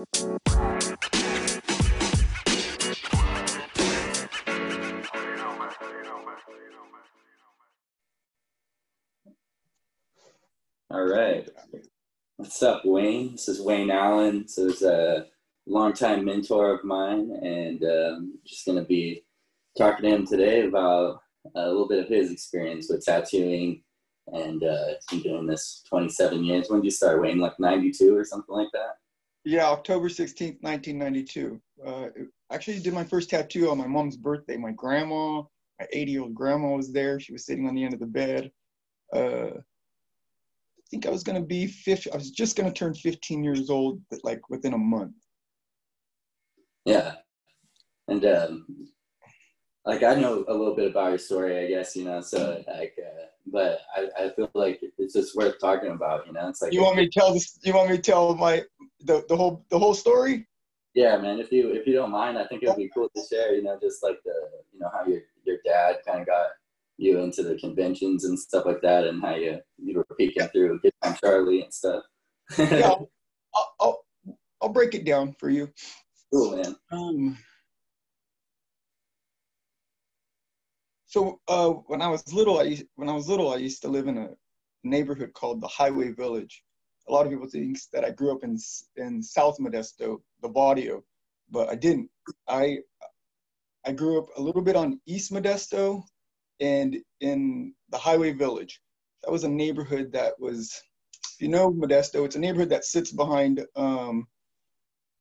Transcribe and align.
All 0.00 0.06
right. 11.04 11.46
What's 12.38 12.62
up, 12.62 12.86
Wayne? 12.86 13.32
This 13.32 13.48
is 13.48 13.60
Wayne 13.60 13.90
Allen. 13.90 14.42
This 14.42 14.56
is 14.56 14.82
a 14.82 15.26
longtime 15.66 16.24
mentor 16.24 16.74
of 16.74 16.82
mine, 16.82 17.30
and 17.42 17.84
um, 17.84 18.38
just 18.46 18.64
going 18.64 18.78
to 18.78 18.84
be 18.84 19.26
talking 19.76 20.08
to 20.08 20.16
him 20.16 20.26
today 20.26 20.66
about 20.66 21.20
a 21.54 21.66
little 21.66 21.86
bit 21.86 22.02
of 22.02 22.08
his 22.08 22.32
experience 22.32 22.88
with 22.88 23.04
tattooing. 23.04 23.82
And 24.28 24.64
uh, 24.64 24.94
he's 25.10 25.22
been 25.22 25.32
doing 25.32 25.46
this 25.46 25.82
27 25.90 26.42
years. 26.42 26.70
When 26.70 26.80
did 26.80 26.86
you 26.86 26.90
start, 26.90 27.20
Wayne? 27.20 27.38
Like 27.38 27.60
92 27.60 28.16
or 28.16 28.24
something 28.24 28.54
like 28.54 28.68
that? 28.72 28.99
Yeah, 29.44 29.68
October 29.70 30.08
16th, 30.08 30.62
1992. 30.62 31.60
Uh, 31.84 32.08
actually 32.52 32.78
did 32.80 32.92
my 32.92 33.04
first 33.04 33.30
tattoo 33.30 33.70
on 33.70 33.78
my 33.78 33.86
mom's 33.86 34.16
birthday. 34.16 34.56
My 34.56 34.72
grandma, 34.72 35.42
my 35.80 35.86
80 35.92 36.12
year 36.12 36.22
old 36.22 36.34
grandma 36.34 36.76
was 36.76 36.92
there. 36.92 37.18
She 37.18 37.32
was 37.32 37.46
sitting 37.46 37.66
on 37.66 37.74
the 37.74 37.84
end 37.84 37.94
of 37.94 38.00
the 38.00 38.06
bed. 38.06 38.50
Uh, 39.14 39.56
I 39.56 40.82
think 40.90 41.06
I 41.06 41.10
was 41.10 41.22
gonna 41.22 41.40
be 41.40 41.66
50. 41.66 42.12
I 42.12 42.16
was 42.16 42.30
just 42.30 42.56
gonna 42.56 42.72
turn 42.72 42.94
15 42.94 43.42
years 43.42 43.70
old, 43.70 44.00
like 44.24 44.40
within 44.50 44.74
a 44.74 44.78
month. 44.78 45.14
Yeah, 46.84 47.14
and 48.08 48.24
um, 48.26 48.66
like 49.90 50.04
I 50.04 50.14
know 50.14 50.44
a 50.46 50.54
little 50.54 50.76
bit 50.76 50.92
about 50.92 51.08
your 51.08 51.18
story, 51.18 51.58
I 51.58 51.68
guess 51.68 51.96
you 51.96 52.04
know. 52.04 52.20
So 52.20 52.62
like, 52.68 52.96
uh, 52.96 53.24
but 53.46 53.80
I, 53.96 54.08
I 54.16 54.30
feel 54.30 54.48
like 54.54 54.80
it's 54.98 55.14
just 55.14 55.34
worth 55.34 55.58
talking 55.60 55.90
about. 55.90 56.28
You 56.28 56.32
know, 56.32 56.48
it's 56.48 56.62
like 56.62 56.72
you 56.72 56.82
want 56.82 56.96
me 56.96 57.08
to 57.08 57.10
tell 57.10 57.34
this. 57.34 57.58
You 57.62 57.74
want 57.74 57.90
me 57.90 57.96
to 57.96 58.02
tell 58.02 58.36
my 58.36 58.62
the, 59.00 59.24
the 59.28 59.36
whole 59.36 59.64
the 59.68 59.78
whole 59.78 59.94
story? 59.94 60.46
Yeah, 60.94 61.16
man. 61.16 61.40
If 61.40 61.50
you 61.50 61.70
if 61.70 61.88
you 61.88 61.94
don't 61.94 62.12
mind, 62.12 62.38
I 62.38 62.46
think 62.46 62.62
it'd 62.62 62.76
be 62.76 62.88
cool 62.94 63.10
to 63.16 63.22
share. 63.28 63.52
You 63.52 63.64
know, 63.64 63.78
just 63.82 64.00
like 64.04 64.18
the 64.24 64.34
you 64.72 64.78
know 64.78 64.90
how 64.92 65.04
your 65.06 65.22
your 65.44 65.56
dad 65.64 65.96
kind 66.06 66.20
of 66.20 66.26
got 66.28 66.50
you 66.96 67.18
into 67.18 67.42
the 67.42 67.56
conventions 67.56 68.24
and 68.26 68.38
stuff 68.38 68.66
like 68.66 68.82
that, 68.82 69.08
and 69.08 69.20
how 69.20 69.34
you 69.34 69.58
you 69.76 69.96
were 69.96 70.06
peeking 70.16 70.46
through 70.48 70.78
Good 70.78 70.92
Time 71.02 71.16
Charlie 71.20 71.62
and 71.62 71.74
stuff. 71.74 72.04
yeah, 72.56 72.92
I'll, 73.54 73.74
I'll, 73.80 74.04
I'll 74.62 74.72
break 74.72 74.94
it 74.94 75.04
down 75.04 75.34
for 75.40 75.50
you. 75.50 75.68
Cool, 76.32 76.56
man. 76.56 76.76
Um, 76.92 77.36
so 81.10 81.40
uh, 81.48 81.70
when 81.70 82.00
I 82.00 82.06
was 82.06 82.32
little, 82.32 82.60
I 82.60 82.62
used, 82.62 82.84
when 82.94 83.08
I 83.08 83.12
was 83.12 83.28
little, 83.28 83.52
I 83.52 83.56
used 83.56 83.82
to 83.82 83.88
live 83.88 84.06
in 84.06 84.16
a 84.16 84.28
neighborhood 84.84 85.32
called 85.32 85.60
the 85.60 85.66
Highway 85.66 86.12
Village. 86.12 86.62
A 87.08 87.12
lot 87.12 87.26
of 87.26 87.32
people 87.32 87.48
think 87.48 87.78
that 87.92 88.04
I 88.04 88.10
grew 88.10 88.30
up 88.30 88.44
in 88.44 88.56
in 88.96 89.20
South 89.20 89.58
Modesto, 89.58 90.20
the 90.40 90.48
barrio, 90.48 91.02
but 91.50 91.68
I 91.68 91.74
didn't. 91.74 92.08
I 92.46 92.78
I 93.84 93.90
grew 93.90 94.20
up 94.20 94.28
a 94.36 94.40
little 94.40 94.62
bit 94.62 94.76
on 94.76 95.00
East 95.04 95.32
Modesto, 95.32 96.04
and 96.60 96.96
in 97.20 97.74
the 97.88 97.98
Highway 97.98 98.30
Village. 98.30 98.80
That 99.24 99.32
was 99.32 99.42
a 99.42 99.48
neighborhood 99.48 100.12
that 100.12 100.38
was, 100.38 100.80
if 101.34 101.42
you 101.42 101.48
know, 101.48 101.72
Modesto. 101.72 102.24
It's 102.24 102.36
a 102.36 102.38
neighborhood 102.46 102.70
that 102.70 102.84
sits 102.84 103.10
behind 103.10 103.66
um, 103.74 104.28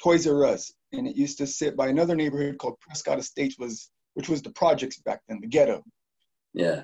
Toys 0.04 0.28
R 0.28 0.46
Us, 0.46 0.72
and 0.94 1.08
it 1.08 1.16
used 1.16 1.40
to 1.40 1.48
sit 1.48 1.76
by 1.76 1.88
another 1.88 2.16
neighborhood 2.16 2.60
called 2.60 2.80
Prescott 2.80 3.18
Estates, 3.18 3.58
was 3.58 3.90
which 4.14 4.30
was 4.30 4.42
the 4.42 4.52
projects 4.52 5.00
back 5.00 5.22
then, 5.28 5.40
the 5.42 5.48
ghetto. 5.48 5.84
Yeah. 6.54 6.84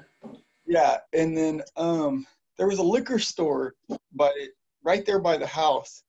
Yeah, 0.68 0.98
and 1.14 1.38
then 1.38 1.62
um, 1.78 2.26
there 2.58 2.68
was 2.68 2.80
a 2.80 2.84
liquor 2.84 3.20
store, 3.20 3.76
but 4.14 4.34
right 4.84 5.06
there 5.06 5.20
by 5.20 5.38
the 5.38 5.48
house, 5.48 6.04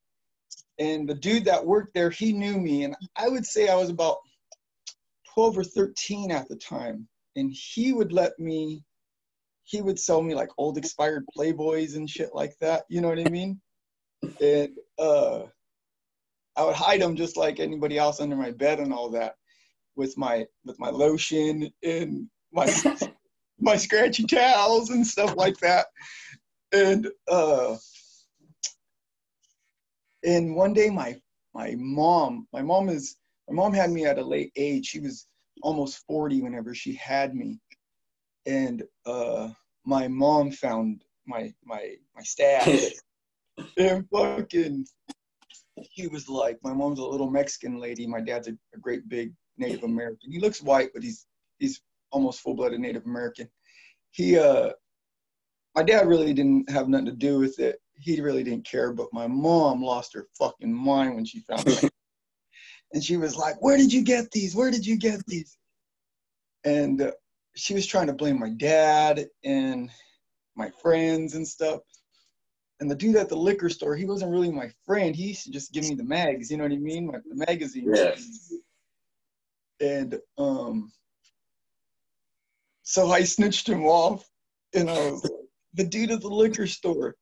and 0.78 1.08
the 1.08 1.14
dude 1.14 1.44
that 1.44 1.64
worked 1.64 1.94
there, 1.94 2.10
he 2.10 2.32
knew 2.32 2.58
me, 2.58 2.84
and 2.84 2.94
I 3.16 3.28
would 3.28 3.44
say 3.44 3.68
I 3.68 3.76
was 3.76 3.90
about 3.90 4.18
12 5.36 5.58
or 5.58 5.64
13 5.64 6.30
at 6.30 6.48
the 6.48 6.56
time 6.56 7.06
and 7.36 7.52
he 7.52 7.92
would 7.92 8.12
let 8.12 8.38
me 8.38 8.82
he 9.64 9.82
would 9.82 9.98
sell 9.98 10.22
me 10.22 10.34
like 10.34 10.48
old 10.56 10.78
expired 10.78 11.24
playboys 11.36 11.96
and 11.96 12.08
shit 12.08 12.30
like 12.34 12.56
that 12.58 12.84
you 12.88 13.00
know 13.00 13.08
what 13.08 13.18
i 13.18 13.30
mean 13.30 13.60
and 14.40 14.70
uh 14.98 15.42
i 16.56 16.64
would 16.64 16.74
hide 16.74 17.02
them 17.02 17.14
just 17.14 17.36
like 17.36 17.60
anybody 17.60 17.98
else 17.98 18.18
under 18.18 18.34
my 18.34 18.50
bed 18.50 18.80
and 18.80 18.92
all 18.92 19.10
that 19.10 19.34
with 19.96 20.16
my 20.16 20.46
with 20.64 20.78
my 20.78 20.90
lotion 20.90 21.70
and 21.82 22.28
my 22.52 22.72
my 23.60 23.76
scratchy 23.76 24.24
towels 24.24 24.90
and 24.90 25.06
stuff 25.06 25.34
like 25.36 25.56
that 25.58 25.86
and 26.72 27.08
uh 27.30 27.76
and 30.24 30.54
one 30.54 30.72
day 30.72 30.90
my 30.90 31.16
my 31.54 31.74
mom 31.78 32.46
my 32.52 32.62
mom 32.62 32.88
is 32.88 33.16
my 33.48 33.54
mom 33.54 33.72
had 33.72 33.90
me 33.90 34.04
at 34.04 34.18
a 34.18 34.22
late 34.22 34.52
age 34.56 34.86
she 34.86 35.00
was 35.00 35.26
almost 35.62 36.04
40 36.06 36.42
whenever 36.42 36.74
she 36.74 36.94
had 36.94 37.34
me. 37.34 37.58
And 38.46 38.84
uh, 39.04 39.50
my 39.84 40.08
mom 40.08 40.50
found 40.50 41.02
my 41.26 41.52
my 41.64 41.94
my 42.14 42.22
stash. 42.22 42.92
and 43.78 44.06
fucking 44.10 44.86
he 45.90 46.06
was 46.06 46.28
like, 46.28 46.58
my 46.62 46.72
mom's 46.72 46.98
a 46.98 47.04
little 47.04 47.30
Mexican 47.30 47.78
lady. 47.78 48.06
My 48.06 48.20
dad's 48.20 48.48
a, 48.48 48.52
a 48.74 48.78
great 48.80 49.08
big 49.08 49.32
Native 49.58 49.84
American. 49.84 50.32
He 50.32 50.40
looks 50.40 50.62
white, 50.62 50.90
but 50.94 51.02
he's 51.02 51.26
he's 51.58 51.80
almost 52.10 52.40
full 52.40 52.54
blooded 52.54 52.80
Native 52.80 53.06
American. 53.06 53.48
He 54.10 54.38
uh 54.38 54.70
my 55.74 55.82
dad 55.82 56.06
really 56.06 56.32
didn't 56.32 56.70
have 56.70 56.88
nothing 56.88 57.06
to 57.06 57.12
do 57.12 57.38
with 57.38 57.58
it. 57.58 57.80
He 57.98 58.20
really 58.20 58.42
didn't 58.42 58.66
care, 58.66 58.92
but 58.92 59.12
my 59.12 59.26
mom 59.26 59.82
lost 59.82 60.14
her 60.14 60.26
fucking 60.38 60.72
mind 60.72 61.14
when 61.14 61.24
she 61.24 61.40
found 61.40 61.66
me 61.66 61.88
and 62.92 63.02
she 63.02 63.16
was 63.16 63.36
like, 63.36 63.60
"Where 63.62 63.76
did 63.76 63.92
you 63.92 64.02
get 64.02 64.30
these? 64.30 64.54
Where 64.54 64.70
did 64.70 64.86
you 64.86 64.96
get 64.96 65.24
these?" 65.26 65.56
And 66.64 67.02
uh, 67.02 67.12
she 67.54 67.74
was 67.74 67.86
trying 67.86 68.06
to 68.08 68.12
blame 68.12 68.38
my 68.38 68.50
dad 68.50 69.26
and 69.44 69.90
my 70.56 70.70
friends 70.82 71.34
and 71.34 71.46
stuff. 71.46 71.80
And 72.80 72.90
the 72.90 72.94
dude 72.94 73.16
at 73.16 73.28
the 73.28 73.36
liquor 73.36 73.70
store, 73.70 73.96
he 73.96 74.04
wasn't 74.04 74.30
really 74.30 74.50
my 74.50 74.70
friend. 74.84 75.16
He 75.16 75.28
used 75.28 75.44
to 75.44 75.50
just 75.50 75.72
give 75.72 75.84
me 75.84 75.94
the 75.94 76.04
mags, 76.04 76.50
you 76.50 76.58
know 76.58 76.64
what 76.64 76.72
I 76.72 76.76
mean? 76.76 77.06
My, 77.06 77.18
the 77.18 77.44
magazines. 77.46 78.52
And 79.80 80.18
um, 80.38 80.90
so 82.82 83.10
I 83.10 83.24
snitched 83.24 83.68
him 83.68 83.84
off, 83.84 84.24
and 84.74 84.88
I 84.88 85.10
was 85.10 85.24
like, 85.24 85.32
the 85.74 85.84
dude 85.84 86.10
at 86.10 86.20
the 86.20 86.28
liquor 86.28 86.66
store. 86.66 87.14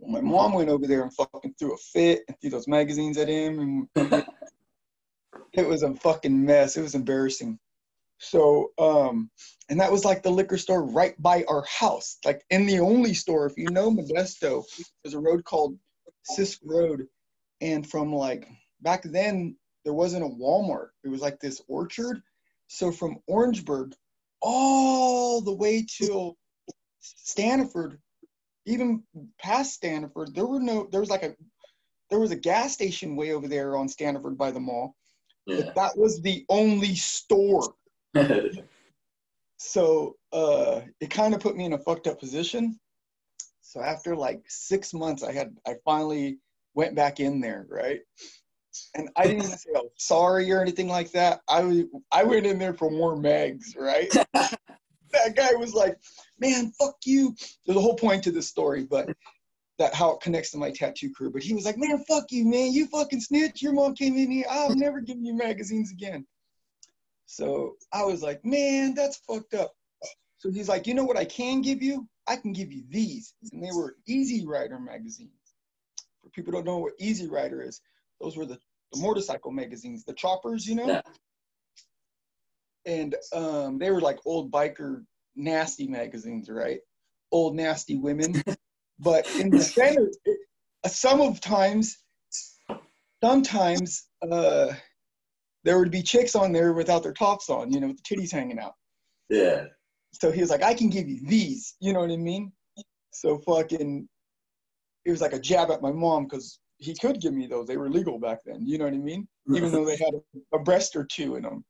my 0.00 0.20
mom 0.20 0.52
went 0.52 0.70
over 0.70 0.86
there 0.86 1.02
and 1.02 1.12
fucking 1.14 1.54
threw 1.58 1.74
a 1.74 1.76
fit 1.92 2.22
and 2.28 2.36
threw 2.40 2.50
those 2.50 2.68
magazines 2.68 3.18
at 3.18 3.28
him, 3.28 3.88
and 3.96 4.24
it 5.52 5.66
was 5.66 5.82
a 5.82 5.94
fucking 5.94 6.44
mess. 6.44 6.76
It 6.76 6.82
was 6.82 6.94
embarrassing. 6.94 7.58
So, 8.18 8.72
um, 8.78 9.30
and 9.68 9.78
that 9.80 9.92
was 9.92 10.04
like 10.04 10.22
the 10.22 10.30
liquor 10.30 10.58
store 10.58 10.84
right 10.84 11.20
by 11.20 11.44
our 11.48 11.64
house, 11.64 12.18
like 12.24 12.42
in 12.50 12.66
the 12.66 12.80
only 12.80 13.14
store. 13.14 13.46
If 13.46 13.56
you 13.56 13.70
know 13.70 13.90
Modesto, 13.90 14.64
there's 15.02 15.14
a 15.14 15.20
road 15.20 15.44
called 15.44 15.78
Sisk 16.36 16.58
Road, 16.64 17.06
and 17.60 17.88
from 17.88 18.12
like 18.12 18.48
back 18.80 19.02
then 19.04 19.56
there 19.84 19.94
wasn't 19.94 20.24
a 20.24 20.28
Walmart. 20.28 20.88
It 21.04 21.08
was 21.08 21.20
like 21.20 21.40
this 21.40 21.62
orchard. 21.68 22.22
So 22.66 22.92
from 22.92 23.18
Orangeburg 23.26 23.94
all 24.40 25.40
the 25.40 25.54
way 25.54 25.86
to 25.98 26.36
Standiford, 27.02 27.98
even 28.66 29.02
past 29.38 29.80
Standiford, 29.80 30.34
there 30.34 30.46
were 30.46 30.60
no. 30.60 30.88
There 30.90 31.00
was 31.00 31.10
like 31.10 31.22
a 31.22 31.34
there 32.10 32.18
was 32.18 32.30
a 32.30 32.36
gas 32.36 32.72
station 32.72 33.16
way 33.16 33.32
over 33.32 33.48
there 33.48 33.76
on 33.76 33.88
Standiford 33.88 34.36
by 34.36 34.50
the 34.50 34.60
mall 34.60 34.94
yeah. 35.48 35.70
that 35.74 35.96
was 35.96 36.20
the 36.20 36.44
only 36.48 36.94
store. 36.94 37.74
so 39.56 40.16
uh, 40.32 40.82
it 41.00 41.10
kind 41.10 41.34
of 41.34 41.40
put 41.40 41.56
me 41.56 41.64
in 41.64 41.72
a 41.72 41.78
fucked 41.78 42.06
up 42.06 42.20
position. 42.20 42.78
So 43.62 43.80
after 43.80 44.14
like 44.14 44.42
six 44.46 44.94
months, 44.94 45.22
I 45.22 45.32
had 45.32 45.56
I 45.66 45.74
finally 45.84 46.38
went 46.74 46.94
back 46.94 47.20
in 47.20 47.40
there, 47.40 47.66
right? 47.68 48.00
And 48.94 49.08
I 49.16 49.26
didn't 49.26 49.44
say 49.44 49.70
oh, 49.76 49.90
sorry 49.96 50.50
or 50.52 50.60
anything 50.60 50.88
like 50.88 51.12
that. 51.12 51.40
I 51.48 51.84
I 52.12 52.24
went 52.24 52.46
in 52.46 52.58
there 52.58 52.74
for 52.74 52.90
more 52.90 53.16
mags, 53.16 53.74
right? 53.78 54.10
that 54.32 55.36
guy 55.36 55.50
was 55.54 55.74
like, 55.74 55.96
"Man, 56.38 56.72
fuck 56.78 56.96
you." 57.04 57.34
There's 57.64 57.78
a 57.78 57.80
whole 57.80 57.96
point 57.96 58.24
to 58.24 58.30
this 58.30 58.48
story, 58.48 58.84
but 58.84 59.08
that 59.78 59.94
how 59.94 60.10
it 60.10 60.20
connects 60.20 60.50
to 60.50 60.58
my 60.58 60.70
tattoo 60.70 61.12
career. 61.16 61.30
But 61.30 61.42
he 61.42 61.54
was 61.54 61.64
like, 61.64 61.78
man, 61.78 62.04
fuck 62.08 62.24
you, 62.30 62.44
man. 62.44 62.72
You 62.72 62.86
fucking 62.88 63.20
snitch. 63.20 63.62
Your 63.62 63.72
mom 63.72 63.94
came 63.94 64.16
in 64.16 64.30
here. 64.30 64.44
I'll 64.50 64.74
never 64.74 65.00
give 65.00 65.18
you 65.20 65.34
magazines 65.36 65.92
again. 65.92 66.26
So 67.26 67.76
I 67.92 68.04
was 68.04 68.22
like, 68.22 68.44
man, 68.44 68.94
that's 68.94 69.18
fucked 69.18 69.54
up. 69.54 69.72
So 70.38 70.50
he's 70.50 70.68
like, 70.68 70.86
you 70.86 70.94
know 70.94 71.04
what 71.04 71.16
I 71.16 71.24
can 71.24 71.62
give 71.62 71.82
you? 71.82 72.08
I 72.26 72.36
can 72.36 72.52
give 72.52 72.72
you 72.72 72.82
these. 72.88 73.34
And 73.52 73.62
they 73.62 73.70
were 73.72 73.96
Easy 74.06 74.46
Rider 74.46 74.78
magazines. 74.78 75.30
For 76.22 76.30
people 76.30 76.52
don't 76.52 76.66
know 76.66 76.78
what 76.78 76.94
Easy 76.98 77.28
Rider 77.28 77.62
is, 77.62 77.80
those 78.20 78.36
were 78.36 78.46
the, 78.46 78.58
the 78.92 79.00
motorcycle 79.00 79.50
magazines, 79.50 80.04
the 80.04 80.14
choppers, 80.14 80.66
you 80.66 80.74
know? 80.74 80.86
Yeah. 80.86 81.02
And 82.86 83.14
um, 83.32 83.78
they 83.78 83.90
were 83.90 84.00
like 84.00 84.18
old 84.24 84.50
biker 84.50 85.04
nasty 85.36 85.86
magazines, 85.86 86.48
right? 86.48 86.80
Old 87.32 87.54
nasty 87.54 87.96
women. 87.96 88.42
But 89.00 89.30
in 89.36 89.50
the 89.50 89.60
center, 89.60 90.10
some 90.84 91.20
of 91.20 91.40
times 91.40 91.98
sometimes 93.22 94.08
uh, 94.28 94.72
there 95.64 95.78
would 95.78 95.90
be 95.90 96.02
chicks 96.02 96.34
on 96.34 96.52
there 96.52 96.72
without 96.72 97.02
their 97.02 97.12
tops 97.12 97.50
on, 97.50 97.72
you 97.72 97.80
know, 97.80 97.88
with 97.88 98.02
the 98.02 98.16
titties 98.16 98.32
hanging 98.32 98.58
out. 98.58 98.74
Yeah. 99.28 99.64
So 100.12 100.30
he 100.30 100.40
was 100.40 100.50
like, 100.50 100.62
I 100.62 100.74
can 100.74 100.88
give 100.88 101.08
you 101.08 101.20
these. 101.26 101.74
You 101.80 101.92
know 101.92 102.00
what 102.00 102.10
I 102.10 102.16
mean? 102.16 102.52
So 103.12 103.38
fucking, 103.38 104.08
it 105.04 105.10
was 105.10 105.20
like 105.20 105.32
a 105.32 105.38
jab 105.38 105.70
at 105.70 105.82
my 105.82 105.92
mom 105.92 106.24
because 106.24 106.58
he 106.78 106.94
could 106.94 107.20
give 107.20 107.34
me 107.34 107.46
those. 107.46 107.66
They 107.66 107.76
were 107.76 107.90
legal 107.90 108.18
back 108.18 108.38
then. 108.44 108.66
You 108.66 108.78
know 108.78 108.84
what 108.84 108.94
I 108.94 108.98
mean? 108.98 109.28
Even 109.54 109.72
though 109.72 109.84
they 109.84 109.96
had 109.96 110.14
a, 110.14 110.56
a 110.56 110.60
breast 110.60 110.94
or 110.96 111.04
two 111.04 111.36
in 111.36 111.42
them. 111.42 111.64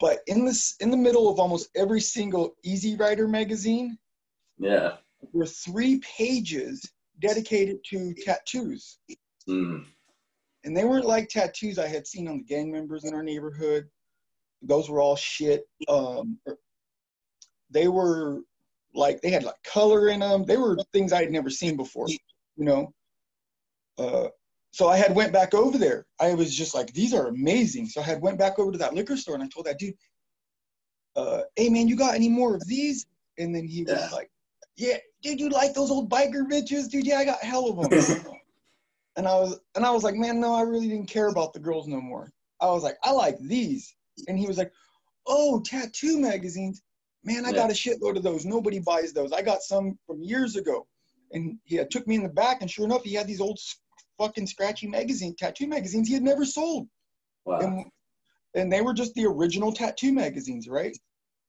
But 0.00 0.20
in 0.26 0.44
this, 0.44 0.76
in 0.80 0.90
the 0.90 0.96
middle 0.96 1.28
of 1.28 1.40
almost 1.40 1.70
every 1.76 2.00
single 2.00 2.54
Easy 2.64 2.96
Rider 2.96 3.26
magazine, 3.26 3.98
Yeah. 4.58 4.96
were 5.32 5.46
three 5.46 6.00
pages 6.00 6.82
dedicated 7.20 7.78
to 7.90 8.14
tattoos. 8.14 8.98
Mm. 9.48 9.84
And 10.64 10.76
they 10.76 10.84
weren't 10.84 11.06
like 11.06 11.28
tattoos 11.28 11.78
I 11.78 11.88
had 11.88 12.06
seen 12.06 12.28
on 12.28 12.38
the 12.38 12.44
gang 12.44 12.70
members 12.70 13.04
in 13.04 13.14
our 13.14 13.22
neighborhood. 13.22 13.88
Those 14.62 14.90
were 14.90 15.00
all 15.00 15.16
shit. 15.16 15.68
Um, 15.88 16.38
they 17.70 17.88
were 17.88 18.42
like 18.94 19.20
they 19.20 19.30
had 19.30 19.44
like 19.44 19.62
color 19.62 20.08
in 20.08 20.20
them. 20.20 20.44
They 20.44 20.56
were 20.56 20.76
things 20.92 21.12
I 21.12 21.22
had 21.22 21.30
never 21.30 21.50
seen 21.50 21.76
before, 21.76 22.08
you 22.08 22.18
know. 22.56 22.92
Uh, 23.98 24.28
so 24.70 24.88
I 24.88 24.96
had 24.96 25.14
went 25.14 25.32
back 25.32 25.54
over 25.54 25.76
there. 25.76 26.06
I 26.20 26.34
was 26.34 26.54
just 26.54 26.74
like, 26.74 26.92
these 26.92 27.12
are 27.12 27.26
amazing. 27.28 27.86
So 27.86 28.00
I 28.00 28.04
had 28.04 28.22
went 28.22 28.38
back 28.38 28.58
over 28.58 28.70
to 28.70 28.78
that 28.78 28.94
liquor 28.94 29.16
store 29.16 29.34
and 29.34 29.42
I 29.42 29.48
told 29.48 29.66
that 29.66 29.78
dude, 29.78 29.94
uh, 31.16 31.42
"Hey 31.56 31.68
man, 31.68 31.88
you 31.88 31.96
got 31.96 32.14
any 32.14 32.28
more 32.28 32.54
of 32.54 32.66
these?" 32.66 33.06
And 33.38 33.54
then 33.54 33.66
he 33.66 33.82
was 33.82 33.92
Yeah. 33.92 34.08
like, 34.12 34.30
"Yeah, 34.76 34.98
dude, 35.22 35.40
you 35.40 35.48
like 35.48 35.74
those 35.74 35.90
old 35.90 36.08
biker 36.08 36.48
bitches, 36.48 36.88
dude? 36.88 37.06
Yeah, 37.06 37.18
I 37.18 37.24
got 37.24 37.42
hell 37.42 37.68
of 37.68 37.90
them." 37.90 37.90
and 39.16 39.26
I 39.26 39.34
was 39.34 39.58
and 39.74 39.84
I 39.84 39.90
was 39.90 40.04
like, 40.04 40.14
"Man, 40.14 40.38
no, 40.38 40.54
I 40.54 40.62
really 40.62 40.88
didn't 40.88 41.08
care 41.08 41.28
about 41.28 41.52
the 41.52 41.60
girls 41.60 41.88
no 41.88 42.00
more." 42.00 42.32
I 42.60 42.66
was 42.70 42.84
like, 42.84 42.98
"I 43.02 43.10
like 43.10 43.38
these," 43.40 43.96
and 44.28 44.38
he 44.38 44.46
was 44.46 44.58
like, 44.58 44.72
"Oh, 45.26 45.60
tattoo 45.60 46.18
magazines." 46.18 46.82
Man, 47.24 47.44
I 47.44 47.50
Yeah. 47.50 47.56
got 47.56 47.70
a 47.70 47.74
shitload 47.74 48.16
of 48.16 48.22
those. 48.22 48.44
Nobody 48.46 48.78
buys 48.78 49.12
those. 49.12 49.32
I 49.32 49.42
got 49.42 49.62
some 49.62 49.98
from 50.06 50.22
years 50.22 50.54
ago. 50.54 50.86
And 51.32 51.58
he 51.64 51.76
had 51.76 51.90
took 51.90 52.06
me 52.06 52.14
in 52.14 52.22
the 52.22 52.28
back, 52.28 52.62
and 52.62 52.70
sure 52.70 52.86
enough, 52.86 53.02
he 53.02 53.12
had 53.12 53.26
these 53.26 53.40
old 53.40 53.58
fucking 54.18 54.46
scratchy 54.46 54.86
magazine 54.86 55.34
tattoo 55.38 55.66
magazines 55.66 56.08
he 56.08 56.14
had 56.14 56.22
never 56.22 56.44
sold. 56.44 56.88
Wow. 57.44 57.60
And, 57.60 57.84
and 58.54 58.72
they 58.72 58.80
were 58.80 58.94
just 58.94 59.14
the 59.14 59.26
original 59.26 59.72
tattoo 59.72 60.12
magazines, 60.12 60.68
right? 60.68 60.96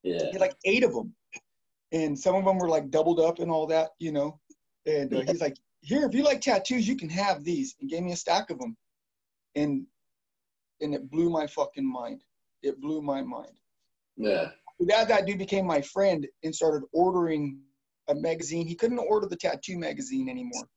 He 0.04 0.12
Yeah. 0.12 0.32
had 0.32 0.42
like 0.42 0.56
eight 0.66 0.84
of 0.84 0.94
them. 0.94 1.14
And 1.92 2.18
some 2.18 2.36
of 2.36 2.46
them 2.46 2.58
were 2.60 2.70
like 2.70 2.92
doubled 2.92 3.20
up 3.20 3.40
and 3.40 3.50
all 3.50 3.66
that, 3.68 3.90
you 4.00 4.12
know. 4.12 4.40
And 4.86 5.14
uh, 5.14 5.22
he's 5.22 5.42
like, 5.42 5.58
here, 5.82 6.06
if 6.06 6.14
you 6.14 6.24
like 6.24 6.42
tattoos, 6.42 6.88
you 6.88 6.96
can 6.96 7.10
have 7.10 7.44
these. 7.44 7.76
And 7.80 7.90
gave 7.90 8.04
me 8.04 8.12
a 8.12 8.16
stack 8.16 8.50
of 8.50 8.60
them. 8.60 8.78
And 9.56 9.86
and 10.82 10.94
it 10.94 11.10
blew 11.10 11.30
my 11.30 11.48
fucking 11.48 11.86
mind. 11.86 12.24
It 12.62 12.80
blew 12.80 13.02
my 13.02 13.22
mind. 13.22 13.58
Yeah. 14.16 14.52
that 14.82 15.08
that 15.08 15.26
dude 15.26 15.40
became 15.40 15.66
my 15.66 15.82
friend 15.82 16.28
and 16.44 16.56
started 16.56 16.84
ordering 16.94 17.60
a 18.08 18.16
magazine. 18.16 18.68
He 18.68 18.76
couldn't 18.76 19.00
order 19.00 19.28
the 19.28 19.36
tattoo 19.36 19.78
magazine 19.78 20.30
anymore. 20.30 20.68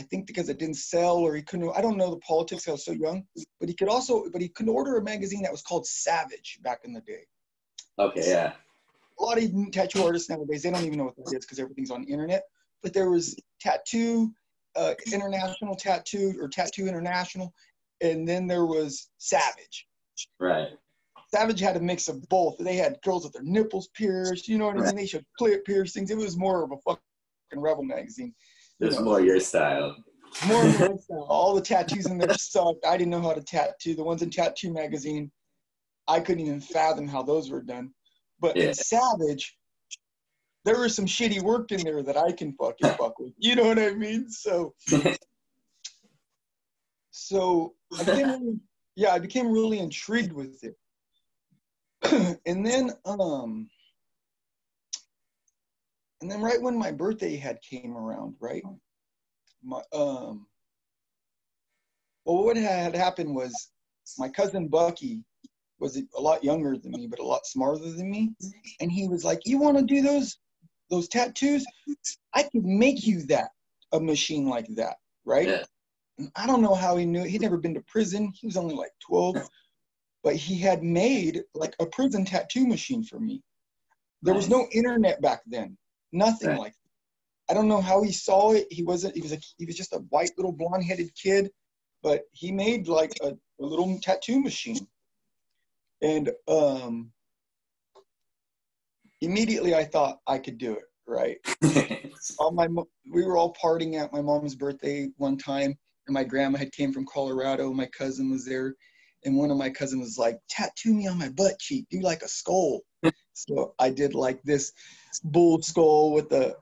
I 0.00 0.02
think 0.04 0.26
because 0.26 0.48
it 0.48 0.58
didn't 0.58 0.76
sell 0.76 1.18
or 1.18 1.34
he 1.36 1.42
couldn't 1.42 1.70
I 1.76 1.82
don't 1.82 1.98
know 1.98 2.10
the 2.10 2.20
politics, 2.20 2.66
I 2.66 2.72
was 2.72 2.86
so 2.86 2.92
young. 2.92 3.24
But 3.60 3.68
he 3.68 3.74
could 3.74 3.88
also 3.88 4.24
but 4.32 4.40
he 4.40 4.48
could 4.48 4.68
order 4.68 4.96
a 4.96 5.02
magazine 5.02 5.42
that 5.42 5.52
was 5.52 5.60
called 5.60 5.86
Savage 5.86 6.58
back 6.62 6.80
in 6.84 6.94
the 6.94 7.02
day. 7.02 7.26
Okay. 7.98 8.30
Yeah. 8.30 8.52
A 9.18 9.22
lot 9.22 9.36
of 9.36 9.72
tattoo 9.72 10.02
artists 10.02 10.30
nowadays, 10.30 10.62
they 10.62 10.70
don't 10.70 10.86
even 10.86 10.96
know 10.96 11.04
what 11.04 11.16
that 11.16 11.36
is 11.36 11.44
because 11.44 11.58
everything's 11.58 11.90
on 11.90 12.02
the 12.02 12.10
internet. 12.10 12.44
But 12.82 12.94
there 12.94 13.10
was 13.10 13.36
tattoo, 13.60 14.32
uh, 14.74 14.94
international 15.12 15.76
tattoo 15.76 16.34
or 16.40 16.48
tattoo 16.48 16.86
international, 16.88 17.52
and 18.00 18.26
then 18.26 18.46
there 18.46 18.64
was 18.64 19.10
Savage. 19.18 19.86
Right. 20.38 20.68
Savage 21.34 21.60
had 21.60 21.76
a 21.76 21.80
mix 21.80 22.08
of 22.08 22.26
both. 22.30 22.56
They 22.58 22.76
had 22.76 22.96
girls 23.04 23.24
with 23.24 23.34
their 23.34 23.42
nipples 23.42 23.88
pierced, 23.88 24.48
you 24.48 24.56
know 24.56 24.64
what 24.64 24.76
I 24.76 24.76
mean? 24.76 24.84
Right. 24.86 24.96
They 24.96 25.06
showed 25.06 25.26
clear 25.36 25.58
piercings. 25.58 26.10
It 26.10 26.16
was 26.16 26.38
more 26.38 26.64
of 26.64 26.72
a 26.72 26.78
fucking 26.78 27.00
rebel 27.54 27.84
magazine. 27.84 28.34
You 28.80 28.86
There's 28.86 28.98
know, 28.98 29.04
more 29.04 29.20
your 29.20 29.40
style. 29.40 29.96
more 30.46 30.64
of 30.64 30.80
my 30.80 30.96
style. 30.98 31.26
All 31.28 31.54
the 31.54 31.60
tattoos 31.60 32.06
in 32.06 32.18
there 32.18 32.32
sucked. 32.32 32.86
I 32.86 32.96
didn't 32.96 33.10
know 33.10 33.20
how 33.20 33.34
to 33.34 33.42
tattoo. 33.42 33.94
The 33.94 34.02
ones 34.04 34.22
in 34.22 34.30
Tattoo 34.30 34.72
Magazine, 34.72 35.30
I 36.08 36.20
couldn't 36.20 36.46
even 36.46 36.60
fathom 36.60 37.06
how 37.06 37.22
those 37.22 37.50
were 37.50 37.62
done. 37.62 37.90
But 38.40 38.56
Yeah. 38.56 38.64
in 38.68 38.74
Savage, 38.74 39.56
there 40.64 40.80
was 40.80 40.94
some 40.94 41.06
shitty 41.06 41.42
work 41.42 41.72
in 41.72 41.84
there 41.84 42.02
that 42.02 42.16
I 42.16 42.32
can 42.32 42.54
fucking 42.54 42.94
fuck 42.98 43.18
with. 43.18 43.32
You 43.38 43.54
know 43.54 43.68
what 43.68 43.78
I 43.78 43.90
mean? 43.92 44.30
So, 44.30 44.74
so 47.10 47.74
I 47.98 48.04
became 48.04 48.60
yeah, 48.96 49.12
I 49.12 49.18
became 49.18 49.50
really 49.50 49.78
intrigued 49.78 50.32
with 50.32 50.62
it. 50.64 50.76
and 52.46 52.64
then, 52.64 52.92
um, 53.04 53.68
and 56.20 56.30
then 56.30 56.40
right 56.40 56.60
when 56.60 56.76
my 56.76 56.92
birthday 56.92 57.36
had 57.36 57.60
came 57.62 57.96
around, 57.96 58.34
right? 58.40 58.62
My 59.62 59.82
um, 59.92 60.46
well, 62.24 62.44
what 62.44 62.56
had 62.56 62.94
happened 62.94 63.34
was 63.34 63.70
my 64.18 64.28
cousin 64.28 64.68
Bucky 64.68 65.24
was 65.78 65.96
a 65.96 66.20
lot 66.20 66.44
younger 66.44 66.76
than 66.76 66.92
me, 66.92 67.06
but 67.06 67.18
a 67.18 67.24
lot 67.24 67.46
smarter 67.46 67.78
than 67.78 68.10
me, 68.10 68.32
and 68.80 68.92
he 68.92 69.08
was 69.08 69.24
like, 69.24 69.40
"You 69.46 69.58
want 69.58 69.78
to 69.78 69.84
do 69.84 70.02
those 70.02 70.38
those 70.90 71.08
tattoos? 71.08 71.64
I 72.34 72.42
could 72.44 72.64
make 72.64 73.06
you 73.06 73.22
that 73.26 73.50
a 73.92 74.00
machine 74.00 74.46
like 74.46 74.66
that, 74.76 74.96
right?" 75.24 75.48
Yeah. 75.48 75.64
And 76.18 76.30
I 76.36 76.46
don't 76.46 76.62
know 76.62 76.74
how 76.74 76.96
he 76.96 77.06
knew. 77.06 77.22
it. 77.22 77.30
He'd 77.30 77.40
never 77.40 77.56
been 77.56 77.74
to 77.74 77.80
prison. 77.82 78.30
He 78.34 78.46
was 78.46 78.58
only 78.58 78.74
like 78.74 78.92
twelve, 79.00 79.36
but 80.22 80.36
he 80.36 80.58
had 80.58 80.82
made 80.82 81.42
like 81.54 81.74
a 81.80 81.86
prison 81.86 82.24
tattoo 82.26 82.66
machine 82.66 83.02
for 83.02 83.18
me. 83.18 83.42
There 84.22 84.34
was 84.34 84.50
no 84.50 84.68
internet 84.72 85.22
back 85.22 85.40
then. 85.46 85.78
Nothing 86.12 86.50
Right. 86.50 86.58
like. 86.58 86.74
I 87.48 87.54
don't 87.54 87.68
know 87.68 87.80
how 87.80 88.02
he 88.02 88.12
saw 88.12 88.52
it. 88.52 88.68
He 88.70 88.84
wasn't. 88.84 89.16
He 89.16 89.22
was 89.22 89.32
a. 89.32 89.38
He 89.58 89.64
was 89.64 89.76
just 89.76 89.92
a 89.92 89.98
white 90.10 90.30
little 90.36 90.52
blonde-headed 90.52 91.10
kid, 91.14 91.50
but 92.02 92.22
he 92.30 92.52
made 92.52 92.86
like 92.86 93.12
a, 93.22 93.30
a 93.30 93.64
little 93.64 93.98
tattoo 94.00 94.40
machine. 94.40 94.86
And 96.00 96.30
um, 96.46 97.10
immediately 99.20 99.74
I 99.74 99.84
thought 99.84 100.18
I 100.26 100.38
could 100.38 100.58
do 100.58 100.74
it. 100.74 100.84
Right. 101.06 101.38
All 102.38 102.52
my 102.52 102.68
we 103.10 103.24
were 103.24 103.36
all 103.36 103.54
partying 103.54 104.00
at 104.00 104.12
my 104.12 104.20
mom's 104.20 104.54
birthday 104.54 105.08
one 105.16 105.36
time, 105.36 105.74
and 106.06 106.14
my 106.14 106.22
grandma 106.22 106.58
had 106.58 106.72
came 106.72 106.92
from 106.92 107.06
Colorado. 107.06 107.72
My 107.72 107.86
cousin 107.86 108.30
was 108.30 108.44
there, 108.44 108.74
and 109.24 109.36
one 109.36 109.50
of 109.50 109.56
my 109.56 109.70
cousins 109.70 110.02
was 110.02 110.18
like, 110.18 110.38
"Tattoo 110.48 110.94
me 110.94 111.08
on 111.08 111.18
my 111.18 111.30
butt 111.30 111.58
cheek, 111.58 111.86
do 111.90 112.00
like 112.00 112.22
a 112.22 112.28
skull." 112.28 112.82
So 113.32 113.74
I 113.78 113.90
did 113.90 114.14
like 114.14 114.42
this 114.42 114.72
bull 115.24 115.62
skull 115.62 116.12
with 116.12 116.28
the 116.28 116.56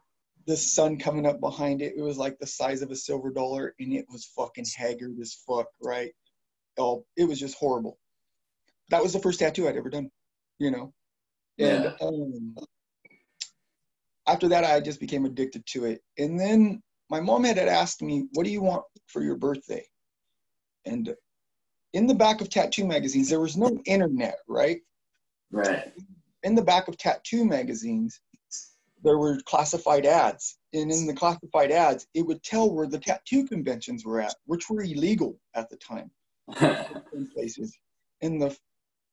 the 0.47 0.57
sun 0.57 0.99
coming 0.99 1.27
up 1.27 1.41
behind 1.41 1.83
it. 1.83 1.95
It 1.97 2.01
was 2.01 2.17
like 2.17 2.39
the 2.39 2.47
size 2.47 2.81
of 2.81 2.91
a 2.91 2.97
silver 2.97 3.31
dollar, 3.31 3.75
and 3.79 3.93
it 3.93 4.07
was 4.11 4.25
fucking 4.35 4.65
haggard 4.77 5.19
as 5.21 5.35
fuck, 5.47 5.67
right? 5.83 6.13
Oh, 6.79 7.05
it 7.17 7.25
was 7.25 7.39
just 7.39 7.59
horrible. 7.59 7.99
That 8.89 9.03
was 9.03 9.13
the 9.13 9.19
first 9.19 9.41
tattoo 9.41 9.69
I'd 9.69 9.77
ever 9.77 9.91
done, 9.91 10.11
you 10.59 10.71
know. 10.71 10.95
And 11.59 11.85
Yeah. 11.85 11.93
um, 12.01 12.57
after 14.27 14.49
that, 14.49 14.65
I 14.65 14.81
just 14.81 15.01
became 15.01 15.27
addicted 15.27 15.67
to 15.67 15.85
it. 15.85 16.03
And 16.17 16.41
then 16.41 16.83
my 17.11 17.21
mom 17.21 17.45
had 17.45 17.59
asked 17.59 18.01
me, 18.01 18.29
"What 18.33 18.45
do 18.45 18.51
you 18.51 18.63
want 18.63 18.85
for 19.07 19.23
your 19.23 19.37
birthday?" 19.37 19.85
And 20.87 21.15
in 21.93 22.07
the 22.07 22.15
back 22.15 22.41
of 22.41 22.49
tattoo 22.49 22.87
magazines, 22.87 23.29
there 23.29 23.41
was 23.41 23.57
no 23.57 23.69
internet, 23.85 24.39
right? 24.49 24.81
right. 25.51 25.93
In 26.43 26.55
the 26.55 26.63
back 26.63 26.89
of 26.89 26.97
tattoo 26.97 27.45
magazines, 27.45 28.21
there 29.03 29.19
were 29.19 29.39
classified 29.47 30.07
ads. 30.07 30.59
And 30.73 30.91
in 30.91 31.07
the 31.07 31.15
classified 31.15 31.71
ads, 31.71 32.07
it 32.15 32.23
would 32.23 32.43
tell 32.43 32.71
where 32.71 32.87
the 32.87 32.99
tattoo 32.99 33.47
conventions 33.47 34.05
were 34.05 34.21
at, 34.21 34.35
which 34.47 34.69
were 34.69 34.83
illegal 34.83 35.39
at 35.55 35.69
the 35.71 35.77
time 35.77 36.11
in 36.61 37.29
places. 37.33 37.77
And 38.23 38.41
the 38.43 38.57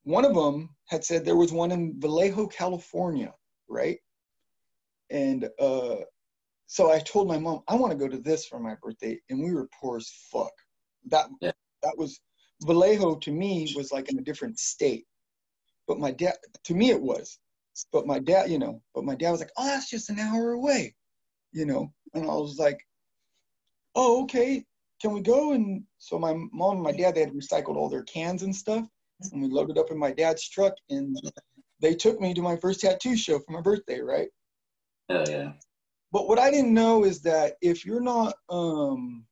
one 0.04 0.26
of 0.26 0.36
them 0.36 0.70
had 0.88 1.04
said 1.04 1.26
there 1.26 1.36
was 1.36 1.52
one 1.52 1.72
in 1.72 2.00
Vallejo, 2.00 2.48
California, 2.48 3.34
right? 3.68 3.98
And 5.10 5.50
uh, 5.60 5.98
so 6.68 6.92
I 6.92 7.00
told 7.00 7.28
my 7.28 7.40
mom, 7.40 7.62
I 7.68 7.76
want 7.76 7.92
to 7.92 7.98
go 7.98 8.08
to 8.08 8.18
this 8.18 8.46
for 8.46 8.60
my 8.60 8.76
birthday, 8.82 9.20
and 9.30 9.44
we 9.44 9.54
were 9.54 9.68
poor 9.80 9.98
as 9.98 10.10
fuck. 10.32 10.54
That 11.06 11.30
Yeah. 11.42 11.52
that 11.84 11.98
was 11.98 12.20
Vallejo 12.64 13.16
to 13.16 13.32
me 13.32 13.74
was 13.76 13.92
like 13.92 14.10
in 14.10 14.20
a 14.20 14.22
different 14.22 14.60
state, 14.60 15.06
but 15.88 16.00
my 16.00 16.12
dad 16.12 16.36
to 16.64 16.74
me 16.74 16.90
it 16.92 17.02
was, 17.02 17.40
but 17.92 18.08
my 18.08 18.20
dad, 18.20 18.50
you 18.50 18.60
know, 18.60 18.82
but 18.94 19.04
my 19.04 19.16
dad 19.16 19.32
was 19.32 19.40
like, 19.40 19.52
oh, 19.58 19.66
that's 19.66 19.90
just 19.90 20.10
an 20.10 20.20
hour 20.20 20.52
away, 20.52 20.96
you 21.52 21.66
know, 21.66 21.92
and 22.14 22.26
I 22.26 22.34
was 22.34 22.58
like, 22.58 22.80
oh, 23.96 24.24
okay, 24.24 24.64
can 25.02 25.12
we 25.12 25.22
go? 25.22 25.54
And 25.54 25.84
so 25.98 26.18
my 26.18 26.34
mom 26.52 26.76
and 26.76 26.84
my 26.84 26.92
dad 26.92 27.16
they 27.16 27.22
had 27.22 27.34
recycled 27.34 27.76
all 27.76 27.90
their 27.90 28.04
cans 28.04 28.44
and 28.44 28.56
stuff, 28.56 28.86
and 29.32 29.42
we 29.42 29.50
loaded 29.50 29.78
up 29.78 29.92
in 29.92 29.98
my 29.98 30.12
dad's 30.12 30.48
truck, 30.50 30.74
and 30.90 31.18
they 31.82 31.94
took 31.94 32.20
me 32.20 32.34
to 32.34 32.42
my 32.42 32.56
first 32.56 32.82
tattoo 32.82 33.18
show 33.18 33.40
for 33.40 33.52
my 33.52 33.62
birthday, 33.62 34.00
right? 34.00 34.30
Oh, 35.10 35.24
yeah. 35.28 35.54
But 36.12 36.28
what 36.28 36.40
I 36.40 36.50
didn't 36.50 36.74
know 36.74 37.04
is 37.04 37.22
that 37.22 37.56
if 37.62 37.86
you're 37.86 38.02
not 38.02 38.36
um, 38.50 39.26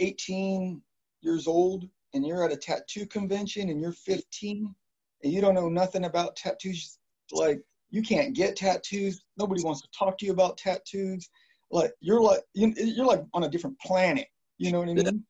18 0.00 0.82
years 1.20 1.46
old 1.46 1.88
and 2.12 2.26
you're 2.26 2.44
at 2.44 2.52
a 2.52 2.56
tattoo 2.56 3.06
convention 3.06 3.70
and 3.70 3.80
you're 3.80 3.92
15 3.92 4.74
and 5.22 5.32
you 5.32 5.40
don't 5.40 5.54
know 5.54 5.68
nothing 5.68 6.04
about 6.04 6.36
tattoos, 6.36 6.98
like 7.32 7.60
you 7.90 8.02
can't 8.02 8.34
get 8.34 8.56
tattoos. 8.56 9.24
Nobody 9.36 9.62
wants 9.62 9.82
to 9.82 9.88
talk 9.96 10.18
to 10.18 10.26
you 10.26 10.32
about 10.32 10.58
tattoos. 10.58 11.28
Like 11.70 11.92
you're 12.00 12.20
like 12.20 12.40
you're 12.54 13.06
like 13.06 13.24
on 13.34 13.44
a 13.44 13.48
different 13.48 13.78
planet. 13.80 14.26
You 14.58 14.72
know 14.72 14.80
what 14.80 14.88
I 14.88 14.94
mean? 14.94 15.24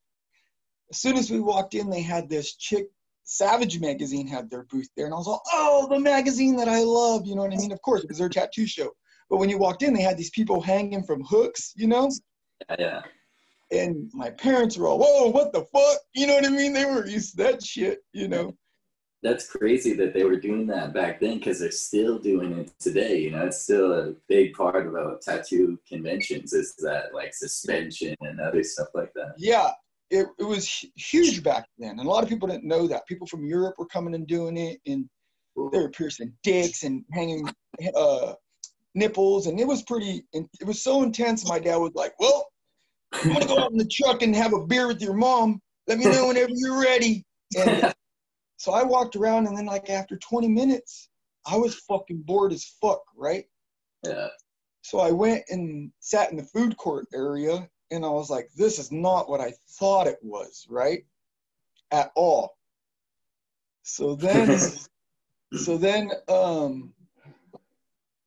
As 0.91 0.99
soon 0.99 1.17
as 1.17 1.31
we 1.31 1.41
walked 1.41 1.75
in, 1.75 1.89
they 1.89 2.03
had 2.03 2.29
this 2.29 2.57
chick. 2.57 2.87
Savage 3.25 3.81
magazine 3.81 4.27
had 4.27 4.51
their 4.51 4.65
booth 4.65 4.89
there, 4.97 5.07
and 5.07 5.15
I 5.15 5.17
was 5.17 5.29
like, 5.29 5.41
"Oh, 5.53 5.87
the 5.89 6.01
magazine 6.01 6.57
that 6.57 6.69
I 6.69 6.81
love." 6.81 7.25
You 7.25 7.37
know 7.37 7.43
what 7.43 7.53
I 7.53 7.57
mean? 7.57 7.71
Of 7.71 7.81
course, 7.81 8.03
it 8.03 8.09
was 8.09 8.19
their 8.19 8.29
tattoo 8.29 8.67
show. 8.67 8.91
But 9.31 9.39
when 9.39 9.49
you 9.49 9.59
walked 9.59 9.85
in, 9.85 9.95
they 9.95 10.03
had 10.03 10.19
these 10.19 10.31
people 10.31 10.61
hanging 10.61 11.05
from 11.05 11.23
hooks. 11.23 11.73
You 11.77 11.87
know? 11.87 12.11
Yeah. 12.79 13.03
And 13.71 14.11
my 14.13 14.31
parents 14.31 14.77
were 14.77 14.89
all, 14.89 14.99
"Whoa, 14.99 15.31
what 15.31 15.53
the 15.53 15.65
fuck?" 15.73 15.99
You 16.15 16.27
know 16.27 16.35
what 16.35 16.45
I 16.45 16.49
mean? 16.49 16.73
They 16.73 16.85
were 16.85 17.07
used 17.07 17.37
to 17.37 17.45
that 17.45 17.63
shit. 17.63 18.01
You 18.13 18.27
know? 18.27 18.57
That's 19.23 19.49
crazy 19.49 19.93
that 19.95 20.13
they 20.13 20.25
were 20.25 20.37
doing 20.37 20.67
that 20.67 20.93
back 20.93 21.21
then 21.21 21.39
because 21.39 21.61
they're 21.61 21.71
still 21.71 22.19
doing 22.19 22.53
it 22.59 22.73
today. 22.81 23.21
You 23.21 23.31
know, 23.31 23.47
it's 23.47 23.63
still 23.63 23.93
a 23.93 24.15
big 24.29 24.53
part 24.53 24.87
of 24.87 24.95
about 24.95 25.23
tattoo 25.23 25.79
conventions 25.87 26.53
is 26.53 26.75
that 26.77 27.15
like 27.15 27.33
suspension 27.33 28.17
and 28.21 28.41
other 28.41 28.65
stuff 28.65 28.89
like 28.95 29.13
that. 29.15 29.35
Yeah, 29.39 29.71
it, 30.11 30.27
it 30.39 30.45
was 30.45 30.85
huge 30.97 31.43
back 31.43 31.67
then. 31.79 31.91
And 31.91 32.01
a 32.01 32.11
lot 32.11 32.25
of 32.25 32.29
people 32.29 32.49
didn't 32.49 32.65
know 32.65 32.89
that. 32.89 33.07
People 33.07 33.29
from 33.29 33.47
Europe 33.47 33.77
were 33.79 33.87
coming 33.87 34.15
and 34.15 34.27
doing 34.27 34.57
it, 34.57 34.81
and 34.87 35.09
they 35.57 35.79
were 35.79 35.91
piercing 35.91 36.33
dicks 36.43 36.83
and 36.83 37.05
hanging 37.13 37.49
uh, 37.97 38.35
nipples. 38.97 39.47
And 39.47 39.61
it 39.61 39.67
was 39.67 39.83
pretty, 39.85 40.25
it 40.33 40.67
was 40.67 40.83
so 40.83 41.05
intense. 41.05 41.49
My 41.49 41.61
dad 41.61 41.77
was 41.77 41.93
like, 41.95 42.13
Well, 42.19 42.49
I'm 43.13 43.29
going 43.29 43.41
to 43.41 43.47
go 43.47 43.59
out 43.61 43.71
in 43.71 43.79
the 43.79 43.87
truck 43.87 44.23
and 44.23 44.35
have 44.35 44.53
a 44.53 44.67
beer 44.67 44.89
with 44.89 45.01
your 45.01 45.15
mom. 45.15 45.61
Let 45.87 45.99
me 45.99 46.07
know 46.07 46.27
whenever 46.27 46.53
you're 46.55 46.81
ready. 46.81 47.25
And 47.55 47.93
so 48.63 48.71
I 48.71 48.85
walked 48.85 49.17
around, 49.17 49.49
and 49.49 49.59
then 49.59 49.67
like 49.67 49.91
after 49.91 50.17
20 50.17 50.47
minutes, 50.47 51.09
I 51.45 51.57
was 51.57 51.75
fucking 51.75 52.23
bored 52.23 52.53
as 52.53 52.77
fuck, 52.81 53.03
right? 53.17 53.45
Yeah. 54.05 54.29
So 54.83 55.01
I 55.01 55.11
went 55.11 55.43
and 55.49 55.91
sat 55.99 56.31
in 56.31 56.37
the 56.37 56.45
food 56.45 56.77
court 56.77 57.09
area, 57.13 57.69
and 57.91 58.05
I 58.05 58.09
was 58.09 58.31
like, 58.31 58.51
this 58.57 58.79
is 58.79 58.93
not 58.93 59.29
what 59.29 59.41
I 59.41 59.53
thought 59.81 60.07
it 60.07 60.21
was, 60.23 60.65
right? 60.71 61.05
At 61.91 62.13
all. 62.15 62.57
So 63.83 64.15
then, 64.15 64.57
so 65.57 65.77
then, 65.77 66.13
um, 66.29 66.95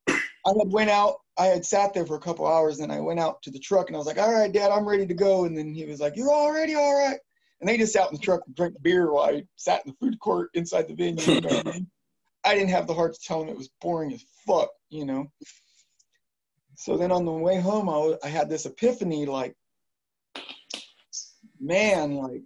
I 0.10 0.52
had 0.60 0.70
went 0.70 0.90
out. 0.90 1.16
I 1.38 1.46
had 1.46 1.66
sat 1.66 1.94
there 1.94 2.06
for 2.06 2.18
a 2.18 2.22
couple 2.22 2.46
hours, 2.46 2.82
and 2.82 2.92
I 2.92 3.00
went 3.00 3.22
out 3.22 3.42
to 3.44 3.52
the 3.52 3.60
truck, 3.60 3.88
and 3.88 3.96
I 3.96 4.00
was 4.00 4.06
like, 4.06 4.20
"All 4.20 4.34
right, 4.34 4.52
Dad, 4.52 4.70
I'm 4.70 4.86
ready 4.86 5.08
to 5.08 5.14
go." 5.14 5.46
And 5.46 5.58
then 5.58 5.74
he 5.74 5.86
was 5.86 6.02
like, 6.02 6.18
"You're 6.18 6.28
already 6.28 6.76
all 6.76 6.94
right." 6.94 7.20
And 7.60 7.70
they 7.70 7.78
just 7.78 7.94
sat 7.94 8.10
in 8.10 8.16
the 8.16 8.22
truck 8.22 8.42
and 8.46 8.56
drank 8.56 8.82
beer 8.82 9.12
while 9.12 9.26
I 9.26 9.44
sat 9.56 9.86
in 9.86 9.92
the 9.92 9.98
food 10.06 10.20
court 10.20 10.50
inside 10.54 10.88
the 10.88 10.94
venue. 10.94 11.24
You 11.24 11.42
know 11.42 11.62
I, 11.66 11.72
mean? 11.72 11.88
I 12.44 12.54
didn't 12.54 12.70
have 12.70 12.88
the 12.88 12.94
heart 12.94 13.14
to 13.14 13.20
tell 13.20 13.40
them 13.40 13.50
it 13.50 13.58
was 13.58 13.70
boring 13.82 14.14
as 14.14 14.24
fuck, 14.46 14.70
you 14.90 15.06
know. 15.06 15.32
So 16.76 16.98
then 16.98 17.12
on 17.12 17.26
the 17.26 17.32
way 17.32 17.60
home, 17.60 17.90
I, 17.90 18.18
I 18.24 18.30
had 18.30 18.50
this 18.50 18.66
epiphany 18.66 19.26
like, 19.26 19.56
man, 21.60 22.16
like, 22.16 22.44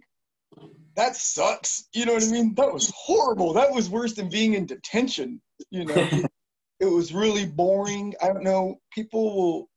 that 0.96 1.16
sucks. 1.16 1.88
You 1.92 2.06
know 2.06 2.14
what 2.14 2.22
I 2.22 2.30
mean? 2.30 2.54
That 2.54 2.72
was 2.72 2.92
horrible. 2.94 3.52
That 3.54 3.72
was 3.72 3.90
worse 3.90 4.14
than 4.14 4.28
being 4.28 4.54
in 4.54 4.66
detention, 4.66 5.40
you 5.70 5.84
know. 5.84 6.08
it 6.80 6.86
was 6.86 7.12
really 7.12 7.46
boring. 7.46 8.14
I 8.22 8.28
don't 8.28 8.44
know. 8.44 8.80
People 8.92 9.34
will 9.34 9.69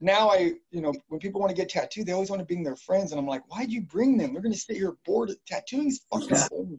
now 0.00 0.30
I, 0.30 0.52
you 0.70 0.80
know, 0.80 0.92
when 1.08 1.20
people 1.20 1.40
want 1.40 1.50
to 1.50 1.56
get 1.56 1.68
tattooed, 1.68 2.06
they 2.06 2.12
always 2.12 2.30
want 2.30 2.40
to 2.40 2.46
bring 2.46 2.62
their 2.62 2.76
friends, 2.76 3.12
and 3.12 3.18
I'm 3.18 3.26
like, 3.26 3.42
why'd 3.50 3.70
you 3.70 3.82
bring 3.82 4.16
them? 4.16 4.32
They're 4.32 4.42
going 4.42 4.52
to 4.52 4.58
sit 4.58 4.76
here 4.76 4.96
bored. 5.04 5.32
Tattooing's 5.46 6.00
fucking 6.12 6.28
yeah. 6.30 6.48
boring. 6.50 6.78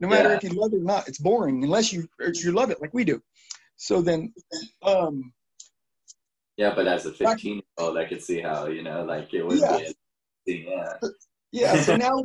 No 0.00 0.08
matter 0.08 0.30
yeah. 0.30 0.36
if 0.36 0.44
you 0.44 0.50
love 0.50 0.72
it 0.72 0.78
or 0.78 0.84
not, 0.84 1.08
it's 1.08 1.18
boring 1.18 1.62
unless 1.62 1.92
you 1.92 2.08
you 2.18 2.52
love 2.52 2.70
it 2.70 2.80
like 2.80 2.94
we 2.94 3.04
do. 3.04 3.22
So 3.76 4.00
then, 4.00 4.32
um, 4.82 5.32
yeah, 6.56 6.74
but 6.74 6.86
as 6.86 7.06
a 7.06 7.12
15 7.12 7.54
year 7.54 7.62
old, 7.78 7.98
I 7.98 8.06
could 8.06 8.22
see 8.22 8.40
how 8.40 8.66
you 8.66 8.82
know, 8.82 9.04
like 9.04 9.32
it 9.34 9.44
was. 9.44 9.60
Yeah. 9.60 9.80
yeah. 10.46 10.92
Yeah. 11.52 11.76
So 11.76 11.96
now, 11.98 12.24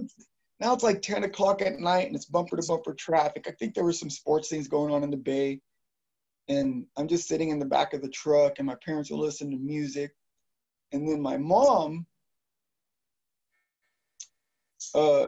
now 0.62 0.74
it's 0.74 0.83
like 0.83 1.01
10 1.01 1.24
o'clock 1.25 1.62
at 1.62 1.79
night, 1.79 2.07
and 2.07 2.15
it's 2.15 2.25
bumper 2.25 2.55
to 2.55 2.63
bumper 2.67 2.93
traffic. 2.93 3.45
I 3.47 3.51
think 3.51 3.74
there 3.74 3.83
were 3.83 3.93
some 3.93 4.09
sports 4.09 4.50
things 4.50 4.67
going 4.67 4.93
on 4.93 5.03
in 5.03 5.12
the 5.12 5.17
bay 5.17 5.59
and 6.48 6.86
I'm 6.98 7.08
just 7.08 7.28
sitting 7.28 7.50
in 7.50 7.60
the 7.60 7.66
back 7.66 7.94
of 7.94 8.02
the 8.02 8.10
truck, 8.10 8.60
and 8.60 8.68
my 8.68 8.75
parents 8.75 9.12
are 9.12 9.16
listening 9.16 9.58
to 9.58 9.64
music, 9.64 10.16
and 10.92 11.08
then 11.08 11.22
my 11.22 11.38
mom, 11.38 12.06
uh, 14.94 15.28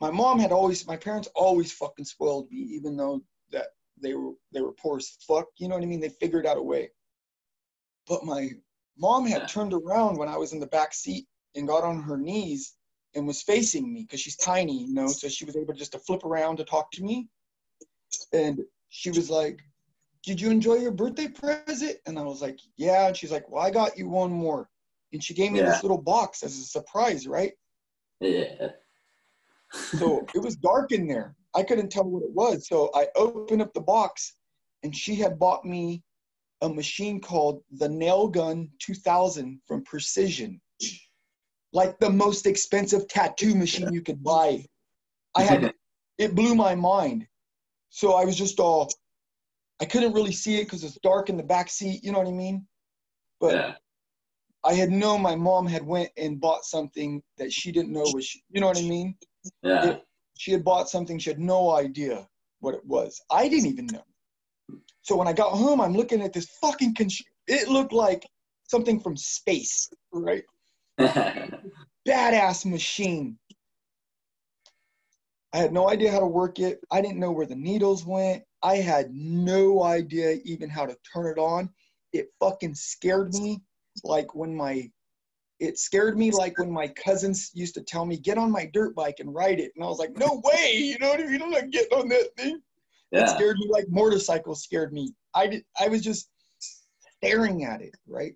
my 0.00 0.10
mom 0.10 0.38
had 0.38 0.52
always, 0.52 0.86
my 0.86 0.96
parents 0.96 1.28
always 1.34 1.72
fucking 1.72 2.04
spoiled 2.04 2.50
me, 2.50 2.58
even 2.58 2.96
though 2.96 3.22
that 3.50 3.68
they 4.00 4.14
were 4.14 4.32
they 4.52 4.60
were 4.60 4.72
poor 4.72 4.98
as 4.98 5.16
fuck. 5.26 5.46
You 5.58 5.68
know 5.68 5.74
what 5.74 5.82
I 5.82 5.86
mean? 5.86 6.00
They 6.00 6.08
figured 6.08 6.46
out 6.46 6.56
a 6.56 6.62
way. 6.62 6.90
But 8.06 8.24
my 8.24 8.50
mom 8.96 9.26
had 9.26 9.48
turned 9.48 9.74
around 9.74 10.16
when 10.16 10.28
I 10.28 10.36
was 10.36 10.52
in 10.52 10.60
the 10.60 10.66
back 10.66 10.94
seat 10.94 11.26
and 11.54 11.68
got 11.68 11.84
on 11.84 12.02
her 12.02 12.16
knees 12.16 12.74
and 13.14 13.26
was 13.26 13.42
facing 13.42 13.92
me 13.92 14.02
because 14.02 14.20
she's 14.20 14.36
tiny, 14.36 14.84
you 14.84 14.94
know, 14.94 15.08
so 15.08 15.28
she 15.28 15.44
was 15.44 15.56
able 15.56 15.74
just 15.74 15.92
to 15.92 15.98
flip 15.98 16.24
around 16.24 16.56
to 16.56 16.64
talk 16.64 16.90
to 16.92 17.02
me. 17.02 17.28
And 18.32 18.60
she 18.88 19.10
was 19.10 19.30
like, 19.30 19.60
Did 20.24 20.40
you 20.40 20.50
enjoy 20.50 20.74
your 20.74 20.92
birthday 20.92 21.28
present? 21.28 21.96
And 22.06 22.18
I 22.18 22.22
was 22.22 22.42
like, 22.42 22.58
Yeah. 22.76 23.08
And 23.08 23.16
she's 23.16 23.32
like, 23.32 23.48
Well, 23.48 23.62
I 23.62 23.70
got 23.70 23.98
you 23.98 24.08
one 24.08 24.30
more. 24.30 24.68
And 25.12 25.22
she 25.22 25.34
gave 25.34 25.52
me 25.52 25.60
yeah. 25.60 25.66
this 25.66 25.82
little 25.82 26.00
box 26.00 26.42
as 26.42 26.58
a 26.58 26.64
surprise, 26.64 27.26
right? 27.26 27.52
Yeah. 28.20 28.68
so 29.72 30.26
it 30.34 30.42
was 30.42 30.56
dark 30.56 30.92
in 30.92 31.06
there. 31.06 31.34
I 31.54 31.62
couldn't 31.62 31.90
tell 31.90 32.04
what 32.04 32.22
it 32.22 32.32
was. 32.32 32.68
So 32.68 32.90
I 32.94 33.06
opened 33.16 33.62
up 33.62 33.72
the 33.72 33.80
box 33.80 34.34
and 34.82 34.94
she 34.94 35.14
had 35.14 35.38
bought 35.38 35.64
me 35.64 36.02
a 36.60 36.68
machine 36.68 37.20
called 37.20 37.62
the 37.72 37.88
Nail 37.88 38.28
Gun 38.28 38.68
2000 38.80 39.60
from 39.66 39.84
Precision. 39.84 40.60
Like 41.72 41.98
the 41.98 42.10
most 42.10 42.46
expensive 42.46 43.08
tattoo 43.08 43.54
machine 43.54 43.92
you 43.92 44.02
could 44.02 44.22
buy. 44.22 44.64
I 45.34 45.42
had 45.42 45.74
it 46.18 46.34
blew 46.34 46.54
my 46.54 46.74
mind. 46.74 47.26
So 47.90 48.14
I 48.14 48.24
was 48.24 48.36
just 48.36 48.60
all, 48.60 48.90
I 49.80 49.84
couldn't 49.84 50.12
really 50.12 50.32
see 50.32 50.56
it 50.56 50.64
because 50.64 50.84
it's 50.84 50.98
dark 51.02 51.28
in 51.30 51.36
the 51.36 51.42
back 51.42 51.70
seat. 51.70 52.04
You 52.04 52.12
know 52.12 52.18
what 52.18 52.28
I 52.28 52.32
mean? 52.32 52.66
But 53.40 53.54
yeah. 53.54 53.74
I 54.64 54.74
had 54.74 54.90
known 54.90 55.22
my 55.22 55.36
mom 55.36 55.66
had 55.66 55.86
went 55.86 56.10
and 56.16 56.40
bought 56.40 56.64
something 56.64 57.22
that 57.38 57.52
she 57.52 57.72
didn't 57.72 57.92
know 57.92 58.04
was, 58.12 58.34
you 58.50 58.60
know 58.60 58.66
what 58.66 58.78
I 58.78 58.82
mean? 58.82 59.14
Yeah. 59.62 59.90
It, 59.90 60.04
she 60.36 60.52
had 60.52 60.64
bought 60.64 60.88
something 60.88 61.18
she 61.18 61.30
had 61.30 61.38
no 61.38 61.72
idea 61.72 62.26
what 62.60 62.74
it 62.74 62.84
was. 62.84 63.20
I 63.30 63.48
didn't 63.48 63.66
even 63.66 63.86
know. 63.86 64.04
So 65.02 65.16
when 65.16 65.28
I 65.28 65.32
got 65.32 65.52
home, 65.52 65.80
I'm 65.80 65.94
looking 65.94 66.22
at 66.22 66.32
this 66.32 66.46
fucking. 66.60 66.94
It 67.46 67.68
looked 67.68 67.92
like 67.92 68.26
something 68.64 69.00
from 69.00 69.16
space, 69.16 69.88
right? 70.12 70.44
Badass 71.00 72.66
machine. 72.66 73.38
I 75.52 75.58
had 75.58 75.72
no 75.72 75.88
idea 75.88 76.12
how 76.12 76.20
to 76.20 76.26
work 76.26 76.58
it. 76.58 76.80
I 76.90 77.00
didn't 77.00 77.20
know 77.20 77.32
where 77.32 77.46
the 77.46 77.56
needles 77.56 78.04
went. 78.04 78.42
I 78.62 78.76
had 78.76 79.10
no 79.12 79.82
idea 79.82 80.38
even 80.44 80.68
how 80.68 80.84
to 80.84 80.96
turn 81.12 81.26
it 81.26 81.38
on. 81.38 81.70
It 82.12 82.28
fucking 82.40 82.74
scared 82.74 83.34
me 83.34 83.62
like 84.04 84.34
when 84.34 84.54
my 84.54 84.90
it 85.58 85.78
scared 85.78 86.16
me 86.16 86.30
like 86.30 86.56
when 86.58 86.70
my 86.70 86.86
cousins 86.88 87.50
used 87.52 87.74
to 87.74 87.82
tell 87.82 88.04
me, 88.04 88.16
get 88.16 88.38
on 88.38 88.50
my 88.50 88.70
dirt 88.72 88.94
bike 88.94 89.16
and 89.18 89.34
ride 89.34 89.58
it. 89.58 89.72
And 89.74 89.84
I 89.84 89.88
was 89.88 89.98
like, 89.98 90.16
no 90.16 90.40
way, 90.44 90.72
you 90.74 90.96
know 91.00 91.08
what 91.08 91.20
I 91.20 91.24
mean? 91.24 91.42
I'm 91.42 91.50
not 91.50 91.70
getting 91.70 91.98
on 91.98 92.08
that 92.10 92.28
thing. 92.36 92.60
Yeah. 93.10 93.24
It 93.24 93.30
scared 93.30 93.56
me 93.58 93.68
like 93.68 93.86
motorcycles 93.88 94.62
scared 94.62 94.92
me. 94.92 95.14
I 95.34 95.46
did 95.46 95.64
I 95.80 95.88
was 95.88 96.02
just 96.02 96.28
staring 97.16 97.64
at 97.64 97.80
it, 97.80 97.94
right? 98.06 98.34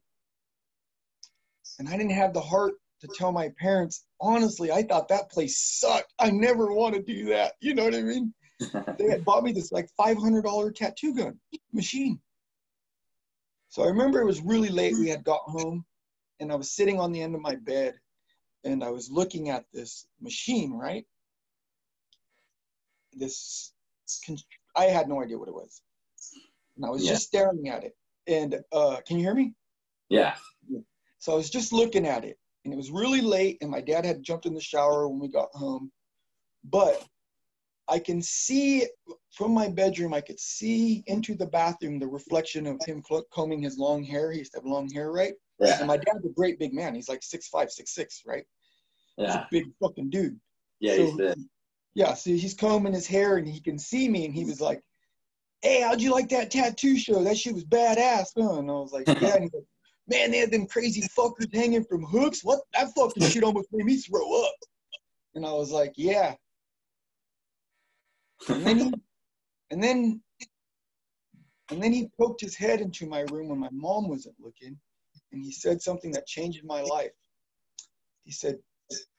And 1.78 1.88
I 1.88 1.92
didn't 1.92 2.12
have 2.12 2.32
the 2.32 2.40
heart 2.40 2.74
to 3.02 3.08
tell 3.16 3.32
my 3.32 3.50
parents, 3.58 4.04
honestly, 4.20 4.70
I 4.70 4.82
thought 4.84 5.08
that 5.08 5.30
place 5.30 5.58
sucked. 5.58 6.14
I 6.20 6.30
never 6.30 6.72
want 6.72 6.94
to 6.94 7.02
do 7.02 7.24
that. 7.26 7.54
You 7.60 7.74
know 7.74 7.84
what 7.84 7.96
I 7.96 8.02
mean? 8.02 8.32
they 8.98 9.10
had 9.10 9.24
bought 9.24 9.42
me 9.42 9.50
this 9.50 9.72
like 9.72 9.88
$500 10.00 10.74
tattoo 10.74 11.14
gun 11.14 11.38
machine. 11.72 12.20
So 13.70 13.82
I 13.82 13.86
remember 13.86 14.20
it 14.20 14.26
was 14.26 14.40
really 14.40 14.68
late. 14.68 14.94
We 14.94 15.08
had 15.08 15.24
got 15.24 15.40
home 15.40 15.84
and 16.38 16.52
I 16.52 16.54
was 16.54 16.70
sitting 16.70 17.00
on 17.00 17.10
the 17.10 17.20
end 17.20 17.34
of 17.34 17.40
my 17.40 17.56
bed 17.56 17.94
and 18.62 18.84
I 18.84 18.90
was 18.90 19.10
looking 19.10 19.48
at 19.48 19.64
this 19.72 20.06
machine, 20.20 20.72
right? 20.72 21.04
This, 23.12 23.72
I 24.76 24.84
had 24.84 25.08
no 25.08 25.20
idea 25.20 25.38
what 25.38 25.48
it 25.48 25.54
was. 25.54 25.82
And 26.76 26.86
I 26.86 26.90
was 26.90 27.04
yeah. 27.04 27.12
just 27.12 27.26
staring 27.26 27.68
at 27.68 27.82
it. 27.82 27.96
And 28.28 28.60
uh, 28.70 28.98
can 29.04 29.16
you 29.16 29.24
hear 29.24 29.34
me? 29.34 29.54
Yeah. 30.08 30.36
So 31.18 31.32
I 31.32 31.36
was 31.36 31.50
just 31.50 31.72
looking 31.72 32.06
at 32.06 32.24
it 32.24 32.38
and 32.64 32.72
it 32.72 32.76
was 32.76 32.90
really 32.90 33.20
late 33.20 33.58
and 33.60 33.70
my 33.70 33.80
dad 33.80 34.04
had 34.04 34.22
jumped 34.22 34.46
in 34.46 34.54
the 34.54 34.60
shower 34.60 35.08
when 35.08 35.18
we 35.20 35.28
got 35.28 35.48
home 35.52 35.90
but 36.64 37.04
i 37.88 37.98
can 37.98 38.22
see 38.22 38.86
from 39.32 39.52
my 39.52 39.68
bedroom 39.68 40.14
i 40.14 40.20
could 40.20 40.38
see 40.38 41.02
into 41.06 41.34
the 41.34 41.46
bathroom 41.46 41.98
the 41.98 42.06
reflection 42.06 42.66
of 42.66 42.80
him 42.86 43.02
combing 43.32 43.60
his 43.62 43.78
long 43.78 44.02
hair 44.04 44.30
he 44.32 44.38
used 44.38 44.52
to 44.52 44.58
have 44.58 44.66
long 44.66 44.88
hair 44.90 45.10
right 45.12 45.34
yeah. 45.60 45.78
and 45.78 45.88
my 45.88 45.96
dad's 45.96 46.24
a 46.24 46.28
great 46.30 46.58
big 46.58 46.72
man 46.72 46.94
he's 46.94 47.08
like 47.08 47.22
six 47.22 47.48
five 47.48 47.70
six 47.70 47.94
six 47.94 48.22
right 48.26 48.44
Yeah. 49.18 49.44
big 49.50 49.64
fucking 49.80 50.10
dude. 50.10 50.40
Yeah, 50.80 50.96
So- 50.96 51.04
he's 51.06 51.16
big. 51.16 51.38
Yeah, 51.94 52.14
so 52.14 52.30
he's 52.30 52.54
combing 52.54 52.94
his 52.94 53.06
hair 53.06 53.36
and 53.36 53.46
he 53.46 53.60
can 53.60 53.78
see 53.78 54.08
me 54.08 54.24
and 54.24 54.34
he 54.34 54.44
was 54.46 54.60
like, 54.62 54.80
Hey, 55.60 55.82
how'd 55.82 56.00
you 56.00 56.10
like 56.10 56.30
that 56.30 56.50
tattoo 56.50 56.96
show? 56.96 57.22
That 57.22 57.36
shit 57.36 57.52
was 57.54 57.64
badass, 57.66 58.28
huh? 58.36 58.58
And 58.58 58.70
I 58.70 58.72
was 58.72 58.92
like, 58.92 59.06
Yeah, 59.20 59.34
and 59.34 59.42
he's 59.44 59.52
like, 59.52 59.64
Man, 60.12 60.30
they 60.30 60.38
had 60.38 60.50
them 60.50 60.66
crazy 60.66 61.02
fuckers 61.16 61.54
hanging 61.54 61.84
from 61.84 62.04
hooks. 62.04 62.44
What 62.44 62.60
that 62.74 62.92
fucking 62.94 63.22
shit 63.24 63.42
almost 63.42 63.68
made 63.72 63.86
me 63.86 63.96
throw 63.96 64.44
up. 64.44 64.54
And 65.34 65.46
I 65.46 65.52
was 65.52 65.70
like, 65.70 65.94
Yeah. 65.96 66.34
And 68.48 68.66
then 68.66 68.78
he 68.78 68.94
and 69.70 69.82
then 69.82 70.20
and 71.70 71.82
then 71.82 71.92
he 71.92 72.10
poked 72.20 72.42
his 72.42 72.54
head 72.54 72.82
into 72.82 73.06
my 73.06 73.20
room 73.30 73.48
when 73.48 73.58
my 73.58 73.70
mom 73.72 74.08
wasn't 74.08 74.34
looking 74.38 74.78
and 75.32 75.42
he 75.42 75.50
said 75.50 75.80
something 75.80 76.10
that 76.12 76.26
changed 76.26 76.62
my 76.64 76.82
life. 76.82 77.12
He 78.24 78.32
said, 78.32 78.58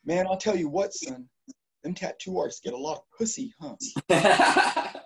Man, 0.06 0.28
I'll 0.28 0.38
tell 0.38 0.56
you 0.56 0.70
what, 0.70 0.94
son, 0.94 1.28
them 1.84 1.96
tattoo 1.96 2.38
artists 2.38 2.62
get 2.62 2.74
a 2.74 2.78
lot 2.78 2.98
of 2.98 3.04
pussy, 3.18 3.54
huh? 3.60 4.94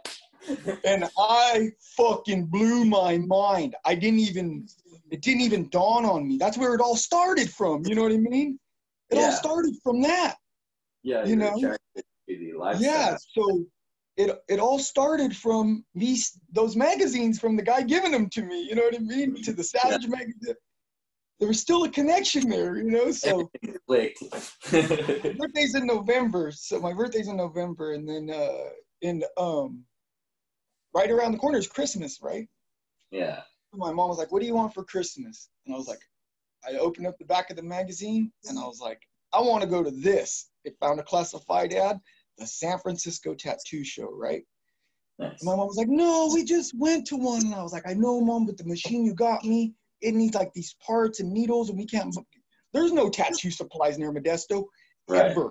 And 0.86 1.06
I 1.18 1.72
fucking 1.98 2.46
blew 2.46 2.86
my 2.86 3.18
mind. 3.18 3.76
I 3.86 3.96
didn't 3.96 4.20
even, 4.20 4.66
it 5.12 5.22
didn't 5.22 5.42
even 5.42 5.70
dawn 5.70 6.06
on 6.06 6.28
me. 6.28 6.38
That's 6.38 6.58
where 6.58 6.74
it 6.76 6.82
all 6.82 6.96
started 6.96 7.50
from. 7.50 7.86
You 7.86 7.96
know 7.96 8.04
what 8.04 8.12
I 8.12 8.18
mean? 8.18 8.60
It 9.10 9.18
all 9.18 9.32
started 9.32 9.76
from 9.84 10.02
that. 10.02 10.36
yeah, 11.04 11.26
You 11.26 11.36
know? 11.38 11.56
attracted 11.56 12.04
to 12.30 12.38
the 12.38 12.54
lifestyle. 12.58 12.92
Yeah. 12.92 13.18
So 13.34 13.66
it 14.18 14.38
it 14.50 14.60
all 14.60 14.80
started 14.80 15.36
from 15.36 15.86
these 15.94 16.40
those 16.52 16.76
magazines 16.76 17.40
from 17.40 17.56
the 17.56 17.62
guy 17.64 17.84
giving 17.84 18.12
them 18.12 18.30
to 18.32 18.42
me. 18.44 18.64
You 18.64 18.76
know 18.76 18.84
what 18.84 18.96
I 18.96 19.00
mean? 19.00 19.42
To 19.44 19.54
the 19.54 19.64
Savage 19.64 20.08
magazine. 20.08 20.56
There 21.40 21.48
was 21.48 21.60
still 21.60 21.84
a 21.84 21.90
connection 21.90 22.50
there, 22.50 22.78
you 22.78 22.90
know. 22.90 23.12
So 23.12 23.52
Clicked. 23.88 24.24
my 24.74 25.34
birthday's 25.38 25.76
in 25.76 25.86
November. 25.86 26.52
So 26.52 26.80
my 26.80 26.94
birthday's 26.94 27.28
in 27.28 27.38
November, 27.38 27.94
and 27.94 28.10
then 28.10 28.30
uh 28.30 28.70
in 29.02 29.24
um 29.38 29.84
right 30.96 31.12
around 31.12 31.34
the 31.34 31.38
corner 31.38 31.60
is 31.60 31.68
Christmas, 31.68 32.20
right? 32.22 32.48
yeah. 33.12 33.42
My 33.74 33.92
mom 33.92 34.10
was 34.10 34.18
like, 34.18 34.32
"What 34.32 34.42
do 34.42 34.48
you 34.48 34.56
want 34.56 34.74
for 34.74 34.84
Christmas?" 34.84 35.50
And 35.66 35.76
I 35.76 35.78
was 35.78 35.88
like, 35.88 36.00
I 36.68 36.78
opened 36.78 37.08
up 37.08 37.18
the 37.18 37.26
back 37.26 37.50
of 37.50 37.56
the 37.56 37.64
magazine 37.64 38.32
and 38.46 38.58
I 38.58 38.64
was 38.64 38.80
like, 38.80 39.02
"I 39.34 39.42
want 39.42 39.64
to 39.64 39.70
go 39.70 39.84
to 39.84 39.92
this." 39.92 40.50
It 40.64 40.78
found 40.80 41.00
a 41.00 41.04
classified 41.04 41.74
ad, 41.74 42.00
the 42.38 42.48
San 42.48 42.80
Francisco 42.80 43.36
Tattoo 43.36 43.84
Show, 43.84 44.10
right? 44.12 44.44
Nice. 45.20 45.44
My 45.44 45.56
mom 45.56 45.68
was 45.68 45.78
like, 45.78 45.90
"No, 45.90 46.32
we 46.34 46.44
just 46.44 46.74
went 46.78 47.08
to 47.08 47.18
one." 47.18 47.46
And 47.46 47.56
I 47.56 47.64
was 47.64 47.74
like, 47.74 47.88
"I 47.88 47.94
know, 47.94 48.22
mom, 48.22 48.46
but 48.46 48.58
the 48.58 48.66
machine 48.66 49.06
you 49.06 49.14
got 49.14 49.44
me, 49.44 49.74
it 50.02 50.14
needs 50.14 50.36
like 50.36 50.54
these 50.54 50.76
parts 50.86 51.20
and 51.20 51.32
needles, 51.32 51.70
and 51.70 51.78
we 51.78 51.86
can't. 51.86 52.16
There's 52.74 52.92
no 52.92 53.10
tattoo 53.10 53.52
supplies 53.52 53.98
near 53.98 54.12
Modesto 54.12 54.66
Right. 55.08 55.32
ever. 55.32 55.50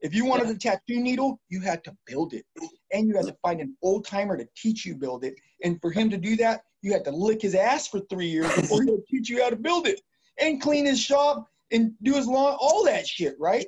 If 0.00 0.14
you 0.14 0.24
wanted 0.24 0.48
a 0.48 0.58
tattoo 0.58 1.00
needle, 1.00 1.40
you 1.48 1.60
had 1.60 1.84
to 1.84 1.96
build 2.06 2.34
it, 2.34 2.44
and 2.92 3.08
you 3.08 3.16
had 3.16 3.26
to 3.26 3.36
find 3.42 3.60
an 3.60 3.76
old 3.82 4.04
timer 4.04 4.36
to 4.36 4.48
teach 4.56 4.84
you 4.84 4.96
build 4.96 5.24
it. 5.24 5.34
And 5.64 5.80
for 5.80 5.90
him 5.90 6.10
to 6.10 6.16
do 6.16 6.36
that, 6.36 6.62
you 6.82 6.92
had 6.92 7.04
to 7.04 7.10
lick 7.10 7.40
his 7.40 7.54
ass 7.54 7.86
for 7.86 8.00
three 8.00 8.26
years 8.26 8.54
before 8.54 8.82
he 8.82 8.90
would 8.90 9.06
teach 9.06 9.28
you 9.28 9.42
how 9.42 9.48
to 9.48 9.56
build 9.56 9.86
it 9.86 10.00
and 10.38 10.60
clean 10.60 10.84
his 10.84 11.00
shop 11.00 11.48
and 11.70 11.92
do 12.02 12.14
his 12.14 12.26
lawn, 12.26 12.56
all 12.60 12.84
that 12.84 13.06
shit, 13.06 13.36
right? 13.38 13.66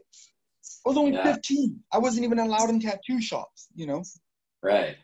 I 0.85 0.89
was 0.89 0.99
only 0.99 1.13
Yeah. 1.13 1.33
15. 1.33 1.83
I 1.93 1.99
wasn't 1.99 2.25
even 2.25 2.39
allowed 2.39 2.71
in 2.71 2.81
tattoo 2.81 3.21
shops, 3.21 3.69
you 3.75 3.87
know? 3.87 4.03
Right. 4.63 4.97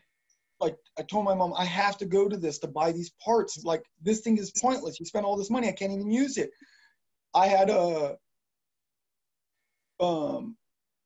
Like, 0.59 0.77
I 0.99 1.03
told 1.03 1.25
my 1.25 1.33
mom, 1.33 1.53
I 1.57 1.65
have 1.65 1.97
to 1.97 2.05
go 2.05 2.27
to 2.27 2.37
this 2.37 2.59
to 2.59 2.67
buy 2.67 2.91
these 2.91 3.11
parts. 3.23 3.63
Like, 3.63 3.83
this 4.01 4.19
thing 4.19 4.37
is 4.37 4.51
pointless. 4.51 4.99
You 4.99 5.05
spent 5.05 5.25
all 5.25 5.37
this 5.37 5.49
money, 5.49 5.69
I 5.69 5.71
can't 5.71 5.91
even 5.91 6.11
use 6.11 6.37
it. 6.37 6.51
I 7.33 7.47
had 7.47 7.69
a, 7.69 8.17
um, 9.99 10.57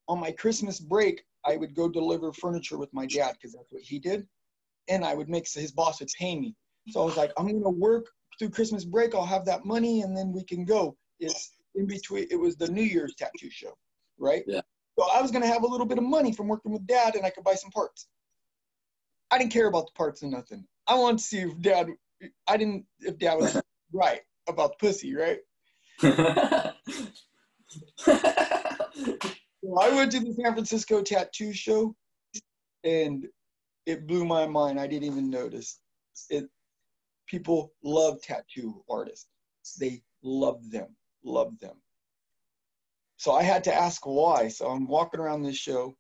on 0.08 0.20
my 0.20 0.32
Christmas 0.32 0.80
break, 0.80 1.24
I 1.46 1.56
would 1.56 1.76
go 1.76 1.88
deliver 1.88 2.34
furniture 2.34 2.78
with 2.78 2.94
my 2.94 3.06
dad 3.06 3.34
because 3.34 3.54
that's 3.54 3.72
what 3.72 3.84
he 3.84 4.00
did. 4.00 4.28
And 4.88 5.06
I 5.06 5.14
would 5.14 5.30
make, 5.30 5.48
so 5.48 5.60
his 5.60 5.72
boss 5.72 6.00
would 6.00 6.10
pay 6.18 6.38
me. 6.38 6.56
So 6.90 7.02
I 7.02 7.06
was 7.06 7.18
like, 7.18 7.32
I'm 7.38 7.48
going 7.48 7.64
to 7.64 7.70
work 7.70 8.08
through 8.38 8.50
Christmas 8.50 8.86
break. 8.86 9.16
I'll 9.16 9.26
have 9.26 9.46
that 9.46 9.66
money 9.66 10.02
and 10.02 10.16
then 10.16 10.32
we 10.32 10.44
can 10.44 10.66
go. 10.66 10.98
It's 11.20 11.52
in 11.76 11.88
between, 11.88 12.28
it 12.30 12.36
was 12.36 12.56
the 12.56 12.68
New 12.68 12.84
Year's 12.84 13.16
tattoo 13.16 13.50
show, 13.50 13.74
right? 14.18 14.44
Yeah. 14.48 14.62
So 14.98 15.06
I 15.14 15.22
was 15.22 15.32
going 15.32 15.42
to 15.42 15.48
have 15.48 15.64
a 15.64 15.68
little 15.68 15.86
bit 15.86 15.98
of 15.98 16.04
money 16.04 16.32
from 16.32 16.48
working 16.48 16.72
with 16.72 16.86
dad 16.88 17.16
and 17.16 17.26
I 17.26 17.30
could 17.30 17.44
buy 17.44 17.56
some 17.56 17.72
parts. 17.72 18.08
I 19.32 19.38
didn't 19.38 19.52
care 19.52 19.68
about 19.68 19.88
the 19.88 19.94
parts 19.94 20.24
or 20.24 20.28
nothing. 20.28 20.66
I 20.88 20.96
wanted 20.96 21.18
to 21.18 21.24
see 21.24 21.40
if 21.40 21.60
dad, 21.62 21.88
I 22.48 22.58
didn't, 22.58 22.86
if 23.00 23.18
dad 23.18 23.36
was 23.36 23.62
right 23.94 24.22
about 24.48 24.80
pussy, 24.80 25.16
right? 25.16 25.40
So 29.66 29.80
I 29.80 29.90
went 29.96 30.12
to 30.12 30.20
the 30.20 30.34
San 30.34 30.54
Francisco 30.54 31.02
tattoo 31.02 31.52
show 31.52 31.96
and 32.84 33.26
it 33.86 34.06
blew 34.06 34.24
my 34.24 34.46
mind. 34.46 34.80
I 34.80 34.86
didn't 34.86 35.06
even 35.06 35.30
notice. 35.30 35.80
It 36.30 36.46
people 37.28 37.74
love 37.84 38.22
tattoo 38.22 38.84
artists. 38.90 39.28
They 39.80 40.04
love 40.24 40.70
them, 40.70 40.96
love 41.24 41.58
them. 41.60 41.76
So 43.18 43.32
I 43.34 43.44
had 43.44 43.64
to 43.66 43.74
ask 43.74 44.06
why. 44.06 44.50
So 44.50 44.68
I'm 44.68 44.88
walking 44.88 45.20
around 45.20 45.44
this 45.44 45.58
show 45.58 45.96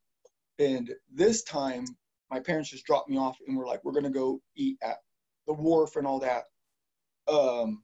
and 0.59 0.93
this 1.13 1.43
time 1.43 1.85
my 2.29 2.39
parents 2.39 2.69
just 2.69 2.85
dropped 2.85 3.09
me 3.09 3.17
off 3.17 3.37
and 3.47 3.57
were 3.57 3.67
like, 3.67 3.83
we're 3.83 3.93
gonna 3.93 4.09
go 4.09 4.41
eat 4.55 4.77
at 4.83 4.97
the 5.47 5.53
wharf 5.53 5.95
and 5.95 6.05
all 6.05 6.19
that. 6.19 6.43
Um 7.27 7.83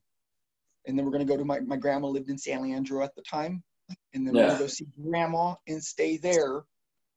and 0.85 0.97
then 0.97 1.05
we're 1.05 1.11
gonna 1.11 1.25
go 1.25 1.37
to 1.37 1.45
my, 1.45 1.59
my 1.61 1.77
grandma 1.77 2.07
lived 2.07 2.29
in 2.29 2.37
San 2.37 2.61
Leandro 2.61 3.03
at 3.03 3.15
the 3.15 3.21
time 3.21 3.63
and 4.13 4.25
then 4.27 4.35
we're 4.35 4.43
gonna 4.43 4.55
go 4.57 4.67
see 4.67 4.87
grandma 5.01 5.55
and 5.67 5.83
stay 5.83 6.17
there. 6.17 6.63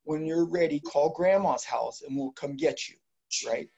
When 0.03 0.25
you're 0.25 0.45
ready, 0.45 0.79
call 0.79 1.09
grandma's 1.09 1.63
house 1.63 2.01
and 2.01 2.15
we'll 2.15 2.31
come 2.31 2.55
get 2.55 2.87
you, 2.87 2.95
right? 3.47 3.69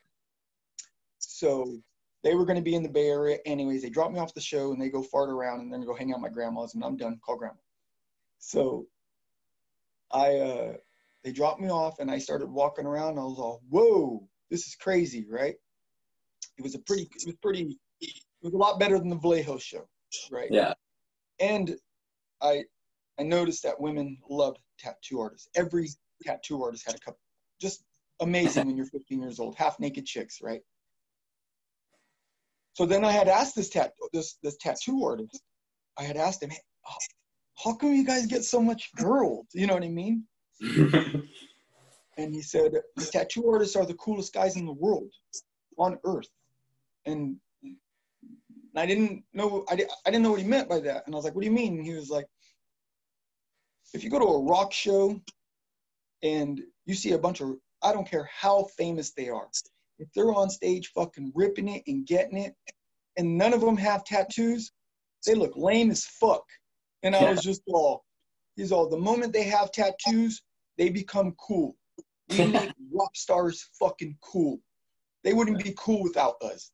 So 1.20 1.82
they 2.28 2.36
were 2.36 2.44
gonna 2.44 2.62
be 2.62 2.76
in 2.76 2.84
the 2.84 2.90
Bay 2.90 3.08
Area 3.08 3.38
anyways. 3.46 3.82
They 3.82 3.90
dropped 3.90 4.14
me 4.14 4.20
off 4.20 4.34
the 4.34 4.42
show 4.42 4.74
and 4.74 4.82
they 4.82 4.90
go 4.90 5.02
fart 5.02 5.30
around 5.30 5.62
and 5.62 5.72
then 5.72 5.86
go 5.86 5.96
hang 5.96 6.14
out 6.14 6.20
my 6.20 6.28
grandma's 6.28 6.76
and 6.76 6.84
I'm 6.84 6.98
done. 6.98 7.22
Call 7.26 7.38
grandma. 7.38 7.56
So 8.40 8.86
I 10.12 10.36
uh 10.36 10.74
they 11.24 11.32
dropped 11.32 11.62
me 11.62 11.70
off 11.70 12.00
and 12.00 12.12
I 12.12 12.18
started 12.18 12.50
walking 12.50 12.86
around. 12.86 13.12
And 13.12 13.20
I 13.20 13.24
was 13.24 13.40
all, 13.40 13.62
whoa, 13.70 14.28
this 14.52 14.68
is 14.68 14.76
crazy, 14.76 15.26
right? 15.30 15.56
It 16.58 16.64
was 16.64 16.76
a 16.76 16.80
pretty 16.80 17.04
it 17.04 17.26
was 17.26 17.36
pretty 17.42 17.80
it 18.02 18.22
was 18.42 18.54
a 18.54 18.58
lot 18.58 18.78
better 18.78 19.00
than 19.00 19.10
the 19.10 19.16
Vallejo 19.16 19.58
show, 19.58 19.88
right? 20.30 20.50
yeah. 20.52 20.74
And 21.40 21.78
I 22.42 22.66
I 23.18 23.24
noticed 23.24 23.64
that 23.64 23.80
women 23.80 24.18
loved 24.30 24.60
tattoo 24.78 25.22
artists. 25.22 25.48
Every 25.56 25.88
tattoo 26.26 26.62
artist 26.62 26.86
had 26.86 26.96
a 26.96 27.00
couple. 27.00 27.22
Just 27.62 27.86
amazing 28.20 28.68
when 28.68 28.76
you're 28.76 28.86
15 28.88 29.22
years 29.22 29.40
old, 29.40 29.56
half 29.56 29.80
naked 29.80 30.06
chicks, 30.06 30.42
right? 30.42 30.62
So 32.78 32.86
then 32.86 33.04
I 33.04 33.12
had 33.12 33.28
asked 33.28 33.56
this 33.56 33.70
tat 33.70 33.94
this 34.14 34.38
this 34.44 34.56
tattoo 34.58 35.04
artist. 35.04 35.42
I 35.98 36.04
had 36.04 36.16
asked 36.16 36.44
him, 36.44 36.52
hey, 36.52 36.62
how, 36.86 36.98
how 37.64 37.74
come 37.74 37.92
you 37.94 38.06
guys 38.06 38.28
get 38.28 38.44
so 38.44 38.62
much 38.62 38.92
girls? 38.96 39.48
You 39.52 39.66
know 39.66 39.74
what 39.74 39.84
I 39.84 39.90
mean? 39.90 40.26
And 42.20 42.34
he 42.34 42.42
said, 42.42 42.72
the 42.96 43.06
tattoo 43.06 43.48
artists 43.48 43.76
are 43.76 43.86
the 43.86 43.94
coolest 43.94 44.34
guys 44.34 44.56
in 44.56 44.66
the 44.66 44.74
world, 44.74 45.12
on 45.78 46.00
earth. 46.04 46.28
And 47.06 47.36
I 48.76 48.88
didn't 48.88 49.24
know 49.34 49.64
I, 49.70 49.76
di- 49.76 49.86
I 50.04 50.10
didn't 50.10 50.24
know 50.24 50.32
what 50.32 50.42
he 50.42 50.48
meant 50.48 50.68
by 50.68 50.80
that. 50.80 51.04
And 51.06 51.14
I 51.14 51.16
was 51.16 51.26
like, 51.26 51.36
what 51.36 51.42
do 51.42 51.48
you 51.48 51.54
mean? 51.54 51.78
And 51.78 51.86
he 51.86 51.94
was 51.94 52.10
like, 52.10 52.26
if 53.94 54.04
you 54.04 54.10
go 54.10 54.18
to 54.18 54.26
a 54.26 54.44
rock 54.44 54.74
show 54.74 55.22
and 56.24 56.60
you 56.88 56.96
see 56.96 57.12
a 57.12 57.20
bunch 57.20 57.42
of 57.42 57.56
I 57.84 57.94
don't 57.94 58.10
care 58.10 58.28
how 58.32 58.64
famous 58.78 59.12
they 59.12 59.30
are, 59.30 59.48
if 60.00 60.08
they're 60.14 60.34
on 60.34 60.50
stage 60.50 60.92
fucking 60.94 61.32
ripping 61.36 61.68
it 61.68 61.84
and 61.88 62.06
getting 62.06 62.38
it, 62.38 62.56
and 63.18 63.38
none 63.38 63.54
of 63.54 63.62
them 63.62 63.78
have 63.78 64.04
tattoos, 64.04 64.72
they 65.26 65.34
look 65.34 65.54
lame 65.56 65.92
as 65.92 66.06
fuck. 66.06 66.44
And 67.04 67.16
I 67.16 67.30
was 67.30 67.42
just 67.42 67.62
all, 67.68 68.04
he's 68.56 68.72
all, 68.72 68.90
the 68.90 68.98
moment 68.98 69.34
they 69.34 69.44
have 69.44 69.72
tattoos, 69.72 70.42
they 70.78 70.90
become 70.90 71.36
cool. 71.40 71.76
We 72.30 72.46
make 72.46 72.72
rock 72.94 73.16
stars 73.16 73.70
fucking 73.80 74.18
cool. 74.22 74.60
They 75.24 75.34
wouldn't 75.34 75.64
be 75.64 75.74
cool 75.78 76.04
without 76.04 76.36
us. 76.42 76.72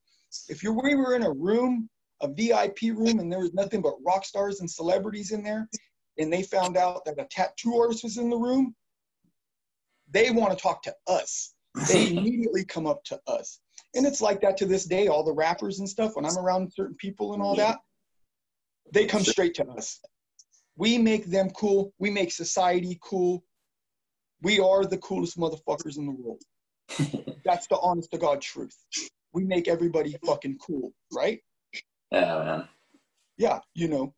If 0.50 0.64
you 0.64 0.74
we 0.74 0.96
were 0.96 1.16
in 1.16 1.24
a 1.24 1.32
room, 1.32 1.90
a 2.22 2.28
VIP 2.28 2.96
room, 2.96 3.20
and 3.20 3.32
there 3.32 3.40
was 3.40 3.54
nothing 3.54 3.82
but 3.82 3.96
rock 4.06 4.26
stars 4.26 4.60
and 4.60 4.70
celebrities 4.70 5.32
in 5.32 5.44
there, 5.44 5.68
and 6.18 6.32
they 6.32 6.44
found 6.44 6.78
out 6.78 7.06
that 7.06 7.20
a 7.20 7.26
tattoo 7.26 7.80
artist 7.80 8.04
was 8.04 8.18
in 8.18 8.30
the 8.30 8.38
room, 8.38 8.76
they 10.10 10.32
want 10.32 10.56
to 10.56 10.62
talk 10.62 10.84
to 10.84 10.96
us. 11.08 11.54
They 11.76 12.08
immediately 12.12 12.66
come 12.66 12.88
up 12.88 13.04
to 13.06 13.20
us. 13.28 13.60
And 13.96 14.06
it's 14.06 14.22
like 14.22 14.42
that 14.42 14.58
to 14.58 14.66
this 14.66 14.86
day. 14.86 15.08
All 15.08 15.24
the 15.24 15.34
rappers 15.34 15.80
and 15.80 15.90
stuff, 15.90 16.16
when 16.16 16.26
I'm 16.26 16.38
around 16.38 16.74
certain 16.74 16.96
people 16.96 17.34
and 17.34 17.42
all 17.42 17.56
that, 17.56 17.80
they 18.92 19.06
come 19.06 19.24
straight 19.24 19.56
to 19.56 19.66
us. 19.68 20.00
We 20.76 20.98
make 20.98 21.26
them 21.26 21.50
cool. 21.52 21.94
We 22.00 22.10
make 22.10 22.32
society 22.32 23.00
cool. 23.02 23.44
We 24.42 24.60
are 24.60 24.86
the 24.86 24.98
coolest 24.98 25.38
motherfuckers 25.38 25.98
in 25.98 26.06
the 26.06 26.12
world. 26.12 26.42
That's 27.46 27.68
the 27.68 27.78
honest 27.82 28.12
to 28.12 28.18
God 28.18 28.42
truth. 28.42 28.76
We 29.34 29.44
make 29.44 29.68
everybody 29.68 30.16
fucking 30.26 30.58
cool, 30.58 30.94
right? 31.12 31.40
yeah, 32.12 32.44
man. 32.44 32.68
Yeah, 33.38 33.60
you 33.74 33.88
know. 33.88 34.14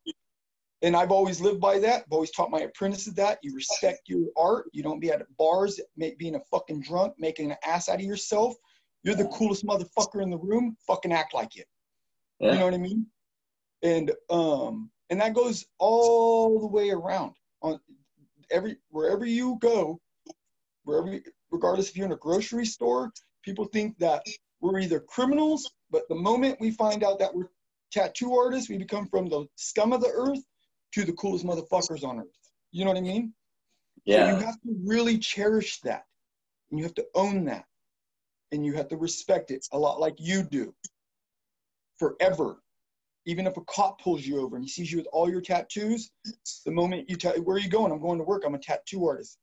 And 0.86 0.96
I've 0.96 1.10
always 1.10 1.42
lived 1.42 1.60
by 1.60 1.80
that. 1.80 2.04
I've 2.04 2.12
always 2.12 2.30
taught 2.30 2.52
my 2.52 2.62
apprentices 2.62 3.16
that. 3.16 3.40
You 3.42 3.56
respect 3.56 4.02
your 4.06 4.28
art. 4.38 4.68
You 4.72 4.84
don't 4.84 5.00
be 5.00 5.10
at 5.10 5.24
bars 5.36 5.80
being 5.98 6.36
a 6.36 6.40
fucking 6.52 6.82
drunk, 6.82 7.16
making 7.18 7.50
an 7.50 7.58
ass 7.66 7.90
out 7.90 7.96
of 7.96 8.06
yourself. 8.06 8.54
You're 9.02 9.16
the 9.16 9.26
coolest 9.30 9.66
motherfucker 9.66 10.22
in 10.22 10.30
the 10.30 10.38
room. 10.38 10.78
Fucking 10.86 11.12
act 11.12 11.34
like 11.34 11.56
it. 11.56 11.66
Yeah. 12.40 12.54
You 12.54 12.60
know 12.60 12.66
what 12.66 12.74
I 12.76 12.78
mean? 12.78 13.08
And 13.82 14.12
um, 14.30 14.92
and 15.10 15.20
that 15.22 15.34
goes 15.34 15.66
all 15.80 16.60
the 16.60 16.68
way 16.68 16.92
around. 16.92 17.34
On 17.64 17.80
every 18.52 18.78
wherever 18.90 19.26
you 19.26 19.58
go, 19.62 20.00
wherever, 20.84 21.20
regardless 21.50 21.90
if 21.90 21.98
you're 21.98 22.06
in 22.06 22.12
a 22.12 22.18
grocery 22.18 22.66
store, 22.66 23.12
people 23.44 23.66
think 23.66 23.98
that 23.98 24.24
we're 24.62 24.80
either 24.80 25.00
criminals, 25.00 25.68
but 25.90 26.04
the 26.10 26.16
moment 26.16 26.62
we 26.62 26.70
find 26.70 27.04
out 27.04 27.18
that 27.18 27.34
we're 27.34 27.50
tattoo 27.92 28.36
artists, 28.36 28.70
we 28.70 28.78
become 28.78 29.08
from 29.08 29.30
the 29.30 29.48
scum 29.56 29.92
of 29.92 30.02
the 30.02 30.12
earth 30.14 30.44
to 30.96 31.04
the 31.04 31.14
coolest 31.14 31.46
motherfuckers 31.46 32.06
on 32.06 32.20
earth. 32.20 32.28
You 32.72 32.86
know 32.86 32.92
what 32.92 32.98
I 32.98 33.02
mean? 33.02 33.34
Yeah. 34.06 34.32
So 34.32 34.40
you 34.40 34.46
have 34.46 34.62
to 34.62 34.76
really 34.86 35.18
cherish 35.18 35.82
that. 35.82 36.06
And 36.72 36.80
you 36.80 36.86
have 36.86 36.96
to 36.96 37.06
own 37.16 37.44
that. 37.46 37.66
And 38.54 38.66
you 38.66 38.74
have 38.74 38.88
to 38.90 38.98
respect 38.98 39.52
it 39.52 39.68
a 39.74 39.78
lot 39.78 40.00
like 40.00 40.16
you 40.18 40.44
do. 40.44 40.74
Forever. 42.00 42.62
Even 43.26 43.46
if 43.46 43.58
a 43.58 43.62
cop 43.62 44.02
pulls 44.02 44.26
you 44.26 44.40
over 44.40 44.56
and 44.56 44.64
he 44.64 44.70
sees 44.70 44.90
you 44.90 44.98
with 44.98 45.08
all 45.12 45.30
your 45.30 45.42
tattoos, 45.42 46.12
the 46.66 46.72
moment 46.72 47.10
you 47.10 47.18
tell, 47.18 47.34
where 47.42 47.58
are 47.58 47.60
you 47.60 47.70
going? 47.70 47.92
I'm 47.92 48.02
going 48.02 48.20
to 48.20 48.24
work. 48.24 48.44
I'm 48.46 48.56
a 48.56 48.60
tattoo 48.60 49.06
artist. 49.06 49.38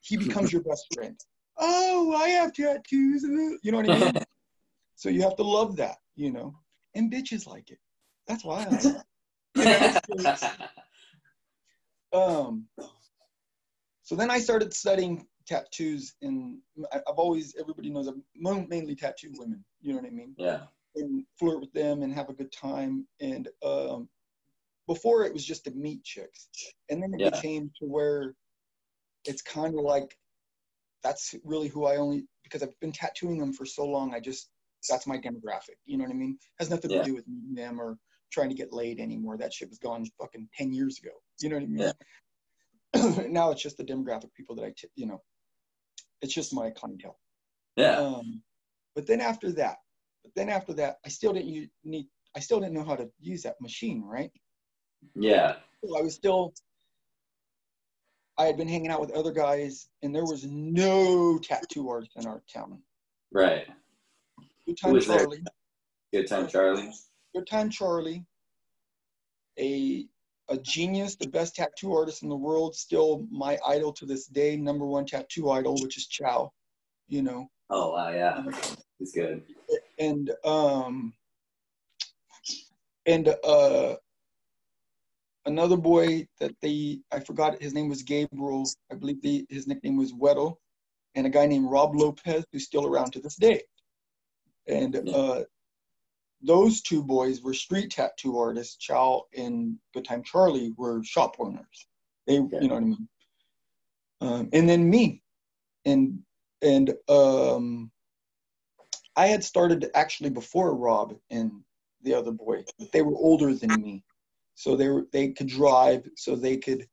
He 0.00 0.16
becomes 0.16 0.52
your 0.52 0.62
best 0.62 0.86
friend. 0.94 1.18
Oh, 1.60 2.14
I 2.14 2.28
have 2.28 2.52
tattoos. 2.52 3.24
You 3.24 3.72
know 3.72 3.78
what 3.78 3.90
I 3.90 3.98
mean? 3.98 4.12
so 4.94 5.08
you 5.08 5.22
have 5.22 5.34
to 5.34 5.42
love 5.42 5.74
that, 5.78 5.96
you 6.14 6.30
know. 6.30 6.54
And 6.94 7.10
bitches 7.10 7.48
like 7.48 7.70
it. 7.72 7.80
That's 8.28 8.44
why 8.44 8.62
I 8.62 8.68
like 8.68 8.84
it 8.84 9.02
um, 12.12 12.66
so 14.02 14.14
then 14.14 14.30
I 14.30 14.38
started 14.38 14.72
studying 14.72 15.26
tattoos, 15.46 16.14
and 16.22 16.58
I've 16.92 17.16
always 17.16 17.54
everybody 17.58 17.90
knows 17.90 18.06
I'm 18.06 18.22
mainly 18.36 18.94
tattoo 18.94 19.32
women. 19.36 19.64
You 19.80 19.92
know 19.92 20.00
what 20.00 20.08
I 20.08 20.10
mean? 20.10 20.34
Yeah. 20.38 20.60
And 20.96 21.24
flirt 21.38 21.60
with 21.60 21.72
them 21.72 22.02
and 22.02 22.12
have 22.14 22.28
a 22.28 22.34
good 22.34 22.52
time. 22.52 23.06
And 23.20 23.48
um, 23.64 24.08
before 24.86 25.24
it 25.24 25.32
was 25.32 25.44
just 25.44 25.64
to 25.64 25.70
meet 25.72 26.04
chicks, 26.04 26.48
and 26.90 27.02
then 27.02 27.14
it 27.14 27.20
yeah. 27.20 27.30
became 27.30 27.70
to 27.80 27.86
where 27.86 28.34
it's 29.24 29.42
kind 29.42 29.74
of 29.74 29.84
like 29.84 30.16
that's 31.02 31.34
really 31.44 31.68
who 31.68 31.86
I 31.86 31.96
only 31.96 32.26
because 32.42 32.62
I've 32.62 32.78
been 32.80 32.92
tattooing 32.92 33.38
them 33.38 33.52
for 33.52 33.66
so 33.66 33.84
long. 33.84 34.14
I 34.14 34.20
just 34.20 34.50
that's 34.88 35.06
my 35.06 35.18
demographic. 35.18 35.76
You 35.86 35.98
know 35.98 36.04
what 36.04 36.12
I 36.12 36.16
mean? 36.16 36.38
Has 36.58 36.70
nothing 36.70 36.90
yeah. 36.90 36.98
to 36.98 37.04
do 37.04 37.14
with 37.14 37.28
meeting 37.28 37.54
them 37.54 37.80
or 37.80 37.98
trying 38.30 38.48
to 38.48 38.54
get 38.54 38.72
laid 38.72 39.00
anymore. 39.00 39.36
That 39.36 39.52
shit 39.52 39.68
was 39.68 39.78
gone 39.78 40.04
fucking 40.20 40.48
10 40.56 40.72
years 40.72 40.98
ago. 40.98 41.10
You 41.40 41.48
know 41.48 41.56
what 41.56 41.62
I 41.62 41.66
mean? 41.66 41.92
Yeah. 42.94 43.26
now 43.28 43.50
it's 43.50 43.62
just 43.62 43.76
the 43.76 43.84
demographic 43.84 44.32
people 44.34 44.54
that 44.56 44.64
I, 44.64 44.72
t- 44.76 44.88
you 44.94 45.06
know, 45.06 45.20
it's 46.22 46.34
just 46.34 46.54
my 46.54 46.70
clientele. 46.70 47.18
Yeah. 47.76 47.96
Um, 47.96 48.42
but 48.94 49.06
then 49.06 49.20
after 49.20 49.52
that, 49.52 49.76
but 50.22 50.32
then 50.34 50.48
after 50.48 50.72
that, 50.74 50.96
I 51.04 51.08
still 51.08 51.32
didn't 51.32 51.70
need, 51.84 52.06
I 52.36 52.40
still 52.40 52.60
didn't 52.60 52.74
know 52.74 52.84
how 52.84 52.96
to 52.96 53.08
use 53.20 53.42
that 53.42 53.60
machine, 53.60 54.02
right? 54.02 54.30
Yeah. 55.14 55.56
So 55.84 55.98
I 55.98 56.02
was 56.02 56.14
still, 56.14 56.52
I 58.36 58.44
had 58.44 58.56
been 58.56 58.68
hanging 58.68 58.90
out 58.90 59.00
with 59.00 59.10
other 59.12 59.32
guys, 59.32 59.88
and 60.02 60.14
there 60.14 60.24
was 60.24 60.44
no 60.44 61.38
tattoo 61.38 61.88
artist 61.88 62.12
in 62.16 62.26
our 62.26 62.42
town. 62.52 62.82
Right. 63.32 63.66
Good 64.66 64.78
time, 64.80 65.00
Charlie. 65.00 65.42
There? 66.12 66.20
Good 66.20 66.28
time, 66.28 66.48
Charlie. 66.48 66.90
Good 67.34 67.46
Time 67.46 67.70
Charlie, 67.70 68.24
a 69.58 70.06
a 70.50 70.56
genius, 70.58 71.14
the 71.14 71.28
best 71.28 71.56
tattoo 71.56 71.94
artist 71.94 72.22
in 72.22 72.28
the 72.28 72.36
world, 72.36 72.74
still 72.74 73.26
my 73.30 73.58
idol 73.66 73.92
to 73.92 74.06
this 74.06 74.26
day, 74.26 74.56
number 74.56 74.86
one 74.86 75.04
tattoo 75.04 75.50
idol, 75.50 75.76
which 75.82 75.98
is 75.98 76.06
Chow. 76.06 76.50
You 77.08 77.22
know. 77.22 77.50
Oh 77.70 77.92
wow, 77.92 78.10
yeah, 78.10 78.42
he's 78.98 79.12
good. 79.12 79.42
And 79.98 80.30
um, 80.44 81.12
and 83.06 83.34
uh, 83.44 83.96
another 85.46 85.76
boy 85.76 86.26
that 86.40 86.52
they 86.62 87.00
I 87.12 87.20
forgot 87.20 87.60
his 87.60 87.74
name 87.74 87.88
was 87.88 88.02
Gabriel. 88.02 88.68
I 88.90 88.94
believe 88.94 89.20
the, 89.22 89.46
his 89.48 89.66
nickname 89.66 89.96
was 89.96 90.12
Weddle, 90.12 90.56
and 91.14 91.26
a 91.26 91.30
guy 91.30 91.46
named 91.46 91.70
Rob 91.70 91.94
Lopez 91.94 92.44
who's 92.52 92.64
still 92.64 92.86
around 92.86 93.12
to 93.12 93.20
this 93.20 93.36
day. 93.36 93.62
And 94.66 94.96
uh, 95.08 95.44
those 96.42 96.82
two 96.82 97.02
boys 97.02 97.42
were 97.42 97.54
street 97.54 97.90
tattoo 97.90 98.38
artists. 98.38 98.76
Chow 98.76 99.26
and 99.36 99.76
Good 99.92 100.04
Time 100.04 100.22
Charlie 100.22 100.72
were 100.76 101.02
shop 101.02 101.36
owners. 101.38 101.86
They, 102.26 102.38
okay. 102.38 102.58
you 102.60 102.68
know 102.68 102.74
what 102.74 102.82
I 102.82 102.86
mean. 102.86 103.08
Um, 104.20 104.48
and 104.52 104.68
then 104.68 104.88
me, 104.88 105.22
and 105.84 106.20
and 106.62 106.94
um, 107.08 107.90
I 109.16 109.26
had 109.26 109.42
started 109.42 109.90
actually 109.94 110.30
before 110.30 110.74
Rob 110.76 111.16
and 111.30 111.52
the 112.02 112.14
other 112.14 112.32
boy. 112.32 112.64
They 112.92 113.02
were 113.02 113.16
older 113.16 113.54
than 113.54 113.80
me, 113.80 114.04
so 114.54 114.76
they 114.76 114.88
were 114.88 115.06
they 115.12 115.30
could 115.30 115.48
drive, 115.48 116.08
so 116.16 116.36
they 116.36 116.56
could 116.56 116.86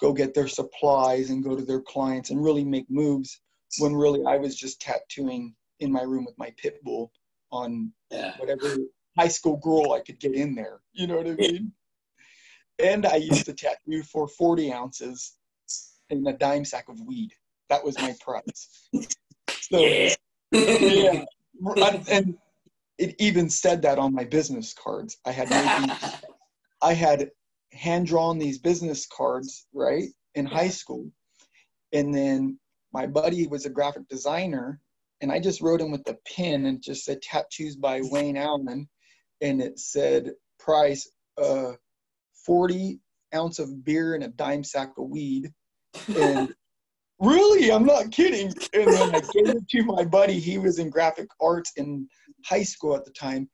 go 0.00 0.12
get 0.12 0.34
their 0.34 0.48
supplies 0.48 1.30
and 1.30 1.44
go 1.44 1.56
to 1.56 1.64
their 1.64 1.80
clients 1.80 2.30
and 2.30 2.42
really 2.42 2.64
make 2.64 2.90
moves. 2.90 3.40
When 3.78 3.94
really 3.94 4.24
I 4.24 4.36
was 4.36 4.54
just 4.54 4.80
tattooing 4.80 5.54
in 5.80 5.90
my 5.90 6.02
room 6.02 6.24
with 6.24 6.38
my 6.38 6.52
pit 6.56 6.82
bull 6.84 7.10
on 7.54 7.92
yeah. 8.10 8.32
whatever 8.38 8.76
high 9.18 9.28
school 9.28 9.56
girl 9.56 9.92
I 9.92 10.00
could 10.00 10.18
get 10.18 10.34
in 10.34 10.54
there. 10.54 10.80
You 10.92 11.06
know 11.06 11.16
what 11.16 11.26
I 11.26 11.32
mean? 11.32 11.72
and 12.78 13.06
I 13.06 13.16
used 13.16 13.46
to 13.46 13.54
tattoo 13.54 14.02
for 14.02 14.26
40 14.26 14.72
ounces 14.72 15.34
in 16.10 16.26
a 16.26 16.32
dime 16.32 16.64
sack 16.64 16.88
of 16.88 17.00
weed. 17.00 17.32
That 17.68 17.84
was 17.84 17.98
my 17.98 18.14
price. 18.20 18.88
So, 19.48 19.78
yeah. 19.78 20.14
yeah. 20.52 21.24
And 22.10 22.36
it 22.98 23.16
even 23.18 23.48
said 23.48 23.82
that 23.82 23.98
on 23.98 24.14
my 24.14 24.24
business 24.24 24.74
cards. 24.74 25.16
I 25.24 25.32
had 25.32 25.50
maybe, 25.50 25.92
I 26.82 26.92
had 26.92 27.30
hand 27.72 28.06
drawn 28.06 28.38
these 28.38 28.58
business 28.58 29.06
cards, 29.06 29.66
right, 29.72 30.08
in 30.34 30.46
high 30.46 30.68
school. 30.68 31.10
And 31.92 32.14
then 32.14 32.58
my 32.92 33.06
buddy 33.06 33.46
was 33.46 33.64
a 33.64 33.70
graphic 33.70 34.08
designer 34.08 34.80
and 35.24 35.32
I 35.32 35.40
just 35.40 35.62
wrote 35.62 35.80
him 35.80 35.90
with 35.90 36.06
a 36.06 36.18
pen 36.36 36.66
and 36.66 36.82
just 36.82 37.06
said 37.06 37.22
tattoos 37.22 37.76
by 37.76 38.02
Wayne 38.02 38.36
Allen, 38.36 38.86
and 39.40 39.62
it 39.62 39.78
said 39.78 40.32
price 40.58 41.10
uh, 41.42 41.72
40 42.44 43.00
ounce 43.34 43.58
of 43.58 43.86
beer 43.86 44.14
and 44.14 44.24
a 44.24 44.28
dime 44.28 44.62
sack 44.62 44.90
of 44.98 45.08
weed. 45.08 45.50
And 46.14 46.52
really, 47.20 47.72
I'm 47.72 47.86
not 47.86 48.10
kidding. 48.10 48.52
And 48.74 48.92
then 48.92 49.14
I 49.14 49.20
gave 49.20 49.48
it 49.56 49.66
to 49.70 49.82
my 49.84 50.04
buddy. 50.04 50.38
He 50.38 50.58
was 50.58 50.78
in 50.78 50.90
graphic 50.90 51.28
arts 51.40 51.72
in 51.76 52.06
high 52.44 52.62
school 52.62 52.94
at 52.94 53.06
the 53.06 53.12
time, 53.12 53.48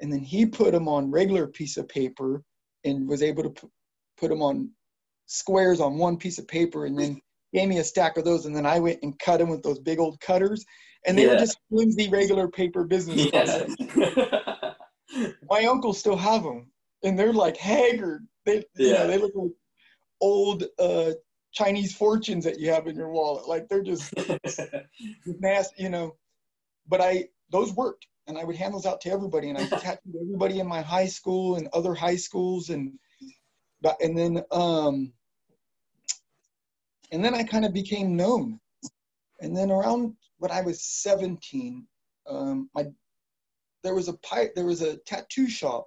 and 0.00 0.12
then 0.12 0.20
he 0.20 0.46
put 0.46 0.70
them 0.70 0.86
on 0.86 1.10
regular 1.10 1.48
piece 1.48 1.76
of 1.76 1.88
paper 1.88 2.44
and 2.84 3.08
was 3.08 3.24
able 3.24 3.42
to 3.42 3.50
p- 3.50 3.68
put 4.16 4.28
them 4.28 4.42
on 4.42 4.70
squares 5.26 5.80
on 5.80 5.98
one 5.98 6.18
piece 6.18 6.38
of 6.38 6.46
paper, 6.46 6.86
and 6.86 6.96
then 6.96 7.20
gave 7.52 7.68
me 7.68 7.78
a 7.78 7.84
stack 7.84 8.16
of 8.16 8.24
those, 8.24 8.46
and 8.46 8.54
then 8.54 8.64
I 8.64 8.78
went 8.78 9.00
and 9.02 9.18
cut 9.18 9.38
them 9.38 9.48
with 9.48 9.64
those 9.64 9.80
big 9.80 9.98
old 9.98 10.20
cutters, 10.20 10.64
and 11.06 11.16
they 11.16 11.24
yeah. 11.24 11.32
were 11.32 11.38
just 11.38 11.58
flimsy 11.68 12.08
regular 12.08 12.48
paper 12.48 12.84
business 12.84 13.30
cards. 13.30 13.76
Yeah. 13.78 14.72
My 15.48 15.64
uncles 15.64 15.98
still 15.98 16.16
have 16.16 16.42
them, 16.42 16.70
and 17.02 17.18
they're 17.18 17.32
like 17.32 17.56
haggard. 17.56 18.26
They, 18.44 18.64
yeah. 18.76 18.86
you 18.86 18.92
know, 18.92 19.06
they 19.06 19.18
look 19.18 19.32
like 19.34 19.50
old 20.20 20.64
uh, 20.78 21.12
Chinese 21.52 21.94
fortunes 21.94 22.44
that 22.44 22.60
you 22.60 22.70
have 22.70 22.86
in 22.86 22.96
your 22.96 23.10
wallet. 23.10 23.48
Like 23.48 23.68
they're 23.68 23.82
just 23.82 24.12
nasty, 25.26 25.82
you 25.82 25.88
know. 25.88 26.16
But 26.86 27.00
I 27.00 27.28
those 27.50 27.72
worked, 27.72 28.06
and 28.26 28.36
I 28.36 28.44
would 28.44 28.56
hand 28.56 28.74
those 28.74 28.86
out 28.86 29.00
to 29.02 29.10
everybody, 29.10 29.48
and 29.48 29.58
I 29.58 29.66
tattooed 29.66 30.16
everybody 30.20 30.60
in 30.60 30.66
my 30.66 30.82
high 30.82 31.06
school 31.06 31.56
and 31.56 31.68
other 31.72 31.94
high 31.94 32.16
schools, 32.16 32.70
and 32.70 32.92
and 34.00 34.18
then 34.18 34.42
um, 34.50 35.12
and 37.12 37.24
then 37.24 37.34
I 37.34 37.42
kind 37.42 37.64
of 37.64 37.72
became 37.72 38.16
known. 38.16 38.60
And 39.40 39.56
then 39.56 39.70
around 39.70 40.14
when 40.38 40.50
I 40.50 40.62
was 40.62 40.82
17, 40.82 41.86
um, 42.28 42.70
my 42.74 42.86
there 43.82 43.94
was 43.94 44.08
a 44.08 44.14
pi- 44.14 44.50
there 44.54 44.66
was 44.66 44.82
a 44.82 44.96
tattoo 44.98 45.48
shop 45.48 45.86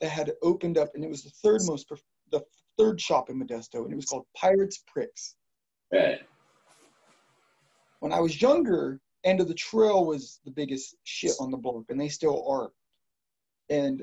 that 0.00 0.10
had 0.10 0.32
opened 0.42 0.78
up, 0.78 0.94
and 0.94 1.04
it 1.04 1.10
was 1.10 1.22
the 1.22 1.30
third 1.30 1.60
most 1.64 1.90
the 2.30 2.42
third 2.76 3.00
shop 3.00 3.30
in 3.30 3.38
Modesto, 3.38 3.84
and 3.84 3.92
it 3.92 3.96
was 3.96 4.06
called 4.06 4.26
Pirates 4.36 4.82
Pricks. 4.86 5.36
Right. 5.92 6.20
When 8.00 8.12
I 8.12 8.20
was 8.20 8.42
younger, 8.42 9.00
End 9.24 9.40
of 9.40 9.48
the 9.48 9.54
Trail 9.54 10.04
was 10.04 10.40
the 10.44 10.50
biggest 10.50 10.96
shit 11.04 11.32
on 11.40 11.50
the 11.50 11.56
block, 11.56 11.84
and 11.88 12.00
they 12.00 12.08
still 12.08 12.46
are. 12.48 12.70
And 13.70 14.02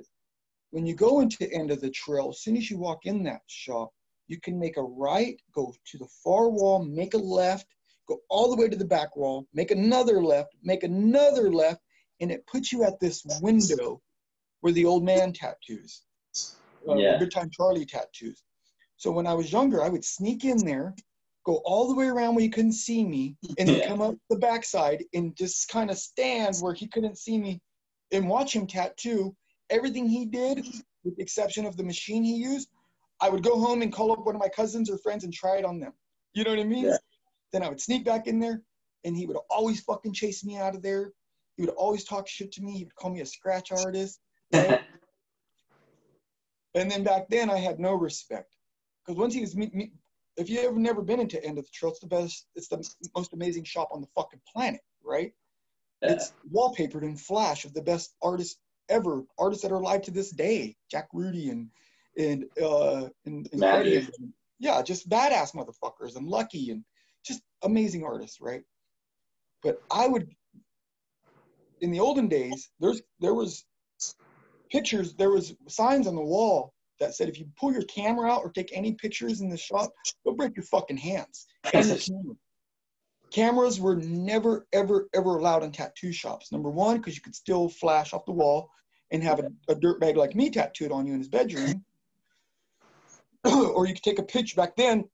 when 0.72 0.86
you 0.86 0.96
go 0.96 1.20
into 1.20 1.52
End 1.52 1.70
of 1.70 1.82
the 1.82 1.90
Trail, 1.90 2.30
as 2.30 2.42
soon 2.42 2.58
as 2.58 2.72
you 2.72 2.78
walk 2.78 3.06
in 3.06 3.24
that 3.24 3.42
shop, 3.48 3.92
you 4.28 4.40
can 4.40 4.58
make 4.58 4.78
a 4.78 4.82
right, 4.82 5.40
go 5.54 5.74
to 5.86 5.98
the 5.98 6.08
far 6.24 6.50
wall, 6.50 6.84
make 6.84 7.14
a 7.14 7.18
left, 7.18 7.68
go 8.12 8.22
all 8.30 8.50
the 8.54 8.62
way 8.62 8.68
to 8.68 8.76
the 8.76 8.86
back 8.86 9.16
wall, 9.16 9.48
make 9.54 9.72
another 9.72 10.22
left, 10.22 10.56
make 10.64 10.84
another 10.84 11.52
left, 11.52 11.82
and 12.20 12.32
it 12.32 12.46
puts 12.46 12.72
you 12.72 12.84
at 12.84 13.00
this 13.00 13.26
window 13.42 14.02
where 14.62 14.74
the 14.74 14.86
old 14.86 15.04
man 15.04 15.32
tattoos. 15.34 16.04
uh, 16.90 16.96
Yeah. 16.96 17.20
Good 17.20 17.32
Time 17.32 17.50
Charlie 17.52 17.86
tattoos. 17.86 18.44
So 18.98 19.12
when 19.12 19.28
I 19.28 19.34
was 19.34 19.52
younger, 19.52 19.84
I 19.84 19.90
would 19.90 20.04
sneak 20.04 20.46
in 20.46 20.66
there, 20.66 20.96
go 21.46 21.58
all 21.64 21.88
the 21.88 21.96
way 21.96 22.08
around 22.08 22.36
where 22.36 22.42
he 22.44 22.50
couldn't 22.50 22.74
see 22.74 23.04
me, 23.04 23.36
and 23.58 23.70
then 23.70 23.78
Yeah. 23.78 23.88
come 23.88 24.02
up 24.02 24.16
the 24.30 24.38
backside 24.38 25.06
and 25.14 25.36
just 25.36 25.70
kind 25.70 25.90
of 25.90 25.98
stand 25.98 26.58
where 26.58 26.74
he 26.74 26.88
couldn't 26.88 27.18
see 27.18 27.38
me 27.38 27.62
and 28.12 28.28
watch 28.28 28.56
him 28.56 28.68
tattoo. 28.68 29.36
Everything 29.70 30.08
he 30.08 30.26
did, 30.26 30.66
with 31.04 31.16
the 31.16 31.24
exception 31.24 31.66
of 31.66 31.78
the 31.78 31.84
machine 31.84 32.24
he 32.24 32.36
used, 32.36 32.68
I 33.22 33.30
would 33.30 33.44
go 33.44 33.58
home 33.60 33.82
and 33.84 33.94
call 33.94 34.12
up 34.12 34.26
one 34.26 34.36
of 34.36 34.42
my 34.42 34.50
cousins 34.50 34.90
or 34.90 34.98
friends 34.98 35.24
and 35.24 35.34
try 35.34 35.58
it 35.58 35.66
on 35.66 35.80
them. 35.80 35.94
You 36.34 36.44
know 36.44 36.52
what 36.52 36.60
I 36.60 36.64
mean? 36.64 36.86
Yeah. 36.86 36.98
Then 37.52 37.64
I 37.64 37.70
would 37.70 37.82
sneak 37.82 38.06
back 38.06 38.28
in 38.28 38.40
there, 38.40 38.62
and 39.04 39.16
he 39.16 39.26
would 39.26 39.38
always 39.50 39.82
fucking 39.82 40.14
chase 40.14 40.44
me 40.44 40.58
out 40.58 40.76
of 40.76 40.82
there. 40.82 41.12
He 41.58 41.64
would 41.64 41.76
always 41.76 42.04
talk 42.04 42.28
shit 42.28 42.52
to 42.54 42.62
me. 42.62 42.78
He 42.78 42.84
would 42.86 42.96
call 42.96 43.12
me 43.12 43.22
a 43.22 43.26
scratch 43.26 43.72
artist. 43.72 44.20
Right? 44.54 44.82
And 46.74 46.90
then 46.90 47.04
back 47.04 47.28
then, 47.30 47.50
I 47.50 47.58
had 47.58 47.80
no 47.80 47.94
respect 47.94 48.56
because 49.06 49.20
once 49.20 49.34
he 49.34 49.42
was 49.42 49.56
me, 49.56 49.70
me, 49.74 49.92
if 50.38 50.50
you 50.50 50.62
ever 50.62 50.80
never 50.80 51.02
been 51.02 51.20
into 51.20 51.44
End 51.44 51.58
of 51.58 51.66
the 51.66 51.72
Trail, 51.74 51.92
it's 51.92 52.00
the 52.00 52.08
best, 52.08 52.48
it's 52.56 52.70
the 52.70 52.82
most 53.16 53.34
amazing 53.34 53.66
shop 53.66 53.90
on 53.92 54.00
the 54.00 54.08
fucking 54.16 54.40
planet, 54.52 54.80
right? 55.04 55.34
Yeah. 56.02 56.14
It's 56.14 56.34
wallpapered 56.50 57.04
in 57.04 57.18
flash 57.18 57.66
of 57.66 57.74
the 57.74 57.82
best 57.82 58.16
artists 58.22 58.58
ever, 58.90 59.24
artists 59.38 59.64
that 59.64 59.72
are 59.72 59.80
alive 59.82 60.02
to 60.04 60.12
this 60.12 60.32
day, 60.32 60.76
Jack 60.90 61.10
Rudy 61.14 61.50
and 61.50 61.70
and 62.18 62.46
uh 62.62 63.10
and, 63.26 63.50
and 63.52 63.60
Matt 63.60 63.82
Eddie 63.82 64.00
Duke. 64.00 64.14
and- 64.20 64.34
yeah, 64.60 64.82
just 64.82 65.10
badass 65.10 65.54
motherfuckers 65.56 66.16
and 66.16 66.28
Lucky 66.28 66.70
and 66.70 66.84
just 67.26 67.42
amazing 67.64 68.04
artists, 68.04 68.40
right? 68.42 68.64
But 69.64 69.82
I 69.92 70.08
would 70.08 70.28
in 71.82 71.92
the 71.92 72.00
olden 72.00 72.28
days, 72.28 72.70
there's 72.80 73.02
there 73.20 73.34
was 73.34 73.66
pictures, 74.72 75.14
there 75.16 75.32
was 75.32 75.54
signs 75.68 76.08
on 76.08 76.16
the 76.16 76.22
wall 76.22 76.74
that 77.00 77.16
said 77.16 77.28
if 77.28 77.40
you 77.40 77.48
pull 77.60 77.74
your 77.74 77.84
camera 77.84 78.32
out 78.32 78.42
or 78.44 78.52
take 78.52 78.72
any 78.74 78.94
pictures 78.94 79.42
in 79.42 79.50
the 79.50 79.58
shop, 79.58 79.92
they'll 80.24 80.36
break 80.36 80.56
your 80.56 80.66
fucking 80.66 80.98
hands. 80.98 81.48
Camera. 81.64 81.98
Cameras 83.32 83.80
were 83.80 83.96
never, 83.96 84.68
ever, 84.74 85.08
ever 85.14 85.38
allowed 85.38 85.64
in 85.64 85.72
tattoo 85.72 86.12
shops. 86.12 86.52
Number 86.52 86.70
one, 86.70 86.98
because 86.98 87.16
you 87.16 87.22
could 87.22 87.36
still 87.36 87.70
flash 87.70 88.14
off 88.14 88.26
the 88.26 88.34
wall 88.34 88.70
and 89.10 89.24
have 89.24 89.40
a, 89.40 89.50
a 89.70 89.76
dirt 89.76 90.02
bag 90.02 90.18
like 90.18 90.36
me 90.36 90.50
tattooed 90.50 90.92
on 90.92 91.08
you 91.08 91.14
in 91.14 91.20
his 91.20 91.30
bedroom. 91.30 91.86
or 93.46 93.88
you 93.88 93.94
could 93.94 94.04
take 94.04 94.20
a 94.20 94.24
picture. 94.24 94.58
Back 94.58 94.76
then, 94.76 95.06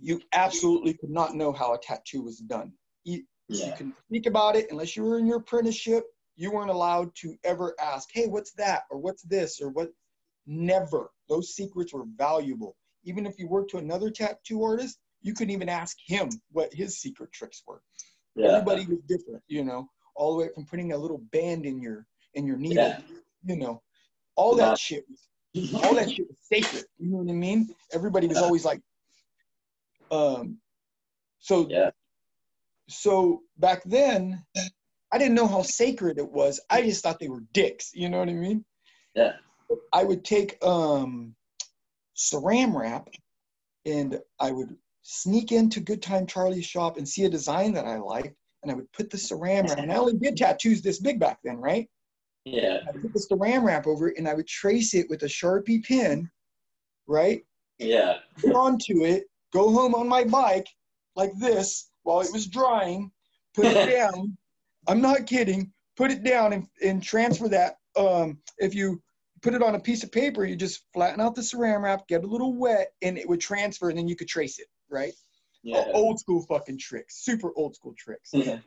you 0.00 0.20
absolutely 0.32 0.94
could 0.94 1.10
not 1.10 1.34
know 1.34 1.52
how 1.52 1.74
a 1.74 1.78
tattoo 1.78 2.22
was 2.22 2.38
done. 2.38 2.72
You, 3.04 3.24
you 3.48 3.58
Yeah. 3.66 3.76
can 3.76 3.94
speak 4.06 4.26
about 4.26 4.56
it 4.56 4.70
unless 4.70 4.96
you 4.96 5.02
were 5.04 5.18
in 5.18 5.26
your 5.26 5.38
apprenticeship. 5.38 6.04
You 6.36 6.52
weren't 6.52 6.70
allowed 6.70 7.14
to 7.16 7.36
ever 7.44 7.74
ask, 7.80 8.08
"Hey, 8.12 8.26
what's 8.26 8.52
that?" 8.52 8.84
or 8.90 8.98
"What's 8.98 9.22
this?" 9.22 9.60
or 9.60 9.68
"What?" 9.70 9.90
Never. 10.46 11.10
Those 11.28 11.54
secrets 11.54 11.92
were 11.92 12.04
valuable. 12.16 12.76
Even 13.04 13.26
if 13.26 13.38
you 13.38 13.46
worked 13.46 13.70
to 13.72 13.78
another 13.78 14.10
tattoo 14.10 14.62
artist, 14.62 14.98
you 15.22 15.34
couldn't 15.34 15.52
even 15.52 15.68
ask 15.68 15.96
him 16.06 16.30
what 16.50 16.72
his 16.72 16.98
secret 16.98 17.30
tricks 17.32 17.62
were. 17.66 17.82
Yeah. 18.36 18.48
Everybody 18.48 18.86
was 18.86 19.00
different, 19.06 19.42
you 19.48 19.64
know. 19.64 19.88
All 20.14 20.32
the 20.36 20.44
way 20.44 20.50
from 20.54 20.64
putting 20.66 20.92
a 20.92 20.96
little 20.96 21.18
band 21.30 21.66
in 21.66 21.80
your 21.80 22.06
in 22.34 22.46
your 22.46 22.56
needle, 22.56 22.84
Yeah. 22.84 23.00
you 23.44 23.56
know. 23.56 23.82
All 24.36 24.54
that 24.56 24.78
shit 24.78 25.04
was 25.10 25.28
all 25.84 25.94
that 25.94 26.10
shit 26.10 26.26
was 26.28 26.38
sacred. 26.40 26.84
You 26.98 27.08
know 27.10 27.18
what 27.18 27.30
I 27.30 27.34
mean? 27.34 27.74
Everybody 27.92 28.26
was 28.28 28.38
always 28.38 28.64
like, 28.64 28.80
um, 30.10 30.58
so 31.38 31.66
Yeah. 31.68 31.90
so 32.88 33.42
back 33.58 33.82
then, 33.84 34.44
I 35.12 35.18
didn't 35.18 35.34
know 35.34 35.46
how 35.46 35.62
sacred 35.62 36.18
it 36.18 36.30
was. 36.30 36.60
I 36.70 36.82
just 36.82 37.02
thought 37.02 37.18
they 37.18 37.28
were 37.28 37.44
dicks. 37.52 37.92
You 37.94 38.08
know 38.08 38.18
what 38.18 38.28
I 38.28 38.34
mean? 38.34 38.64
Yeah. 39.14 39.32
I 39.92 40.04
would 40.04 40.24
take 40.24 40.62
um, 40.64 41.34
saran 42.16 42.74
wrap 42.74 43.08
and 43.86 44.18
I 44.38 44.50
would 44.50 44.76
sneak 45.02 45.52
into 45.52 45.80
Good 45.80 46.02
Time 46.02 46.26
Charlie's 46.26 46.66
shop 46.66 46.96
and 46.96 47.08
see 47.08 47.24
a 47.24 47.30
design 47.30 47.72
that 47.74 47.86
I 47.86 47.96
liked, 47.96 48.34
and 48.62 48.70
I 48.70 48.74
would 48.74 48.90
put 48.92 49.10
the 49.10 49.16
saran 49.16 49.68
wrap. 49.68 49.78
And 49.78 49.92
I 49.92 49.96
only 49.96 50.16
did 50.16 50.36
tattoos 50.36 50.82
this 50.82 51.00
big 51.00 51.18
back 51.18 51.38
then, 51.42 51.56
right? 51.56 51.88
Yeah. 52.44 52.78
I 52.88 52.92
put 52.92 53.12
the 53.12 53.26
saran 53.30 53.64
wrap 53.64 53.86
over 53.86 54.08
it, 54.08 54.18
and 54.18 54.28
I 54.28 54.34
would 54.34 54.46
trace 54.46 54.94
it 54.94 55.08
with 55.08 55.22
a 55.22 55.26
sharpie 55.26 55.82
pin, 55.82 56.30
right? 57.06 57.42
Yeah. 57.78 58.16
Put 58.38 58.54
onto 58.54 59.04
it, 59.04 59.24
go 59.52 59.72
home 59.72 59.94
on 59.94 60.08
my 60.08 60.24
bike 60.24 60.66
like 61.16 61.32
this 61.38 61.90
while 62.02 62.20
it 62.20 62.32
was 62.32 62.46
drying, 62.46 63.10
put 63.54 63.66
it 63.66 63.90
down. 63.96 64.36
I'm 64.88 65.00
not 65.00 65.26
kidding. 65.26 65.72
Put 65.96 66.10
it 66.10 66.22
down 66.22 66.52
and, 66.52 66.66
and 66.82 67.02
transfer 67.02 67.48
that. 67.48 67.76
Um, 67.96 68.38
if 68.58 68.74
you 68.74 69.02
put 69.42 69.54
it 69.54 69.62
on 69.62 69.74
a 69.74 69.80
piece 69.80 70.02
of 70.02 70.12
paper, 70.12 70.44
you 70.44 70.56
just 70.56 70.84
flatten 70.94 71.20
out 71.20 71.34
the 71.34 71.42
saran 71.42 71.82
wrap, 71.82 72.06
get 72.08 72.24
a 72.24 72.26
little 72.26 72.54
wet, 72.54 72.92
and 73.02 73.18
it 73.18 73.28
would 73.28 73.40
transfer, 73.40 73.88
and 73.90 73.98
then 73.98 74.08
you 74.08 74.16
could 74.16 74.28
trace 74.28 74.58
it, 74.58 74.66
right? 74.90 75.12
Yeah. 75.62 75.84
Old 75.92 76.18
school 76.18 76.42
fucking 76.48 76.78
tricks, 76.78 77.22
super 77.22 77.50
old 77.56 77.74
school 77.76 77.94
tricks. 77.98 78.30
Yeah. 78.32 78.58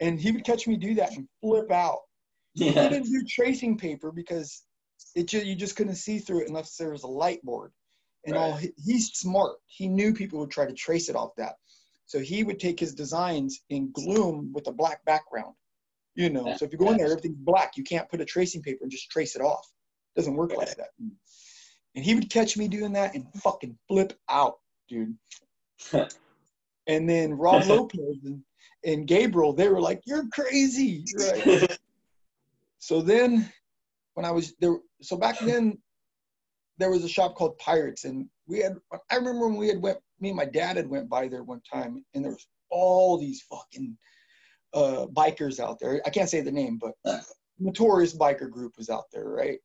And 0.00 0.18
he 0.20 0.30
would 0.32 0.44
catch 0.44 0.66
me 0.66 0.76
do 0.76 0.94
that 0.94 1.12
and 1.16 1.28
flip 1.40 1.70
out. 1.70 2.00
He 2.54 2.70
Yeah. 2.70 2.88
didn't 2.88 3.10
do 3.10 3.22
tracing 3.28 3.76
paper 3.76 4.10
because 4.12 4.62
it 5.14 5.26
ju- 5.26 5.44
you 5.44 5.54
just 5.54 5.76
couldn't 5.76 5.96
see 5.96 6.18
through 6.18 6.42
it 6.42 6.48
unless 6.48 6.76
there 6.76 6.90
was 6.92 7.02
a 7.02 7.06
light 7.08 7.42
board. 7.42 7.72
And 8.26 8.36
all 8.36 8.52
Right. 8.52 8.72
he, 8.84 8.92
he's 8.92 9.12
smart. 9.12 9.58
He 9.66 9.88
knew 9.88 10.12
people 10.12 10.40
would 10.40 10.50
try 10.50 10.66
to 10.66 10.72
trace 10.72 11.08
it 11.08 11.16
off 11.16 11.34
that. 11.36 11.56
So 12.06 12.18
he 12.20 12.44
would 12.44 12.60
take 12.60 12.78
his 12.78 12.94
designs 12.94 13.62
in 13.70 13.90
gloom 13.92 14.52
with 14.52 14.66
a 14.68 14.72
black 14.72 15.04
background. 15.04 15.54
You 16.14 16.30
know, 16.30 16.46
Yeah. 16.48 16.56
so 16.56 16.64
if 16.64 16.72
you 16.72 16.78
go 16.78 16.90
in 16.90 16.96
there, 16.96 17.06
everything's 17.06 17.36
black. 17.38 17.76
You 17.76 17.84
can't 17.84 18.08
put 18.08 18.20
a 18.20 18.24
tracing 18.24 18.62
paper 18.62 18.80
and 18.82 18.90
just 18.90 19.10
trace 19.10 19.36
it 19.36 19.42
off. 19.42 19.66
doesn't 20.14 20.34
work 20.34 20.56
like 20.56 20.74
that. 20.76 20.90
And 20.98 22.04
he 22.04 22.14
would 22.14 22.30
catch 22.30 22.56
me 22.56 22.68
doing 22.68 22.92
that 22.92 23.14
and 23.14 23.26
fucking 23.42 23.78
flip 23.86 24.18
out, 24.30 24.58
dude. 24.88 25.14
and 26.86 27.08
then 27.08 27.34
Rob 27.34 27.62
Lopez 27.66 28.18
and, 28.24 28.42
and 28.84 29.06
Gabriel, 29.06 29.52
they 29.52 29.68
were 29.68 29.80
like, 29.80 30.02
"You're 30.06 30.26
crazy," 30.28 31.04
right? 31.14 31.78
So 32.78 33.02
then, 33.02 33.50
when 34.14 34.24
I 34.24 34.30
was 34.30 34.54
there, 34.60 34.76
so 35.02 35.16
back 35.16 35.40
then, 35.40 35.76
there 36.78 36.90
was 36.90 37.04
a 37.04 37.08
shop 37.08 37.34
called 37.34 37.58
Pirates, 37.58 38.04
and 38.04 38.28
we 38.46 38.60
had. 38.60 38.76
I 39.10 39.16
remember 39.16 39.48
when 39.48 39.56
we 39.56 39.68
had 39.68 39.80
went. 39.80 39.98
Me 40.20 40.28
and 40.28 40.36
my 40.36 40.44
dad 40.46 40.76
had 40.76 40.88
went 40.88 41.08
by 41.08 41.28
there 41.28 41.42
one 41.42 41.60
time, 41.70 42.04
and 42.14 42.24
there 42.24 42.32
was 42.32 42.46
all 42.70 43.18
these 43.18 43.42
fucking 43.42 43.96
uh, 44.74 45.06
bikers 45.12 45.60
out 45.60 45.78
there. 45.80 46.00
I 46.06 46.10
can't 46.10 46.28
say 46.28 46.40
the 46.40 46.52
name, 46.52 46.78
but 46.80 46.94
notorious 47.58 48.16
biker 48.16 48.50
group 48.50 48.74
was 48.78 48.90
out 48.90 49.04
there, 49.12 49.28
right? 49.28 49.58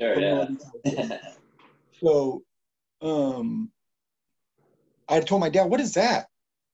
Sure, 0.00 0.18
yeah. 0.20 1.18
So, 2.00 2.44
um, 3.02 3.72
I 5.08 5.20
told 5.20 5.40
my 5.40 5.48
dad, 5.48 5.64
"What 5.64 5.80
is 5.80 5.94
that?" 5.94 6.28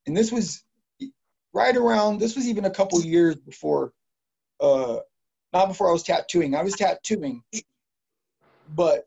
And 0.07 0.17
this 0.17 0.31
was 0.31 0.63
right 1.53 1.77
around. 1.77 2.19
This 2.19 2.37
was 2.37 2.47
even 2.49 2.67
a 2.67 2.71
couple 2.71 3.01
years 3.03 3.37
before, 3.37 3.93
uh, 4.61 4.99
not 5.53 5.69
before 5.69 5.89
I 5.89 5.93
was 5.93 6.03
tattooing. 6.03 6.55
I 6.55 6.63
was 6.63 6.75
tattooing, 6.75 7.43
but 8.69 9.07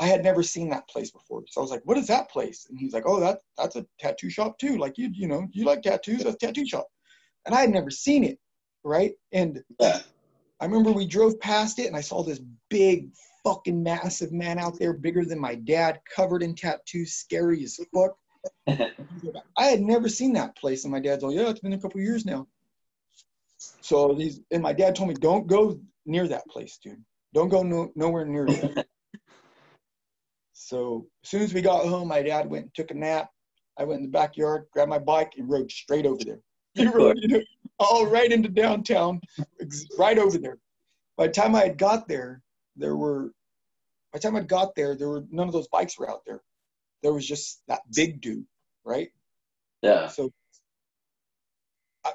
I 0.00 0.06
had 0.06 0.24
never 0.24 0.42
seen 0.42 0.70
that 0.70 0.88
place 0.88 1.10
before. 1.10 1.44
So 1.46 1.60
I 1.60 1.62
was 1.62 1.70
like, 1.70 1.82
"What 1.84 1.98
is 1.98 2.06
that 2.06 2.30
place?" 2.30 2.66
And 2.68 2.78
he's 2.78 2.94
like, 2.94 3.04
"Oh, 3.06 3.20
that 3.20 3.40
that's 3.58 3.76
a 3.76 3.86
tattoo 3.98 4.30
shop 4.30 4.58
too. 4.58 4.78
Like 4.78 4.96
you, 4.96 5.10
you 5.12 5.28
know, 5.28 5.46
you 5.52 5.66
like 5.66 5.82
tattoos? 5.82 6.24
That's 6.24 6.42
a 6.42 6.46
tattoo 6.46 6.66
shop." 6.66 6.88
And 7.44 7.54
I 7.54 7.60
had 7.60 7.70
never 7.70 7.90
seen 7.90 8.24
it, 8.24 8.38
right? 8.82 9.12
And 9.32 9.62
I 9.80 10.64
remember 10.64 10.90
we 10.90 11.06
drove 11.06 11.38
past 11.40 11.78
it 11.78 11.86
and 11.86 11.96
I 11.96 12.00
saw 12.00 12.22
this 12.22 12.40
big 12.70 13.10
fucking 13.44 13.82
massive 13.82 14.32
man 14.32 14.58
out 14.58 14.78
there, 14.78 14.94
bigger 14.94 15.24
than 15.24 15.38
my 15.38 15.54
dad, 15.54 16.00
covered 16.14 16.42
in 16.42 16.54
tattoos, 16.54 17.12
scary 17.12 17.62
as 17.62 17.78
fuck. 17.94 18.16
I 19.56 19.64
had 19.64 19.82
never 19.82 20.08
seen 20.08 20.32
that 20.32 20.56
place, 20.56 20.84
and 20.84 20.92
my 20.92 21.00
dad's 21.00 21.22
like, 21.22 21.36
"Yeah, 21.36 21.50
it's 21.50 21.60
been 21.60 21.74
a 21.74 21.78
couple 21.78 22.00
years 22.00 22.24
now." 22.24 22.48
So 23.82 24.14
these, 24.14 24.40
and 24.50 24.62
my 24.62 24.72
dad 24.72 24.96
told 24.96 25.10
me, 25.10 25.14
"Don't 25.14 25.46
go 25.46 25.78
near 26.06 26.26
that 26.28 26.46
place, 26.48 26.78
dude. 26.82 27.04
Don't 27.34 27.50
go 27.50 27.62
no, 27.62 27.92
nowhere 27.94 28.24
near 28.24 28.46
it." 28.46 28.86
so 30.70 31.04
as 31.24 31.30
soon 31.30 31.42
as 31.42 31.52
we 31.52 31.62
got 31.62 31.84
home, 31.84 32.06
my 32.06 32.22
dad 32.22 32.48
went 32.48 32.66
and 32.66 32.74
took 32.74 32.92
a 32.92 32.94
nap. 32.94 33.28
I 33.76 33.82
went 33.82 33.98
in 33.98 34.04
the 34.04 34.12
backyard, 34.12 34.66
grabbed 34.72 34.88
my 34.88 35.00
bike, 35.00 35.32
and 35.36 35.50
rode 35.50 35.70
straight 35.70 36.06
over 36.06 36.22
there. 36.24 36.38
He 36.74 36.86
rode, 36.86 37.18
you 37.20 37.26
know, 37.26 37.40
all 37.80 38.06
right 38.06 38.30
into 38.30 38.48
downtown, 38.48 39.20
right 39.98 40.16
over 40.16 40.38
there. 40.38 40.58
By 41.16 41.26
the 41.26 41.32
time 41.32 41.56
I 41.56 41.64
had 41.64 41.76
got 41.76 42.06
there, 42.06 42.42
there 42.76 42.94
were. 42.94 43.32
By 44.12 44.18
the 44.18 44.20
time 44.20 44.36
I 44.36 44.42
got 44.42 44.76
there, 44.76 44.94
there 44.94 45.08
were 45.08 45.24
none 45.32 45.48
of 45.48 45.52
those 45.52 45.66
bikes 45.66 45.98
were 45.98 46.08
out 46.08 46.20
there. 46.24 46.40
There 47.02 47.12
was 47.12 47.26
just 47.26 47.62
that 47.66 47.80
big 47.92 48.20
dude, 48.20 48.46
right? 48.84 49.08
Yeah. 49.82 50.06
So 50.06 50.30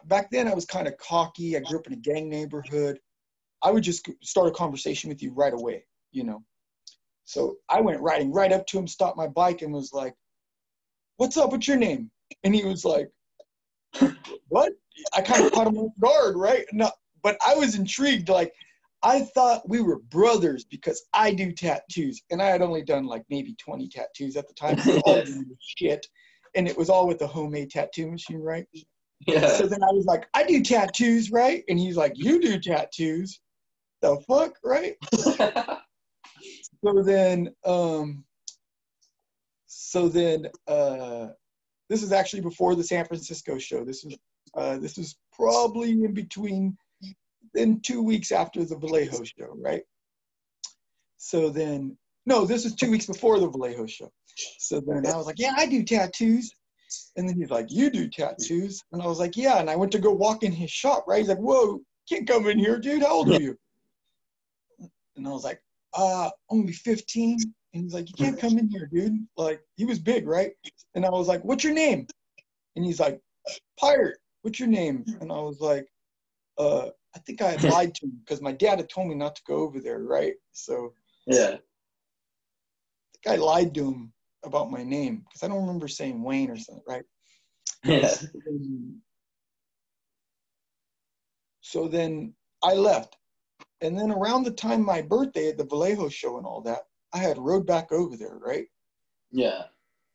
back 0.06 0.32
then 0.32 0.48
I 0.48 0.54
was 0.54 0.66
kind 0.66 0.88
of 0.88 0.98
cocky. 0.98 1.58
I 1.58 1.60
grew 1.60 1.80
up 1.80 1.88
in 1.88 1.94
a 1.94 1.98
gang 1.98 2.30
neighborhood. 2.30 3.00
I 3.62 3.72
would 3.72 3.84
just 3.84 4.08
start 4.24 4.48
a 4.48 4.52
conversation 4.52 5.10
with 5.10 5.22
you 5.22 5.34
right 5.34 5.54
away, 5.54 5.84
you 6.14 6.24
know. 6.24 6.42
So 7.26 7.58
I 7.70 7.82
went 7.82 8.02
riding 8.02 8.32
right 8.32 8.52
up 8.52 8.66
to 8.68 8.80
him, 8.80 8.88
stopped 8.88 9.18
my 9.18 9.28
bike, 9.28 9.62
and 9.62 9.74
was 9.74 9.92
like, 9.94 10.14
"What's 11.18 11.38
up? 11.38 11.52
What's 11.52 11.68
your 11.68 11.78
name?" 11.78 12.12
And 12.44 12.56
he 12.56 12.64
was 12.64 12.86
like, 12.86 13.10
"What?" 14.48 14.74
I 15.14 15.22
kind 15.22 15.46
of 15.46 15.52
caught 15.52 15.68
him 15.68 15.78
off 15.78 15.92
guard, 16.00 16.36
right? 16.38 16.66
No, 16.72 16.92
but 17.24 17.38
I 17.46 17.56
was 17.56 17.76
intrigued. 17.76 18.30
Like, 18.30 18.54
I 19.04 19.22
thought 19.22 19.68
we 19.68 19.82
were 19.82 20.00
brothers 20.00 20.64
because 20.64 21.04
I 21.14 21.34
do 21.34 21.52
tattoos, 21.52 22.22
and 22.30 22.42
I 22.42 22.48
had 22.48 22.62
only 22.62 22.84
done 22.84 23.06
like 23.06 23.24
maybe 23.30 23.56
20 23.56 23.90
tattoos 23.90 24.36
at 24.36 24.48
the 24.48 24.54
time. 24.54 24.78
all 25.06 25.24
shit, 25.78 26.06
and 26.56 26.68
it 26.68 26.78
was 26.78 26.90
all 26.90 27.08
with 27.08 27.20
the 27.20 27.28
homemade 27.28 27.72
tattoo 27.72 28.10
machine, 28.10 28.42
right? 28.42 28.66
Yeah. 29.28 29.48
So 29.48 29.66
then 29.66 29.84
I 29.84 29.92
was 29.92 30.06
like, 30.06 30.28
I 30.34 30.44
do 30.44 30.62
tattoos, 30.62 31.32
right? 31.32 31.64
And 31.70 31.80
he's 31.80 31.98
like, 31.98 32.14
You 32.16 32.40
do 32.40 32.60
tattoos? 32.60 33.40
The 34.02 34.20
fuck, 34.28 34.58
right? 34.64 34.96
so 36.86 37.02
then, 37.04 37.50
um, 37.66 38.24
so 39.66 40.08
then, 40.08 40.48
uh, 40.68 41.28
this 41.90 42.04
is 42.04 42.12
actually 42.12 42.42
before 42.42 42.76
the 42.76 42.84
San 42.84 43.06
Francisco 43.06 43.58
show. 43.58 43.84
This 43.84 44.04
is 44.04 44.18
uh, 44.56 44.78
this 44.78 44.98
is 44.98 45.18
probably 45.34 45.92
in 45.92 46.14
between, 46.14 46.78
in 47.56 47.80
two 47.82 48.02
weeks 48.02 48.32
after 48.32 48.64
the 48.64 48.78
Vallejo 48.78 49.24
show, 49.24 49.56
right? 49.58 49.84
So 51.18 51.50
then, 51.50 51.98
no, 52.26 52.46
this 52.46 52.66
is 52.66 52.76
two 52.76 52.90
weeks 52.90 53.06
before 53.06 53.40
the 53.40 53.50
Vallejo 53.50 53.86
show. 53.86 54.12
So 54.60 54.80
then 54.80 55.06
I 55.06 55.16
was 55.18 55.26
like, 55.26 55.40
yeah, 55.40 55.54
I 55.58 55.66
do 55.66 55.84
tattoos. 55.84 56.52
And 57.18 57.28
then 57.28 57.36
he's 57.36 57.50
like, 57.50 57.68
you 57.70 57.90
do 57.90 58.08
tattoos? 58.10 58.82
And 58.92 59.02
I 59.02 59.08
was 59.08 59.20
like, 59.20 59.36
yeah. 59.36 59.60
And 59.60 59.70
I 59.70 59.76
went 59.76 59.92
to 59.94 60.00
go 60.00 60.12
walk 60.12 60.44
in 60.44 60.52
his 60.52 60.72
shop, 60.72 61.06
right? 61.08 61.20
He's 61.20 61.30
like, 61.30 61.38
whoa, 61.38 61.82
can't 62.08 62.28
come 62.28 62.48
in 62.48 62.60
here, 62.60 62.80
dude. 62.80 63.02
How 63.02 63.10
old 63.10 63.32
are 63.32 63.42
you? 63.42 63.58
And 65.18 65.28
I 65.28 65.32
was 65.32 65.44
like, 65.44 65.62
uh, 65.96 66.30
only 66.50 66.74
15. 66.74 67.40
And 67.74 67.84
he's 67.84 67.94
like, 67.94 68.08
you 68.10 68.16
can't 68.16 68.40
come 68.40 68.58
in 68.58 68.70
here, 68.70 68.90
dude. 68.92 69.28
Like, 69.38 69.62
he 69.76 69.86
was 69.86 70.00
big, 70.00 70.28
right? 70.28 70.52
And 70.96 71.06
I 71.06 71.10
was 71.10 71.28
like, 71.28 71.44
what's 71.44 71.64
your 71.64 71.74
name? 71.74 72.08
And 72.76 72.86
he's 72.86 73.00
like, 73.00 73.20
Pirate, 73.80 74.18
what's 74.42 74.60
your 74.60 74.70
name? 74.70 75.04
And 75.22 75.32
I 75.32 75.40
was 75.40 75.60
like, 75.60 75.88
uh, 76.58 76.90
I 77.16 77.20
think 77.20 77.42
I 77.42 77.52
had 77.52 77.64
lied 77.72 77.96
to 77.96 78.06
him 78.06 78.20
because 78.24 78.42
my 78.42 78.52
dad 78.52 78.80
had 78.80 78.90
told 78.90 79.08
me 79.08 79.16
not 79.16 79.36
to 79.36 79.42
go 79.48 79.56
over 79.56 79.80
there, 79.80 80.00
right? 80.00 80.36
So, 80.52 80.94
yeah. 81.28 81.56
I 81.56 81.58
think 83.14 83.28
I 83.28 83.36
lied 83.36 83.74
to 83.76 83.92
him 83.92 84.14
about 84.46 84.72
my 84.72 84.84
name 84.84 85.24
because 85.28 85.44
I 85.44 85.48
don't 85.48 85.62
remember 85.62 85.88
saying 85.88 86.22
Wayne 86.22 86.50
or 86.50 86.58
something, 86.58 86.84
right? 86.88 87.04
Yeah. 87.84 88.14
So 91.62 91.88
then 91.88 92.34
I 92.64 92.74
left. 92.74 93.18
And 93.86 93.98
then 93.98 94.12
around 94.12 94.44
the 94.44 94.52
time 94.52 94.84
my 94.84 95.02
birthday 95.02 95.50
at 95.50 95.58
the 95.58 95.64
Vallejo 95.64 96.10
show 96.10 96.38
and 96.38 96.46
all 96.46 96.62
that, 96.62 96.84
I 97.14 97.20
had 97.20 97.38
rode 97.38 97.66
back 97.66 97.92
over 97.92 98.18
there, 98.18 98.38
right? 98.38 98.66
Yeah. 99.32 99.64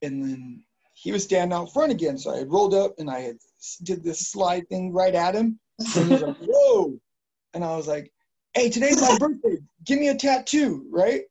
And 0.03 0.23
then 0.23 0.63
he 0.95 1.13
was 1.13 1.25
standing 1.25 1.57
out 1.57 1.73
front 1.73 1.93
again. 1.93 2.19
So 2.19 2.35
I 2.35 2.39
had 2.39 2.51
rolled 2.51 2.75
up 2.75 2.95
and 2.99 3.09
I 3.09 3.21
had 3.21 3.39
did 3.85 4.03
this 4.03 4.31
slide 4.31 4.69
thing 4.69 4.93
right 4.93 5.15
at 5.15 5.35
him. 5.35 5.59
And 5.79 6.07
he 6.07 6.13
was 6.13 6.23
like, 6.23 6.37
whoa. 6.41 6.99
And 7.55 7.65
I 7.65 7.77
was 7.77 7.87
like, 7.87 8.13
hey, 8.55 8.69
today's 8.71 9.01
my 9.01 9.17
birthday. 9.19 9.59
Give 9.85 9.99
me 9.99 10.09
a 10.09 10.15
tattoo, 10.15 10.87
right? 10.91 11.23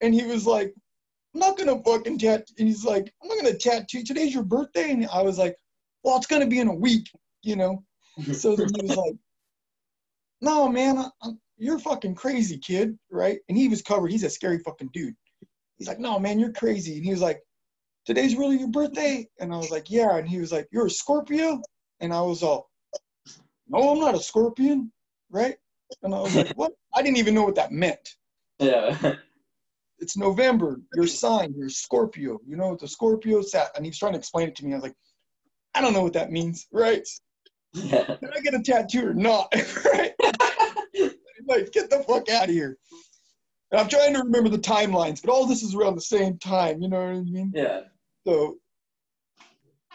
And 0.00 0.14
he 0.14 0.24
was 0.24 0.46
like, 0.46 0.72
I'm 1.34 1.40
not 1.40 1.58
gonna 1.58 1.82
fucking 1.82 2.18
tattoo. 2.18 2.54
And 2.58 2.68
he's 2.68 2.84
like, 2.84 3.12
I'm 3.22 3.28
not 3.28 3.42
gonna 3.42 3.58
tattoo. 3.58 4.04
Today's 4.04 4.34
your 4.34 4.44
birthday. 4.44 4.92
And 4.92 5.06
I 5.12 5.22
was 5.22 5.38
like, 5.38 5.56
well, 6.04 6.16
it's 6.16 6.26
gonna 6.26 6.46
be 6.46 6.60
in 6.60 6.68
a 6.68 6.74
week, 6.74 7.10
you 7.42 7.56
know? 7.56 7.82
so 8.32 8.54
then 8.54 8.68
he 8.74 8.82
was 8.82 8.96
like, 8.96 9.14
no, 10.40 10.68
man, 10.68 10.98
I, 10.98 11.30
you're 11.58 11.78
fucking 11.78 12.14
crazy, 12.14 12.58
kid, 12.58 12.98
right? 13.10 13.38
And 13.48 13.56
he 13.56 13.68
was 13.68 13.82
covered. 13.82 14.10
He's 14.10 14.24
a 14.24 14.30
scary 14.30 14.58
fucking 14.58 14.90
dude. 14.92 15.14
He's 15.78 15.88
like, 15.88 16.00
no, 16.00 16.18
man, 16.18 16.38
you're 16.38 16.52
crazy. 16.52 16.96
And 16.96 17.04
he 17.04 17.10
was 17.10 17.20
like, 17.20 17.40
today's 18.06 18.36
really 18.36 18.58
your 18.58 18.68
birthday? 18.68 19.28
And 19.40 19.52
I 19.52 19.56
was 19.56 19.70
like, 19.70 19.90
yeah. 19.90 20.16
And 20.16 20.28
he 20.28 20.38
was 20.38 20.52
like, 20.52 20.68
you're 20.72 20.86
a 20.86 20.90
Scorpio? 20.90 21.60
And 22.00 22.12
I 22.12 22.20
was 22.20 22.42
all, 22.42 22.70
no, 23.68 23.90
I'm 23.90 24.00
not 24.00 24.14
a 24.14 24.20
scorpion, 24.20 24.92
right? 25.30 25.56
And 26.02 26.14
I 26.14 26.20
was 26.20 26.34
like, 26.34 26.52
what? 26.56 26.72
I 26.94 27.02
didn't 27.02 27.18
even 27.18 27.34
know 27.34 27.42
what 27.42 27.54
that 27.54 27.72
meant. 27.72 28.16
Yeah. 28.58 29.14
it's 29.98 30.16
November. 30.16 30.80
Your 30.94 31.06
sign, 31.06 31.54
you're 31.56 31.68
Scorpio. 31.68 32.38
You 32.46 32.56
know 32.56 32.68
what 32.68 32.80
the 32.80 32.88
Scorpio 32.88 33.40
sat? 33.40 33.70
And 33.74 33.84
he 33.84 33.90
was 33.90 33.98
trying 33.98 34.12
to 34.12 34.18
explain 34.18 34.48
it 34.48 34.56
to 34.56 34.64
me. 34.64 34.72
I 34.72 34.76
was 34.76 34.82
like, 34.82 34.96
I 35.74 35.80
don't 35.80 35.94
know 35.94 36.02
what 36.02 36.12
that 36.14 36.30
means, 36.30 36.66
right? 36.70 37.06
Yeah. 37.72 38.04
Did 38.04 38.30
I 38.36 38.40
get 38.40 38.54
a 38.54 38.62
tattoo 38.62 39.08
or 39.08 39.14
not? 39.14 39.54
right? 39.84 40.12
like, 41.46 41.72
get 41.72 41.90
the 41.90 42.02
fuck 42.02 42.28
out 42.28 42.48
of 42.48 42.50
here. 42.50 42.78
And 43.70 43.80
I'm 43.80 43.88
trying 43.88 44.14
to 44.14 44.20
remember 44.20 44.48
the 44.48 44.58
timelines, 44.58 45.22
but 45.22 45.30
all 45.32 45.46
this 45.46 45.62
is 45.62 45.74
around 45.74 45.94
the 45.94 46.02
same 46.02 46.38
time. 46.38 46.82
You 46.82 46.88
know 46.88 47.00
what 47.00 47.16
I 47.16 47.20
mean? 47.20 47.52
Yeah. 47.54 47.80
So, 48.26 48.56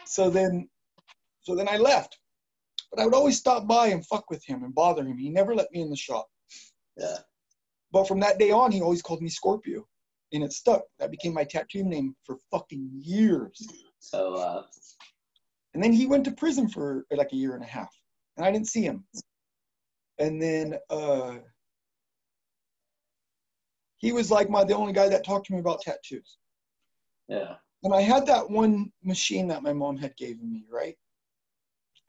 so 0.04 0.30
then, 0.30 0.68
so 1.40 1.54
then 1.54 1.68
I 1.68 1.76
left. 1.76 2.18
But 2.90 3.00
I 3.00 3.04
would 3.04 3.14
always 3.14 3.38
stop 3.38 3.66
by 3.66 3.88
and 3.88 4.06
fuck 4.06 4.30
with 4.30 4.44
him 4.44 4.64
and 4.64 4.74
bother 4.74 5.04
him. 5.04 5.18
He 5.18 5.30
never 5.30 5.54
let 5.54 5.70
me 5.72 5.80
in 5.82 5.90
the 5.90 5.96
shop. 5.96 6.26
Yeah. 6.96 7.18
But 7.92 8.08
from 8.08 8.20
that 8.20 8.38
day 8.38 8.50
on, 8.50 8.72
he 8.72 8.80
always 8.80 9.02
called 9.02 9.22
me 9.22 9.28
Scorpio, 9.28 9.86
and 10.32 10.42
it 10.42 10.52
stuck. 10.52 10.82
That 10.98 11.10
became 11.10 11.34
my 11.34 11.44
tattoo 11.44 11.84
name 11.84 12.14
for 12.24 12.38
fucking 12.50 12.90
years. 12.94 13.66
So. 13.98 14.34
Uh... 14.34 14.62
And 15.74 15.84
then 15.84 15.92
he 15.92 16.06
went 16.06 16.24
to 16.24 16.32
prison 16.32 16.68
for 16.68 17.04
like 17.10 17.32
a 17.32 17.36
year 17.36 17.54
and 17.54 17.62
a 17.62 17.66
half, 17.66 17.94
and 18.36 18.44
I 18.44 18.50
didn't 18.50 18.68
see 18.68 18.82
him. 18.82 19.04
And 20.18 20.40
then 20.40 20.78
uh, 20.90 21.36
he 23.98 24.12
was 24.12 24.30
like 24.30 24.50
my 24.50 24.64
the 24.64 24.74
only 24.74 24.92
guy 24.92 25.08
that 25.08 25.24
talked 25.24 25.46
to 25.46 25.52
me 25.52 25.60
about 25.60 25.82
tattoos. 25.82 26.38
Yeah. 27.28 27.54
And 27.84 27.94
I 27.94 28.00
had 28.00 28.26
that 28.26 28.50
one 28.50 28.90
machine 29.04 29.46
that 29.48 29.62
my 29.62 29.72
mom 29.72 29.96
had 29.96 30.16
given 30.16 30.50
me, 30.50 30.64
right? 30.70 30.96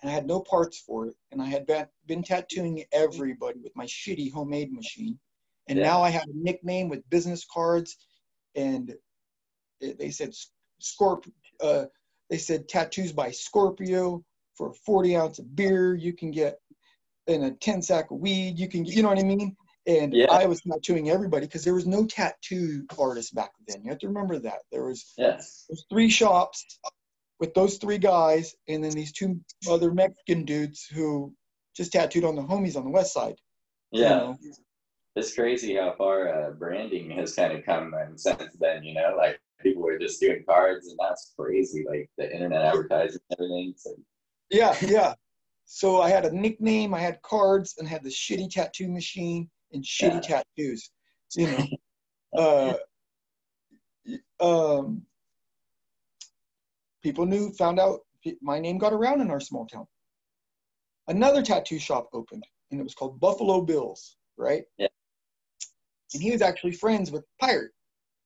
And 0.02 0.10
I 0.10 0.14
had 0.14 0.26
no 0.26 0.40
parts 0.40 0.80
for 0.80 1.08
it, 1.08 1.16
and 1.32 1.42
I 1.42 1.46
had 1.46 1.68
been, 1.68 1.86
been 2.08 2.24
tattooing 2.24 2.84
everybody 2.92 3.60
with 3.60 3.76
my 3.76 3.86
shitty 3.86 4.32
homemade 4.32 4.72
machine. 4.72 5.20
And 5.68 5.78
yeah. 5.78 5.86
now 5.86 6.02
I 6.02 6.10
have 6.10 6.24
a 6.24 6.34
nickname 6.34 6.90
with 6.90 7.08
business 7.10 7.46
cards, 7.52 7.98
and 8.56 8.96
they 9.82 10.10
said 10.10 10.34
Scorp. 10.82 11.30
Uh, 11.62 11.86
they 12.30 12.38
said 12.38 12.68
tattoos 12.68 13.12
by 13.12 13.32
Scorpio 13.32 14.24
for 14.56 14.70
a 14.70 14.74
40 14.74 15.16
ounce 15.16 15.40
of 15.40 15.56
beer. 15.56 15.96
You 15.96 16.14
can 16.14 16.32
get 16.32 16.60
in 17.30 17.44
a 17.44 17.52
10 17.52 17.82
sack 17.82 18.12
of 18.12 18.18
weed. 18.18 18.58
You 18.58 18.68
can, 18.68 18.86
you 18.86 19.02
know 19.02 19.10
what 19.10 19.20
I 19.20 19.24
mean? 19.24 19.56
And 19.88 20.14
yeah. 20.14 20.28
I 20.32 20.46
was 20.46 20.62
tattooing 20.62 21.10
everybody 21.10 21.46
because 21.46 21.64
there 21.64 21.74
was 21.74 21.88
no 21.88 22.06
tattoo 22.06 22.86
artist 22.98 23.34
back 23.34 23.52
then. 23.68 23.82
You 23.84 23.90
have 23.90 24.00
to 24.00 24.08
remember 24.08 24.38
that. 24.40 24.60
There 24.72 24.86
was, 24.86 25.14
yes. 25.18 25.66
there 25.68 25.74
was 25.74 25.86
three 25.90 26.10
shops 26.10 26.80
with 27.40 27.54
those 27.54 27.78
three 27.78 27.98
guys 27.98 28.54
and 28.68 28.84
then 28.84 28.92
these 28.92 29.14
two 29.14 29.40
other 29.70 29.92
Mexican 29.92 30.44
dudes 30.44 30.86
who 30.86 31.34
just 31.76 31.94
tattooed 31.94 32.26
on 32.26 32.36
the 32.36 32.42
homies 32.42 32.76
on 32.76 32.84
the 32.84 32.92
west 32.92 33.14
side. 33.14 33.36
Yeah. 33.92 34.10
You 34.10 34.16
know? 34.16 34.38
It's 35.16 35.34
crazy 35.34 35.76
how 35.76 35.96
far 35.98 36.28
uh, 36.28 36.52
branding 36.52 37.10
has 37.12 37.34
kind 37.34 37.54
of 37.54 37.66
come 37.66 37.94
and 37.94 38.20
since 38.20 38.56
then, 38.60 38.84
you 38.84 38.94
know, 38.94 39.16
like 39.18 39.40
people 39.62 39.82
were 39.82 39.98
just 39.98 40.20
doing 40.20 40.44
cards 40.48 40.88
and 40.88 40.98
that's 41.00 41.34
crazy, 41.38 41.86
like 41.88 42.10
the 42.18 42.32
internet 42.32 42.64
advertising 42.64 43.20
and 43.30 43.40
everything. 43.40 43.74
So. 43.76 43.92
Yeah, 44.52 44.76
yeah. 44.82 45.14
So 45.72 46.02
I 46.02 46.10
had 46.10 46.26
a 46.26 46.32
nickname, 46.32 46.96
I 46.96 47.00
had 47.00 47.22
cards, 47.22 47.76
and 47.78 47.88
had 47.88 48.04
the 48.04 48.10
shitty 48.10 48.50
tattoo 48.50 48.88
machine 48.92 49.48
and 49.72 49.84
shitty 49.84 50.28
yeah. 50.28 50.42
tattoos. 50.58 50.90
You 51.36 51.68
know, 52.36 52.76
uh, 54.42 54.80
um, 54.80 55.04
people 57.04 57.28
knew, 57.28 57.52
found 57.54 57.80
out 57.80 58.00
my 58.42 58.60
name 58.60 58.80
got 58.80 58.94
around 58.94 59.22
in 59.22 59.30
our 59.30 59.40
small 59.40 59.68
town. 59.68 59.86
Another 61.08 61.44
tattoo 61.44 61.78
shop 61.78 62.10
opened, 62.14 62.44
and 62.72 62.80
it 62.80 62.84
was 62.84 62.96
called 62.96 63.20
Buffalo 63.20 63.62
Bills, 63.62 64.18
right? 64.38 64.64
Yeah. 64.80 64.88
And 66.16 66.24
he 66.24 66.32
was 66.32 66.42
actually 66.42 66.72
friends 66.72 67.12
with 67.12 67.24
Pirate, 67.40 67.74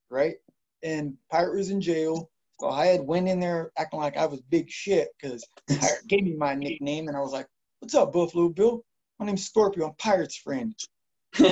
right? 0.09 0.35
And 0.81 1.15
Pirate 1.29 1.57
was 1.57 1.71
in 1.71 1.81
jail. 1.81 2.29
So 2.63 2.69
I 2.69 2.85
had 2.85 3.01
went 3.01 3.27
in 3.27 3.41
there 3.41 3.73
acting 3.77 3.99
like 3.99 4.15
I 4.15 4.25
was 4.25 4.39
big 4.43 4.69
shit 4.69 5.09
because 5.19 5.45
Pirate 5.67 5.99
gave 6.07 6.23
me 6.23 6.33
my 6.37 6.55
nickname, 6.55 7.09
and 7.09 7.17
I 7.17 7.19
was 7.19 7.33
like, 7.33 7.45
"What's 7.79 7.93
up, 7.93 8.13
Buffalo 8.13 8.47
Bill? 8.47 8.85
My 9.19 9.25
name's 9.25 9.45
Scorpio. 9.45 9.87
I'm 9.87 9.95
Pirate's 9.95 10.37
friend." 10.37 10.73
you 11.37 11.49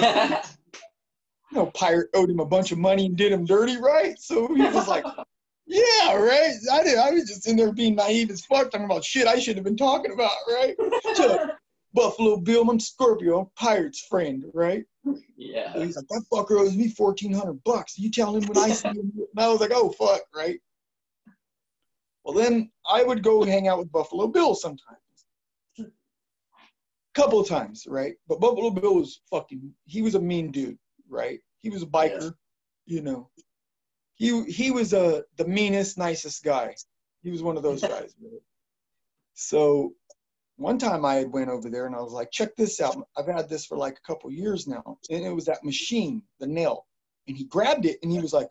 know, 1.51 1.65
Pirate 1.73 2.07
owed 2.13 2.29
him 2.29 2.39
a 2.39 2.45
bunch 2.45 2.71
of 2.71 2.77
money 2.77 3.07
and 3.07 3.17
did 3.17 3.33
him 3.33 3.43
dirty, 3.43 3.75
right? 3.75 4.17
So 4.19 4.55
he 4.55 4.61
was 4.61 4.87
like, 4.87 5.03
yeah, 5.67 6.15
right. 6.15 6.53
I 6.71 6.81
did. 6.81 6.97
I 6.97 7.11
was 7.11 7.27
just 7.27 7.45
in 7.45 7.57
there 7.57 7.73
being 7.73 7.95
naive 7.95 8.31
as 8.31 8.45
fuck, 8.45 8.71
talking 8.71 8.85
about 8.85 9.03
shit 9.03 9.27
I 9.27 9.37
should 9.37 9.57
have 9.57 9.65
been 9.65 9.75
talking 9.75 10.13
about, 10.13 10.31
right? 10.47 10.77
to 10.77 11.57
Buffalo 11.93 12.37
Bill, 12.37 12.69
I'm 12.69 12.79
Scorpio, 12.79 13.39
I'm 13.41 13.47
Pirate's 13.57 13.99
friend, 14.07 14.45
right? 14.53 14.85
Yeah. 15.35 15.73
So 15.73 15.81
he's 15.81 15.97
like, 15.97 16.07
that 16.07 16.23
fucker 16.31 16.61
owes 16.61 16.77
me 16.77 16.87
fourteen 16.87 17.33
hundred 17.33 17.61
bucks. 17.65 17.99
You 17.99 18.09
tell 18.09 18.33
him 18.33 18.47
when 18.47 18.57
I 18.57 18.71
see 18.71 18.87
him. 18.87 19.11
And 19.13 19.27
I 19.37 19.49
was 19.49 19.59
like, 19.59 19.71
oh 19.73 19.89
fuck, 19.89 20.21
right? 20.33 20.57
Well, 22.23 22.35
then 22.35 22.71
I 22.87 23.03
would 23.03 23.23
go 23.23 23.43
hang 23.43 23.67
out 23.67 23.79
with 23.79 23.91
Buffalo 23.91 24.27
Bill 24.27 24.55
sometimes. 24.55 24.99
Couple 27.13 27.41
of 27.41 27.47
times, 27.47 27.85
right? 27.87 28.13
But 28.27 28.39
Buffalo 28.39 28.69
Bill 28.69 28.95
was 28.95 29.21
fucking. 29.29 29.73
He 29.85 30.01
was 30.01 30.15
a 30.15 30.21
mean 30.21 30.49
dude, 30.49 30.77
right? 31.09 31.39
He 31.59 31.69
was 31.69 31.83
a 31.83 31.87
biker, 31.87 32.33
you 32.85 33.01
know 33.01 33.29
he 34.21 34.43
he 34.43 34.69
was 34.69 34.93
a 34.93 35.17
uh, 35.17 35.21
the 35.37 35.47
meanest, 35.47 35.97
nicest 35.97 36.43
guy. 36.43 36.75
He 37.23 37.31
was 37.31 37.41
one 37.41 37.57
of 37.57 37.63
those 37.63 37.81
guys. 37.95 38.13
so 39.33 39.93
one 40.57 40.77
time 40.77 41.03
I 41.05 41.15
had 41.15 41.33
went 41.33 41.49
over 41.49 41.71
there 41.71 41.87
and 41.87 41.95
I 41.95 42.01
was 42.01 42.13
like, 42.13 42.29
check 42.29 42.55
this 42.55 42.79
out. 42.79 42.95
I've 43.17 43.25
had 43.25 43.49
this 43.49 43.65
for 43.65 43.79
like 43.79 43.97
a 43.97 44.07
couple 44.07 44.31
years 44.31 44.67
now. 44.67 44.99
And 45.09 45.25
it 45.25 45.33
was 45.33 45.45
that 45.45 45.63
machine, 45.63 46.21
the 46.39 46.45
nail. 46.45 46.85
And 47.27 47.35
he 47.35 47.45
grabbed 47.45 47.87
it 47.87 47.97
and 48.03 48.11
he 48.11 48.19
was 48.19 48.31
like, 48.31 48.47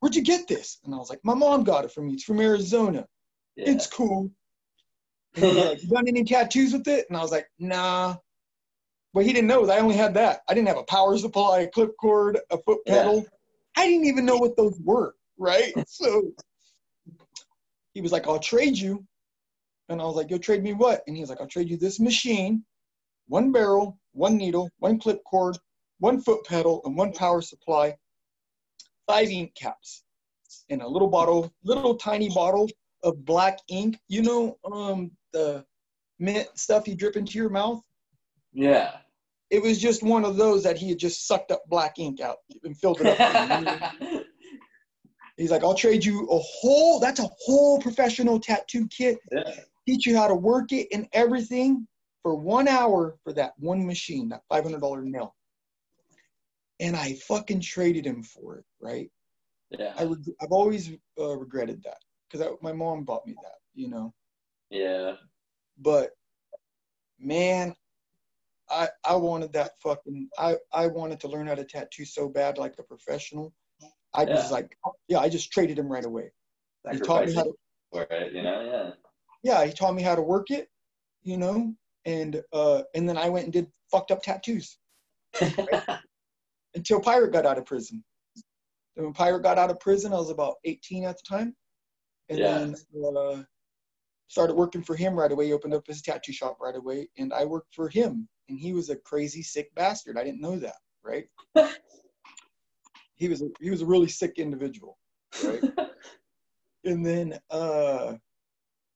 Where'd 0.00 0.14
you 0.14 0.22
get 0.22 0.46
this? 0.46 0.78
And 0.84 0.94
I 0.94 0.98
was 0.98 1.10
like, 1.10 1.20
My 1.24 1.34
mom 1.34 1.64
got 1.64 1.84
it 1.84 1.92
from 1.92 2.06
me. 2.06 2.14
It's 2.14 2.24
from 2.24 2.40
Arizona. 2.40 3.06
Yeah. 3.56 3.70
It's 3.70 3.86
cool. 3.86 4.30
And 5.36 5.44
he 5.44 5.52
was 5.54 5.66
like, 5.66 5.82
You 5.82 5.88
done 5.90 6.08
any 6.08 6.24
tattoos 6.24 6.72
with 6.72 6.88
it? 6.88 7.06
And 7.08 7.16
I 7.16 7.20
was 7.20 7.30
like, 7.30 7.46
Nah. 7.58 8.16
But 9.12 9.24
he 9.26 9.32
didn't 9.32 9.48
know 9.48 9.62
is 9.64 9.70
I 9.70 9.78
only 9.78 9.94
had 9.96 10.14
that. 10.14 10.40
I 10.48 10.54
didn't 10.54 10.68
have 10.68 10.78
a 10.78 10.84
power 10.84 11.16
supply, 11.18 11.60
a 11.60 11.68
clip 11.68 11.92
cord, 12.00 12.38
a 12.50 12.58
foot 12.58 12.80
Yeah. 12.86 12.98
pedal. 13.02 13.26
I 13.76 13.86
didn't 13.86 14.06
even 14.06 14.24
know 14.24 14.36
what 14.36 14.56
those 14.56 14.78
were, 14.82 15.14
right? 15.38 15.72
So 15.88 16.32
he 17.94 18.00
was 18.00 18.12
like, 18.12 18.26
I'll 18.26 18.38
trade 18.38 18.76
you. 18.78 19.04
And 19.88 20.00
I 20.00 20.04
was 20.04 20.16
like, 20.16 20.30
You'll 20.30 20.38
trade 20.38 20.62
me 20.62 20.72
what? 20.72 21.02
And 21.06 21.16
he 21.16 21.22
was 21.22 21.28
like, 21.30 21.40
I'll 21.40 21.46
trade 21.46 21.68
you 21.70 21.76
this 21.76 22.00
machine, 22.00 22.64
one 23.28 23.52
barrel, 23.52 23.98
one 24.12 24.36
needle, 24.36 24.70
one 24.78 24.98
clip 24.98 25.22
cord, 25.24 25.58
one 25.98 26.20
foot 26.20 26.44
pedal, 26.46 26.80
and 26.84 26.96
one 26.96 27.12
power 27.12 27.40
supply, 27.42 27.96
five 29.06 29.28
ink 29.30 29.54
caps, 29.54 30.04
and 30.70 30.82
a 30.82 30.88
little 30.88 31.08
bottle, 31.08 31.52
little 31.64 31.94
tiny 31.96 32.28
bottle 32.28 32.68
of 33.02 33.24
black 33.24 33.58
ink. 33.68 33.98
You 34.08 34.22
know, 34.22 34.58
um, 34.70 35.10
the 35.32 35.64
mint 36.18 36.48
stuff 36.54 36.88
you 36.88 36.94
drip 36.94 37.16
into 37.16 37.38
your 37.38 37.50
mouth? 37.50 37.82
yeah. 38.52 38.92
It 39.48 39.62
was 39.62 39.78
just 39.78 40.02
one 40.02 40.24
of 40.24 40.36
those 40.36 40.64
that 40.64 40.76
he 40.76 40.88
had 40.88 40.98
just 40.98 41.28
sucked 41.28 41.52
up 41.52 41.62
black 41.68 42.00
ink 42.00 42.20
out 42.20 42.38
and 42.64 42.76
filled 42.76 43.00
it 43.00 43.20
up. 43.20 43.94
He's 45.36 45.52
like, 45.52 45.62
I'll 45.62 45.74
trade 45.74 46.04
you 46.04 46.26
a 46.28 46.38
whole, 46.38 46.98
that's 46.98 47.20
a 47.20 47.28
whole 47.44 47.78
professional 47.78 48.40
tattoo 48.40 48.88
kit, 48.88 49.18
yeah. 49.30 49.52
teach 49.86 50.04
you 50.04 50.16
how 50.16 50.26
to 50.26 50.34
work 50.34 50.72
it 50.72 50.88
and 50.92 51.06
everything 51.12 51.86
for 52.22 52.34
one 52.34 52.66
hour 52.66 53.16
for 53.22 53.32
that 53.34 53.52
one 53.58 53.86
machine, 53.86 54.30
that 54.30 54.42
$500 54.50 55.04
nail. 55.04 55.36
And 56.80 56.96
I 56.96 57.14
fucking 57.14 57.60
traded 57.60 58.04
him 58.04 58.22
for 58.22 58.56
it, 58.56 58.64
right? 58.80 59.10
I 59.72 59.78
Yeah. 59.78 59.94
reg- 60.04 60.34
I've 60.40 60.52
always 60.52 60.90
uh, 61.18 61.36
regretted 61.36 61.82
that 61.84 61.98
because 62.30 62.46
my 62.62 62.72
mom 62.72 63.04
bought 63.04 63.26
me 63.26 63.34
that, 63.42 63.58
you 63.74 63.88
know. 63.88 64.12
Yeah. 64.70 65.16
But 65.78 66.10
man, 67.18 67.74
I 68.70 68.88
I 69.04 69.16
wanted 69.16 69.52
that 69.52 69.72
fucking 69.82 70.28
I 70.38 70.56
I 70.72 70.86
wanted 70.86 71.20
to 71.20 71.28
learn 71.28 71.46
how 71.46 71.54
to 71.54 71.64
tattoo 71.64 72.04
so 72.04 72.28
bad 72.28 72.58
like 72.58 72.74
a 72.78 72.82
professional. 72.82 73.54
I 74.14 74.24
was 74.24 74.50
like, 74.50 74.76
yeah, 75.08 75.18
I 75.18 75.28
just 75.28 75.52
traded 75.52 75.78
him 75.78 75.88
right 75.88 76.04
away. 76.04 76.32
He 76.90 76.98
taught 77.00 77.26
me 77.26 77.34
how 77.34 77.44
to 77.44 77.52
for 77.92 78.02
it, 78.10 78.32
you 78.32 78.42
know, 78.42 78.62
yeah. 78.62 78.90
yeah, 79.42 79.66
he 79.66 79.72
taught 79.72 79.94
me 79.94 80.02
how 80.02 80.14
to 80.14 80.22
work 80.22 80.50
it, 80.50 80.68
you 81.22 81.36
know, 81.36 81.74
and 82.04 82.42
uh 82.52 82.82
and 82.94 83.08
then 83.08 83.16
I 83.16 83.28
went 83.28 83.44
and 83.44 83.52
did 83.52 83.70
fucked 83.90 84.10
up 84.10 84.22
tattoos 84.22 84.78
until 86.76 87.00
Pirate 87.00 87.32
got 87.32 87.46
out 87.46 87.58
of 87.58 87.66
prison. 87.66 88.04
And 88.96 89.06
when 89.06 89.14
Pirate 89.14 89.42
got 89.42 89.58
out 89.58 89.70
of 89.70 89.80
prison, 89.80 90.12
I 90.12 90.16
was 90.16 90.30
about 90.30 90.56
18 90.64 91.04
at 91.04 91.16
the 91.16 91.36
time. 91.36 91.56
And 92.28 92.38
Yeah. 92.38 92.46
then 92.48 92.74
uh, 93.16 93.42
started 94.28 94.54
working 94.54 94.82
for 94.82 94.94
him 94.94 95.18
right 95.18 95.32
away. 95.32 95.46
He 95.46 95.52
opened 95.52 95.74
up 95.74 95.86
his 95.86 96.02
tattoo 96.02 96.32
shop 96.32 96.58
right 96.60 96.76
away. 96.76 97.08
And 97.18 97.32
I 97.32 97.44
worked 97.44 97.74
for 97.74 97.88
him. 97.88 98.28
And 98.48 98.58
he 98.58 98.72
was 98.72 98.90
a 98.90 98.96
crazy, 98.96 99.42
sick 99.42 99.74
bastard. 99.74 100.18
I 100.18 100.24
didn't 100.24 100.40
know 100.40 100.58
that, 100.58 100.76
right? 101.02 101.26
he 103.16 103.28
was 103.28 103.42
a, 103.42 103.48
he 103.60 103.70
was 103.70 103.82
a 103.82 103.86
really 103.86 104.08
sick 104.08 104.34
individual, 104.36 104.98
right? 105.42 105.62
and 106.84 107.04
then 107.04 107.38
uh, 107.50 108.14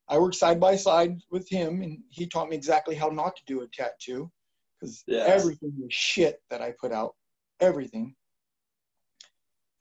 I 0.08 0.18
worked 0.18 0.36
side 0.36 0.60
by 0.60 0.76
side 0.76 1.18
with 1.30 1.48
him, 1.48 1.82
and 1.82 1.98
he 2.10 2.26
taught 2.26 2.48
me 2.48 2.56
exactly 2.56 2.94
how 2.94 3.08
not 3.08 3.34
to 3.36 3.42
do 3.46 3.62
a 3.62 3.66
tattoo, 3.68 4.30
because 4.78 5.02
Yeah. 5.06 5.24
everything 5.26 5.72
was 5.78 5.92
shit 5.92 6.40
that 6.50 6.62
I 6.62 6.74
put 6.80 6.92
out, 6.92 7.14
everything. 7.60 8.14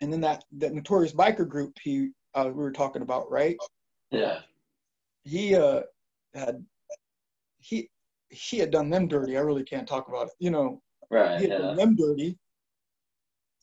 And 0.02 0.12
then 0.12 0.22
that 0.22 0.44
that 0.58 0.74
notorious 0.74 1.14
biker 1.14 1.48
group 1.48 1.78
he 1.82 2.10
uh, 2.36 2.46
we 2.48 2.54
were 2.64 2.72
talking 2.72 3.02
about, 3.02 3.30
right? 3.32 3.58
yeah. 4.12 4.40
He 5.24 5.56
uh, 5.56 5.82
had 6.34 6.64
he 7.60 7.90
he 8.30 8.58
had 8.60 8.72
done 8.72 8.90
them 8.90 9.08
dirty. 9.08 9.38
I 9.38 9.42
really 9.42 9.64
can't 9.64 9.88
talk 9.88 10.08
about 10.08 10.28
it, 10.28 10.34
you 10.40 10.52
know. 10.52 10.82
Right. 11.10 11.38
He 11.40 11.44
had 11.48 11.52
Yeah. 11.54 11.58
done 11.68 11.76
them 11.76 11.96
dirty. 11.96 12.38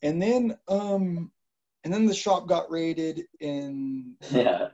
And 0.02 0.20
then 0.20 0.58
um, 0.68 1.30
and 1.84 1.92
then 1.94 2.04
the 2.06 2.14
shop 2.14 2.46
got 2.48 2.70
raided 2.70 3.22
and 3.40 4.14
Yeah. 4.30 4.68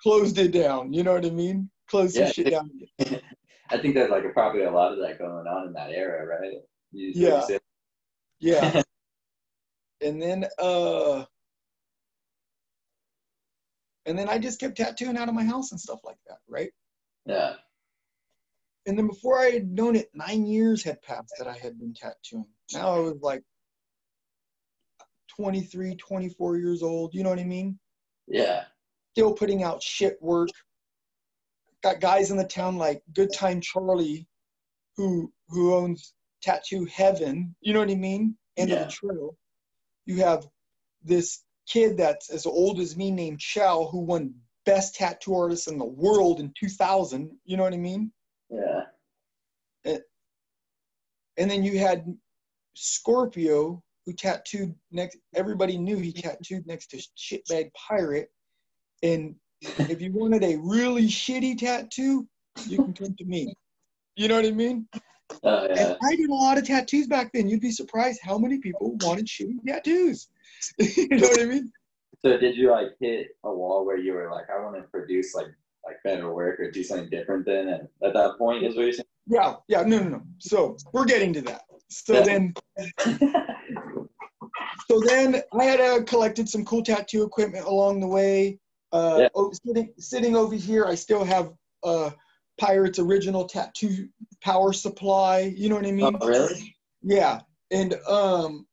closed 0.00 0.38
it 0.38 0.52
down. 0.52 0.92
You 0.92 1.02
know 1.02 1.12
what 1.14 1.26
I 1.26 1.30
mean? 1.30 1.68
Closed 1.88 2.16
Yeah, 2.16 2.26
the 2.26 2.32
shit 2.32 2.50
down. 2.50 2.70
I 3.70 3.78
think 3.78 3.94
there's 3.94 4.10
like 4.10 4.30
probably 4.32 4.62
a 4.62 4.70
lot 4.70 4.92
of 4.92 4.98
that 5.00 5.18
going 5.18 5.46
on 5.46 5.66
in 5.68 5.72
that 5.74 5.90
era, 5.90 6.26
right? 6.26 6.58
You, 6.92 7.12
Yeah. 7.14 7.46
Yeah. 8.42 8.82
and 10.02 10.20
then 10.20 10.46
uh 10.58 11.24
and 14.04 14.18
then 14.18 14.28
I 14.28 14.38
just 14.38 14.58
kept 14.58 14.76
tattooing 14.76 15.16
out 15.16 15.28
of 15.28 15.34
my 15.34 15.44
house 15.44 15.70
and 15.70 15.80
stuff 15.80 16.00
like 16.04 16.18
that, 16.26 16.38
right? 16.48 16.70
yeah. 17.24 17.54
And 18.84 18.98
then 18.98 19.06
before 19.06 19.38
I 19.38 19.50
had 19.50 19.70
known 19.70 19.94
it, 19.94 20.10
nine 20.12 20.44
years 20.44 20.82
had 20.82 21.00
passed 21.02 21.34
that 21.38 21.46
I 21.46 21.56
had 21.56 21.78
been 21.78 21.94
tattooing. 21.94 22.48
Now 22.72 22.96
I 22.96 22.98
was 22.98 23.20
like 23.22 23.44
23, 25.36 25.94
24 25.94 26.56
years 26.58 26.82
old. 26.82 27.14
You 27.14 27.22
know 27.22 27.30
what 27.30 27.38
I 27.38 27.44
mean? 27.44 27.78
Yeah. 28.26 28.64
Still 29.12 29.34
putting 29.34 29.62
out 29.62 29.80
shit 29.80 30.20
work. 30.20 30.48
Got 31.84 32.00
guys 32.00 32.32
in 32.32 32.36
the 32.36 32.44
town 32.44 32.76
like 32.76 33.02
Good 33.14 33.32
Time 33.32 33.60
Charlie, 33.60 34.26
who 34.96 35.32
who 35.48 35.74
owns 35.74 36.12
Tattoo 36.42 36.84
Heaven. 36.86 37.54
You 37.60 37.72
know 37.72 37.80
what 37.80 37.90
I 37.90 37.94
mean? 37.94 38.36
End 38.56 38.70
Yeah. 38.70 38.76
of 38.76 38.86
the 38.86 38.92
trail. 38.92 39.36
You 40.06 40.16
have 40.16 40.48
this 41.02 41.42
kid 41.66 41.96
that's 41.96 42.30
as 42.30 42.44
old 42.46 42.80
as 42.80 42.96
me 42.96 43.10
named 43.10 43.40
Chow, 43.40 43.86
who 43.86 44.00
won 44.00 44.34
best 44.64 44.94
tattoo 44.94 45.34
artist 45.34 45.68
in 45.68 45.78
the 45.78 45.84
world 45.84 46.40
in 46.40 46.52
2000. 46.58 47.30
You 47.44 47.56
know 47.56 47.62
what 47.62 47.74
I 47.74 47.78
mean? 47.78 48.12
Yeah. 48.50 48.82
Eh. 49.84 49.98
And 51.36 51.50
then 51.50 51.62
you 51.64 51.78
had 51.78 52.04
Scorpio, 52.74 53.82
who 54.04 54.12
tattooed 54.12 54.74
next. 54.90 55.18
Everybody 55.34 55.78
knew 55.78 55.96
he 55.98 56.12
tattooed 56.12 56.66
next 56.66 56.88
to 56.88 56.96
Shitbag 57.16 57.70
Pirate. 57.74 58.30
And 59.02 59.36
if 59.60 60.00
you 60.00 60.12
wanted 60.12 60.42
a 60.44 60.56
really 60.58 61.06
shitty 61.06 61.58
tattoo, 61.58 62.28
you 62.66 62.76
can 62.78 62.92
come 62.92 63.14
to 63.16 63.24
me. 63.24 63.54
You 64.16 64.28
know 64.28 64.36
what 64.36 64.44
I 64.44 64.50
mean? 64.50 64.88
Oh 65.44 65.66
yeah. 65.68 65.74
And 65.76 65.96
I 66.02 66.16
did 66.16 66.30
a 66.30 66.34
lot 66.34 66.58
of 66.58 66.66
tattoos 66.66 67.06
back 67.06 67.32
then. 67.32 67.48
You'd 67.48 67.60
be 67.60 67.70
surprised 67.70 68.20
how 68.22 68.38
many 68.38 68.58
people 68.58 68.96
wanted 69.00 69.26
shitty 69.26 69.64
tattoos. 69.66 70.28
you 70.78 71.08
know 71.08 71.28
what 71.28 71.40
I 71.40 71.44
mean? 71.44 71.72
So 72.20 72.38
did 72.38 72.56
you 72.56 72.70
like 72.70 72.90
hit 73.00 73.36
a 73.44 73.52
wall 73.52 73.84
where 73.84 73.96
you 73.96 74.12
were 74.12 74.30
like, 74.30 74.46
I 74.50 74.62
want 74.62 74.76
to 74.76 74.82
produce 74.82 75.34
like 75.34 75.48
like 75.84 75.96
better 76.04 76.32
work 76.32 76.60
or 76.60 76.70
do 76.70 76.84
something 76.84 77.10
different 77.10 77.46
then? 77.46 77.68
And 77.68 77.88
at 78.04 78.14
that 78.14 78.38
point, 78.38 78.64
is 78.64 78.76
what 78.76 78.86
you're 78.86 79.04
Yeah, 79.26 79.56
yeah, 79.68 79.82
no, 79.82 79.98
no, 79.98 80.08
no. 80.08 80.22
So 80.38 80.76
we're 80.92 81.04
getting 81.04 81.32
to 81.34 81.42
that. 81.42 81.62
So 81.88 82.14
Yeah. 82.14 82.24
then, 82.24 82.54
so 84.88 85.00
then 85.00 85.42
I 85.58 85.64
had 85.64 85.80
uh, 85.80 86.02
collected 86.04 86.48
some 86.48 86.64
cool 86.64 86.82
tattoo 86.82 87.22
equipment 87.24 87.66
along 87.66 88.00
the 88.00 88.06
way. 88.06 88.58
Uh, 88.92 89.18
Yeah. 89.22 89.28
oh, 89.34 89.52
sitting, 89.66 89.92
sitting 89.98 90.36
over 90.36 90.54
here, 90.54 90.84
I 90.84 90.94
still 90.94 91.24
have 91.24 91.52
uh, 91.82 92.10
Pirate's 92.58 92.98
original 92.98 93.46
tattoo 93.46 94.08
power 94.40 94.72
supply. 94.72 95.52
You 95.56 95.68
know 95.68 95.76
what 95.76 95.86
I 95.86 95.92
mean? 95.92 96.16
oh 96.20 96.26
really? 96.26 96.76
Yeah, 97.02 97.40
and 97.70 97.94
um, 98.08 98.66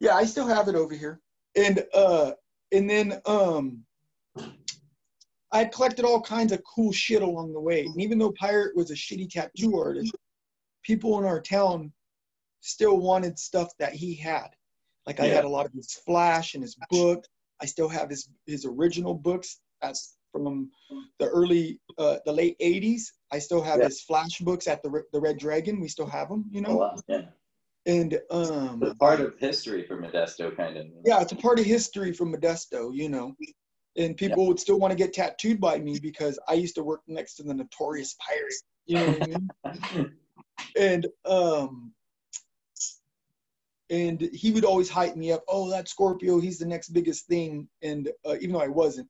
yeah, 0.00 0.14
I 0.14 0.24
still 0.24 0.46
have 0.46 0.68
it 0.68 0.74
over 0.74 0.94
here, 0.94 1.20
and 1.56 1.84
uh, 1.94 2.32
and 2.72 2.88
then 2.90 3.20
um, 3.26 3.84
I 5.52 5.58
had 5.58 5.72
collected 5.72 6.04
all 6.04 6.20
kinds 6.20 6.52
of 6.52 6.60
cool 6.64 6.92
shit 6.92 7.22
along 7.22 7.52
the 7.52 7.60
way. 7.60 7.82
And 7.82 8.00
even 8.00 8.18
though 8.18 8.32
Pirate 8.32 8.76
was 8.76 8.90
a 8.90 8.94
shitty 8.94 9.30
tattoo 9.30 9.78
artist, 9.78 10.12
people 10.82 11.18
in 11.18 11.24
our 11.24 11.40
town 11.40 11.92
still 12.60 12.98
wanted 12.98 13.38
stuff 13.38 13.68
that 13.78 13.92
he 13.94 14.14
had. 14.14 14.48
Like 15.06 15.20
I 15.20 15.26
Yeah. 15.26 15.34
had 15.34 15.44
a 15.44 15.48
lot 15.48 15.66
of 15.66 15.72
his 15.72 15.92
flash 16.06 16.54
and 16.54 16.62
his 16.62 16.76
book. 16.90 17.24
I 17.62 17.66
still 17.66 17.88
have 17.88 18.10
his 18.10 18.28
his 18.46 18.64
original 18.64 19.14
books 19.14 19.60
as 19.82 20.16
from 20.34 20.70
the 21.20 21.28
early 21.28 21.78
uh, 21.96 22.16
the 22.26 22.32
late 22.32 22.58
80s. 22.58 23.02
I 23.32 23.38
still 23.38 23.62
have 23.62 23.78
Yeah. 23.78 23.84
his 23.86 24.02
flash 24.02 24.38
books 24.40 24.66
at 24.66 24.82
the 24.82 24.90
the 25.12 25.20
Red 25.20 25.38
Dragon. 25.38 25.80
We 25.80 25.88
still 25.88 26.06
have 26.06 26.28
them, 26.28 26.44
you 26.50 26.60
Oh, 26.66 26.74
know. 26.74 26.78
wow. 26.80 27.02
Yeah. 27.08 27.22
And 27.86 28.18
um, 28.30 28.82
It's 28.82 28.98
part 28.98 29.20
of 29.20 29.38
history 29.38 29.86
for 29.86 29.96
Modesto, 29.96 30.56
kind 30.56 30.76
of. 30.76 30.86
yeah, 31.04 31.20
it's 31.20 31.32
a 31.32 31.36
part 31.36 31.58
of 31.60 31.66
history 31.66 32.12
from 32.12 32.34
Modesto, 32.34 32.90
you 32.94 33.08
know. 33.08 33.34
And 33.96 34.16
people 34.16 34.46
would 34.48 34.58
still 34.58 34.78
want 34.80 34.90
to 34.90 34.96
get 34.96 35.12
tattooed 35.12 35.60
by 35.60 35.78
me 35.78 35.98
because 36.00 36.38
I 36.48 36.54
used 36.54 36.74
to 36.76 36.82
work 36.82 37.02
next 37.06 37.34
to 37.36 37.42
the 37.44 37.54
notorious 37.54 38.16
pirate. 38.26 38.54
You 38.86 38.98
know 38.98 39.06
what 39.06 39.16
I 39.16 39.20
mean? 39.20 40.14
and 40.76 41.06
um 41.24 41.92
and 43.90 44.20
he 44.32 44.50
would 44.50 44.64
always 44.64 44.88
hype 44.88 45.14
me 45.16 45.30
up 45.30 45.44
oh 45.48 45.70
that 45.70 45.88
scorpio 45.88 46.40
he's 46.40 46.58
the 46.58 46.66
next 46.66 46.88
biggest 46.88 47.26
thing 47.26 47.68
and 47.82 48.10
uh, 48.26 48.34
even 48.40 48.52
though 48.52 48.60
i 48.60 48.68
wasn't 48.68 49.08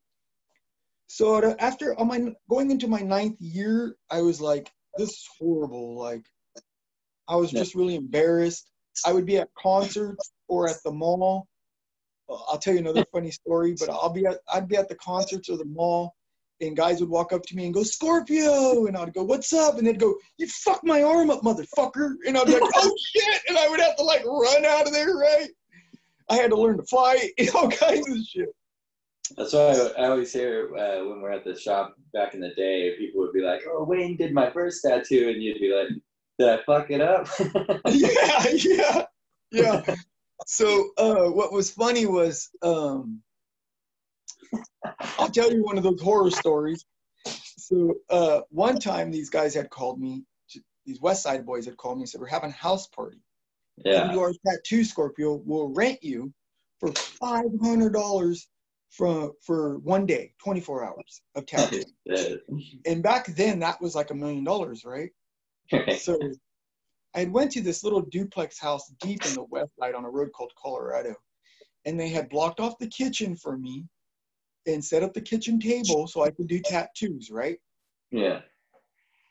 So 1.07 1.55
after 1.59 1.97
on 1.99 2.07
my 2.07 2.33
going 2.49 2.71
into 2.71 2.87
my 2.87 3.01
ninth 3.01 3.39
year, 3.39 3.95
I 4.09 4.21
was 4.21 4.41
like, 4.41 4.71
this 4.97 5.09
is 5.09 5.29
horrible. 5.39 5.97
Like, 5.97 6.25
I 7.27 7.35
was 7.35 7.51
just 7.51 7.75
really 7.75 7.95
embarrassed. 7.95 8.69
I 9.05 9.13
would 9.13 9.25
be 9.25 9.37
at 9.37 9.49
concerts 9.57 10.31
or 10.47 10.69
at 10.69 10.77
the 10.83 10.91
mall. 10.91 11.47
I'll 12.29 12.57
tell 12.57 12.73
you 12.73 12.79
another 12.79 13.05
funny 13.13 13.31
story, 13.31 13.75
but 13.79 13.89
I'll 13.89 14.11
be 14.11 14.25
at 14.25 14.39
I'd 14.51 14.67
be 14.67 14.77
at 14.77 14.89
the 14.89 14.95
concerts 14.95 15.49
or 15.49 15.57
the 15.57 15.65
mall, 15.65 16.15
and 16.61 16.75
guys 16.75 16.99
would 17.01 17.09
walk 17.09 17.33
up 17.33 17.43
to 17.43 17.55
me 17.55 17.65
and 17.65 17.73
go 17.73 17.83
Scorpio, 17.83 18.87
and 18.87 18.97
I'd 18.97 19.13
go, 19.13 19.23
"What's 19.23 19.53
up?" 19.53 19.77
And 19.77 19.85
they'd 19.85 19.99
go, 19.99 20.15
"You 20.37 20.47
fucked 20.47 20.85
my 20.85 21.03
arm 21.03 21.29
up, 21.29 21.41
motherfucker!" 21.41 22.15
And 22.25 22.37
I'd 22.37 22.47
be 22.47 22.53
like, 22.53 22.71
"Oh 22.75 22.95
shit!" 23.15 23.41
And 23.47 23.57
I 23.57 23.69
would 23.69 23.79
have 23.79 23.95
to 23.97 24.03
like 24.03 24.25
run 24.25 24.65
out 24.65 24.87
of 24.87 24.93
there, 24.93 25.15
right? 25.15 25.49
I 26.29 26.35
had 26.35 26.49
to 26.49 26.59
learn 26.59 26.77
to 26.77 26.83
fight, 26.83 27.31
all 27.55 27.69
kinds 27.69 28.09
of 28.09 28.17
shit. 28.27 28.49
That's 29.37 29.53
why 29.53 29.71
I, 29.97 30.03
I 30.03 30.09
always 30.09 30.31
hear 30.31 30.69
uh, 30.75 31.05
when 31.07 31.21
we're 31.21 31.31
at 31.31 31.43
the 31.43 31.57
shop 31.59 31.95
back 32.13 32.33
in 32.33 32.39
the 32.41 32.53
day, 32.55 32.95
people 32.97 33.21
would 33.21 33.33
be 33.33 33.41
like, 33.41 33.61
"Oh, 33.67 33.83
Wayne 33.83 34.17
did 34.17 34.33
my 34.33 34.51
first 34.51 34.83
tattoo," 34.83 35.29
and 35.29 35.41
you'd 35.41 35.59
be 35.59 35.73
like, 35.73 35.89
"Did 36.39 36.49
I 36.49 36.63
fuck 36.63 36.91
it 36.91 37.01
up?" 37.01 37.27
yeah, 37.87 38.45
yeah, 38.53 39.05
yeah. 39.51 39.95
So 40.45 40.89
uh, 40.97 41.31
what 41.31 41.51
was 41.51 41.71
funny 41.71 42.05
was 42.05 42.49
um, 42.61 43.21
I'll 45.17 45.29
tell 45.29 45.51
you 45.51 45.63
one 45.63 45.77
of 45.77 45.83
those 45.83 46.01
horror 46.01 46.31
stories. 46.31 46.85
So 47.25 47.95
uh, 48.09 48.41
one 48.49 48.79
time 48.79 49.11
these 49.11 49.29
guys 49.29 49.55
had 49.55 49.69
called 49.69 49.99
me, 49.99 50.23
these 50.85 51.01
West 51.01 51.23
Side 51.23 51.45
boys 51.45 51.65
had 51.65 51.77
called 51.77 51.97
me 51.97 52.03
and 52.03 52.09
said, 52.09 52.21
We're 52.21 52.27
having 52.27 52.51
a 52.51 52.53
house 52.53 52.87
party. 52.87 53.21
yeah. 53.83 54.13
Your 54.13 54.33
tattoo 54.45 54.83
Scorpio 54.83 55.41
will 55.45 55.73
rent 55.73 56.03
you 56.03 56.31
for 56.79 56.91
five 56.91 57.49
hundred 57.61 57.93
dollars 57.93 58.47
for 58.89 59.33
for 59.45 59.79
one 59.79 60.05
day, 60.05 60.33
24 60.43 60.85
hours 60.85 61.21
of 61.35 61.45
tattoo. 61.47 61.83
Yeah. 62.05 62.35
and 62.85 63.03
back 63.03 63.27
then 63.27 63.59
that 63.59 63.81
was 63.81 63.95
like 63.95 64.11
a 64.11 64.15
million 64.15 64.43
dollars, 64.43 64.85
right? 64.85 65.09
so 65.97 66.17
I 67.15 67.19
had 67.19 67.31
went 67.31 67.51
to 67.53 67.61
this 67.61 67.83
little 67.83 68.01
duplex 68.01 68.59
house 68.59 68.91
deep 68.99 69.25
in 69.25 69.33
the 69.33 69.45
west 69.49 69.71
side 69.79 69.95
on 69.95 70.05
a 70.05 70.09
road 70.09 70.31
called 70.33 70.51
Colorado, 70.61 71.15
and 71.85 71.99
they 71.99 72.09
had 72.09 72.29
blocked 72.29 72.59
off 72.59 72.77
the 72.77 72.87
kitchen 72.87 73.35
for 73.35 73.57
me 73.57 73.85
and 74.67 74.83
set 74.83 75.03
up 75.03 75.13
the 75.13 75.21
kitchen 75.21 75.59
table 75.59 76.07
so 76.07 76.23
I 76.23 76.31
could 76.31 76.47
do 76.47 76.59
tattoos, 76.59 77.29
right? 77.31 77.57
yeah. 78.11 78.41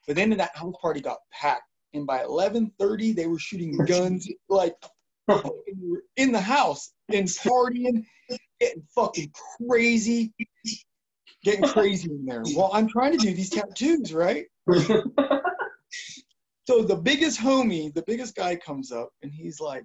But 0.06 0.16
then 0.16 0.30
that 0.30 0.54
house 0.54 0.74
party 0.80 1.00
got 1.00 1.18
packed, 1.32 1.70
and 1.94 2.06
by 2.06 2.22
11:30 2.24 3.14
they 3.14 3.26
were 3.26 3.38
shooting 3.38 3.76
guns 3.86 4.28
like 4.48 4.74
in 6.16 6.32
the 6.32 6.40
house 6.40 6.92
and 7.12 7.26
partying, 7.26 8.04
getting 8.60 8.82
fucking 8.94 9.32
crazy, 9.68 10.32
getting 11.42 11.64
crazy 11.64 12.10
in 12.10 12.24
there. 12.24 12.42
Well, 12.56 12.70
I'm 12.72 12.88
trying 12.88 13.12
to 13.12 13.18
do 13.18 13.34
these 13.34 13.50
tattoos, 13.50 14.12
right? 14.12 14.46
So 16.66 16.82
the 16.82 16.96
biggest 16.96 17.38
homie, 17.38 17.92
the 17.92 18.04
biggest 18.06 18.34
guy 18.34 18.56
comes 18.56 18.90
up 18.90 19.10
and 19.22 19.30
he's 19.30 19.60
like, 19.60 19.84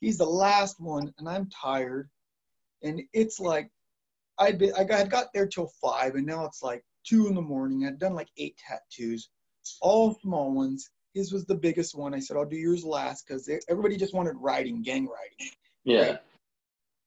he's 0.00 0.16
the 0.16 0.24
last 0.24 0.80
one, 0.80 1.12
and 1.18 1.28
I'm 1.28 1.50
tired. 1.50 2.08
And 2.82 3.02
it's 3.12 3.38
like, 3.38 3.70
I'd 4.38 4.58
been, 4.58 4.72
I 4.78 4.84
got, 4.84 5.10
got 5.10 5.26
there 5.34 5.46
till 5.46 5.70
five, 5.82 6.14
and 6.14 6.24
now 6.24 6.44
it's 6.44 6.62
like 6.62 6.82
two 7.06 7.26
in 7.26 7.34
the 7.34 7.42
morning. 7.42 7.84
I'd 7.84 7.98
done 7.98 8.14
like 8.14 8.30
eight 8.38 8.56
tattoos, 8.56 9.28
all 9.82 10.18
small 10.22 10.52
ones. 10.52 10.88
His 11.14 11.32
was 11.32 11.44
the 11.46 11.54
biggest 11.54 11.96
one. 11.96 12.14
I 12.14 12.20
said, 12.20 12.36
I'll 12.36 12.44
do 12.44 12.56
yours 12.56 12.84
last 12.84 13.26
because 13.26 13.50
everybody 13.68 13.96
just 13.96 14.14
wanted 14.14 14.36
writing, 14.38 14.82
gang 14.82 15.08
writing. 15.08 15.52
yeah. 15.84 16.18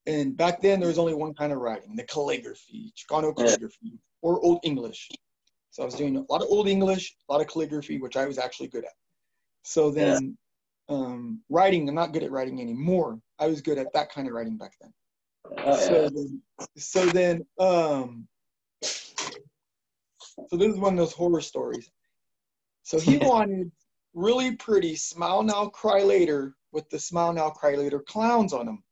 And 0.07 0.35
back 0.35 0.61
then, 0.61 0.79
there 0.79 0.89
was 0.89 0.97
only 0.97 1.13
one 1.13 1.33
kind 1.33 1.53
of 1.53 1.59
writing, 1.59 1.95
the 1.95 2.03
calligraphy, 2.03 2.91
Chicano 2.97 3.35
calligraphy, 3.35 3.99
or 4.23 4.43
Old 4.43 4.59
English. 4.63 5.09
So 5.69 5.83
I 5.83 5.85
was 5.85 5.95
doing 5.95 6.17
a 6.17 6.25
lot 6.31 6.41
of 6.41 6.47
Old 6.49 6.67
English, 6.67 7.15
a 7.29 7.31
lot 7.31 7.41
of 7.41 7.47
calligraphy, 7.47 7.99
which 7.99 8.17
I 8.17 8.25
was 8.25 8.39
actually 8.39 8.67
good 8.69 8.83
at. 8.83 8.91
So 9.63 9.91
then, 9.91 10.37
um, 10.89 11.41
writing, 11.49 11.87
I'm 11.87 11.95
not 11.95 12.13
good 12.13 12.23
at 12.23 12.31
writing 12.31 12.59
anymore. 12.59 13.19
I 13.39 13.47
was 13.47 13.61
good 13.61 13.77
at 13.77 13.93
that 13.93 14.11
kind 14.11 14.27
of 14.27 14.33
writing 14.33 14.57
back 14.57 14.73
then. 14.81 14.91
Oh, 15.63 15.77
So 15.79 16.01
yeah. 16.03 16.09
then, 16.13 16.41
so 16.77 17.05
then, 17.05 17.45
um, 17.59 18.27
so 18.81 20.57
this 20.57 20.73
is 20.73 20.79
one 20.79 20.93
of 20.93 20.99
those 20.99 21.13
horror 21.13 21.41
stories. 21.41 21.89
So 22.83 22.99
he 22.99 23.17
wanted 23.21 23.71
really 24.13 24.55
pretty 24.55 24.95
smile 24.95 25.43
now, 25.43 25.67
cry 25.67 26.01
later 26.03 26.55
with 26.71 26.89
the 26.89 26.99
smile 26.99 27.33
now, 27.33 27.49
cry 27.49 27.75
later 27.75 27.99
clowns 27.99 28.53
on 28.53 28.65
them 28.65 28.83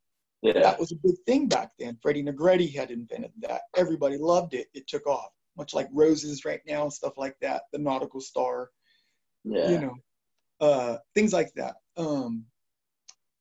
Yeah. 0.42 0.54
that 0.54 0.80
was 0.80 0.92
a 0.92 0.96
big 0.96 1.16
thing 1.26 1.48
back 1.48 1.72
then. 1.78 1.98
Freddy 2.02 2.24
Negrete 2.24 2.74
had 2.74 2.92
invented 2.92 3.34
that. 3.40 3.64
Everybody 3.76 4.18
loved 4.18 4.54
it. 4.54 4.68
It 4.74 4.88
took 4.88 5.06
off, 5.08 5.32
much 5.58 5.74
like 5.74 5.88
roses 5.92 6.46
right 6.46 6.62
now 6.66 6.84
and 6.84 6.94
stuff 6.94 7.18
like 7.18 7.38
that. 7.42 7.64
The 7.72 7.80
nautical 7.80 8.22
star, 8.22 8.72
Yeah. 9.44 9.70
you 9.70 9.80
know, 9.80 9.96
uh, 10.62 10.98
things 11.16 11.34
like 11.34 11.54
that. 11.56 11.76
Um, 11.98 12.46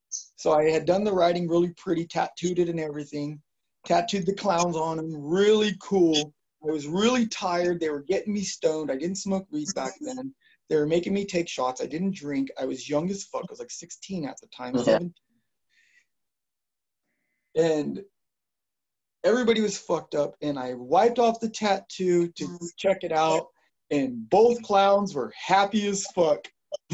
so 0.08 0.52
I 0.52 0.70
had 0.70 0.86
done 0.86 1.04
the 1.04 1.12
writing 1.12 1.48
really 1.48 1.72
pretty, 1.74 2.06
tattooed 2.06 2.58
it 2.58 2.68
and 2.68 2.80
everything, 2.80 3.40
tattooed 3.84 4.26
the 4.26 4.34
clowns 4.34 4.76
on 4.76 4.96
them, 4.96 5.14
really 5.14 5.76
cool. 5.80 6.32
I 6.62 6.72
was 6.72 6.88
really 6.88 7.26
tired. 7.28 7.78
They 7.78 7.90
were 7.90 8.02
getting 8.02 8.32
me 8.32 8.42
stoned. 8.42 8.90
I 8.90 8.96
didn't 8.96 9.18
smoke 9.18 9.46
weed 9.50 9.68
back 9.76 9.92
then. 10.00 10.34
They 10.68 10.76
were 10.76 10.86
making 10.86 11.14
me 11.14 11.24
take 11.24 11.48
shots. 11.48 11.80
I 11.80 11.86
didn't 11.86 12.14
drink. 12.14 12.48
I 12.60 12.66
was 12.66 12.88
young 12.88 13.10
as 13.10 13.24
fuck. 13.24 13.42
I 13.42 13.50
was 13.50 13.58
like 13.58 13.70
16 13.70 14.26
at 14.26 14.36
the 14.40 14.48
time, 14.48 14.76
Yeah. 14.76 14.82
17 14.82 15.14
and 17.58 18.00
everybody 19.24 19.60
was 19.60 19.76
fucked 19.76 20.14
up 20.14 20.34
and 20.40 20.58
i 20.58 20.74
wiped 20.74 21.18
off 21.18 21.40
the 21.40 21.48
tattoo 21.48 22.28
to 22.28 22.44
mm. 22.46 22.68
check 22.76 23.02
it 23.02 23.12
out 23.12 23.48
and 23.90 24.28
both 24.30 24.62
clowns 24.62 25.14
were 25.14 25.32
happy 25.36 25.86
as 25.88 26.06
fuck 26.14 26.46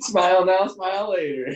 smile 0.00 0.44
now, 0.44 0.66
smile 0.66 1.10
later. 1.10 1.50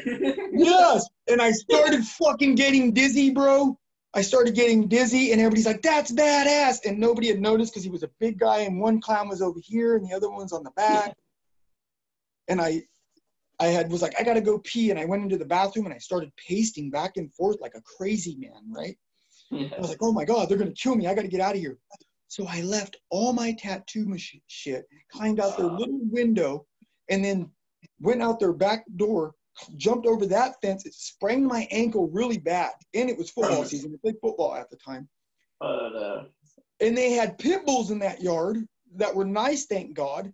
yes 0.52 1.06
and 1.28 1.40
i 1.40 1.50
started 1.50 2.02
fucking 2.04 2.54
getting 2.54 2.92
dizzy 2.92 3.30
bro 3.30 3.78
i 4.14 4.22
started 4.22 4.54
getting 4.54 4.88
dizzy 4.88 5.32
and 5.32 5.40
everybody's 5.40 5.66
like 5.66 5.82
that's 5.82 6.12
badass. 6.12 6.84
And 6.84 6.98
nobody 6.98 7.28
had 7.28 7.40
noticed 7.40 7.72
because 7.72 7.84
he 7.84 7.90
was 7.90 8.02
a 8.02 8.10
big 8.18 8.38
guy 8.38 8.60
and 8.60 8.80
one 8.80 9.00
clown 9.00 9.28
was 9.28 9.42
over 9.42 9.58
here 9.62 9.96
and 9.96 10.08
the 10.08 10.14
other 10.14 10.30
one's 10.30 10.52
on 10.52 10.64
the 10.64 10.72
back. 10.72 11.14
And 12.48 12.60
i 12.60 12.82
i 13.60 13.66
had 13.66 13.90
was 13.90 14.02
like 14.02 14.18
i 14.18 14.24
gotta 14.24 14.40
go 14.40 14.58
pee. 14.58 14.90
And 14.90 14.98
i 14.98 15.04
went 15.04 15.22
into 15.22 15.38
the 15.38 15.44
bathroom 15.44 15.86
and 15.86 15.94
i 15.94 15.98
started 15.98 16.32
pacing 16.36 16.90
back 16.90 17.16
and 17.16 17.32
forth 17.34 17.58
like 17.60 17.74
a 17.74 17.82
crazy 17.82 18.36
man 18.36 18.62
right? 18.70 18.96
I 19.76 19.80
was 19.80 19.88
like, 19.88 20.02
oh 20.02 20.12
my 20.12 20.24
God, 20.24 20.48
they're 20.48 20.58
going 20.58 20.72
to 20.72 20.80
kill 20.80 20.94
me. 20.94 21.06
I 21.06 21.14
got 21.14 21.22
to 21.22 21.28
get 21.28 21.40
out 21.40 21.54
of 21.54 21.60
here. 21.60 21.78
So 22.28 22.46
I 22.48 22.60
left 22.62 22.96
all 23.10 23.32
my 23.32 23.52
tattoo 23.58 24.06
mach- 24.06 24.42
shit, 24.46 24.84
climbed 25.10 25.40
out 25.40 25.56
their 25.56 25.66
little 25.66 25.98
window, 26.02 26.66
and 27.08 27.24
then 27.24 27.50
went 28.00 28.22
out 28.22 28.38
their 28.38 28.52
back 28.52 28.84
door, 28.96 29.34
jumped 29.76 30.06
over 30.06 30.26
that 30.26 30.54
fence. 30.62 30.86
It 30.86 30.94
sprained 30.94 31.46
my 31.46 31.66
ankle 31.70 32.08
really 32.08 32.38
bad. 32.38 32.72
And 32.94 33.10
it 33.10 33.16
was 33.16 33.30
football 33.30 33.64
season. 33.64 33.92
I 33.94 33.98
played 34.02 34.20
football 34.20 34.54
at 34.54 34.70
the 34.70 34.76
time. 34.76 35.08
But, 35.60 35.96
uh, 35.96 36.24
And 36.80 36.96
they 36.96 37.12
had 37.12 37.38
pit 37.38 37.66
bulls 37.66 37.90
in 37.90 37.98
that 38.00 38.22
yard 38.22 38.66
that 38.96 39.14
were 39.14 39.24
nice, 39.24 39.66
thank 39.66 39.94
God. 39.94 40.32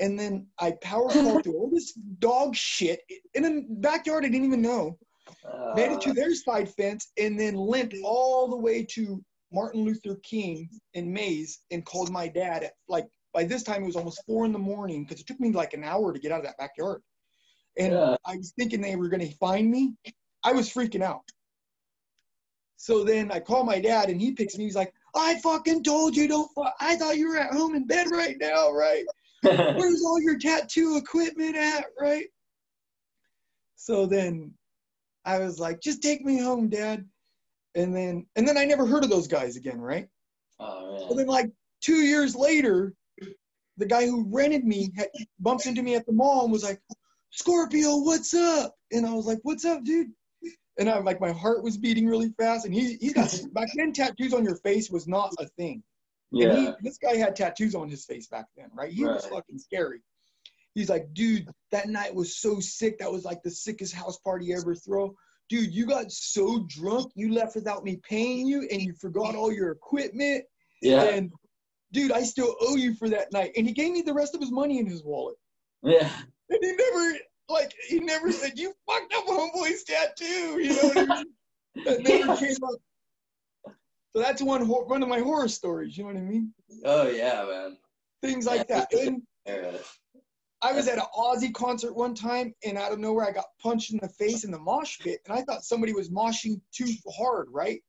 And 0.00 0.18
then 0.18 0.46
I 0.58 0.72
power 0.82 1.08
crawled 1.10 1.44
through 1.44 1.56
all 1.58 1.70
this 1.70 1.92
dog 2.18 2.56
shit 2.56 3.00
in 3.34 3.44
a 3.44 3.60
backyard 3.68 4.24
I 4.24 4.28
didn't 4.28 4.46
even 4.46 4.62
know 4.62 4.98
uh, 5.44 5.74
made 5.74 5.92
it 5.92 6.00
to 6.02 6.12
their 6.12 6.34
side 6.34 6.68
fence 6.74 7.12
and 7.18 7.38
then 7.38 7.54
limped 7.54 7.94
all 8.02 8.48
the 8.48 8.56
way 8.56 8.84
to 8.84 9.22
Martin 9.52 9.84
Luther 9.84 10.16
King 10.22 10.68
in 10.94 11.12
Maze 11.12 11.60
and 11.70 11.84
called 11.84 12.10
my 12.10 12.26
dad 12.26 12.64
at 12.64 12.72
like 12.88 13.06
by 13.34 13.44
this 13.44 13.62
time 13.62 13.82
it 13.82 13.86
was 13.86 13.96
almost 13.96 14.22
four 14.26 14.44
in 14.44 14.52
the 14.52 14.58
morning 14.58 15.04
because 15.04 15.20
it 15.20 15.26
took 15.26 15.40
me 15.40 15.52
like 15.52 15.74
an 15.74 15.84
hour 15.84 16.12
to 16.12 16.18
get 16.18 16.32
out 16.32 16.40
of 16.40 16.44
that 16.44 16.58
backyard. 16.58 17.02
And 17.78 17.92
Yeah. 17.92 18.16
I 18.26 18.36
was 18.36 18.52
thinking 18.58 18.80
they 18.80 18.96
were 18.96 19.08
gonna 19.08 19.30
find 19.32 19.70
me. 19.70 19.94
I 20.44 20.52
was 20.52 20.68
freaking 20.72 21.02
out. 21.02 21.22
So 22.76 23.04
then 23.04 23.30
I 23.30 23.38
call 23.40 23.64
my 23.64 23.80
dad 23.80 24.10
and 24.10 24.20
he 24.20 24.32
picks 24.32 24.58
me. 24.58 24.64
He's 24.64 24.74
like, 24.74 24.92
I 25.14 25.38
fucking 25.40 25.84
told 25.84 26.16
you 26.16 26.26
don't. 26.26 26.50
Fu- 26.54 26.64
I 26.80 26.96
thought 26.96 27.16
you 27.16 27.28
were 27.28 27.38
at 27.38 27.52
home 27.52 27.74
in 27.74 27.86
bed 27.86 28.08
right 28.10 28.36
now, 28.40 28.72
right? 28.72 29.04
where's 29.42 30.02
all 30.04 30.20
your 30.20 30.38
tattoo 30.38 30.96
equipment 30.96 31.56
at, 31.56 31.86
right? 32.00 32.26
So 33.76 34.06
then 34.06 34.52
I 35.24 35.38
was 35.38 35.58
like, 35.58 35.80
just 35.80 36.02
take 36.02 36.24
me 36.24 36.38
home, 36.40 36.68
Dad. 36.68 37.08
And 37.74 37.94
then 37.94 38.26
and 38.36 38.46
then 38.46 38.58
I 38.58 38.64
never 38.64 38.86
heard 38.86 39.04
of 39.04 39.10
those 39.10 39.28
guys 39.28 39.56
again, 39.56 39.80
right? 39.80 40.08
oh, 40.60 40.96
And 40.96 41.08
man. 41.08 41.16
then 41.18 41.26
like 41.26 41.50
two 41.80 42.02
years 42.02 42.34
later, 42.36 42.94
the 43.78 43.86
guy 43.86 44.06
who 44.06 44.26
rented 44.28 44.64
me 44.64 44.92
had, 44.96 45.08
bumps 45.40 45.66
into 45.66 45.82
me 45.82 45.94
at 45.94 46.04
the 46.06 46.12
mall 46.12 46.44
and 46.44 46.52
was 46.52 46.62
like, 46.64 46.80
Scorpio, 47.32 47.96
what's 47.98 48.34
up? 48.34 48.74
And 48.92 49.06
I 49.06 49.12
was 49.12 49.26
like, 49.26 49.38
what's 49.42 49.64
up, 49.64 49.84
dude? 49.84 50.08
And 50.78 50.88
I'm 50.88 51.04
like, 51.04 51.20
my 51.20 51.32
heart 51.32 51.62
was 51.62 51.76
beating 51.76 52.06
really 52.06 52.30
fast. 52.38 52.64
And 52.64 52.74
he, 52.74 52.96
he 53.00 53.12
got 53.12 53.34
back 53.52 53.68
then, 53.74 53.92
tattoos 53.92 54.32
on 54.34 54.44
your 54.44 54.56
face 54.56 54.90
was 54.90 55.06
not 55.08 55.32
a 55.38 55.46
thing. 55.46 55.82
And 56.32 56.40
Yeah. 56.40 56.56
he, 56.56 56.70
this 56.82 56.98
guy 56.98 57.16
had 57.16 57.36
tattoos 57.36 57.74
on 57.74 57.88
his 57.88 58.04
face 58.04 58.26
back 58.28 58.46
then, 58.56 58.70
right? 58.74 58.90
He 58.92 59.04
was 59.04 59.26
fucking 59.26 59.58
scary. 59.58 60.00
He's 60.74 60.88
like, 60.88 61.12
dude, 61.12 61.48
that 61.70 61.88
night 61.88 62.14
was 62.14 62.38
so 62.38 62.58
sick. 62.60 62.98
That 62.98 63.12
was 63.12 63.24
like 63.24 63.42
the 63.42 63.50
sickest 63.50 63.92
house 63.94 64.18
party 64.18 64.54
ever 64.54 64.74
throw. 64.74 65.14
dude, 65.50 65.74
you 65.74 65.84
got 65.84 66.10
so 66.10 66.64
drunk, 66.68 67.12
you 67.14 67.32
left 67.34 67.54
without 67.54 67.84
me 67.84 68.00
paying 68.08 68.46
you, 68.46 68.66
and 68.70 68.80
you 68.80 68.94
forgot 68.94 69.34
all 69.34 69.52
your 69.52 69.70
equipment. 69.70 70.44
Yeah. 70.80 71.02
And 71.02 71.30
dude, 71.92 72.10
I 72.12 72.22
still 72.22 72.56
owe 72.62 72.76
you 72.76 72.94
for 72.94 73.10
that 73.10 73.30
night. 73.32 73.52
And 73.56 73.66
he 73.66 73.74
gave 73.74 73.92
me 73.92 74.00
the 74.00 74.14
rest 74.14 74.34
of 74.34 74.40
his 74.40 74.50
money 74.50 74.78
in 74.78 74.86
his 74.86 75.04
wallet. 75.04 75.36
Yeah. 75.82 76.10
And 76.52 76.58
he 76.62 76.72
never, 76.76 77.18
like, 77.48 77.72
he 77.88 78.00
never 78.00 78.30
said, 78.30 78.58
you 78.58 78.74
fucked 78.86 79.14
up 79.14 79.24
homeboy's 79.26 79.84
tattoo. 79.84 80.60
You 80.60 80.68
know 80.74 80.88
what 80.88 80.98
I 80.98 81.06
mean? 81.06 81.24
That 81.86 82.02
never 82.02 82.36
came 82.36 82.56
up. 82.64 83.74
So 84.14 84.20
that's 84.22 84.42
one 84.42 84.64
hor- 84.66 84.84
one 84.84 85.02
of 85.02 85.08
my 85.08 85.20
horror 85.20 85.48
stories. 85.48 85.96
You 85.96 86.04
know 86.04 86.08
what 86.12 86.18
I 86.18 86.20
mean? 86.20 86.52
Oh 86.84 87.08
yeah, 87.08 87.44
man. 87.48 87.78
Things 88.20 88.44
like 88.44 88.68
that. 88.68 88.92
And 88.92 89.22
Yeah. 89.46 89.78
I 90.60 90.72
was 90.72 90.86
at 90.86 90.98
an 90.98 91.04
Ozzy 91.16 91.52
concert 91.52 91.96
one 91.96 92.14
time, 92.14 92.54
and 92.62 92.76
out 92.76 92.92
of 92.92 92.98
nowhere, 92.98 93.26
I 93.26 93.32
got 93.32 93.46
punched 93.60 93.90
in 93.92 93.98
the 94.02 94.08
face 94.10 94.44
in 94.44 94.50
the 94.50 94.58
mosh 94.58 94.98
pit, 95.00 95.20
and 95.26 95.36
I 95.36 95.42
thought 95.42 95.64
somebody 95.64 95.94
was 95.94 96.10
moshing 96.10 96.60
too 96.72 96.92
hard, 97.16 97.48
right? 97.50 97.80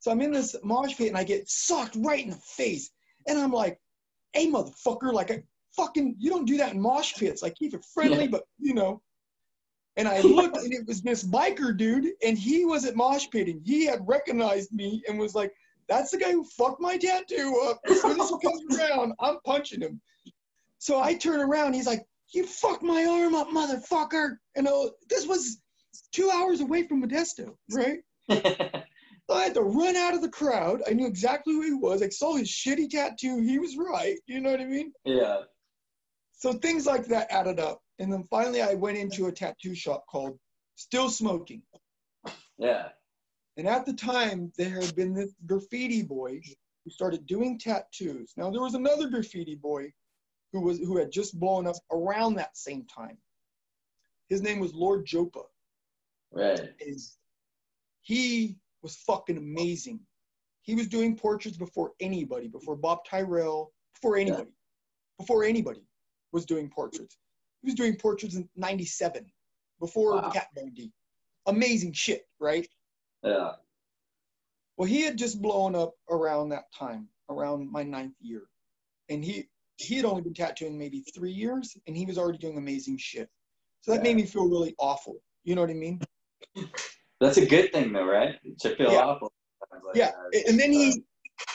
So 0.00 0.10
I'm 0.10 0.20
in 0.20 0.32
this 0.32 0.54
mosh 0.64 0.96
pit, 0.96 1.08
and 1.08 1.16
I 1.16 1.24
get 1.24 1.48
socked 1.48 1.96
right 2.00 2.22
in 2.24 2.30
the 2.30 2.36
face, 2.36 2.90
and 3.28 3.38
I'm 3.38 3.52
like, 3.52 3.80
"Hey, 4.32 4.50
motherfucker! 4.50 5.12
Like, 5.14 5.30
I 5.30 5.44
fucking, 5.76 6.16
you 6.18 6.30
don't 6.30 6.46
do 6.46 6.56
that 6.58 6.72
in 6.74 6.80
mosh 6.80 7.14
pits. 7.14 7.42
Like, 7.42 7.54
keep 7.56 7.74
it 7.74 7.84
friendly, 7.94 8.24
Yeah. 8.24 8.30
but 8.30 8.44
you 8.58 8.74
know." 8.74 9.00
And 9.96 10.08
I 10.08 10.20
looked, 10.22 10.56
and 10.56 10.72
it 10.72 10.86
was 10.86 11.02
this 11.02 11.22
biker 11.24 11.76
dude, 11.76 12.08
and 12.26 12.36
he 12.36 12.64
was 12.64 12.84
at 12.84 12.96
mosh 12.96 13.26
pitting. 13.30 13.60
He 13.64 13.86
had 13.86 14.00
recognized 14.06 14.72
me 14.72 15.02
and 15.08 15.18
was 15.18 15.34
like, 15.34 15.52
"That's 15.88 16.10
the 16.10 16.18
guy 16.18 16.32
who 16.32 16.44
fucked 16.44 16.80
my 16.80 16.96
tattoo 16.98 17.60
up." 17.68 17.80
As 17.88 18.00
soon 18.02 18.20
as 18.20 18.28
he 18.30 18.38
comes 18.44 18.62
around, 18.80 19.12
I'm 19.20 19.36
punching 19.44 19.80
him. 19.80 20.00
So 20.78 21.00
I 21.00 21.14
turn 21.14 21.40
around. 21.40 21.74
He's 21.74 21.86
like, 21.86 22.02
"You 22.32 22.44
fucked 22.46 22.82
my 22.82 23.04
arm 23.04 23.34
up, 23.34 23.48
motherfucker!" 23.48 24.36
And 24.56 24.66
uh, 24.66 24.90
this 25.08 25.26
was 25.26 25.58
two 26.12 26.28
hours 26.30 26.60
away 26.60 26.86
from 26.88 27.02
Modesto, 27.02 27.54
right? 27.72 27.98
So 29.26 29.36
I 29.36 29.44
had 29.44 29.54
to 29.54 29.62
run 29.62 29.96
out 29.96 30.12
of 30.12 30.20
the 30.20 30.28
crowd. 30.28 30.82
I 30.86 30.92
knew 30.92 31.06
exactly 31.06 31.54
who 31.54 31.62
he 31.62 31.72
was. 31.72 32.02
I 32.02 32.10
saw 32.10 32.36
his 32.36 32.50
shitty 32.50 32.90
tattoo. 32.90 33.40
He 33.40 33.58
was 33.58 33.74
right. 33.78 34.18
You 34.26 34.38
know 34.42 34.50
what 34.50 34.60
I 34.60 34.66
mean? 34.66 34.92
yeah. 35.06 35.38
So 36.36 36.52
things 36.52 36.86
like 36.86 37.06
that 37.06 37.30
added 37.30 37.58
up. 37.58 37.80
And 37.98 38.12
then 38.12 38.24
finally, 38.24 38.60
I 38.60 38.74
went 38.74 38.98
into 38.98 39.26
a 39.26 39.32
tattoo 39.32 39.74
shop 39.74 40.04
called 40.10 40.38
Still 40.74 41.08
Smoking. 41.08 41.62
Yeah. 42.58 42.88
And 43.56 43.68
at 43.68 43.86
the 43.86 43.92
time, 43.92 44.52
there 44.58 44.80
had 44.80 44.94
been 44.96 45.14
this 45.14 45.32
graffiti 45.46 46.02
boy 46.02 46.40
who 46.84 46.90
started 46.90 47.26
doing 47.26 47.58
tattoos. 47.58 48.32
Now 48.36 48.50
there 48.50 48.60
was 48.60 48.74
another 48.74 49.08
graffiti 49.08 49.54
boy 49.54 49.92
who 50.52 50.60
was 50.60 50.78
who 50.78 50.98
had 50.98 51.10
just 51.10 51.38
blown 51.38 51.66
up 51.66 51.76
around 51.92 52.34
that 52.34 52.56
same 52.56 52.84
time. 52.84 53.16
His 54.28 54.42
name 54.42 54.58
was 54.58 54.74
Lord 54.74 55.06
Jopa. 55.06 55.42
Right. 56.32 56.72
Is 56.80 57.16
he 58.02 58.56
was 58.82 58.96
fucking 58.96 59.36
amazing. 59.36 60.00
He 60.62 60.74
was 60.74 60.88
doing 60.88 61.16
portraits 61.16 61.56
before 61.56 61.92
anybody, 62.00 62.48
before 62.48 62.76
Bob 62.76 63.04
Tyrrell, 63.04 63.72
before 63.94 64.16
anybody, 64.16 64.50
before 65.18 65.44
anybody 65.44 65.82
was 66.34 66.44
doing 66.44 66.68
portraits. 66.68 67.16
He 67.62 67.68
was 67.68 67.74
doing 67.76 67.96
portraits 67.96 68.34
in 68.34 68.46
'97, 68.56 69.24
before 69.80 70.16
Wow. 70.16 70.30
Kat 70.30 70.48
Von 70.54 70.74
D. 70.74 70.92
Amazing 71.46 71.92
shit, 71.92 72.26
right? 72.40 72.68
Yeah. 73.22 73.52
Well, 74.76 74.88
he 74.88 75.02
had 75.02 75.16
just 75.16 75.40
blown 75.40 75.74
up 75.76 75.94
around 76.10 76.48
that 76.50 76.64
time, 76.76 77.08
around 77.30 77.70
my 77.70 77.84
ninth 77.84 78.16
year, 78.20 78.42
and 79.08 79.24
he 79.24 79.48
he 79.76 79.96
had 79.96 80.04
only 80.04 80.22
been 80.22 80.34
tattooing 80.34 80.78
maybe 80.78 81.00
three 81.14 81.32
years, 81.32 81.76
and 81.86 81.96
he 81.96 82.04
was 82.06 82.18
already 82.18 82.38
doing 82.38 82.58
amazing 82.58 82.98
shit. 82.98 83.28
So 83.80 83.92
that 83.92 83.98
Yeah. 83.98 84.02
made 84.02 84.16
me 84.16 84.26
feel 84.26 84.48
really 84.48 84.74
awful. 84.78 85.16
You 85.44 85.54
know 85.54 85.62
what 85.62 85.70
I 85.70 85.74
mean? 85.74 86.00
That's 87.20 87.38
a 87.38 87.46
good 87.46 87.72
thing 87.72 87.92
though, 87.92 88.04
right? 88.06 88.38
To 88.60 88.76
feel 88.76 88.92
Yeah. 88.92 89.04
awful. 89.06 89.32
Like 89.72 89.96
yeah. 89.96 90.10
that. 90.32 90.48
And 90.48 90.58
then 90.60 90.72
he, 90.72 91.02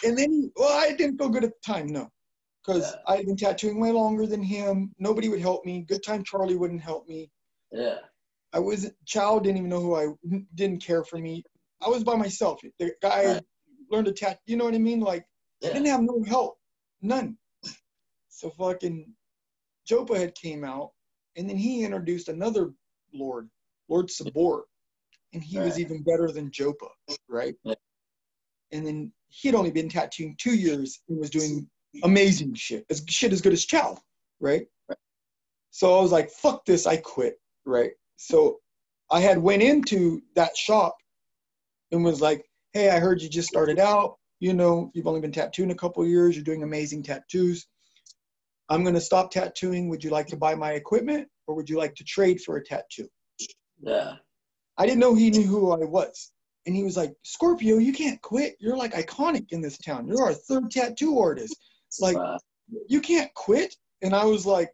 and 0.03 0.17
then 0.17 0.31
he, 0.31 0.49
well, 0.55 0.77
I 0.77 0.93
didn't 0.93 1.17
feel 1.17 1.29
good 1.29 1.43
at 1.45 1.51
the 1.51 1.73
time, 1.73 1.87
no, 1.87 2.11
because 2.65 2.91
Yeah. 2.91 3.01
I 3.07 3.17
had 3.17 3.25
been 3.25 3.37
tattooing 3.37 3.79
way 3.79 3.91
longer 3.91 4.25
than 4.25 4.43
him. 4.43 4.93
Nobody 4.99 5.29
would 5.29 5.41
help 5.41 5.65
me. 5.65 5.81
Good 5.81 6.03
time 6.03 6.23
Charlie 6.23 6.55
wouldn't 6.55 6.81
help 6.81 7.07
me. 7.07 7.31
Yeah. 7.71 7.99
I 8.53 8.59
wasn't, 8.59 8.95
Chow 9.05 9.39
didn't 9.39 9.57
even 9.57 9.69
know 9.69 9.81
who 9.81 9.95
I 9.95 10.07
didn't 10.55 10.83
care 10.83 11.03
for 11.03 11.17
me. 11.17 11.43
I 11.81 11.89
was 11.89 12.03
by 12.03 12.15
myself. 12.15 12.61
The 12.79 12.93
guy 13.01 13.25
Right. 13.25 13.45
learned 13.89 14.07
to 14.07 14.13
tat. 14.13 14.39
You 14.45 14.57
know 14.57 14.65
what 14.65 14.75
I 14.75 14.79
mean? 14.79 14.99
Like 14.99 15.25
I 15.63 15.67
didn't 15.67 15.85
have 15.85 16.01
no 16.01 16.23
help, 16.23 16.57
none. 17.01 17.37
So 18.29 18.49
fucking 18.51 19.13
Jopa 19.85 20.17
had 20.17 20.33
came 20.35 20.63
out, 20.63 20.91
and 21.35 21.49
then 21.49 21.57
he 21.57 21.83
introduced 21.83 22.29
another 22.29 22.73
Lord, 23.13 23.49
Lord 23.89 24.09
Sabor, 24.09 24.65
and 25.33 25.43
he 25.43 25.59
was 25.59 25.79
even 25.79 26.03
better 26.03 26.31
than 26.31 26.51
Jopa, 26.51 26.87
right? 27.27 27.55
Yeah. 27.63 27.75
And 28.71 28.85
then 28.85 29.11
he'd 29.29 29.55
only 29.55 29.71
been 29.71 29.89
tattooing 29.89 30.35
two 30.39 30.55
years 30.55 31.01
and 31.09 31.19
was 31.19 31.29
doing 31.29 31.69
amazing 32.03 32.53
shit, 32.53 32.85
as 32.89 33.03
shit 33.07 33.33
as 33.33 33.41
good 33.41 33.53
as 33.53 33.65
Chow, 33.65 33.97
right? 34.39 34.65
So 35.71 35.97
I 35.97 36.01
was 36.01 36.11
like, 36.11 36.29
fuck 36.31 36.65
this, 36.65 36.87
I 36.87 36.97
quit, 36.97 37.39
right? 37.65 37.91
So 38.17 38.57
I 39.11 39.21
had 39.21 39.37
went 39.37 39.61
into 39.61 40.21
that 40.35 40.55
shop 40.57 40.97
and 41.91 42.03
was 42.03 42.21
like, 42.21 42.45
hey, 42.73 42.89
I 42.89 42.99
heard 42.99 43.21
you 43.21 43.29
just 43.29 43.47
started 43.47 43.79
out. 43.79 44.17
You 44.39 44.53
know, 44.53 44.91
you've 44.93 45.07
only 45.07 45.21
been 45.21 45.31
tattooing 45.31 45.71
a 45.71 45.75
couple 45.75 46.05
years. 46.05 46.35
You're 46.35 46.43
doing 46.43 46.63
amazing 46.63 47.03
tattoos. 47.03 47.67
I'm 48.69 48.83
going 48.83 48.95
to 48.95 49.01
stop 49.01 49.31
tattooing. 49.31 49.89
Would 49.89 50.03
you 50.03 50.11
like 50.11 50.27
to 50.27 50.37
buy 50.37 50.55
my 50.55 50.73
equipment 50.73 51.27
or 51.47 51.55
would 51.55 51.69
you 51.69 51.77
like 51.77 51.95
to 51.95 52.03
trade 52.03 52.39
for 52.41 52.57
a 52.57 52.63
tattoo? 52.63 53.07
Yeah. 53.81 54.13
I 54.77 54.85
didn't 54.85 54.99
know 54.99 55.15
he 55.15 55.29
knew 55.29 55.43
who 55.43 55.71
I 55.71 55.85
was. 55.85 56.31
And 56.65 56.75
he 56.75 56.83
was 56.83 56.95
like, 56.95 57.13
Scorpio, 57.23 57.77
you 57.77 57.91
can't 57.91 58.21
quit. 58.21 58.55
You're 58.59 58.77
like 58.77 58.93
iconic 58.93 59.47
in 59.51 59.61
this 59.61 59.77
town. 59.77 60.07
You're 60.07 60.23
our 60.23 60.33
third 60.33 60.69
tattoo 60.69 61.17
artist. 61.19 61.55
Like, 61.99 62.17
Wow. 62.17 62.37
you 62.87 63.01
can't 63.01 63.33
quit. 63.33 63.75
And 64.01 64.13
I 64.15 64.25
was 64.25 64.45
like, 64.45 64.69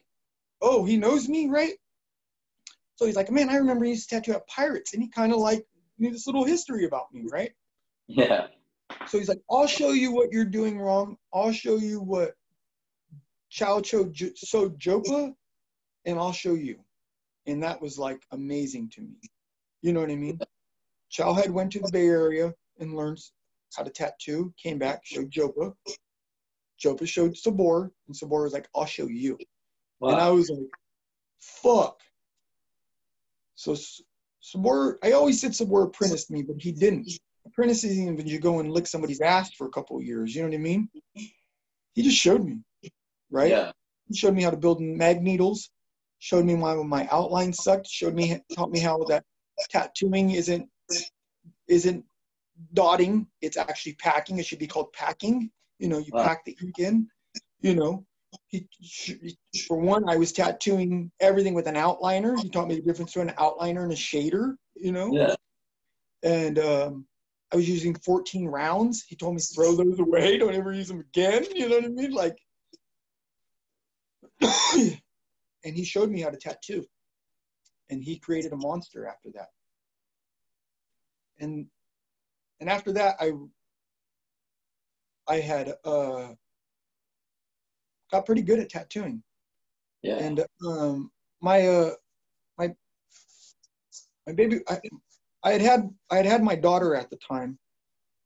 oh, 0.61 0.83
he 0.85 0.97
knows 0.97 1.27
me, 1.29 1.47
right? 1.47 1.73
So 2.95 3.05
he's 3.05 3.15
like, 3.15 3.31
man, 3.31 3.49
I 3.49 3.55
remember 3.57 3.85
he 3.85 3.91
used 3.91 4.09
to 4.09 4.15
tattoo 4.15 4.33
at 4.33 4.47
Pirates. 4.47 4.93
And 4.93 5.01
he 5.03 5.09
kind 5.09 5.31
of 5.33 5.39
like 5.39 5.65
knew 5.97 6.11
this 6.11 6.27
little 6.27 6.43
history 6.45 6.85
about 6.85 7.13
me, 7.13 7.25
right? 7.31 7.51
Yeah. 8.07 8.47
So 9.07 9.17
he's 9.17 9.29
like, 9.29 9.41
I'll 9.49 9.67
show 9.67 9.91
you 9.91 10.11
what 10.13 10.31
you're 10.31 10.45
doing 10.45 10.79
wrong. 10.79 11.17
I'll 11.33 11.51
show 11.51 11.75
you 11.77 11.99
what 12.01 12.33
Chow 13.49 13.81
Cho 13.81 14.05
J- 14.05 14.33
So 14.35 14.69
Jopa, 14.71 15.33
and 16.05 16.19
I'll 16.19 16.31
show 16.31 16.53
you. 16.53 16.79
And 17.47 17.61
that 17.63 17.81
was 17.81 17.97
like 17.97 18.21
amazing 18.31 18.89
to 18.95 19.01
me. 19.01 19.15
You 19.81 19.93
know 19.93 19.99
what 20.01 20.09
I 20.11 20.15
mean? 20.15 20.39
Chow 21.09 21.33
had 21.33 21.51
went 21.51 21.71
to 21.73 21.79
the 21.79 21.91
Bay 21.91 22.07
Area 22.07 22.53
and 22.79 22.95
learned 22.95 23.19
how 23.75 23.83
to 23.83 23.89
tattoo, 23.89 24.53
came 24.61 24.77
back, 24.79 25.01
showed 25.05 25.29
Jopa. 25.31 25.73
Jopa 26.77 27.05
showed 27.05 27.37
Sabor, 27.37 27.91
and 28.07 28.15
Sabor 28.15 28.43
was 28.43 28.53
like, 28.53 28.67
I'll 28.75 28.85
show 28.85 29.07
you. 29.07 29.37
And 30.01 30.15
I 30.15 30.29
was 30.29 30.49
like, 30.49 30.67
fuck. 31.39 32.01
So 33.55 33.75
Sabor, 34.41 34.99
I 35.03 35.13
always 35.13 35.39
said 35.39 35.55
Sabor 35.55 35.83
apprenticed 35.83 36.29
me, 36.29 36.43
but 36.43 36.61
he 36.61 36.71
didn't. 36.71 37.09
Apprentice 37.45 37.83
isn't 37.83 38.17
when 38.17 38.27
you 38.27 38.39
go 38.39 38.59
and 38.59 38.71
lick 38.71 38.87
somebody's 38.87 39.21
ass 39.21 39.53
for 39.53 39.67
a 39.67 39.71
couple 39.71 39.97
of 39.97 40.03
years. 40.03 40.35
You 40.35 40.41
know 40.41 40.49
what 40.49 40.55
I 40.55 40.59
mean? 40.59 40.89
He 41.93 42.03
just 42.03 42.17
showed 42.17 42.43
me, 42.43 42.59
right? 43.29 43.51
Yeah. 43.51 43.71
He 44.07 44.15
showed 44.15 44.35
me 44.35 44.43
how 44.43 44.49
to 44.49 44.57
build 44.57 44.81
mag 44.81 45.21
needles, 45.21 45.69
showed 46.19 46.45
me 46.45 46.55
why 46.55 46.75
my 46.75 47.07
outline 47.11 47.53
sucked, 47.53 47.87
showed 47.87 48.13
me, 48.13 48.39
taught 48.55 48.71
me 48.71 48.79
how 48.79 49.03
that 49.05 49.23
tattooing 49.69 50.31
isn't 50.31 50.69
isn't 51.67 52.03
dotting, 52.73 53.27
it's 53.41 53.57
actually 53.57 53.93
packing. 53.93 54.37
It 54.37 54.45
should 54.45 54.59
be 54.59 54.67
called 54.67 54.93
packing. 54.93 55.51
You 55.79 55.89
know, 55.89 55.97
you 55.97 56.11
Wow. 56.11 56.23
pack 56.23 56.45
the 56.45 56.57
ink 56.61 56.79
in. 56.79 57.07
You 57.61 57.75
know, 57.75 58.05
he, 58.47 58.67
for 59.67 59.77
one, 59.77 60.07
I 60.09 60.17
was 60.17 60.31
tattooing 60.31 61.11
everything 61.19 61.53
with 61.53 61.67
an 61.67 61.75
outliner. 61.75 62.39
He 62.41 62.49
taught 62.49 62.67
me 62.67 62.75
the 62.75 62.81
difference 62.81 63.13
between 63.13 63.29
an 63.29 63.35
outliner 63.35 63.83
and 63.83 63.91
a 63.91 63.95
shader. 63.95 64.55
You 64.75 64.91
know, 64.91 65.13
Yeah. 65.13 65.35
and 66.23 66.59
um, 66.59 67.07
I 67.53 67.55
was 67.55 67.69
using 67.69 67.95
14 67.95 68.47
rounds. 68.47 69.03
He 69.07 69.15
told 69.15 69.35
me 69.35 69.41
throw 69.41 69.75
those 69.75 69.99
away, 69.99 70.37
don't 70.39 70.53
ever 70.53 70.73
use 70.73 70.87
them 70.87 70.99
again. 70.99 71.45
You 71.53 71.69
know 71.69 71.75
what 71.77 71.85
I 71.85 71.89
mean? 71.89 72.11
Like, 72.11 72.37
and 75.63 75.75
he 75.75 75.83
showed 75.83 76.09
me 76.09 76.21
how 76.21 76.29
to 76.29 76.37
tattoo, 76.37 76.85
and 77.89 78.03
he 78.03 78.19
created 78.19 78.53
a 78.53 78.57
monster 78.57 79.07
after 79.07 79.29
that. 79.33 79.49
And 81.39 81.67
and 82.59 82.69
after 82.69 82.91
that, 82.93 83.15
I 83.19 83.33
I 85.27 85.39
had 85.39 85.73
uh, 85.83 86.33
got 88.11 88.25
pretty 88.25 88.41
good 88.41 88.59
at 88.59 88.69
tattooing. 88.69 89.23
Yeah. 90.01 90.17
and 90.17 90.45
um, 90.67 91.11
my 91.41 91.67
uh, 91.67 91.91
my 92.57 92.75
my 94.27 94.33
baby, 94.33 94.59
I, 94.67 94.79
I 95.43 95.51
had 95.53 95.61
had 95.61 95.89
I 96.11 96.17
had 96.17 96.25
had 96.25 96.43
my 96.43 96.55
daughter 96.55 96.95
at 96.95 97.09
the 97.09 97.17
time, 97.17 97.57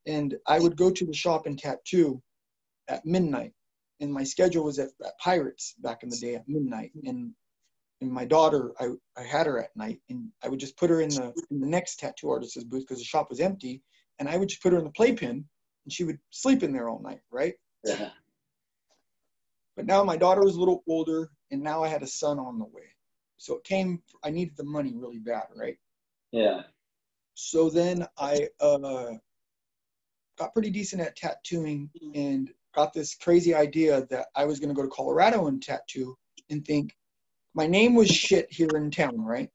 and 0.05 0.35
I 0.45 0.59
would 0.59 0.75
go 0.75 0.91
to 0.91 1.05
the 1.05 1.13
shop 1.13 1.45
and 1.45 1.57
tattoo 1.57 2.21
at 2.89 3.05
midnight, 3.05 3.53
and 4.01 4.11
my 4.11 4.23
schedule 4.23 4.65
was 4.65 4.79
at, 4.79 4.89
at 5.05 5.17
Pirates 5.19 5.75
back 5.79 6.03
in 6.03 6.09
the 6.09 6.17
day 6.17 6.35
at 6.35 6.47
midnight, 6.47 6.91
and 7.05 7.33
and 8.01 8.11
my 8.11 8.25
daughter, 8.25 8.71
I, 8.79 8.89
I 9.17 9.23
had 9.23 9.45
her 9.47 9.59
at 9.59 9.75
night, 9.75 9.99
and 10.09 10.29
I 10.43 10.47
would 10.47 10.59
just 10.59 10.77
put 10.77 10.89
her 10.89 11.01
in 11.01 11.09
the 11.09 11.33
in 11.51 11.59
the 11.59 11.67
next 11.67 11.99
tattoo 11.99 12.29
artist's 12.29 12.63
booth 12.63 12.83
because 12.83 12.99
the 12.99 13.05
shop 13.05 13.29
was 13.29 13.39
empty, 13.39 13.81
and 14.19 14.29
I 14.29 14.37
would 14.37 14.49
just 14.49 14.61
put 14.61 14.73
her 14.73 14.79
in 14.79 14.85
the 14.85 14.91
playpen, 14.91 15.47
and 15.89 15.93
she 15.93 16.03
would 16.03 16.19
sleep 16.29 16.61
in 16.61 16.71
there 16.71 16.87
all 16.87 17.01
night, 17.01 17.21
right? 17.31 17.55
Yeah. 17.83 18.09
But 19.75 19.87
now 19.87 20.03
my 20.03 20.17
daughter 20.17 20.41
was 20.41 20.55
a 20.55 20.59
little 20.59 20.83
older, 20.87 21.31
and 21.49 21.63
now 21.63 21.83
I 21.83 21.87
had 21.87 22.03
a 22.03 22.07
son 22.07 22.37
on 22.37 22.59
the 22.59 22.65
way, 22.65 22.93
so 23.37 23.55
it 23.55 23.63
came. 23.63 24.03
I 24.23 24.29
needed 24.29 24.55
the 24.55 24.65
money 24.65 24.93
really 24.95 25.17
bad, 25.17 25.45
right? 25.55 25.79
Yeah. 26.31 26.61
So 27.33 27.71
then 27.71 28.05
I 28.19 28.49
uh, 28.59 29.13
got 30.37 30.53
pretty 30.53 30.69
decent 30.69 31.01
at 31.01 31.15
tattooing, 31.15 31.89
and 32.13 32.51
got 32.75 32.93
this 32.93 33.15
crazy 33.15 33.55
idea 33.55 34.05
that 34.11 34.27
I 34.35 34.45
was 34.45 34.59
going 34.59 34.69
to 34.69 34.75
go 34.75 34.83
to 34.83 34.89
Colorado 34.89 35.47
and 35.47 35.59
tattoo, 35.59 36.15
and 36.51 36.63
think 36.63 36.95
my 37.55 37.65
name 37.65 37.95
was 37.95 38.11
shit 38.11 38.45
here 38.51 38.69
in 38.75 38.91
town, 38.91 39.19
right? 39.19 39.49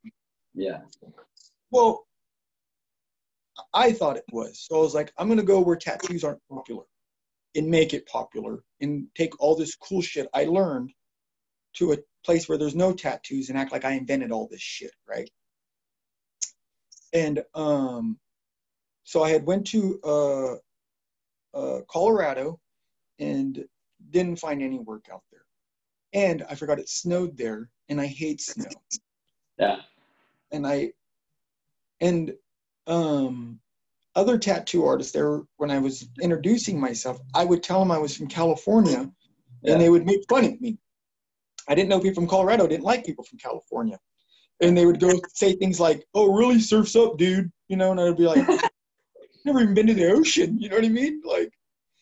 Yeah. 0.53 0.81
Well, 1.71 2.09
I 3.73 3.93
thought 3.93 4.17
it 4.17 4.25
was. 4.33 4.67
So 4.69 4.77
I 4.79 4.81
was 4.81 4.95
like, 4.95 5.13
I'm 5.19 5.29
gonna 5.29 5.43
go 5.43 5.61
where 5.61 5.77
tattoos 5.77 6.25
aren't 6.25 6.41
popular 6.51 6.85
and 7.55 7.69
make 7.69 7.95
it 7.95 8.07
popular 8.07 8.63
and 8.81 9.07
take 9.15 9.41
all 9.41 9.55
this 9.55 9.77
cool 9.77 10.03
shit 10.03 10.29
I 10.35 10.45
learned 10.45 10.93
to 11.75 11.93
a 11.93 11.99
place 12.25 12.49
where 12.49 12.59
there's 12.59 12.75
no 12.75 12.93
tattoos 12.93 13.49
and 13.49 13.59
act 13.59 13.73
like 13.73 13.85
I 13.85 13.93
invented 13.93 14.33
all 14.33 14.49
this 14.51 14.61
shit, 14.61 14.93
right? 15.09 15.31
And 17.13 17.43
um 17.55 18.19
so 19.05 19.23
I 19.23 19.31
had 19.31 19.47
went 19.47 19.67
to 19.69 20.01
uh, 20.03 20.55
uh 21.57 21.81
Colorado 21.89 22.59
and 23.19 23.65
didn't 24.11 24.39
find 24.39 24.63
any 24.63 24.79
work 24.79 25.07
out 25.13 25.23
there. 25.31 25.45
And 26.13 26.45
I 26.49 26.55
forgot 26.55 26.79
it 26.79 26.89
snowed 26.89 27.37
there 27.37 27.71
and 27.89 28.01
I 28.01 28.07
hate 28.07 28.41
snow. 28.41 28.71
Yeah. 29.59 29.81
and 30.51 30.67
I 30.67 30.93
and 32.01 32.35
um 32.87 33.61
other 34.17 34.39
tattoo 34.39 34.85
artists 34.85 35.13
there 35.13 35.43
when 35.57 35.71
I 35.71 35.79
was 35.79 36.07
introducing 36.21 36.79
myself, 36.79 37.19
I 37.35 37.45
would 37.45 37.63
tell 37.63 37.81
them 37.81 37.91
I 37.91 37.99
was 37.99 38.17
from 38.17 38.29
California 38.29 39.11
Yeah. 39.63 39.73
and 39.73 39.81
they 39.83 39.91
would 39.91 40.07
make 40.07 40.21
fun 40.29 40.45
of 40.45 40.61
me. 40.61 40.79
I 41.67 41.75
didn't 41.75 41.89
know 41.89 41.99
people 41.99 42.23
from 42.23 42.29
Colorado 42.29 42.67
didn't 42.69 42.85
like 42.85 43.05
people 43.05 43.25
from 43.25 43.39
California. 43.39 43.99
And 44.61 44.77
they 44.79 44.87
would 44.87 45.01
go 45.01 45.11
say 45.33 45.55
things 45.55 45.81
like, 45.81 46.07
Oh, 46.15 46.33
really 46.33 46.61
surfs 46.61 46.95
up, 46.95 47.19
dude, 47.19 47.51
you 47.69 47.77
know, 47.77 47.91
and 47.91 48.01
I'd 48.01 48.17
be 48.17 48.25
like, 48.27 48.47
Never 49.45 49.61
even 49.63 49.75
been 49.75 49.89
to 49.89 49.95
the 49.95 50.13
ocean, 50.13 50.59
you 50.61 50.69
know 50.69 50.77
what 50.77 50.85
I 50.85 50.89
mean? 50.91 51.21
Like, 51.25 51.53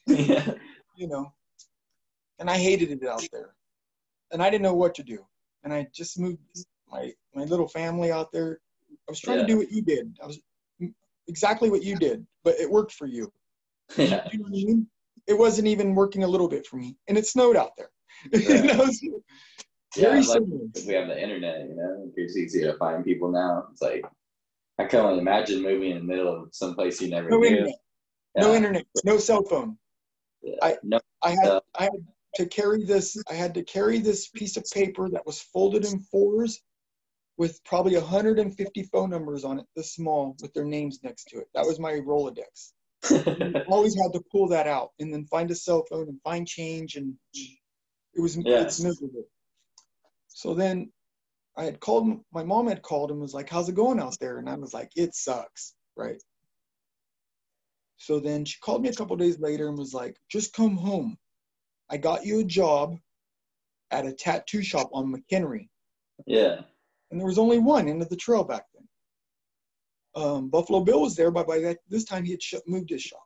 yeah. 0.06 0.52
you 0.96 1.08
know. 1.08 1.32
And 2.38 2.50
I 2.50 2.58
hated 2.58 2.90
it 2.90 3.06
out 3.08 3.26
there. 3.32 3.54
And 4.32 4.42
I 4.42 4.50
didn't 4.50 4.62
know 4.62 4.74
what 4.74 4.94
to 4.96 5.02
do. 5.02 5.24
And 5.64 5.72
I 5.72 5.86
just 5.94 6.18
moved 6.18 6.40
my 6.90 7.12
my 7.34 7.44
little 7.44 7.68
family 7.68 8.12
out 8.12 8.32
there. 8.32 8.60
I 9.08 9.10
was 9.10 9.20
trying 9.20 9.38
Yeah. 9.38 9.46
to 9.46 9.52
do 9.52 9.56
what 9.58 9.70
you 9.72 9.80
did. 9.82 10.16
I 10.22 10.26
was 10.26 10.38
exactly 11.28 11.70
what 11.70 11.82
you 11.82 11.96
did, 11.96 12.26
but 12.44 12.54
it 12.58 12.70
worked 12.70 12.92
for 12.92 13.06
you. 13.06 13.32
Yeah. 13.96 14.26
You 14.32 14.38
know 14.38 14.44
what 14.44 14.48
I 14.48 14.64
mean? 14.64 14.86
It 15.26 15.36
wasn't 15.38 15.68
even 15.68 15.94
working 15.94 16.24
a 16.24 16.26
little 16.26 16.48
bit 16.48 16.66
for 16.66 16.76
me. 16.76 16.96
And 17.08 17.18
it 17.18 17.26
snowed 17.26 17.56
out 17.56 17.72
there. 17.76 17.90
Right. 18.32 18.48
You 18.64 18.72
know, 18.72 18.90
Yeah, 19.96 20.08
very 20.10 20.22
like 20.22 20.40
we 20.86 20.94
have 20.94 21.08
the 21.08 21.22
internet, 21.22 21.68
you 21.68 21.74
know, 21.74 22.10
it's 22.16 22.36
easier 22.36 22.72
to 22.72 22.78
find 22.78 23.04
people 23.04 23.30
now. 23.30 23.66
It's 23.70 23.82
like 23.82 24.02
I 24.78 24.84
can 24.84 25.00
only 25.00 25.18
imagine 25.18 25.62
moving 25.62 25.90
in 25.90 25.98
the 25.98 26.04
middle 26.04 26.28
of 26.34 26.48
some 26.52 26.74
place 26.74 27.00
you 27.02 27.10
never 27.10 27.28
No 27.28 27.38
knew. 27.38 27.46
internet. 27.48 27.74
No 28.36 28.50
Yeah. 28.52 28.56
internet. 28.56 28.86
No 29.04 29.18
cell 29.18 29.42
phone. 29.44 29.76
Yeah. 30.42 30.54
I- 30.62 30.78
no, 30.82 30.98
I 31.22 31.30
had 31.32 31.46
Uh, 31.48 31.60
I 31.74 31.82
had 31.84 32.06
to 32.36 32.46
carry 32.46 32.84
this 32.84 33.16
I 33.28 33.34
had 33.34 33.52
to 33.54 33.62
carry 33.64 33.98
this 33.98 34.28
piece 34.28 34.56
of 34.56 34.64
paper 34.72 35.10
that 35.10 35.26
was 35.26 35.40
folded 35.42 35.84
in 35.84 36.00
fours 36.00 36.62
with 37.42 37.58
probably 37.64 37.96
150 37.96 38.82
phone 38.84 39.10
numbers 39.10 39.42
on 39.42 39.58
it, 39.58 39.66
this 39.74 39.94
small, 39.94 40.36
with 40.40 40.54
their 40.54 40.64
names 40.64 41.00
next 41.02 41.24
to 41.24 41.38
it. 41.38 41.48
That 41.56 41.66
was 41.66 41.80
my 41.80 41.94
Rolodex. 41.94 42.70
Always 43.66 43.96
had 44.00 44.12
to 44.12 44.22
pull 44.30 44.46
that 44.46 44.68
out 44.68 44.90
and 45.00 45.12
then 45.12 45.26
find 45.26 45.50
a 45.50 45.54
cell 45.56 45.84
phone 45.90 46.08
and 46.08 46.20
find 46.22 46.46
change 46.46 46.94
and 46.94 47.14
it 47.34 48.20
was 48.20 48.36
Yes. 48.36 48.62
it's 48.62 48.80
miserable. 48.80 49.24
So 50.28 50.54
then 50.54 50.92
I 51.56 51.64
had 51.64 51.80
called 51.80 52.20
my 52.32 52.44
mom 52.44 52.68
had 52.68 52.80
called 52.80 53.10
and 53.10 53.20
was 53.20 53.34
like, 53.34 53.50
How's 53.50 53.68
it 53.68 53.74
going 53.74 53.98
out 53.98 54.16
there? 54.20 54.38
And 54.38 54.48
I 54.48 54.54
was 54.54 54.72
like, 54.72 54.92
It 54.94 55.12
sucks, 55.12 55.74
right? 55.96 56.22
So 57.96 58.20
then 58.20 58.44
she 58.44 58.60
called 58.60 58.82
me 58.82 58.88
a 58.88 58.94
couple 58.94 59.16
days 59.16 59.40
later 59.40 59.66
and 59.68 59.76
was 59.76 59.94
like, 59.94 60.16
just 60.30 60.54
come 60.54 60.76
home. 60.76 61.18
I 61.90 61.96
got 61.96 62.24
you 62.24 62.38
a 62.38 62.44
job 62.44 62.98
at 63.90 64.06
a 64.06 64.12
tattoo 64.12 64.62
shop 64.62 64.90
on 64.92 65.12
McHenry. 65.12 65.68
yeah. 66.24 66.60
And 67.12 67.20
there 67.20 67.26
was 67.26 67.38
only 67.38 67.58
one 67.58 67.88
end 67.88 68.00
of 68.00 68.08
the 68.08 68.16
trail 68.16 68.42
back 68.42 68.64
then. 68.74 68.88
Um, 70.14 70.48
Buffalo 70.48 70.80
Bill 70.80 71.02
was 71.02 71.14
there, 71.14 71.30
but 71.30 71.46
by 71.46 71.58
that 71.60 71.78
this 71.88 72.04
time 72.04 72.24
he 72.24 72.30
had 72.32 72.42
sh- 72.42 72.54
moved 72.66 72.88
his 72.88 73.02
shop. 73.02 73.22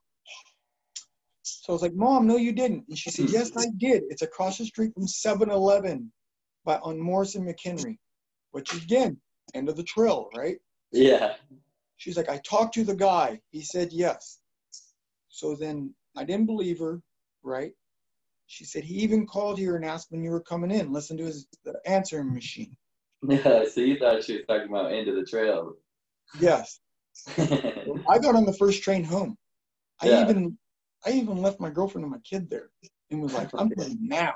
So 1.42 1.72
I 1.72 1.74
was 1.74 1.82
like, 1.82 1.94
Mom, 1.94 2.26
no, 2.26 2.36
you 2.36 2.52
didn't. 2.52 2.84
And 2.88 2.98
she 2.98 3.10
said, 3.10 3.30
Yes, 3.30 3.52
I 3.56 3.66
did. 3.78 4.02
It's 4.10 4.22
across 4.22 4.58
the 4.58 4.66
street 4.66 4.92
from 4.92 5.06
7 5.06 5.50
Eleven 5.50 6.12
by 6.64 6.78
on 6.78 7.00
Morrison 7.00 7.46
McHenry, 7.46 7.96
which 8.50 8.74
again, 8.74 9.16
end 9.54 9.68
of 9.68 9.76
the 9.76 9.84
trail, 9.84 10.28
right? 10.36 10.56
Yeah. 10.90 11.34
She's 11.96 12.16
like, 12.16 12.28
I 12.28 12.38
talked 12.38 12.74
to 12.74 12.84
the 12.84 12.94
guy. 12.94 13.40
He 13.50 13.62
said 13.62 13.92
yes. 13.92 14.40
So 15.28 15.54
then 15.54 15.94
I 16.16 16.24
didn't 16.24 16.46
believe 16.46 16.80
her, 16.80 17.00
right? 17.44 17.72
She 18.48 18.64
said 18.64 18.82
he 18.82 18.94
even 18.96 19.26
called 19.26 19.58
here 19.58 19.76
and 19.76 19.84
asked 19.84 20.10
when 20.10 20.24
you 20.24 20.30
were 20.30 20.40
coming 20.42 20.72
in. 20.72 20.92
Listen 20.92 21.16
to 21.18 21.24
his 21.24 21.46
the 21.64 21.74
answering 21.86 22.34
machine. 22.34 22.76
Yeah. 23.28 23.64
So 23.72 23.80
you 23.80 23.98
thought 23.98 24.24
she 24.24 24.36
was 24.36 24.44
talking 24.48 24.68
about 24.68 24.92
end 24.92 25.08
of 25.08 25.16
the 25.16 25.24
trail. 25.24 25.74
Yes. 26.40 26.80
I 27.38 28.18
got 28.18 28.34
on 28.34 28.44
the 28.44 28.56
first 28.58 28.82
train 28.82 29.04
home. 29.04 29.36
I 30.00 30.08
Yeah. 30.08 30.20
even 30.22 30.58
I 31.04 31.10
even 31.12 31.40
left 31.42 31.60
my 31.60 31.70
girlfriend 31.70 32.04
and 32.04 32.12
my 32.12 32.18
kid 32.20 32.50
there 32.50 32.70
and 33.10 33.22
was 33.22 33.32
like, 33.32 33.48
I'm 33.54 33.68
going 33.68 33.98
now. 34.02 34.34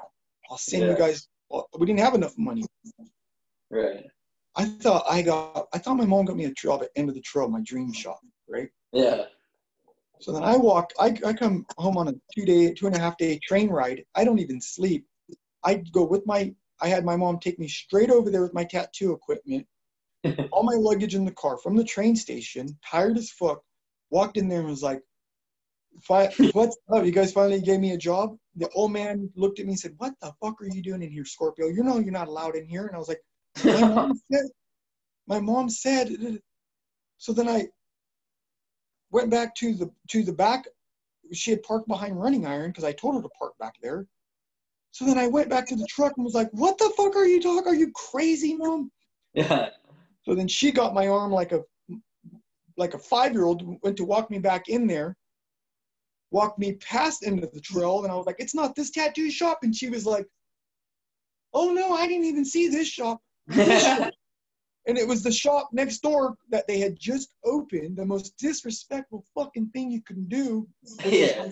I'll 0.51 0.59
send 0.59 0.84
you 0.91 0.97
guys. 0.97 1.28
Well, 1.49 1.68
we 1.78 1.86
didn't 1.86 2.01
have 2.01 2.14
enough 2.14 2.36
money. 2.38 2.64
right. 3.70 4.05
I 4.57 4.64
thought 4.64 5.05
I 5.09 5.22
got. 5.22 5.66
I 5.72 5.78
thought 5.78 5.97
my 5.97 6.07
mom 6.07 6.24
got 6.24 6.36
me 6.36 6.45
a 6.47 6.53
job 6.53 6.82
at 6.82 6.91
end 6.97 7.09
of 7.09 7.14
the 7.14 7.20
trail, 7.20 7.49
my 7.49 7.61
dream 7.62 7.93
shop, 7.93 8.20
right? 8.49 8.68
Yeah. 8.93 9.24
So 10.20 10.32
then 10.32 10.43
I 10.45 10.57
walk, 10.57 10.93
I, 11.01 11.16
I 11.24 11.32
come 11.32 11.64
home 11.78 11.97
on 11.97 12.09
a 12.09 12.12
two 12.34 12.45
day, 12.45 12.74
two 12.74 12.86
and 12.86 12.95
a 12.95 12.99
half 12.99 13.16
day 13.16 13.38
train 13.43 13.70
ride. 13.70 14.05
I 14.14 14.22
don't 14.24 14.38
even 14.38 14.61
sleep. 14.61 15.07
I 15.64 15.76
go 15.93 16.05
with 16.05 16.26
my, 16.26 16.55
I 16.82 16.88
had 16.88 17.04
my 17.04 17.16
mom 17.16 17.38
take 17.38 17.58
me 17.58 17.68
straight 17.68 18.10
over 18.10 18.30
there 18.30 18.42
with 18.42 18.54
my 18.54 18.64
tattoo 18.64 19.12
equipment, 19.12 19.66
all 20.52 20.62
my 20.62 20.74
luggage 20.74 21.14
in 21.14 21.24
the 21.24 21.32
car 21.32 21.58
from 21.58 21.76
the 21.76 21.84
train 21.84 22.16
station, 22.16 22.78
tired 22.84 23.16
as 23.18 23.30
fuck, 23.30 23.62
walked 24.10 24.36
in 24.36 24.48
there 24.48 24.60
and 24.60 24.68
was 24.68 24.82
like, 24.82 25.02
what's 26.52 26.78
up? 26.92 27.04
You 27.04 27.12
guys 27.12 27.32
finally 27.32 27.60
gave 27.60 27.80
me 27.80 27.92
a 27.92 27.98
job? 27.98 28.36
The 28.56 28.68
old 28.70 28.92
man 28.92 29.30
looked 29.36 29.58
at 29.58 29.66
me 29.66 29.72
and 29.72 29.80
said, 29.80 29.94
what 29.98 30.14
the 30.20 30.32
fuck 30.42 30.60
are 30.60 30.68
you 30.68 30.82
doing 30.82 31.02
in 31.02 31.10
here, 31.10 31.24
Scorpio? 31.24 31.68
You 31.68 31.82
know 31.82 31.98
you're 31.98 32.12
not 32.12 32.28
allowed 32.28 32.56
in 32.56 32.66
here. 32.66 32.86
And 32.86 32.94
I 32.94 32.98
was 32.98 33.08
like, 33.08 33.20
my 33.64 33.80
mom 33.94 34.20
said, 34.30 34.46
my 35.26 35.40
mom 35.40 35.68
said, 35.68 36.10
so 37.18 37.32
then 37.32 37.48
I 37.48 37.68
went 39.10 39.30
back 39.30 39.54
to 39.56 39.74
the 39.74 39.90
to 40.08 40.22
the 40.22 40.32
back. 40.32 40.66
She 41.32 41.50
had 41.50 41.62
parked 41.62 41.86
behind 41.86 42.20
running 42.20 42.46
iron 42.46 42.70
because 42.70 42.84
I 42.84 42.92
told 42.92 43.16
her 43.16 43.22
to 43.22 43.28
park 43.38 43.52
back 43.58 43.74
there. 43.82 44.06
So 44.93 45.05
then 45.05 45.18
I 45.18 45.28
went 45.28 45.49
back 45.49 45.66
to 45.68 45.76
the 45.76 45.86
truck 45.86 46.14
and 46.16 46.24
was 46.24 46.34
like, 46.34 46.51
"What 46.51 46.78
the 46.78 46.93
fuck 46.97 47.16
are 47.16 47.26
you 47.26 47.41
talking? 47.41 47.66
Are 47.66 47.74
you 47.74 47.91
crazy, 47.93 48.55
mom?" 48.57 48.91
Yeah. 49.34 49.70
So 50.24 50.34
then 50.34 50.49
she 50.49 50.72
got 50.72 50.95
my 50.95 51.09
arm 51.09 51.32
like 51.32 51.53
a 51.53 51.62
like 52.76 52.95
a 52.95 52.99
five 52.99 53.32
year 53.32 53.45
old 53.45 53.62
went 53.82 53.97
to 53.99 54.05
walk 54.05 54.30
me 54.30 54.38
back 54.38 54.68
in 54.68 54.86
there, 54.86 55.16
walked 56.30 56.59
me 56.59 56.74
past 56.74 57.22
into 57.22 57.47
the 57.53 57.61
trail, 57.61 58.03
and 58.03 58.12
I 58.12 58.16
was 58.16 58.26
like, 58.26 58.36
"It's 58.38 58.55
not 58.55 58.74
this 58.74 58.91
tattoo 58.91 59.30
shop," 59.30 59.61
and 59.62 59.74
she 59.74 59.91
was 59.91 60.07
like, 60.07 60.26
"Oh 61.55 61.72
no, 61.72 61.93
I 61.93 62.07
didn't 62.07 62.26
even 62.26 62.45
see 62.45 62.68
this 62.68 62.88
shop." 62.88 63.20
This 63.47 63.82
shop. 63.97 64.11
And 64.86 64.97
it 64.97 65.07
was 65.07 65.22
the 65.22 65.30
shop 65.30 65.68
next 65.72 66.01
door 66.01 66.36
that 66.49 66.66
they 66.66 66.78
had 66.80 66.99
just 66.99 67.30
opened, 67.45 67.97
the 67.97 68.05
most 68.05 68.36
disrespectful 68.38 69.24
fucking 69.34 69.68
thing 69.68 69.91
you 69.91 70.03
can 70.03 70.26
do, 70.26 70.66
Yeah. 71.05 71.51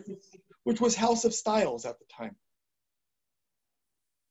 which 0.65 0.81
was 0.81 0.97
House 0.97 1.25
of 1.25 1.35
Styles 1.35 1.85
at 1.85 1.99
the 1.99 2.07
time. 2.07 2.35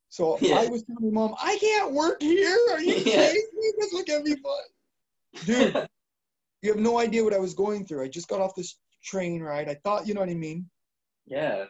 So 0.09 0.37
Yeah. 0.41 0.59
I 0.59 0.67
was 0.67 0.83
telling 0.83 1.13
my 1.13 1.21
mom, 1.21 1.35
I 1.41 1.57
can't 1.57 1.93
work 1.93 2.21
here. 2.21 2.57
Are 2.71 2.81
you 2.81 2.95
Yeah. 3.05 3.17
crazy? 3.17 3.41
This 3.77 3.93
will 3.93 4.23
me 4.23 4.35
fun. 4.35 5.45
Dude, 5.45 5.87
you 6.61 6.71
have 6.71 6.79
no 6.81 6.99
idea 6.99 7.23
what 7.23 7.33
I 7.33 7.39
was 7.39 7.53
going 7.53 7.85
through. 7.85 8.03
I 8.03 8.07
just 8.07 8.27
got 8.27 8.41
off 8.41 8.55
this 8.55 8.77
train 9.03 9.41
ride. 9.41 9.69
I 9.69 9.75
thought, 9.83 10.07
you 10.07 10.13
know 10.13 10.21
what 10.21 10.29
I 10.29 10.35
mean? 10.35 10.69
yeah. 11.25 11.65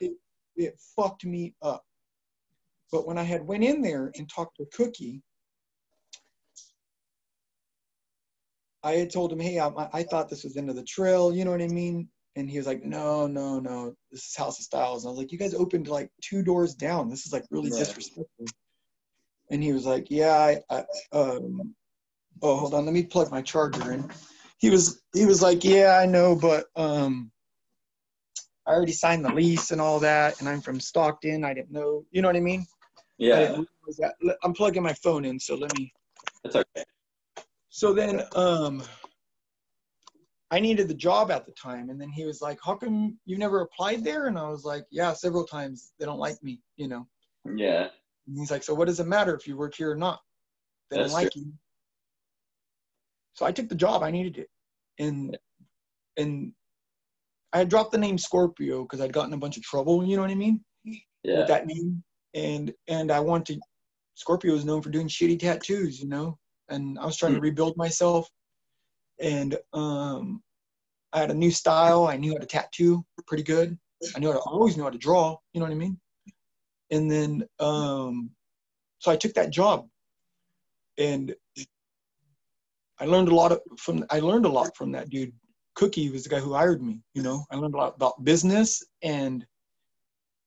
It 0.60 0.80
fucked 0.96 1.24
me 1.24 1.54
up. 1.62 1.84
But 2.92 3.06
when 3.06 3.18
I 3.18 3.24
had 3.24 3.46
went 3.46 3.64
in 3.64 3.82
there 3.82 4.12
and 4.16 4.28
talked 4.28 4.58
to 4.58 4.66
Cookie, 4.74 5.22
I 8.84 8.94
had 8.94 9.12
told 9.12 9.32
him, 9.32 9.40
hey, 9.40 9.60
I, 9.60 9.70
I 9.94 10.04
thought 10.04 10.30
this 10.30 10.44
was 10.44 10.54
the 10.54 10.62
end 10.62 10.70
of 10.70 10.76
the 10.76 10.84
trail. 10.84 11.34
You 11.34 11.46
know 11.46 11.52
what 11.52 11.62
I 11.62 11.68
mean? 11.68 12.10
And 12.38 12.48
he 12.48 12.60
was 12.60 12.68
like, 12.68 12.84
no, 12.86 13.26
no, 13.26 13.60
no. 13.60 13.96
This 14.12 14.28
is 14.28 14.36
House 14.36 14.60
of 14.60 14.66
Styles. 14.66 15.04
And 15.04 15.10
I 15.10 15.12
was 15.12 15.18
like, 15.18 15.32
you 15.32 15.40
guys 15.40 15.56
opened 15.56 15.88
like 15.88 16.12
two 16.22 16.44
doors 16.44 16.76
down. 16.76 17.10
This 17.10 17.26
is 17.26 17.34
like 17.34 17.44
really 17.50 17.72
Right. 17.72 17.80
disrespectful. 17.80 18.46
and 19.50 19.64
he 19.64 19.74
was 19.74 19.88
like, 19.88 20.12
"Yeah, 20.12 20.34
I, 20.34 20.62
I 20.70 20.86
um, 21.14 21.74
oh, 22.44 22.58
hold 22.58 22.76
on, 22.76 22.86
let 22.86 22.94
me 22.94 23.04
plug 23.04 23.32
my 23.32 23.42
charger 23.42 23.92
in." 23.92 24.12
He 24.60 24.70
was 24.70 25.02
he 25.16 25.26
was 25.26 25.42
like, 25.42 25.64
"Yeah, 25.64 25.98
I 26.00 26.06
know, 26.06 26.36
but 26.36 26.68
um, 26.76 27.32
I 28.68 28.72
already 28.72 28.92
signed 28.92 29.26
the 29.26 29.34
lease 29.34 29.72
and 29.72 29.82
all 29.82 30.00
that, 30.02 30.40
and 30.40 30.48
I'm 30.48 30.62
from 30.62 30.80
Stockton. 30.80 31.44
I 31.44 31.56
didn't 31.56 31.72
know, 31.72 32.06
you 32.12 32.22
know 32.22 32.28
what 32.28 32.36
I 32.36 32.42
mean?" 32.42 32.68
Yeah, 33.18 33.58
I'm 34.44 34.54
plugging 34.54 34.84
my 34.84 34.94
phone 34.94 35.26
in, 35.26 35.40
so 35.40 35.56
let 35.56 35.74
me. 35.74 35.92
that's 36.44 36.56
okay. 36.56 36.84
So 37.70 37.94
then, 37.94 38.22
um, 38.36 38.84
I 40.50 40.60
needed 40.60 40.88
the 40.88 40.93
job 40.93 41.30
at 41.30 41.45
the 41.45 41.52
time, 41.52 41.89
and 41.89 42.00
then 42.00 42.10
he 42.10 42.24
was 42.26 42.41
like, 42.41 42.60
"How 42.64 42.76
come 42.76 43.20
you 43.26 43.38
never 43.38 43.62
applied 43.62 44.04
there?" 44.04 44.28
And 44.28 44.38
I 44.39 44.48
was 44.50 44.64
like, 44.64 44.86
"Yeah, 44.91 45.14
several 45.14 45.45
times. 45.45 45.91
They 46.00 46.06
don't 46.06 46.20
like 46.20 46.41
me, 46.41 46.62
you 46.78 46.88
know." 46.88 47.08
Yeah, 47.45 47.89
And 48.28 48.38
he's 48.38 48.52
like, 48.52 48.64
"So 48.64 48.74
what 48.74 48.86
does 48.88 49.00
it 49.00 49.08
matter 49.08 49.36
if 49.36 49.45
you 49.48 49.58
work 49.58 49.76
here 49.76 49.91
or 49.91 49.95
not? 49.95 50.22
They 50.89 50.98
That's 50.98 51.10
don't 51.10 51.22
like 51.22 51.36
you." 51.36 51.54
So 53.34 53.45
I 53.45 53.52
took 53.52 53.68
the 53.70 53.76
job. 53.76 54.04
I 54.04 54.12
needed 54.12 54.38
it, 54.38 54.50
and 55.00 55.38
and 56.18 56.54
I 57.54 57.60
had 57.60 57.70
dropped 57.70 57.91
the 57.91 57.98
name 57.98 58.18
Scorpio 58.18 58.84
because 58.84 59.02
I'd 59.02 59.14
gotten 59.14 59.34
a 59.34 59.38
bunch 59.38 59.58
of 59.58 59.64
trouble. 59.64 60.06
You 60.06 60.16
know 60.16 60.22
what 60.22 60.32
I 60.32 60.36
mean? 60.36 60.64
yeah, 61.24 61.39
With 61.39 61.48
that 61.48 61.66
name, 61.68 62.04
and 62.34 62.74
and 62.88 63.12
I 63.12 63.20
wanted. 63.20 63.60
Scorpio 64.16 64.56
is 64.56 64.66
known 64.66 64.82
for 64.82 64.89
doing 64.89 65.08
shitty 65.08 65.39
tattoos, 65.39 66.02
you 66.02 66.08
know, 66.08 66.39
and 66.70 66.98
I 66.98 67.06
was 67.06 67.18
trying 67.18 67.34
to 67.34 67.38
Hmm. 67.38 67.43
rebuild 67.43 67.78
myself, 67.78 68.28
and 69.20 69.57
um, 69.74 70.41
I 71.13 71.20
had 71.20 71.32
a 71.32 71.36
new 71.36 71.51
style. 71.51 72.05
I 72.05 72.18
knew 72.18 72.34
how 72.34 72.39
to 72.39 72.45
tattoo 72.45 73.05
pretty 73.28 73.43
good. 73.43 73.78
I 74.15 74.20
knew 74.20 74.28
how 74.28 74.34
to, 74.34 74.39
I 74.39 74.51
always 74.51 74.78
knew 74.78 74.84
how 74.84 74.89
to 74.89 74.97
draw. 74.97 75.38
You 75.53 75.59
know 75.59 75.65
what 75.65 75.74
I 75.74 75.78
mean? 75.78 75.99
And 76.91 77.09
then 77.09 77.47
um, 77.59 78.30
so 78.99 79.11
I 79.11 79.15
took 79.15 79.34
that 79.34 79.49
job, 79.49 79.88
and 80.97 81.36
I 82.99 83.05
learned 83.05 83.30
a 83.30 83.36
lot 83.36 83.51
of, 83.51 83.61
from. 83.78 84.05
I 84.09 84.20
learned 84.20 84.45
a 84.45 84.49
lot 84.49 84.76
from 84.76 84.91
that 84.93 85.09
dude. 85.09 85.34
Cookie 85.76 86.09
was 86.09 86.24
the 86.24 86.30
guy 86.30 86.39
who 86.39 86.53
hired 86.53 86.82
me. 86.82 87.01
You 87.13 87.22
know, 87.24 87.45
I 87.51 87.55
learned 87.55 87.76
a 87.76 87.78
lot 87.78 87.95
about 87.95 88.24
business, 88.24 88.84
and 89.01 89.45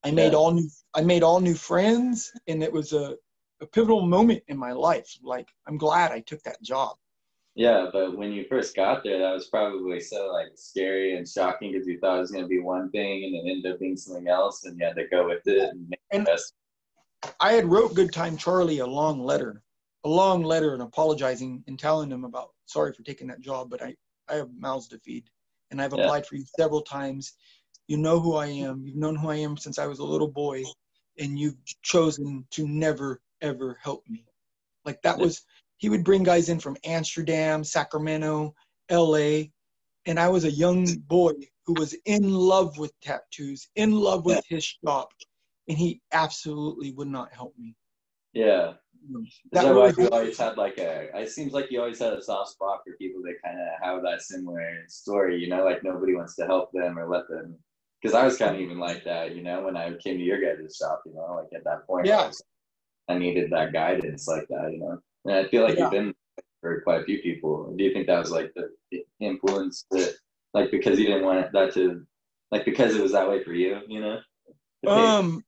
I 0.02 0.10
made 0.10 0.32
Yeah. 0.32 0.38
all 0.38 0.52
new. 0.52 0.68
I 0.94 1.02
made 1.02 1.22
all 1.22 1.40
new 1.40 1.54
friends, 1.54 2.32
and 2.48 2.62
it 2.62 2.72
was 2.72 2.92
a, 2.92 3.16
a 3.60 3.66
pivotal 3.66 4.06
moment 4.06 4.42
in 4.48 4.56
my 4.56 4.72
life. 4.72 5.18
Like 5.22 5.48
I'm 5.66 5.76
glad 5.76 6.10
I 6.10 6.20
took 6.20 6.42
that 6.42 6.62
job. 6.62 6.96
Yeah. 7.60 7.88
But 7.92 8.16
when 8.16 8.32
you 8.32 8.46
first 8.48 8.74
got 8.74 9.04
there, 9.04 9.18
that 9.18 9.32
was 9.32 9.48
probably 9.48 10.00
so 10.00 10.28
like 10.32 10.52
scary 10.54 11.16
and 11.16 11.28
shocking 11.28 11.72
because 11.72 11.86
you 11.86 11.98
thought 12.00 12.16
it 12.16 12.20
was 12.20 12.30
gonna 12.30 12.46
be 12.48 12.60
one 12.60 12.90
thing 12.90 13.24
and 13.24 13.34
it 13.34 13.50
ended 13.50 13.72
up 13.72 13.78
being 13.80 13.96
something 13.98 14.28
else, 14.28 14.64
and 14.64 14.78
you 14.78 14.86
had 14.86 14.96
to 14.96 15.06
go 15.08 15.28
with 15.28 15.46
it 15.46 15.70
and 15.70 15.88
make 15.88 16.00
And- 16.10 16.26
the 16.26 16.30
best. 16.32 16.54
I 17.38 17.52
had 17.52 17.66
wrote 17.66 17.94
Good 17.94 18.12
Time 18.14 18.38
Charlie 18.38 18.78
a 18.78 18.86
long 18.86 19.22
letter, 19.22 19.62
a 20.04 20.08
long 20.08 20.42
letter, 20.42 20.72
and 20.72 20.82
apologizing 20.82 21.62
and 21.66 21.78
telling 21.78 22.10
him 22.10 22.24
about 22.24 22.54
sorry 22.64 22.94
for 22.94 23.02
taking 23.02 23.26
that 23.28 23.40
job, 23.40 23.68
but 23.70 23.82
I 23.82 23.94
I 24.28 24.34
have 24.36 24.50
mouths 24.54 24.88
to 24.88 24.98
feed, 25.00 25.28
and 25.70 25.82
I've 25.82 25.92
Yeah. 25.92 26.04
applied 26.04 26.24
for 26.26 26.36
you 26.36 26.44
several 26.58 26.80
times. 26.80 27.34
You 27.88 27.96
know 27.98 28.20
who 28.20 28.36
I 28.36 28.46
am. 28.46 28.86
You've 28.86 28.96
known 28.96 29.16
who 29.16 29.28
I 29.28 29.36
am 29.36 29.56
since 29.58 29.76
I 29.78 29.86
was 29.86 29.98
a 29.98 30.04
little 30.04 30.28
boy, 30.28 30.62
and 31.18 31.38
you've 31.38 31.58
chosen 31.82 32.46
to 32.52 32.66
never 32.68 33.20
ever 33.42 33.74
help 33.82 34.08
me. 34.08 34.24
Like 34.86 35.02
that 35.02 35.18
Yeah. 35.18 35.24
was 35.24 35.44
he 35.80 35.88
would 35.88 36.04
bring 36.04 36.22
guys 36.22 36.50
in 36.50 36.60
from 36.60 36.76
Amsterdam, 36.84 37.64
Sacramento, 37.64 38.54
L.A., 38.90 39.50
and 40.06 40.20
I 40.20 40.28
was 40.28 40.44
a 40.44 40.50
young 40.50 40.86
boy 41.06 41.32
who 41.64 41.72
was 41.74 41.94
in 42.04 42.32
love 42.32 42.76
with 42.76 42.92
tattoos, 43.00 43.66
in 43.76 43.92
love 43.92 44.26
with 44.26 44.44
his 44.46 44.62
shop, 44.62 45.08
and 45.68 45.78
he 45.78 46.02
absolutely 46.12 46.92
would 46.92 47.08
not 47.08 47.32
help 47.32 47.54
me. 47.58 47.74
Yeah. 48.34 48.74
That 49.52 49.62
that 49.64 49.74
why 49.74 49.92
you 49.96 50.08
always 50.10 50.36
had 50.36 50.58
like 50.58 50.76
a? 50.76 51.08
It 51.18 51.30
seems 51.30 51.54
like 51.54 51.70
you 51.70 51.80
always 51.80 51.98
had 51.98 52.12
a 52.12 52.22
soft 52.22 52.50
spot 52.50 52.80
for 52.84 52.94
people 52.98 53.22
that 53.22 53.36
kind 53.42 53.58
of 53.58 53.66
have 53.82 54.02
that 54.02 54.20
similar 54.20 54.84
story. 54.88 55.40
You 55.40 55.48
know, 55.48 55.64
like 55.64 55.82
nobody 55.82 56.14
wants 56.14 56.36
to 56.36 56.46
help 56.46 56.70
them 56.72 56.98
or 56.98 57.08
let 57.08 57.26
them. 57.30 57.56
Because 58.02 58.14
I 58.14 58.24
was 58.24 58.36
kind 58.36 58.54
of 58.54 58.60
even 58.60 58.78
like 58.78 59.04
that, 59.04 59.34
you 59.34 59.42
know, 59.42 59.62
when 59.62 59.76
I 59.76 59.94
came 59.96 60.18
to 60.18 60.22
your 60.22 60.40
guys' 60.40 60.76
shop. 60.76 61.02
You 61.06 61.14
know, 61.14 61.34
like 61.36 61.48
at 61.54 61.64
that 61.64 61.86
point, 61.86 62.06
I, 62.06 62.10
Yeah. 62.10 62.26
was- 62.26 62.42
I 63.08 63.16
needed 63.16 63.50
that 63.52 63.72
guidance 63.72 64.28
like 64.28 64.46
that. 64.48 64.70
You 64.72 64.80
know, 64.80 64.98
and 65.24 65.34
I 65.34 65.48
feel 65.48 65.62
like 65.62 65.76
Yeah. 65.76 65.84
you've 65.84 65.90
been 65.90 66.14
for 66.60 66.80
quite 66.82 67.00
a 67.00 67.04
few 67.04 67.20
people. 67.22 67.72
Do 67.76 67.84
you 67.84 67.92
think 67.92 68.06
that 68.06 68.18
was 68.18 68.30
like 68.30 68.52
the 68.54 68.70
the 68.90 69.04
influence 69.20 69.86
that, 69.90 70.14
like, 70.52 70.70
because 70.70 70.98
you 70.98 71.06
didn't 71.06 71.24
want 71.24 71.52
that 71.52 71.72
to, 71.74 72.04
like, 72.50 72.64
because 72.64 72.96
it 72.96 73.02
was 73.02 73.12
that 73.12 73.28
way 73.28 73.42
for 73.44 73.52
you? 73.52 73.80
You 73.88 74.00
know. 74.00 74.20
Um, 74.86 75.44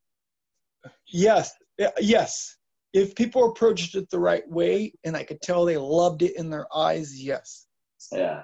yes, 1.07 1.53
yes. 2.01 2.57
If 2.93 3.15
people 3.15 3.51
approached 3.51 3.95
it 3.95 4.09
the 4.11 4.19
right 4.19 4.49
way, 4.51 4.93
and 5.05 5.17
I 5.17 5.25
could 5.25 5.41
tell 5.41 5.65
they 5.65 5.79
loved 5.79 6.23
it 6.23 6.37
in 6.37 6.51
their 6.51 6.67
eyes, 6.77 7.23
yes. 7.23 7.67
yeah. 8.13 8.43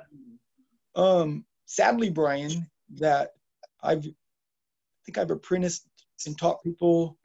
Um, 0.95 1.45
sadly, 1.67 2.09
Brian, 2.11 2.67
that 2.95 3.33
I've, 3.83 4.05
I 4.07 4.11
think 5.05 5.19
I've 5.19 5.31
apprenticed 5.31 5.87
and 6.27 6.37
taught 6.39 6.63
people, 6.65 7.19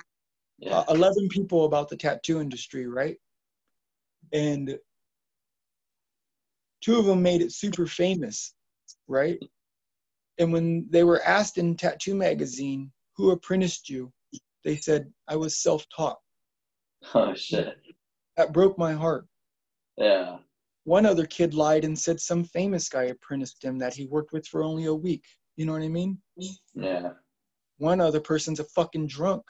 Yeah. 0.59 0.79
uh, 0.79 0.85
eleven 0.93 1.29
people 1.29 1.65
about 1.65 1.87
the 1.89 1.95
tattoo 1.97 2.41
industry, 2.41 2.87
right? 2.87 3.17
And 4.33 4.77
two 6.81 6.99
of 6.99 7.05
them 7.05 7.21
made 7.21 7.41
it 7.41 7.53
super 7.53 7.85
famous, 7.85 8.53
right? 9.07 9.39
And 10.39 10.51
when 10.51 10.87
they 10.89 11.03
were 11.03 11.21
asked 11.23 11.57
in 11.57 11.75
Tattoo 11.75 12.15
Magazine, 12.15 12.91
who 13.15 13.31
apprenticed 13.31 13.89
you? 13.89 14.11
They 14.65 14.77
said, 14.77 15.11
I 15.27 15.35
was 15.35 15.61
self 15.61 15.85
taught. 15.95 16.17
oh 17.13 17.33
shit. 17.35 17.77
That 18.37 18.53
broke 18.53 18.77
my 18.77 18.93
heart. 18.93 19.27
Yeah. 19.97 20.37
One 20.85 21.05
other 21.05 21.25
kid 21.25 21.53
lied 21.53 21.85
and 21.85 21.97
said 21.97 22.19
some 22.19 22.43
famous 22.43 22.89
guy 22.89 23.03
apprenticed 23.03 23.63
him 23.63 23.77
that 23.79 23.93
he 23.93 24.07
worked 24.07 24.33
with 24.33 24.47
for 24.47 24.63
only 24.63 24.85
a 24.85 24.93
week. 24.93 25.23
You 25.55 25.65
know 25.65 25.73
what 25.73 25.83
I 25.83 25.87
mean? 25.87 26.17
Yeah. 26.73 27.11
One 27.77 28.01
other 28.01 28.19
person's 28.19 28.59
a 28.59 28.65
fucking 28.65 29.07
drunk. 29.07 29.43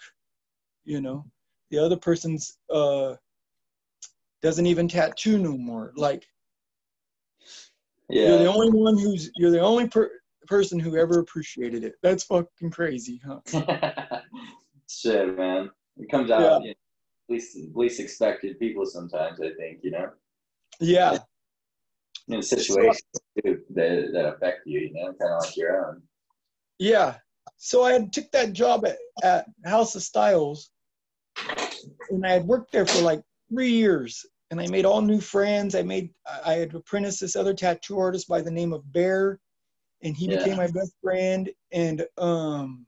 You 0.84 1.00
know, 1.02 1.26
the 1.72 1.80
other 1.80 1.98
person's 1.98 2.58
uh 2.70 3.16
doesn't 4.44 4.68
even 4.68 4.88
tattoo 4.90 5.40
no 5.40 5.58
more. 5.58 5.94
Like 5.96 6.28
Yeah. 8.10 8.28
you're 8.28 8.38
the 8.40 8.54
only 8.54 8.70
one 8.70 8.98
who's 9.00 9.32
you're 9.36 9.50
the 9.52 9.62
only 9.62 9.88
per- 9.88 10.12
person 10.48 10.78
who 10.80 10.98
ever 10.98 11.20
appreciated 11.20 11.84
it. 11.86 11.96
That's 12.04 12.26
fucking 12.26 12.70
crazy, 12.72 13.22
huh? 13.26 13.40
Shit, 14.90 15.36
man. 15.38 15.72
It 15.98 16.12
comes 16.12 16.30
out 16.30 16.62
you 16.64 16.70
know, 16.70 16.74
least 17.30 17.58
least 17.74 18.00
expected 18.02 18.60
people 18.60 18.86
sometimes. 18.86 19.40
I 19.40 19.52
think 19.58 19.80
you 19.82 19.92
know, 19.92 20.12
Yeah. 20.80 21.18
in 22.28 22.42
situations 22.44 23.02
too, 23.44 23.62
that 23.70 24.10
that 24.14 24.26
affect 24.26 24.68
you. 24.68 24.82
You 24.82 24.94
know, 24.94 25.14
kind 25.14 25.34
of 25.34 25.46
like 25.46 25.58
your 25.58 25.88
own. 25.88 26.04
Yeah. 26.80 27.16
So 27.58 27.84
I 27.84 27.94
had 27.94 28.12
took 28.12 28.30
that 28.32 28.52
job 28.52 28.86
at, 28.86 28.98
at 29.24 29.46
House 29.64 29.96
of 29.96 30.02
Styles 30.02 30.72
and 32.10 32.26
I 32.26 32.32
had 32.32 32.46
worked 32.46 32.74
there 32.74 32.86
for 32.86 33.02
like 33.02 33.22
three 33.50 33.72
years 33.72 34.26
and 34.54 34.62
I 34.62 34.68
made 34.68 34.86
all 34.86 35.02
new 35.02 35.20
friends. 35.20 35.74
I 35.74 35.82
made 35.82 36.14
I 36.46 36.54
had 36.54 36.76
apprenticed 36.76 37.20
this 37.20 37.36
other 37.36 37.56
tattoo 37.56 37.98
artist 37.98 38.28
by 38.28 38.40
the 38.40 38.52
name 38.52 38.72
of 38.72 38.90
Bear 38.94 39.40
and 40.04 40.16
he 40.16 40.28
Yeah. 40.28 40.38
became 40.38 40.58
my 40.58 40.68
best 40.68 40.94
friend 41.02 41.50
and 41.72 42.06
um 42.20 42.86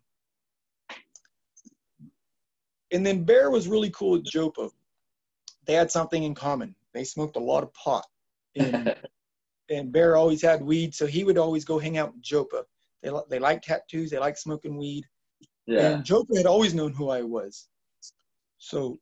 and 2.92 3.04
then 3.04 3.24
Bear 3.24 3.50
was 3.50 3.68
really 3.68 3.90
cool 3.90 4.12
with 4.12 4.26
Jopa. 4.26 4.70
They 5.66 5.74
had 5.74 5.90
something 5.90 6.22
in 6.22 6.36
common. 6.36 6.76
They 6.94 7.04
smoked 7.04 7.36
a 7.36 7.40
lot 7.40 7.64
of 7.64 7.74
pot. 7.74 8.06
And 8.56 8.96
and 9.72 9.92
Bear 9.92 10.16
always 10.18 10.44
had 10.44 10.62
weed, 10.62 10.94
so 10.94 11.08
he 11.08 11.24
would 11.24 11.40
always 11.40 11.66
go 11.66 11.80
hang 11.80 11.98
out 11.98 12.14
with 12.14 12.22
Jopa. 12.22 12.64
They 13.02 13.10
they 13.28 13.40
like 13.40 13.64
tattoos, 13.64 14.12
they 14.12 14.20
like 14.20 14.38
smoking 14.38 14.78
weed, 14.78 15.04
yeah. 15.66 15.96
and 15.96 16.06
Jopa 16.06 16.38
had 16.38 16.46
always 16.46 16.76
known 16.76 16.94
who 16.94 17.10
I 17.10 17.24
was. 17.24 17.70
So 18.60 19.00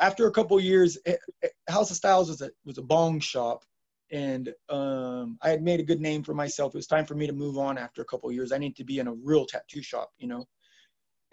after 0.00 0.26
a 0.26 0.32
couple 0.32 0.58
years, 0.60 0.98
eh, 1.06 1.16
eh, 1.42 1.48
House 1.68 1.90
of 1.90 1.96
Styles 1.96 2.28
was 2.28 2.40
a 2.40 2.50
was 2.64 2.78
a 2.78 2.82
bong 2.82 3.20
shop, 3.20 3.64
and 4.10 4.52
um, 4.68 5.38
I 5.42 5.50
had 5.50 5.62
made 5.62 5.80
a 5.80 5.84
good 5.84 6.00
name 6.00 6.22
for 6.22 6.34
myself. 6.34 6.74
It 6.74 6.78
was 6.78 6.86
time 6.86 7.06
for 7.06 7.14
me 7.14 7.26
to 7.26 7.32
move 7.32 7.58
on 7.58 7.78
after 7.78 8.02
a 8.02 8.04
couple 8.06 8.30
years. 8.32 8.52
I 8.52 8.58
need 8.58 8.76
to 8.76 8.84
be 8.84 8.98
in 8.98 9.08
a 9.08 9.14
real 9.14 9.46
tattoo 9.46 9.82
shop, 9.82 10.10
you 10.18 10.28
know. 10.28 10.46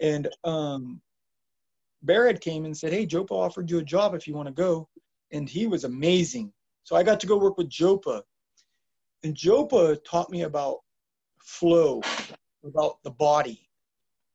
And 0.00 0.28
um, 0.44 1.00
Barrett 2.02 2.40
came 2.40 2.64
and 2.64 2.76
said, 2.76 2.92
"Hey, 2.92 3.06
Jopa 3.06 3.34
offered 3.34 3.70
you 3.70 3.78
a 3.78 3.84
job 3.84 4.14
if 4.14 4.26
you 4.26 4.34
want 4.34 4.48
to 4.48 4.54
go," 4.54 4.88
and 5.32 5.48
he 5.48 5.66
was 5.66 5.84
amazing. 5.84 6.52
So 6.84 6.96
I 6.96 7.02
got 7.02 7.20
to 7.20 7.26
go 7.26 7.36
work 7.36 7.58
with 7.58 7.68
Jopa, 7.68 8.22
and 9.22 9.34
Jopa 9.34 9.98
taught 10.04 10.30
me 10.30 10.42
about 10.42 10.78
flow, 11.38 12.00
about 12.64 13.02
the 13.02 13.10
body, 13.10 13.69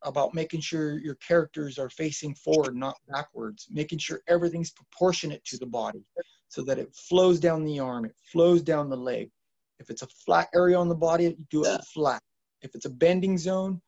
about 0.06 0.34
making 0.34 0.62
sure 0.62 1.00
your 1.00 1.16
characters 1.16 1.78
are 1.78 1.90
facing 1.90 2.34
forward, 2.36 2.76
not 2.76 2.96
backwards, 3.10 3.68
making 3.72 3.98
sure 3.98 4.22
everything's 4.28 4.72
proportionate 4.72 5.44
to 5.46 5.58
the 5.58 5.66
body 5.66 6.04
so 6.48 6.62
that 6.64 6.80
it 6.80 6.96
flows 6.96 7.40
down 7.40 7.66
the 7.66 7.80
arm, 7.80 8.06
it 8.06 8.16
flows 8.32 8.62
down 8.62 8.90
the 8.90 8.96
leg. 8.96 9.30
If 9.80 9.90
it's 9.90 10.04
a 10.04 10.08
flat 10.08 10.48
area 10.56 10.78
on 10.78 10.88
the 10.88 10.96
body, 10.96 11.26
you 11.26 11.38
do 11.50 11.64
it 11.64 11.68
Yeah. 11.68 11.78
flat. 11.94 12.22
If 12.62 12.76
it's 12.76 12.86
a 12.86 12.90
bending 12.90 13.38
zone, 13.38 13.82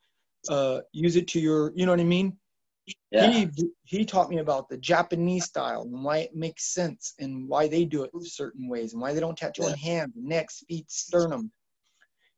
uh, 0.49 0.82
use 0.91 1.15
it 1.15 1.28
to 1.30 1.39
your, 1.39 1.72
you 1.76 1.86
know 1.86 1.91
what 1.93 2.01
I 2.01 2.03
mean? 2.03 2.38
Yeah. 3.11 3.30
He 3.30 3.49
he 3.84 4.05
taught 4.05 4.30
me 4.30 4.39
about 4.39 4.70
the 4.70 4.78
Japanese 4.78 5.45
style 5.45 5.84
and 5.84 6.03
why 6.03 6.18
it 6.20 6.36
makes 6.36 6.74
sense 6.74 7.13
and 7.20 7.47
why 7.47 7.68
they 7.68 7.86
do 7.86 8.03
it 8.03 8.11
certain 8.22 8.68
ways 8.68 8.93
and 8.93 9.01
why 9.01 9.13
they 9.13 9.20
don't 9.20 9.38
tattoo 9.38 9.63
on 9.63 9.74
hands, 9.74 10.13
necks, 10.15 10.63
feet, 10.68 10.89
sternum. 10.89 11.51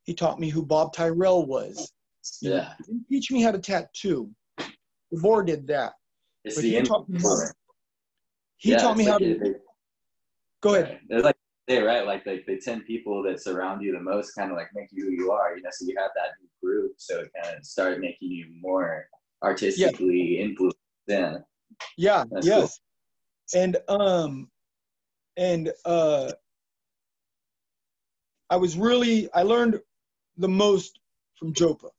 He 0.03 0.13
taught 0.13 0.39
me 0.39 0.49
who 0.49 0.65
Bob 0.65 0.93
Tyrrell 0.93 1.45
was. 1.45 1.91
Yeah. 2.41 2.73
He 2.77 2.83
didn't 2.83 3.07
teach 3.09 3.31
me 3.31 3.41
how 3.41 3.51
to 3.51 3.59
tattoo. 3.59 4.29
The 4.57 5.19
board 5.21 5.47
did 5.47 5.67
that. 5.67 5.93
It's 6.43 6.55
But 6.55 6.61
the 6.63 6.69
he 6.75 6.81
taught 6.83 7.09
me 7.09 7.19
He 8.57 8.71
Yeah, 8.71 8.77
taught 8.77 8.97
me 8.97 9.03
it's 9.03 9.11
how 9.11 9.17
to. 9.19 9.39
they- 9.39 9.53
Go 10.61 10.75
ahead. 10.75 10.99
They're 11.07 11.21
like 11.21 11.35
they 11.67 11.81
right, 11.81 12.05
like 12.05 12.25
like 12.25 12.45
the 12.47 12.59
ten 12.59 12.81
people 12.81 13.21
that 13.23 13.41
surround 13.41 13.81
you 13.83 13.93
the 13.93 13.99
most 14.01 14.31
kind 14.33 14.51
of 14.51 14.57
like 14.57 14.67
make 14.73 14.89
you 14.91 15.05
who 15.05 15.11
you 15.11 15.31
are, 15.31 15.55
you 15.55 15.61
know. 15.61 15.69
So 15.71 15.85
you 15.85 15.95
have 15.97 16.11
that 16.15 16.31
group, 16.61 16.93
so 16.97 17.19
it 17.19 17.31
kind 17.41 17.55
of 17.57 17.63
started 17.63 17.99
making 17.99 18.31
you 18.31 18.45
more 18.59 19.07
artistically 19.43 20.39
influenced. 20.39 20.77
Yeah, 21.07 21.37
Yeah. 21.97 22.25
That's 22.31 22.45
yes. 22.45 22.81
And 23.55 23.77
um, 23.87 24.49
and 25.37 25.71
uh, 25.85 26.31
I 28.49 28.57
was 28.57 28.75
really 28.75 29.31
I 29.33 29.43
learned 29.43 29.79
the 30.37 30.49
most 30.49 30.99
from 31.37 31.53
Jopa. 31.53 31.89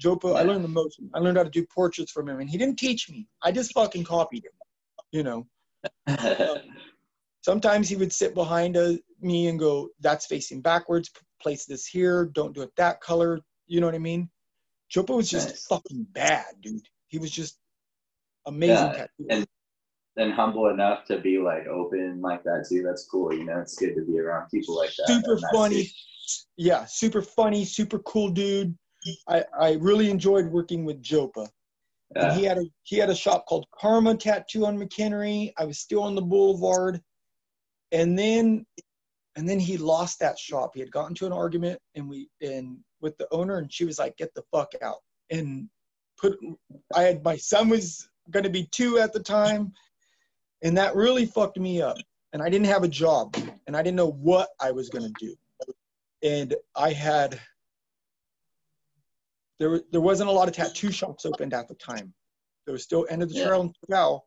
Jopa, 0.00 0.28
I 0.28 0.42
learned 0.42 0.64
the 0.64 0.68
most. 0.68 1.00
I 1.14 1.18
learned 1.18 1.36
how 1.36 1.44
to 1.44 1.50
do 1.50 1.66
portraits 1.66 2.10
from 2.10 2.28
him, 2.28 2.40
and 2.40 2.48
he 2.48 2.56
didn't 2.56 2.78
teach 2.78 3.10
me. 3.10 3.28
I 3.42 3.52
just 3.52 3.72
fucking 3.74 4.04
copied 4.04 4.44
him. 4.44 4.52
You 5.12 5.22
know. 5.22 5.46
Sometimes 7.42 7.88
he 7.88 7.96
would 7.96 8.12
sit 8.12 8.34
behind 8.34 8.76
uh, 8.76 8.94
me 9.20 9.48
and 9.48 9.58
go, 9.58 9.88
"That's 10.00 10.26
facing 10.26 10.62
backwards. 10.62 11.10
Place 11.40 11.66
this 11.66 11.86
here. 11.86 12.26
Don't 12.26 12.54
do 12.54 12.62
it 12.62 12.72
that 12.76 13.00
color." 13.00 13.40
You 13.66 13.80
know 13.80 13.86
what 13.86 13.94
I 13.94 13.98
mean? 13.98 14.30
Jopa 14.92 15.14
was 15.14 15.30
just 15.30 15.48
Nice. 15.48 15.66
fucking 15.66 16.06
bad, 16.12 16.46
dude. 16.60 16.82
He 17.08 17.18
was 17.18 17.30
just 17.30 17.58
amazing. 18.46 18.74
Yeah, 18.74 18.92
tattoo. 18.92 19.26
and- 19.30 19.46
then 20.16 20.32
humble 20.32 20.68
enough 20.68 21.04
to 21.06 21.18
be 21.18 21.38
like 21.38 21.66
open 21.68 22.20
like 22.20 22.42
that 22.42 22.66
too. 22.68 22.82
That's 22.82 23.06
cool. 23.06 23.32
You 23.32 23.44
know, 23.44 23.60
it's 23.60 23.76
good 23.76 23.94
to 23.94 24.04
be 24.04 24.18
around 24.18 24.48
people 24.50 24.76
like 24.76 24.90
that. 24.98 25.06
super 25.06 25.38
funny. 25.52 25.88
Yeah, 26.56 26.84
super 26.84 27.22
funny, 27.22 27.64
super 27.64 28.00
cool 28.00 28.28
dude. 28.30 28.76
I, 29.28 29.44
I 29.58 29.72
really 29.74 30.10
enjoyed 30.10 30.46
working 30.46 30.84
with 30.84 31.02
Jopa. 31.02 31.48
And 32.14 32.30
Yeah. 32.30 32.34
he 32.34 32.44
had 32.44 32.58
a 32.58 32.64
he 32.82 32.96
had 32.96 33.10
a 33.10 33.14
shop 33.14 33.46
called 33.46 33.66
Karma 33.78 34.16
Tattoo 34.16 34.66
on 34.66 34.78
McHenry. 34.78 35.52
I 35.56 35.64
was 35.64 35.78
still 35.78 36.02
on 36.02 36.14
the 36.14 36.22
boulevard. 36.22 37.00
And 37.92 38.18
then 38.18 38.66
and 39.36 39.48
then 39.48 39.60
he 39.60 39.76
lost 39.78 40.18
that 40.20 40.38
shop. 40.38 40.72
He 40.74 40.80
had 40.80 40.90
gotten 40.90 41.14
to 41.16 41.26
an 41.26 41.32
argument 41.32 41.80
and 41.94 42.08
we 42.08 42.28
and 42.40 42.78
with 43.00 43.16
the 43.18 43.28
owner 43.30 43.58
and 43.58 43.72
she 43.72 43.84
was 43.84 43.98
like, 43.98 44.16
get 44.16 44.34
the 44.34 44.42
fuck 44.50 44.72
out. 44.82 44.98
And 45.30 45.68
put 46.18 46.38
I 46.94 47.02
had 47.02 47.24
my 47.24 47.36
son 47.36 47.68
was 47.68 48.08
gonna 48.30 48.50
be 48.50 48.66
two 48.72 48.98
at 48.98 49.12
the 49.12 49.20
time. 49.20 49.72
And 50.62 50.76
that 50.76 50.94
really 50.96 51.26
fucked 51.26 51.58
me 51.58 51.80
up. 51.80 51.96
And 52.32 52.42
I 52.42 52.50
didn't 52.50 52.66
have 52.66 52.82
a 52.82 52.88
job 52.88 53.36
and 53.66 53.76
I 53.76 53.82
didn't 53.82 53.96
know 53.96 54.10
what 54.12 54.48
I 54.60 54.72
was 54.72 54.88
gonna 54.88 55.12
do. 55.18 55.34
And 56.22 56.54
I 56.76 56.92
had 56.92 57.40
there, 59.60 59.82
there 59.92 60.00
wasn't 60.00 60.30
a 60.30 60.32
lot 60.32 60.48
of 60.48 60.54
tattoo 60.54 60.90
shops 60.90 61.26
opened 61.26 61.52
at 61.52 61.68
the 61.68 61.74
time. 61.74 62.12
There 62.64 62.72
was 62.72 62.82
still 62.82 63.06
end 63.10 63.22
of 63.22 63.28
the 63.28 63.34
Yeah. 63.36 63.46
trail 63.46 63.60
in 63.60 63.72
Cal. 63.90 64.26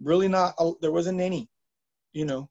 Really 0.00 0.28
not, 0.28 0.54
a- 0.58 0.72
there 0.80 0.90
wasn't 0.90 1.20
any, 1.20 1.48
you 2.12 2.24
know. 2.24 2.48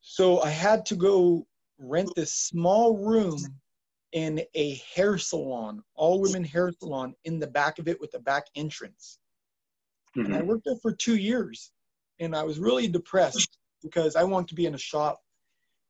So 0.00 0.40
I 0.40 0.48
had 0.48 0.84
to 0.86 0.96
go 0.96 1.46
rent 1.78 2.10
this 2.16 2.32
small 2.32 2.96
room 2.96 3.38
in 4.12 4.42
a 4.54 4.74
hair 4.94 5.18
salon, 5.18 5.82
all 5.94 6.20
women 6.20 6.44
hair 6.44 6.72
salon 6.80 7.14
in 7.24 7.38
the 7.38 7.46
back 7.46 7.78
of 7.78 7.86
it 7.86 8.00
with 8.00 8.14
a 8.14 8.18
back 8.18 8.44
entrance. 8.56 9.18
And 10.16 10.34
I 10.34 10.40
Mhm. 10.40 10.46
worked 10.46 10.64
there 10.64 10.76
for 10.82 10.92
two 10.94 11.16
years. 11.16 11.72
And 12.20 12.34
I 12.36 12.42
was 12.42 12.58
really 12.58 12.88
depressed 12.88 13.58
because 13.82 14.16
I 14.16 14.24
wanted 14.24 14.48
to 14.48 14.54
be 14.54 14.66
in 14.66 14.74
a 14.74 14.78
shop. 14.78 15.22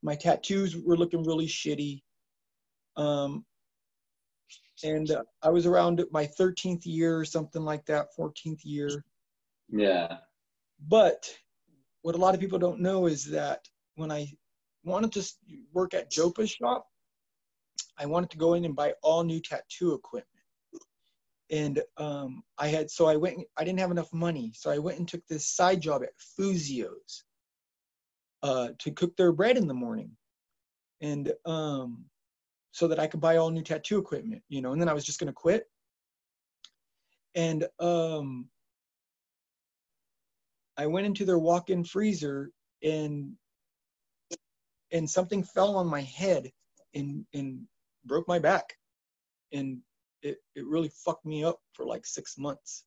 My 0.03 0.15
tattoos 0.17 0.77
were 0.77 0.97
looking 0.97 1.23
really 1.25 1.47
shitty. 1.47 2.03
Um, 2.97 3.45
and 4.85 5.11
uh, 5.11 5.23
I 5.43 5.51
was 5.51 5.67
around 5.67 6.05
my 6.11 6.27
13th 6.27 6.83
year 6.85 7.19
or 7.19 7.25
something 7.25 7.63
like 7.63 7.85
that, 7.87 8.09
14th 8.19 8.61
year. 8.65 9.05
Yeah. 9.69 10.19
But 10.89 11.29
what 12.03 12.15
a 12.15 12.19
lot 12.19 12.35
of 12.35 12.41
people 12.41 12.59
don't 12.59 12.81
know 12.81 13.07
is 13.07 13.25
that 13.27 13.61
when 13.95 14.11
I 14.11 14.31
wanted 14.85 15.13
to 15.13 15.25
work 15.73 15.95
at 15.95 16.11
Jopa's 16.11 16.51
shop, 16.51 16.87
I 17.99 18.07
wanted 18.07 18.31
to 18.31 18.39
go 18.39 18.55
in 18.55 18.65
and 18.65 18.75
buy 18.75 18.95
all 19.03 19.23
new 19.23 19.41
tattoo 19.41 19.95
equipment. 19.95 20.27
And 21.51 21.83
um, 21.99 22.43
I 22.59 22.69
had, 22.69 22.91
so 22.91 23.07
I 23.07 23.17
went, 23.17 23.39
I 23.57 23.65
didn't 23.65 23.81
have 23.81 23.91
enough 23.91 24.13
money. 24.13 24.53
So 24.55 24.71
I 24.71 24.79
went 24.79 24.99
and 24.99 25.07
took 25.07 25.27
this 25.27 25.47
side 25.47 25.81
job 25.81 26.03
at 26.03 26.11
Fuzio's 26.19 27.25
uh, 28.43 28.69
to 28.79 28.91
cook 28.91 29.17
their 29.17 29.33
bread 29.33 29.57
in 29.57 29.69
the 29.69 29.75
morning. 29.75 30.17
And 31.01 31.33
um, 31.45 32.07
so 32.73 32.89
that 32.89 32.99
I 32.99 33.07
could 33.07 33.21
buy 33.21 33.37
all 33.37 33.51
new 33.51 33.63
tattoo 33.63 33.99
equipment, 33.99 34.43
you 34.49 34.63
know, 34.63 34.73
and 34.73 34.81
then 34.81 34.89
I 34.89 34.95
was 34.95 35.05
just 35.05 35.21
to 35.29 35.35
quit. 35.35 35.65
And 37.35 37.67
um, 37.79 38.49
I 40.77 40.87
went 40.87 41.07
into 41.07 41.25
their 41.25 41.39
walk-in 41.39 41.85
freezer 41.85 42.51
and 42.83 43.33
and 44.91 45.09
something 45.09 45.43
fell 45.43 45.77
on 45.77 45.87
my 45.87 46.03
head 46.03 46.51
and 46.95 47.25
and 47.35 47.63
broke 48.05 48.27
my 48.27 48.39
back. 48.39 48.65
And 49.53 49.79
it, 50.23 50.39
it 50.55 50.67
really 50.67 50.91
fucked 51.05 51.27
me 51.27 51.45
up 51.45 51.59
for 51.75 51.85
like 51.85 52.07
six 52.07 52.39
months. 52.39 52.85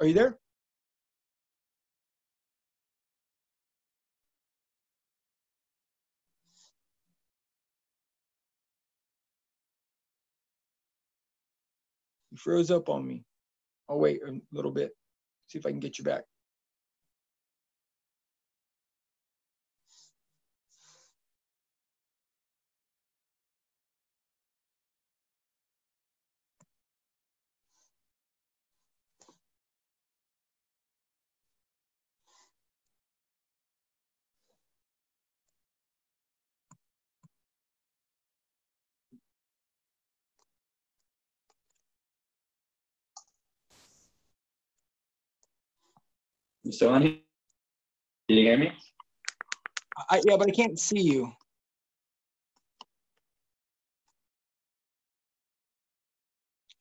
Are 0.00 0.06
you 0.06 0.14
there? 0.14 0.38
You 12.34 12.38
froze 12.38 12.72
up 12.72 12.88
on 12.88 13.06
me. 13.06 13.22
I'll 13.88 14.00
wait 14.00 14.20
a 14.26 14.40
little 14.50 14.72
bit, 14.72 14.90
see 15.46 15.56
if 15.56 15.66
I 15.66 15.70
can 15.70 15.78
get 15.78 15.98
you 15.98 16.04
back. 16.04 16.24
You 46.64 46.72
still 46.72 46.90
on 46.90 47.02
here? 47.02 47.16
Can 48.28 48.38
you 48.38 48.44
hear 48.44 48.58
me? 48.58 48.72
I, 50.10 50.22
yeah, 50.24 50.36
but 50.36 50.48
I 50.48 50.52
can't 50.52 50.78
see 50.78 51.00
you. 51.02 51.32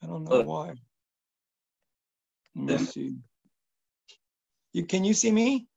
I 0.03 0.07
don't 0.07 0.23
know 0.25 0.31
Look. 0.31 0.47
why. 0.47 0.73
Let 2.55 2.81
me 2.81 2.85
see. 2.85 3.15
You 4.73 4.85
can 4.85 5.03
you 5.03 5.13
see 5.13 5.31
me? 5.31 5.67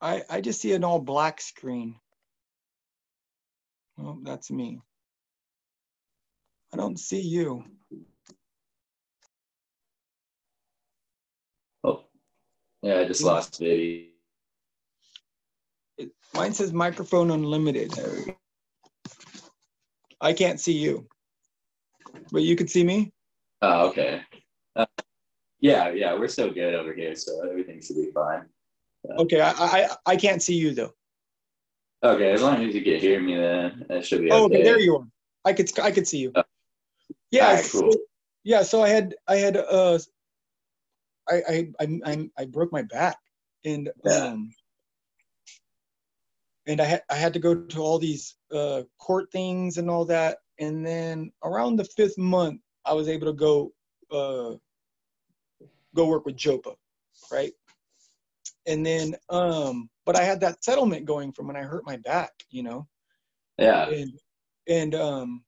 I 0.00 0.22
I 0.30 0.40
just 0.40 0.60
see 0.60 0.72
an 0.74 0.84
all 0.84 1.00
black 1.00 1.40
screen. 1.40 1.96
Oh, 4.00 4.18
that's 4.22 4.50
me. 4.50 4.80
I 6.72 6.76
don't 6.76 6.98
see 6.98 7.20
you. 7.20 7.64
Oh, 11.82 12.04
yeah, 12.82 12.98
I 12.98 13.04
just 13.04 13.22
lost 13.22 13.58
baby. 13.58 14.12
It, 15.96 16.10
mine 16.34 16.52
says 16.52 16.72
microphone 16.72 17.30
unlimited. 17.30 17.90
There 17.90 18.10
we 18.10 18.24
go. 18.26 18.36
I 20.20 20.32
can't 20.32 20.60
see 20.60 20.74
you, 20.74 21.08
but 22.30 22.42
you 22.42 22.54
can 22.54 22.68
see 22.68 22.84
me. 22.84 23.12
Oh, 23.62 23.88
okay. 23.88 24.22
Uh, 24.76 24.86
yeah, 25.60 25.90
yeah, 25.90 26.14
we're 26.14 26.28
so 26.28 26.50
good 26.50 26.74
over 26.74 26.92
here, 26.92 27.16
so 27.16 27.48
everything 27.48 27.80
should 27.80 27.96
be 27.96 28.10
fine. 28.12 28.44
Okay, 29.18 29.40
I 29.40 29.50
I, 29.50 29.88
I 30.06 30.16
can't 30.16 30.42
see 30.42 30.54
you 30.54 30.72
though. 30.74 30.92
Okay, 32.02 32.30
as 32.32 32.42
long 32.42 32.64
as 32.64 32.74
you 32.74 32.82
can 32.82 32.98
hear 33.00 33.20
me, 33.20 33.34
then 33.36 33.84
it 33.90 34.06
should 34.06 34.22
be 34.22 34.30
Oh, 34.30 34.44
okay. 34.44 34.56
okay, 34.56 34.62
there 34.64 34.78
you 34.78 34.96
are. 34.96 35.06
I 35.44 35.52
could 35.52 35.76
I 35.80 35.90
could 35.90 36.06
see 36.06 36.18
you. 36.18 36.32
Oh. 36.34 36.42
Yeah, 37.30 37.48
Alright, 37.48 37.64
so- 37.64 37.80
cool. 37.80 37.94
yeah. 38.44 38.62
So 38.62 38.82
I 38.82 38.88
had 38.88 39.14
I 39.26 39.36
had 39.36 39.56
uh, 39.56 39.98
I 41.28 41.34
I 41.48 41.68
I 41.80 42.00
I, 42.04 42.30
I 42.38 42.44
broke 42.44 42.70
my 42.72 42.82
back, 42.82 43.16
and 43.64 43.90
Yeah. 44.04 44.12
um, 44.26 44.52
and 46.66 46.80
I 46.80 46.84
had 46.84 47.02
I 47.10 47.14
had 47.16 47.32
to 47.34 47.40
go 47.40 47.54
to 47.54 47.80
all 47.80 47.98
these 47.98 48.36
uh, 48.52 48.82
court 48.98 49.30
things 49.32 49.78
and 49.78 49.90
all 49.90 50.04
that. 50.06 50.38
And 50.60 50.84
then 50.86 51.32
around 51.44 51.76
the 51.76 51.84
fifth 51.84 52.18
month, 52.18 52.60
I 52.84 52.92
was 52.92 53.08
able 53.08 53.26
to 53.26 53.32
go 53.32 53.72
uh, 54.10 54.54
go 55.94 56.06
work 56.06 56.26
with 56.26 56.36
JOPA, 56.36 56.74
right? 57.32 57.52
And 58.66 58.84
then, 58.84 59.14
um, 59.30 59.88
but 60.08 60.18
I 60.18 60.24
had 60.24 60.40
that 60.40 60.64
settlement 60.64 61.04
going 61.04 61.32
from 61.32 61.48
when 61.48 61.56
I 61.56 61.60
hurt 61.60 61.84
my 61.84 61.98
back, 61.98 62.32
you 62.48 62.62
know. 62.62 62.88
Yeah. 63.58 63.90
And 63.90 64.18
and 64.66 64.94
um, 64.94 65.44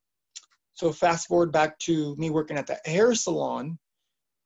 so 0.75 0.93
fast 0.93 1.29
forward 1.29 1.51
back 1.51 1.79
to 1.79 2.15
me 2.17 2.29
working 2.29 2.59
at 2.59 2.67
the 2.67 2.79
hair 2.85 3.15
salon. 3.15 3.79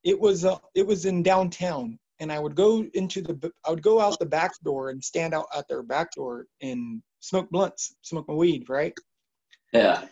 It 0.05 0.21
was 0.21 0.45
uh, 0.45 0.59
it 0.77 0.87
was 0.87 1.05
in 1.05 1.25
downtown, 1.25 1.99
and 2.21 2.31
I 2.31 2.39
would 2.39 2.55
go 2.55 2.87
into 2.95 3.23
the 3.23 3.51
I 3.67 3.71
would 3.71 3.83
go 3.83 3.99
out 3.99 4.17
the 4.21 4.27
back 4.27 4.53
door 4.62 4.91
and 4.91 5.03
stand 5.03 5.35
out 5.35 5.47
at 5.53 5.67
their 5.67 5.83
back 5.83 6.12
door 6.12 6.47
and 6.62 7.03
smoke 7.19 7.51
blunts, 7.51 7.97
smoke 8.03 8.29
my 8.29 8.35
weed, 8.35 8.69
right? 8.69 8.95
Yeah. 9.73 10.05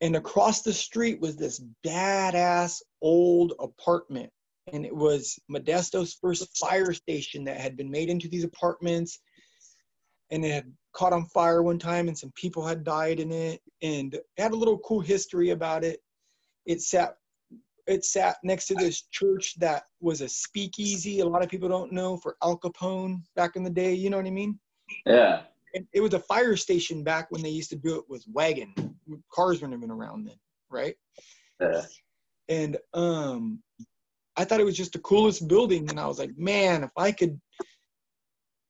And 0.00 0.16
across 0.16 0.62
the 0.62 0.72
street 0.72 1.20
was 1.20 1.36
this 1.36 1.62
badass 1.86 2.82
old 3.00 3.52
apartment. 3.60 4.32
And 4.72 4.84
it 4.86 4.94
was 4.94 5.38
Modesto's 5.50 6.14
first 6.20 6.56
fire 6.58 6.92
station 6.92 7.44
that 7.44 7.60
had 7.60 7.76
been 7.76 7.90
made 7.90 8.10
into 8.10 8.28
these 8.28 8.44
apartments. 8.44 9.20
And 10.30 10.44
it 10.44 10.52
had 10.52 10.72
caught 10.92 11.12
on 11.12 11.26
fire 11.26 11.62
one 11.62 11.78
time 11.78 12.08
and 12.08 12.16
some 12.16 12.32
people 12.36 12.64
had 12.64 12.84
died 12.84 13.20
in 13.20 13.32
it. 13.32 13.60
And 13.82 14.14
it 14.14 14.24
had 14.38 14.52
a 14.52 14.56
little 14.56 14.78
cool 14.78 15.00
history 15.00 15.50
about 15.50 15.84
it. 15.84 16.00
It 16.66 16.80
sat 16.80 17.16
it 17.86 18.04
sat 18.04 18.36
next 18.44 18.66
to 18.66 18.74
this 18.74 19.02
church 19.10 19.58
that 19.58 19.84
was 20.00 20.20
a 20.20 20.28
speakeasy. 20.28 21.20
A 21.20 21.26
lot 21.26 21.42
of 21.42 21.48
people 21.48 21.68
don't 21.68 21.92
know 21.92 22.16
for 22.16 22.36
Al 22.42 22.58
Capone 22.58 23.22
back 23.34 23.56
in 23.56 23.62
the 23.62 23.70
day. 23.70 23.92
You 23.92 24.10
know 24.10 24.16
what 24.16 24.26
I 24.26 24.30
mean? 24.30 24.58
Yeah. 25.06 25.42
And 25.74 25.86
it 25.92 26.00
was 26.00 26.14
a 26.14 26.20
fire 26.20 26.56
station 26.56 27.02
back 27.02 27.30
when 27.30 27.42
they 27.42 27.48
used 27.48 27.70
to 27.70 27.76
do 27.76 27.96
it 27.96 28.04
with 28.08 28.24
wagon. 28.32 28.74
Cars 29.32 29.60
weren't 29.60 29.74
even 29.74 29.90
around 29.90 30.26
then, 30.26 30.36
right? 30.70 30.94
Yeah. 31.60 31.82
And 32.48 32.76
um, 32.92 33.60
I 34.36 34.44
thought 34.44 34.60
it 34.60 34.64
was 34.64 34.76
just 34.76 34.92
the 34.92 34.98
coolest 35.00 35.46
building. 35.48 35.88
And 35.90 36.00
I 36.00 36.06
was 36.06 36.18
like, 36.18 36.36
man, 36.36 36.84
if 36.84 36.90
I 36.96 37.12
could, 37.12 37.40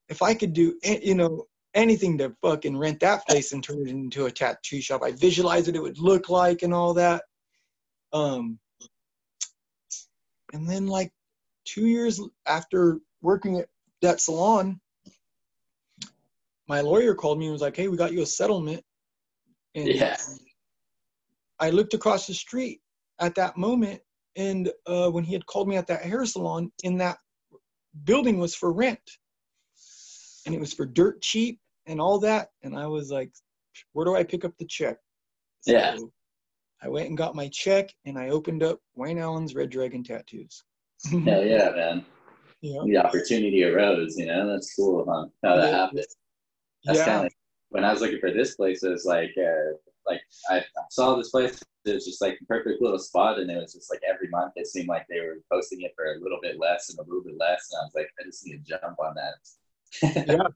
if 0.08 0.22
I 0.22 0.34
could 0.34 0.52
do, 0.52 0.78
you 0.82 1.14
know, 1.14 1.46
anything 1.74 2.18
to 2.18 2.34
fucking 2.42 2.76
rent 2.76 3.00
that 3.00 3.26
place 3.26 3.52
and 3.52 3.62
turn 3.62 3.80
it 3.86 3.88
into 3.88 4.26
a 4.26 4.30
tattoo 4.30 4.80
shop, 4.80 5.02
I 5.02 5.12
visualized 5.12 5.68
what 5.68 5.76
it 5.76 5.82
would 5.82 5.98
look 5.98 6.28
like 6.28 6.62
and 6.62 6.74
all 6.74 6.94
that. 6.94 7.22
Um, 8.12 8.58
and 10.52 10.68
then 10.68 10.86
like 10.86 11.10
two 11.64 11.86
years 11.86 12.20
after 12.46 12.98
working 13.22 13.58
at 13.58 13.68
that 14.02 14.20
salon, 14.20 14.80
my 16.68 16.80
lawyer 16.80 17.14
called 17.14 17.38
me 17.38 17.46
and 17.46 17.52
was 17.52 17.62
like, 17.62 17.76
"Hey, 17.76 17.88
we 17.88 17.96
got 17.96 18.12
you 18.12 18.22
a 18.22 18.26
settlement." 18.26 18.84
And 19.74 19.94
Yeah. 19.94 20.16
I 21.58 21.70
looked 21.70 21.94
across 21.94 22.26
the 22.26 22.34
street 22.34 22.82
at 23.18 23.34
that 23.36 23.56
moment, 23.56 24.02
and 24.36 24.70
uh, 24.86 25.10
when 25.10 25.24
he 25.24 25.32
had 25.32 25.46
called 25.46 25.68
me 25.68 25.76
at 25.76 25.86
that 25.88 26.02
hair 26.02 26.24
salon, 26.26 26.72
in 26.82 26.98
that 26.98 27.18
building 28.04 28.38
was 28.38 28.54
for 28.54 28.72
rent, 28.72 29.00
and 30.46 30.54
it 30.54 30.60
was 30.60 30.72
for 30.72 30.86
dirt 30.86 31.20
cheap 31.22 31.60
and 31.86 32.00
all 32.00 32.18
that. 32.20 32.48
And 32.62 32.76
I 32.76 32.86
was 32.86 33.10
like, 33.10 33.30
"Where 33.92 34.04
do 34.04 34.14
I 34.16 34.24
pick 34.24 34.44
up 34.44 34.52
the 34.58 34.66
check?" 34.66 34.98
Yeah. 35.66 35.96
I 36.82 36.88
went 36.88 37.08
and 37.08 37.16
got 37.16 37.36
my 37.36 37.48
check, 37.48 37.90
and 38.06 38.18
I 38.18 38.30
opened 38.30 38.62
up 38.64 38.80
Wayne 38.96 39.18
Allen's 39.18 39.54
Red 39.54 39.70
Dragon 39.70 40.02
Tattoos. 40.02 40.64
Hell 41.10 41.44
yeah, 41.44 41.70
man. 41.70 42.04
yeah. 42.60 42.80
The 42.84 42.96
opportunity 42.96 43.62
arose, 43.62 44.16
you 44.16 44.26
know? 44.26 44.50
That's 44.50 44.74
cool, 44.74 45.04
huh? 45.08 45.26
How 45.44 45.56
that 45.56 45.70
Yeah. 45.70 45.76
happened. 45.76 46.04
That's 46.84 46.98
Yeah. 46.98 47.04
kind 47.04 47.16
of 47.18 47.22
like 47.24 47.36
when 47.68 47.84
I 47.84 47.92
was 47.92 48.00
looking 48.02 48.18
for 48.18 48.32
this 48.32 48.56
place, 48.56 48.82
it 48.82 48.88
was 48.88 49.04
like, 49.04 49.30
uh, 49.38 49.76
like 50.06 50.20
I, 50.50 50.58
I 50.58 50.64
saw 50.90 51.16
this 51.16 51.30
place. 51.30 51.60
It 51.84 51.94
was 51.94 52.04
just 52.04 52.20
like 52.22 52.38
a 52.40 52.44
perfect 52.46 52.80
little 52.80 52.98
spot, 52.98 53.38
and 53.40 53.50
it 53.50 53.60
was 53.60 53.72
just 53.74 53.90
like 53.90 54.00
every 54.08 54.28
month 54.28 54.52
it 54.56 54.66
seemed 54.68 54.88
like 54.88 55.06
they 55.10 55.20
were 55.20 55.38
posting 55.50 55.82
it 55.82 55.92
for 55.96 56.04
a 56.14 56.20
little 56.20 56.38
bit 56.40 56.58
less 56.58 56.90
and 56.90 56.98
a 56.98 57.02
little 57.02 57.24
bit 57.24 57.36
less, 57.38 57.68
and 57.72 57.80
I 57.80 57.84
was 57.84 57.92
like, 57.94 58.08
I 58.20 58.24
just 58.24 58.46
need 58.46 58.64
to 58.64 58.78
jump 58.78 58.96
on 58.98 59.14
that. 59.14 60.26
Yeah. 60.28 60.38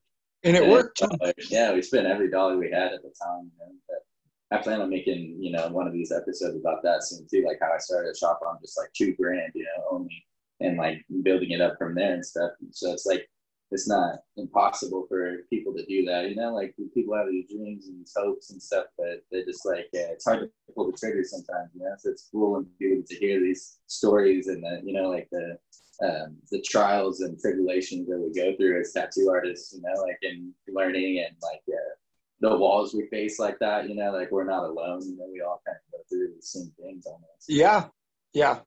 And 0.44 0.57
it 0.57 0.64
Yeah, 0.64 0.70
worked. 0.70 1.03
uh, 1.03 1.32
Yeah, 1.51 1.72
we 1.72 1.82
spent 1.82 2.07
every 2.07 2.30
dollar 2.30 2.57
we 2.57 2.70
had 2.70 2.92
at 2.92 3.03
the 3.03 3.12
time. 3.20 3.51
You 3.59 3.66
know? 3.66 3.72
But 3.88 4.57
I 4.57 4.62
plan 4.62 4.80
on 4.80 4.90
making, 4.90 5.38
you 5.40 5.51
know, 5.51 5.66
one 5.68 5.88
of 5.88 5.92
these 5.92 6.12
episodes 6.12 6.57
about 6.57 6.84
that 6.84 7.03
soon 7.03 7.26
too, 7.28 7.42
like 7.44 7.59
how 7.61 7.72
I 7.72 7.78
started 7.78 8.11
a 8.11 8.16
shop 8.16 8.38
on 8.47 8.59
just 8.61 8.78
like 8.78 8.92
two 8.92 9.14
grand, 9.14 9.51
you 9.55 9.64
know, 9.64 9.84
only, 9.90 10.24
and 10.61 10.76
like 10.76 11.05
building 11.24 11.51
it 11.51 11.61
up 11.61 11.76
from 11.78 11.97
there 11.97 12.12
and 12.12 12.24
stuff. 12.24 12.53
So 12.70 12.92
it's 12.92 13.07
like 13.07 13.28
it's 13.70 13.88
not 13.88 14.20
impossible 14.36 15.06
for 15.08 15.38
people 15.50 15.74
to 15.74 15.84
do 15.86 16.04
that, 16.04 16.28
you 16.28 16.36
know. 16.36 16.54
Like 16.54 16.74
people 16.94 17.16
have 17.16 17.26
these 17.28 17.50
dreams 17.50 17.88
and 17.88 18.00
these 18.00 18.14
hopes 18.16 18.50
and 18.50 18.62
stuff, 18.62 18.86
but 18.96 19.24
they 19.32 19.44
just 19.44 19.66
like 19.66 19.88
yeah, 19.92 20.08
it's 20.12 20.24
hard 20.24 20.40
to 20.40 20.50
pull 20.74 20.90
the 20.90 20.96
trigger 20.96 21.24
sometimes, 21.24 21.70
you 21.74 21.80
know. 21.82 21.94
So 21.98 22.10
it's 22.10 22.28
cool 22.30 22.52
when 22.52 22.66
people 22.78 23.04
to 23.06 23.16
hear 23.16 23.40
these 23.40 23.78
stories 23.86 24.46
and 24.46 24.62
the, 24.62 24.80
you 24.84 24.92
know, 24.92 25.08
like 25.10 25.28
the 25.32 25.58
um, 26.02 26.36
the 26.50 26.60
trials 26.60 27.20
and 27.20 27.38
tribulations 27.40 28.06
that 28.08 28.18
we 28.18 28.32
go 28.32 28.54
through 28.56 28.80
as 28.80 28.92
tattoo 28.92 29.30
artists, 29.30 29.72
you 29.74 29.80
know, 29.80 30.02
like 30.02 30.18
in 30.22 30.52
learning 30.68 31.24
and 31.26 31.36
like 31.42 31.62
uh, 31.68 31.94
the 32.40 32.56
walls 32.56 32.94
we 32.94 33.06
face 33.08 33.38
like 33.38 33.58
that, 33.60 33.88
you 33.88 33.94
know, 33.94 34.12
like 34.12 34.30
we're 34.30 34.44
not 34.44 34.64
alone, 34.64 35.00
you 35.02 35.16
know, 35.16 35.26
we 35.32 35.40
all 35.40 35.62
kind 35.66 35.76
of 35.76 35.92
go 35.92 35.98
through 36.08 36.34
the 36.36 36.42
same 36.42 36.72
things 36.78 37.06
almost. 37.06 37.46
Yeah, 37.48 37.86
yeah, 38.34 38.58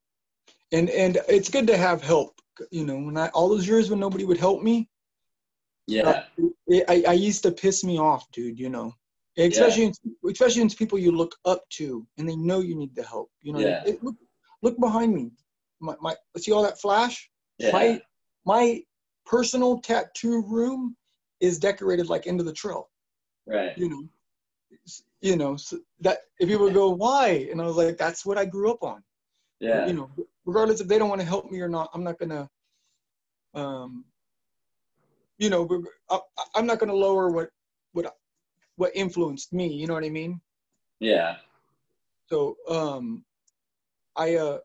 and 0.72 0.90
and 0.90 1.20
it's 1.28 1.50
good 1.50 1.68
to 1.68 1.78
have 1.78 2.02
help. 2.02 2.40
You 2.72 2.86
know, 2.86 2.98
when 3.00 3.18
I 3.18 3.30
all 3.30 3.50
those 3.50 3.68
years 3.68 3.90
when 3.90 4.00
nobody 4.00 4.26
would 4.26 4.38
help 4.38 4.62
me, 4.62 4.90
Yeah, 5.88 6.24
it, 6.68 6.86
I 6.90 7.04
I 7.10 7.14
used 7.14 7.44
to 7.44 7.52
piss 7.52 7.84
me 7.84 7.98
off, 8.00 8.30
dude. 8.32 8.60
You 8.60 8.70
know, 8.70 8.94
especially 9.38 9.86
in, 9.86 9.94
especially 10.30 10.62
in 10.62 10.70
people 10.70 11.00
you 11.00 11.12
look 11.12 11.36
up 11.46 11.64
to 11.78 12.06
and 12.18 12.28
they 12.30 12.36
know 12.36 12.60
you 12.60 12.76
need 12.76 12.96
the 12.96 13.04
help. 13.04 13.30
You 13.42 13.54
know, 13.54 13.60
Yeah. 13.60 13.84
It- 13.86 14.04
look 14.04 14.16
look 14.62 14.80
behind 14.80 15.14
me. 15.14 15.32
My 15.80 15.96
my 16.02 16.16
see 16.38 16.52
all 16.52 16.64
that 16.64 16.80
flash. 16.80 17.30
yeah, 17.58 17.72
My 17.72 18.02
my 18.46 18.84
personal 19.26 19.80
tattoo 19.80 20.44
room 20.48 20.96
is 21.40 21.60
decorated 21.60 22.10
like 22.10 22.28
end 22.28 22.40
of 22.40 22.46
the 22.46 22.54
trail. 22.54 22.90
right, 23.48 23.78
You 23.78 23.90
know, 23.90 24.04
you 25.22 25.36
know 25.36 25.56
so 25.58 25.80
that 26.02 26.20
if 26.40 26.48
people 26.50 26.70
go 26.72 26.90
why, 26.90 27.48
and 27.52 27.62
I 27.62 27.66
was 27.66 27.78
like, 27.78 27.98
that's 27.98 28.26
what 28.26 28.38
I 28.38 28.46
grew 28.46 28.72
up 28.72 28.84
on. 28.84 29.04
yeah, 29.60 29.88
you 29.88 29.94
know, 29.94 30.10
regardless 30.50 30.82
if 30.82 30.88
they 30.88 30.98
don't 30.98 31.10
want 31.10 31.22
to 31.22 31.28
help 31.28 31.52
me 31.52 31.60
or 31.62 31.70
not, 31.70 31.90
I'm 31.94 32.04
not 32.04 32.20
gonna, 32.20 32.50
um, 33.54 34.06
you 35.38 35.50
know, 35.50 35.68
I, 36.10 36.20
I'm 36.56 36.66
not 36.66 36.80
gonna 36.80 36.94
lower 36.94 37.30
what 37.30 37.50
what 37.94 38.14
what 38.78 38.92
influenced 38.96 39.54
me. 39.54 39.68
You 39.74 39.88
know 39.88 39.94
what 39.94 40.06
I 40.06 40.10
mean? 40.10 40.42
yeah, 41.00 41.38
So, 42.32 42.58
um, 42.70 43.26
I 44.16 44.36
uh, 44.36 44.60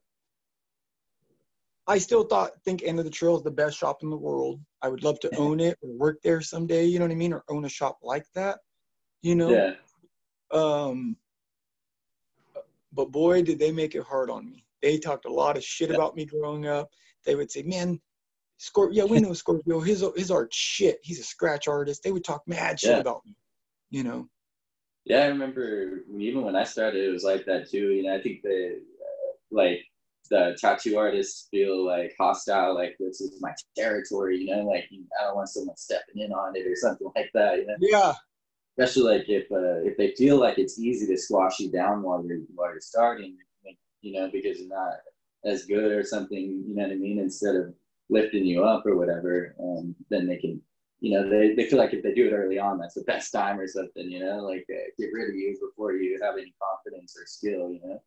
I 1.87 1.99
still 1.99 2.24
thought 2.24 2.53
think 2.64 2.82
End 2.82 2.99
of 2.99 3.05
the 3.05 3.11
Trail 3.11 3.37
is 3.37 3.43
the 3.43 3.51
best 3.51 3.78
shop 3.78 4.03
in 4.03 4.11
the 4.11 4.16
world. 4.16 4.61
I 4.83 4.88
would 4.88 5.04
love 5.04 5.21
to 5.21 5.33
own 5.37 5.61
it 5.61 5.79
or 5.83 5.91
work 5.99 6.22
there 6.22 6.41
someday. 6.41 6.84
You 6.87 6.99
know 6.99 7.07
what 7.07 7.13
I 7.13 7.17
mean? 7.17 7.33
Or 7.34 7.45
own 7.49 7.64
a 7.64 7.68
shop 7.71 7.99
like 8.03 8.26
that. 8.34 8.59
You 9.22 9.37
know. 9.37 9.53
yeah, 9.53 9.75
Um, 10.53 11.17
but 12.92 13.11
boy, 13.11 13.42
did 13.42 13.59
they 13.59 13.72
make 13.72 13.95
it 13.95 14.04
hard 14.04 14.30
on 14.30 14.50
me. 14.50 14.63
They 14.85 14.99
talked 14.99 15.25
a 15.25 15.33
lot 15.33 15.57
of 15.57 15.65
shit 15.65 15.89
Yeah. 15.89 15.97
about 15.97 16.15
me 16.15 16.27
growing 16.27 16.67
up. 16.67 16.91
They 17.25 17.35
would 17.37 17.51
say, 17.51 17.63
"Man, 17.63 17.99
Scorpio, 18.59 19.05
yeah, 19.07 19.11
we 19.11 19.19
know 19.27 19.33
Scorpio. 19.33 19.81
His 19.81 20.05
his 20.15 20.31
art 20.31 20.53
shit. 20.53 20.99
He's 21.03 21.19
a 21.21 21.25
scratch 21.25 21.67
artist." 21.69 22.03
They 22.03 22.13
would 22.13 22.23
talk 22.25 22.43
mad 22.47 22.79
shit 22.79 22.91
Yeah. 22.91 22.99
about 23.01 23.23
me. 23.25 23.35
You 23.91 24.05
know. 24.05 24.29
yeah. 25.07 25.21
I 25.25 25.27
remember 25.29 26.03
even 26.19 26.43
when 26.43 26.55
I 26.55 26.65
started, 26.65 27.03
it 27.03 27.13
was 27.13 27.25
like 27.25 27.47
that 27.47 27.71
too. 27.71 27.93
You 27.93 28.03
know, 28.05 28.15
I 28.15 28.21
think 28.21 28.43
the 28.43 28.83
uh, 29.01 29.33
like 29.51 29.81
the 30.31 30.57
tattoo 30.61 30.99
artists 30.99 31.49
feel 31.51 31.85
like 31.87 32.15
hostile, 32.19 32.75
like 32.75 32.97
this 33.01 33.21
is 33.23 33.41
my 33.41 33.55
territory. 33.77 34.37
You 34.39 34.55
know, 34.57 34.65
like 34.65 34.85
I 35.19 35.25
don't 35.25 35.37
want 35.37 35.49
someone 35.49 35.77
stepping 35.79 36.19
in 36.23 36.31
on 36.33 36.55
it 36.57 36.67
or 36.67 36.77
something 36.77 37.09
like 37.17 37.31
that. 37.33 37.57
You 37.59 37.67
know. 37.69 37.77
Yeah. 37.81 38.13
especially 38.77 39.17
like 39.19 39.29
if 39.31 39.45
uh, 39.51 39.81
if 39.89 39.97
they 39.97 40.11
feel 40.15 40.37
like 40.39 40.59
it's 40.59 40.79
easy 40.79 41.07
to 41.07 41.17
squash 41.17 41.59
you 41.61 41.71
down 41.71 42.03
while 42.03 42.23
you're 42.27 42.41
while 42.55 42.71
you're 42.71 42.81
starting, 42.81 43.39
you 44.05 44.13
know, 44.13 44.31
because 44.31 44.61
you're 44.61 44.68
not 44.68 44.99
as 45.45 45.64
good 45.64 45.93
or 45.93 46.05
something, 46.05 46.64
you 46.67 46.75
know 46.75 46.83
what 46.83 46.93
I 46.93 46.97
mean? 46.97 47.18
Instead 47.18 47.57
of 47.57 47.75
lifting 48.09 48.45
you 48.45 48.64
up 48.64 48.87
or 48.87 48.97
whatever, 48.97 49.55
um, 49.61 49.95
then 50.11 50.26
they 50.26 50.37
can, 50.37 50.61
you 51.01 51.13
know, 51.13 51.29
they, 51.29 51.55
they 51.55 51.68
feel 51.68 51.79
like 51.79 51.93
if 51.95 52.03
they 52.03 52.14
do 52.14 52.29
it 52.29 52.33
early 52.33 52.59
on, 52.59 52.79
that's 52.79 52.95
the 52.95 53.03
best 53.03 53.33
time 53.33 53.59
or 53.59 53.67
something, 53.67 54.11
you 54.11 54.21
know, 54.21 54.39
like 54.39 54.67
uh, 54.71 54.85
get 54.99 55.11
rid 55.13 55.31
of 55.31 55.35
you 55.35 55.57
before 55.61 55.93
you 55.95 56.18
have 56.22 56.35
any 56.35 56.55
confidence 56.63 57.17
or 57.18 57.26
skill, 57.26 57.71
you 57.71 57.81
know. 57.85 58.03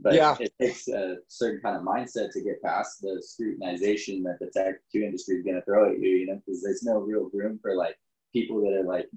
But 0.00 0.14
Yeah. 0.14 0.36
it 0.40 0.52
takes 0.60 0.88
a 0.88 1.18
certain 1.28 1.60
kind 1.60 1.76
of 1.76 1.82
mindset 1.82 2.32
to 2.32 2.42
get 2.42 2.62
past 2.62 3.02
the 3.02 3.22
scrutinization 3.22 4.22
that 4.24 4.38
the 4.40 4.50
tattoo 4.52 5.04
industry 5.04 5.36
is 5.36 5.44
going 5.44 5.56
to 5.56 5.62
throw 5.62 5.92
at 5.92 6.00
you, 6.00 6.08
you 6.08 6.26
know, 6.26 6.40
because 6.44 6.62
there's 6.62 6.82
no 6.82 6.98
real 6.98 7.30
room 7.32 7.58
for 7.62 7.76
like 7.76 7.96
people 8.32 8.60
that 8.62 8.72
are 8.72 8.84
like 8.84 9.08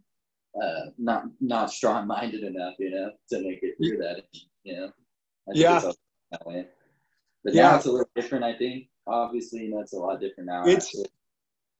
uh, 0.61 0.91
not 0.97 1.23
not 1.41 1.71
strong 1.71 2.07
minded 2.07 2.43
enough, 2.43 2.75
you 2.77 2.91
know, 2.91 3.09
to 3.29 3.41
make 3.41 3.59
it 3.63 3.75
through 3.77 3.97
that. 3.97 4.23
You 4.63 4.75
know, 4.75 4.91
Yeah. 5.53 5.77
it's 5.77 5.97
that 6.31 6.45
way. 6.45 6.67
But 7.43 7.53
Yeah. 7.53 7.63
now 7.63 7.75
it's 7.77 7.85
a 7.85 7.91
little 7.91 8.09
different. 8.15 8.43
I 8.43 8.57
think 8.57 8.87
obviously, 9.07 9.63
you 9.63 9.69
know, 9.69 9.79
it's 9.79 9.93
a 9.93 9.97
lot 9.97 10.19
different 10.19 10.47
now. 10.47 10.63
It's- 10.63 10.87
actually. 10.87 11.09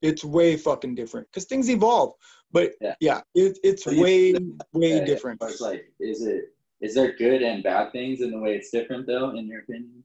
it's 0.02 0.24
way 0.24 0.56
fucking 0.56 0.94
different 0.94 1.28
because 1.32 1.46
things 1.46 1.70
evolve. 1.70 2.14
But 2.52 2.76
Yeah. 2.80 2.96
yeah, 3.00 3.22
it, 3.34 3.58
it's 3.64 3.86
But 3.86 3.96
way 3.96 4.34
way 4.74 5.04
different. 5.04 5.42
It's 5.42 5.62
like, 5.62 5.92
is 6.00 6.22
it 6.24 6.52
is 6.82 6.94
there 6.94 7.14
good 7.14 7.42
and 7.42 7.64
bad 7.64 7.92
things 7.92 8.22
in 8.22 8.30
the 8.32 8.38
way 8.38 8.56
it's 8.56 8.70
different 8.70 9.08
though, 9.08 9.32
in 9.32 9.48
your 9.48 9.62
opinion? 9.62 10.04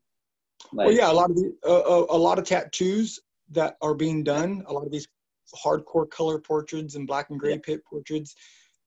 Like, 0.73 0.87
well, 0.87 0.97
yeah, 0.97 1.11
a 1.11 1.13
lot 1.13 1.31
of 1.31 1.37
the, 1.37 1.55
uh, 1.67 1.81
uh, 1.81 2.07
a 2.11 2.17
lot 2.17 2.39
of 2.39 2.45
tattoos 2.45 3.21
that 3.51 3.77
are 3.83 3.95
being 3.95 4.23
done, 4.23 4.63
a 4.67 4.73
lot 4.73 4.87
of 4.87 4.93
these 4.93 5.07
hardcore 5.55 6.09
color 6.09 6.39
portraits 6.39 6.95
and 6.95 7.07
black 7.07 7.29
and 7.31 7.39
gray 7.41 7.53
Yeah. 7.55 7.59
pit 7.63 7.85
portraits 7.85 8.35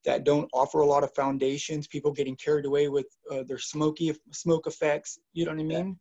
that 0.05 0.23
don't 0.23 0.49
offer 0.53 0.79
a 0.81 0.85
lot 0.85 1.03
of 1.03 1.13
foundations. 1.13 1.87
People 1.87 2.11
getting 2.11 2.35
carried 2.35 2.65
away 2.65 2.89
with 2.89 3.07
uh, 3.31 3.43
their 3.43 3.57
smoky 3.59 4.13
smoke 4.31 4.67
effects. 4.67 5.19
You 5.33 5.45
know 5.45 5.51
what 5.51 5.59
I 5.59 5.63
Yeah. 5.63 5.77
mean? 5.83 5.99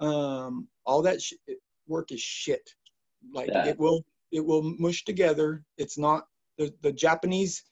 Um, 0.00 0.68
all 0.86 1.02
that 1.02 1.20
sh- 1.22 1.34
work 1.86 2.10
is 2.12 2.20
shit. 2.20 2.68
Like 3.32 3.50
Yeah. 3.52 3.66
it 3.66 3.78
will 3.78 4.04
it 4.32 4.44
will 4.44 4.62
mush 4.62 5.04
together. 5.04 5.64
It's 5.78 5.98
not 5.98 6.24
the 6.58 6.72
the 6.82 6.92
Japanese 6.92 7.62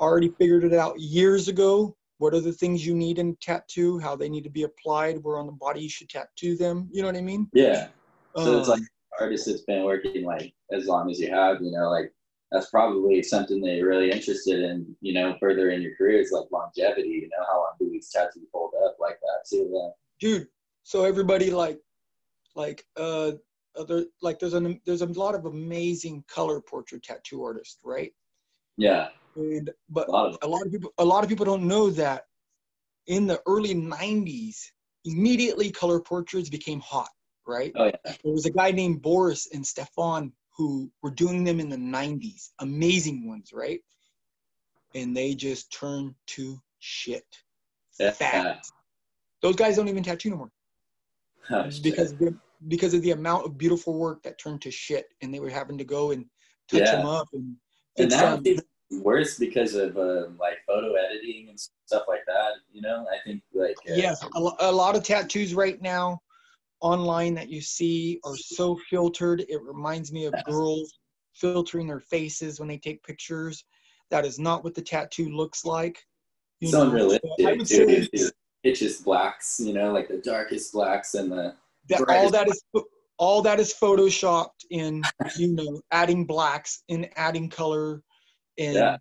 already 0.00 0.30
figured 0.38 0.64
it 0.64 0.74
out 0.74 0.98
years 0.98 1.48
ago. 1.48 1.96
What 2.18 2.34
are 2.34 2.40
the 2.40 2.52
things 2.52 2.86
you 2.86 2.94
need 2.94 3.18
in 3.18 3.36
tattoo? 3.40 3.98
How 3.98 4.14
they 4.16 4.28
need 4.28 4.44
to 4.44 4.50
be 4.50 4.62
applied? 4.64 5.22
Where 5.22 5.38
on 5.38 5.46
the 5.46 5.52
body 5.52 5.80
you 5.82 5.88
should 5.88 6.08
tattoo 6.08 6.56
them? 6.56 6.88
You 6.92 7.02
know 7.02 7.08
what 7.08 7.16
I 7.16 7.20
mean? 7.22 7.48
Yeah. 7.52 7.88
So 8.36 8.58
it's 8.58 8.68
Um, 8.68 8.80
like 8.80 8.82
artist 9.20 9.46
that's 9.46 9.62
been 9.62 9.84
working 9.84 10.24
like 10.24 10.54
as 10.72 10.86
long 10.86 11.10
as 11.10 11.20
you 11.20 11.30
have, 11.30 11.60
you 11.60 11.70
know, 11.70 11.90
like 11.90 12.12
that's 12.52 12.70
probably 12.70 13.22
something 13.22 13.60
that 13.62 13.74
you're 13.76 13.88
really 13.88 14.10
interested 14.10 14.62
in, 14.62 14.94
you 15.00 15.14
know, 15.14 15.34
further 15.40 15.70
in 15.70 15.80
your 15.82 15.96
career 15.96 16.20
is 16.20 16.30
like 16.32 16.44
longevity, 16.52 17.08
you 17.08 17.28
know, 17.32 17.44
how 17.50 17.58
long 17.60 17.72
do 17.78 17.90
these 17.90 18.10
tattoos 18.10 18.48
hold 18.52 18.72
up 18.84 18.96
like 19.00 19.18
that 19.20 19.48
too. 19.48 19.70
Yeah. 19.72 19.88
dude 20.20 20.48
so 20.84 21.04
everybody 21.04 21.50
like 21.50 21.78
like 22.56 22.84
uh 22.96 23.32
other 23.76 24.04
like 24.20 24.38
there's 24.38 24.52
an 24.54 24.80
there's 24.84 25.00
a 25.00 25.06
lot 25.06 25.34
of 25.34 25.46
amazing 25.46 26.22
color 26.28 26.60
portrait 26.60 27.02
tattoo 27.02 27.42
artists 27.42 27.78
right 27.84 28.12
Yeah. 28.76 29.08
and 29.36 29.70
but 29.88 30.08
A 30.08 30.10
lot 30.10 30.26
of 30.28 30.38
a 30.42 30.46
lot 30.48 30.66
of 30.66 30.70
people 30.72 30.92
a 30.98 31.04
lot 31.04 31.22
of 31.24 31.28
people 31.30 31.46
don't 31.46 31.66
know 31.66 31.88
that 31.90 32.26
in 33.06 33.26
the 33.26 33.40
early 33.46 33.74
90s 33.74 34.56
immediately 35.04 35.70
color 35.70 36.00
portraits 36.00 36.50
became 36.50 36.80
hot 36.80 37.08
right 37.46 37.72
Oh 37.76 37.86
yeah. 37.86 38.12
there 38.22 38.32
was 38.32 38.44
a 38.46 38.50
guy 38.50 38.70
named 38.72 39.00
boris 39.02 39.48
and 39.54 39.66
stefan 39.66 40.32
who 40.62 40.90
were 41.02 41.10
doing 41.10 41.42
them 41.42 41.58
in 41.58 41.68
the 41.68 41.76
90s 41.76 42.50
amazing 42.60 43.26
ones 43.28 43.50
right? 43.52 43.80
And 44.94 45.16
they 45.16 45.34
just 45.34 45.72
turned 45.72 46.14
to 46.28 46.58
shit. 46.78 47.24
Fast 47.98 48.72
those 49.42 49.56
guys 49.56 49.76
don't 49.76 49.88
even 49.88 50.02
tattoo 50.02 50.30
no 50.30 50.36
more. 50.36 50.52
Oh, 51.50 51.68
because 51.82 52.12
of 52.12 52.18
the, 52.18 52.34
because 52.68 52.94
of 52.94 53.02
the 53.02 53.10
amount 53.10 53.44
of 53.44 53.58
beautiful 53.58 53.94
work 53.94 54.22
that 54.22 54.38
turned 54.38 54.62
to 54.62 54.70
shit, 54.70 55.06
and 55.20 55.34
they 55.34 55.40
were 55.40 55.50
having 55.50 55.76
to 55.78 55.84
go 55.84 56.12
and 56.12 56.24
touch 56.70 56.80
Yeah. 56.80 56.96
them 56.96 57.06
up 57.06 57.28
and 57.32 57.56
and 57.98 58.10
now 58.10 58.36
them. 58.36 58.42
it's 58.46 58.62
worse 59.02 59.38
because 59.38 59.74
of 59.74 59.96
uh, 59.98 60.28
like 60.38 60.58
photo 60.66 60.94
editing 60.94 61.48
and 61.48 61.58
stuff 61.86 62.04
like 62.08 62.24
that. 62.28 62.52
You 62.72 62.82
know, 62.82 63.04
I 63.12 63.18
think 63.26 63.42
like 63.52 63.76
uh, 63.90 63.94
Yes, 63.96 64.22
a, 64.36 64.40
lo- 64.40 64.56
a 64.60 64.70
lot 64.70 64.94
of 64.94 65.02
tattoos 65.02 65.54
right 65.54 65.82
now 65.82 66.20
online 66.82 67.34
that 67.34 67.48
you 67.48 67.60
see 67.60 68.20
are 68.24 68.36
so 68.36 68.76
filtered. 68.90 69.44
It 69.48 69.62
reminds 69.62 70.12
me 70.12 70.26
of 70.26 70.34
girls 70.44 70.98
filtering 71.32 71.86
their 71.86 72.00
faces 72.00 72.58
when 72.60 72.68
they 72.68 72.78
take 72.78 73.02
pictures. 73.02 73.64
That 74.10 74.26
is 74.26 74.38
not 74.38 74.62
what 74.64 74.74
the 74.74 74.82
tattoo 74.82 75.30
looks 75.30 75.64
like. 75.64 76.04
You 76.60 76.68
it's 76.68 76.76
know, 76.76 76.82
unrealistic 76.82 77.30
so 77.40 77.48
I 77.48 77.52
would 77.52 77.66
too. 77.66 77.86
It's 78.12 78.30
the 78.30 78.70
pitchiest 78.70 79.04
blacks, 79.04 79.58
you 79.58 79.72
know, 79.72 79.92
like 79.92 80.08
the 80.08 80.18
darkest 80.18 80.72
blacks 80.72 81.14
and 81.14 81.32
the 81.32 81.54
that 81.88 82.02
all 82.08 82.30
that 82.30 82.48
is 82.48 82.62
all 83.18 83.42
that 83.42 83.60
is 83.60 83.74
photoshopped 83.74 84.64
in 84.70 85.02
you 85.36 85.48
know 85.54 85.80
adding 85.90 86.24
blacks 86.24 86.82
and 86.88 87.08
adding 87.16 87.48
color 87.48 88.02
and 88.58 88.74
Yeah. 88.76 88.96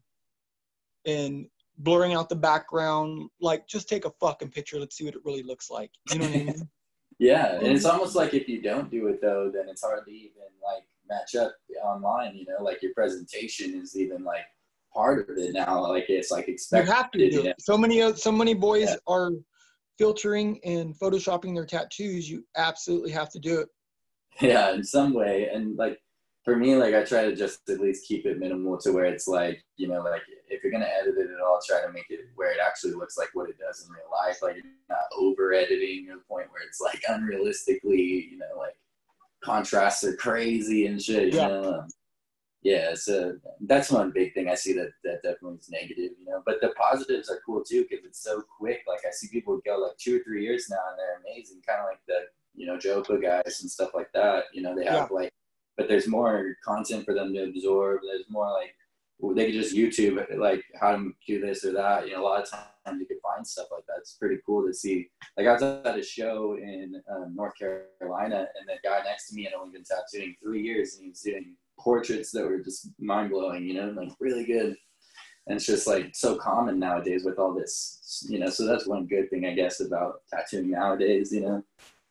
and 1.05 1.47
blurring 1.77 2.13
out 2.13 2.29
the 2.29 2.35
background 2.35 3.29
like 3.39 3.67
just 3.67 3.89
take 3.89 4.05
a 4.05 4.11
fucking 4.19 4.49
picture 4.51 4.79
let's 4.79 4.95
see 4.95 5.05
what 5.05 5.15
it 5.15 5.21
really 5.25 5.43
looks 5.43 5.69
like 5.69 5.91
you 6.05 6.19
know 6.19 6.25
what 6.25 6.33
i 6.35 6.43
mean 6.43 6.69
Yeah, 7.21 7.53
and 7.53 7.67
it's 7.67 7.85
almost 7.85 8.15
like 8.15 8.33
if 8.33 8.49
you 8.49 8.63
don't 8.63 8.89
do 8.89 9.05
it 9.07 9.21
though, 9.21 9.51
then 9.53 9.69
it's 9.69 9.83
hard 9.83 10.05
to 10.07 10.11
even 10.11 10.49
like 10.63 10.83
match 11.07 11.35
up 11.35 11.53
online. 11.83 12.35
You 12.35 12.45
know, 12.47 12.63
like 12.63 12.81
your 12.81 12.95
presentation 12.95 13.79
is 13.79 13.95
even 13.95 14.23
like 14.23 14.41
part 14.91 15.29
of 15.29 15.37
it 15.37 15.53
now. 15.53 15.87
Like 15.87 16.09
it's 16.09 16.31
like 16.31 16.47
expected. 16.47 16.87
you 16.87 16.93
have 16.95 17.11
to 17.11 17.29
do 17.29 17.43
it 17.43 17.55
so 17.61 17.77
many 17.77 18.15
so 18.15 18.31
many 18.31 18.55
boys 18.55 18.89
Yeah. 18.89 18.95
are 19.05 19.29
filtering 19.99 20.59
and 20.63 20.97
photoshopping 20.97 21.53
their 21.53 21.65
tattoos 21.65 22.27
you 22.27 22.43
absolutely 22.57 23.11
have 23.11 23.29
to 23.29 23.39
do 23.39 23.59
it 23.59 23.69
yeah 24.39 24.73
in 24.73 24.83
some 24.83 25.13
way 25.13 25.47
and 25.53 25.77
like 25.77 25.99
for 26.43 26.55
me 26.55 26.75
like 26.75 26.93
i 26.95 27.03
try 27.03 27.23
to 27.25 27.35
just 27.35 27.69
at 27.69 27.79
least 27.79 28.07
keep 28.07 28.25
it 28.25 28.39
minimal 28.39 28.77
to 28.77 28.91
where 28.91 29.05
it's 29.05 29.27
like 29.27 29.63
you 29.77 29.87
know 29.87 30.01
like 30.01 30.23
if 30.49 30.63
you're 30.63 30.71
gonna 30.71 30.85
edit 30.99 31.15
it 31.17 31.29
at 31.29 31.41
all 31.45 31.59
try 31.65 31.81
to 31.85 31.91
make 31.91 32.05
it 32.09 32.21
where 32.35 32.51
it 32.51 32.57
actually 32.65 32.93
looks 32.93 33.17
like 33.17 33.29
what 33.33 33.49
it 33.49 33.57
does 33.59 33.85
in 33.85 33.91
real 33.91 34.09
life 34.11 34.37
like 34.41 34.55
you're 34.55 34.63
not 34.89 34.99
over 35.17 35.53
editing 35.53 36.05
to 36.07 36.13
the 36.13 36.21
point 36.27 36.47
where 36.51 36.63
it's 36.67 36.81
like 36.81 37.01
unrealistically 37.09 38.29
you 38.31 38.37
know 38.37 38.57
like 38.57 38.75
contrasts 39.43 40.03
are 40.03 40.15
crazy 40.15 40.87
and 40.87 41.01
shit 41.01 41.33
you 41.33 41.39
Yeah. 41.39 41.47
know 41.47 41.73
Um, 41.79 41.87
yeah 42.63 42.93
so 42.93 43.35
that's 43.61 43.89
one 43.91 44.11
big 44.11 44.33
thing 44.35 44.47
i 44.49 44.53
see 44.55 44.73
that 44.73 44.91
that 45.03 45.23
definitely 45.23 45.57
is 45.57 45.69
negative 45.69 46.11
you 46.19 46.25
know 46.25 46.43
but 46.45 46.61
the 46.61 46.69
positives 46.77 47.29
are 47.29 47.39
cool 47.45 47.63
too 47.63 47.85
because 47.89 48.05
it's 48.05 48.21
so 48.21 48.43
quick 48.59 48.81
like 48.87 48.99
i 49.07 49.11
see 49.11 49.27
people 49.29 49.59
go 49.65 49.77
like 49.77 49.97
two 49.97 50.17
or 50.17 50.23
three 50.23 50.43
years 50.43 50.67
now 50.69 50.77
and 50.89 50.97
they're 50.99 51.19
amazing 51.25 51.59
kind 51.65 51.79
of 51.79 51.85
like 51.87 51.99
the 52.07 52.19
you 52.53 52.67
know 52.67 52.77
Jopa 52.77 53.19
guys 53.21 53.61
and 53.61 53.71
stuff 53.71 53.91
like 53.95 54.11
that 54.13 54.43
you 54.53 54.61
know 54.61 54.75
they 54.75 54.85
have 54.85 55.09
like 55.09 55.31
but 55.77 55.87
there's 55.87 56.07
more 56.07 56.55
content 56.63 57.05
for 57.05 57.13
them 57.13 57.33
to 57.33 57.43
absorb. 57.43 58.01
There's 58.03 58.29
more 58.29 58.51
like 58.51 58.75
they 59.35 59.45
could 59.45 59.61
just 59.61 59.75
youtube 59.75 60.25
like 60.39 60.63
how 60.79 60.95
to 60.95 61.11
do 61.27 61.39
this 61.39 61.63
or 61.63 61.73
that. 61.73 62.07
You 62.07 62.13
know 62.13 62.21
a 62.21 62.27
lot 62.27 62.41
of 62.41 62.49
times 62.49 62.99
you 62.99 63.05
could 63.05 63.21
find 63.21 63.45
stuff 63.45 63.67
like 63.71 63.85
that. 63.87 63.97
It's 63.99 64.13
pretty 64.13 64.37
cool 64.45 64.65
to 64.65 64.73
see. 64.73 65.09
Like 65.37 65.47
i 65.47 65.53
was 65.53 65.61
at 65.61 65.99
a 65.99 66.03
show 66.03 66.55
in 66.55 67.01
um, 67.09 67.35
north 67.35 67.53
carolina 67.57 68.47
and 68.59 68.67
the 68.67 68.75
guy 68.83 69.01
next 69.03 69.29
to 69.29 69.35
me 69.35 69.43
had 69.43 69.53
only 69.53 69.71
been 69.71 69.83
tattooing 69.83 70.35
three 70.41 70.61
years 70.61 70.95
and 70.95 71.03
he 71.03 71.09
was 71.09 71.21
doing 71.21 71.55
portraits 71.79 72.31
that 72.31 72.45
were 72.45 72.59
just 72.59 72.89
mind-blowing 72.99 73.65
you 73.65 73.73
know 73.75 73.89
like 73.89 74.11
really 74.19 74.45
good. 74.45 74.75
And 75.47 75.57
it's 75.57 75.65
just 75.65 75.87
like 75.87 76.15
so 76.15 76.35
common 76.35 76.77
nowadays 76.77 77.23
with 77.25 77.39
all 77.39 77.53
this 77.53 78.25
you 78.29 78.39
know 78.39 78.49
so 78.49 78.65
that's 78.65 78.87
one 78.87 79.07
good 79.07 79.29
thing 79.29 79.45
i 79.45 79.53
guess 79.53 79.79
about 79.79 80.21
tattooing 80.31 80.71
nowadays 80.71 81.31
you 81.31 81.41
know? 81.41 81.63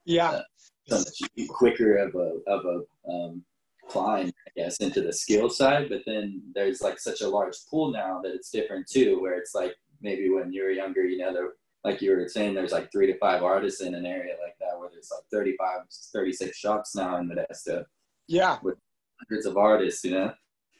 Yeah. 0.04 0.40
So 0.88 0.96
much 0.96 1.48
quicker 1.48 1.98
of 1.98 2.14
a 2.16 2.38
of 2.48 2.64
a 2.64 3.10
um, 3.10 3.44
climb, 3.90 4.28
I 4.46 4.50
guess, 4.56 4.76
into 4.78 5.00
the 5.00 5.12
skill 5.12 5.50
side. 5.50 5.88
But 5.88 6.02
then 6.06 6.42
there's 6.54 6.80
like 6.80 6.98
such 6.98 7.20
a 7.20 7.28
large 7.28 7.56
pool 7.70 7.92
now 7.92 8.20
that 8.22 8.34
it's 8.34 8.50
different 8.50 8.86
too, 8.88 9.20
where 9.20 9.38
it's 9.38 9.54
like 9.54 9.74
maybe 10.00 10.30
when 10.30 10.52
you 10.52 10.64
were 10.64 10.70
younger, 10.70 11.04
you 11.04 11.18
know, 11.18 11.32
there, 11.32 11.48
like 11.84 12.02
you 12.02 12.10
were 12.10 12.28
saying, 12.28 12.54
there's 12.54 12.72
like 12.72 12.90
three 12.92 13.06
to 13.06 13.18
five 13.18 13.42
artists 13.42 13.80
in 13.80 13.94
an 13.94 14.06
area 14.06 14.34
like 14.42 14.56
that, 14.60 14.78
where 14.78 14.90
there's 14.90 15.10
like 15.10 15.24
35, 15.32 15.80
36 16.12 16.56
shops 16.56 16.94
now 16.94 17.16
in 17.16 17.28
Modesto, 17.28 17.84
yeah 18.28 18.58
With 18.62 18.76
hundreds 19.18 19.46
of 19.46 19.56
artists, 19.56 20.04
you 20.04 20.12
know. 20.12 20.32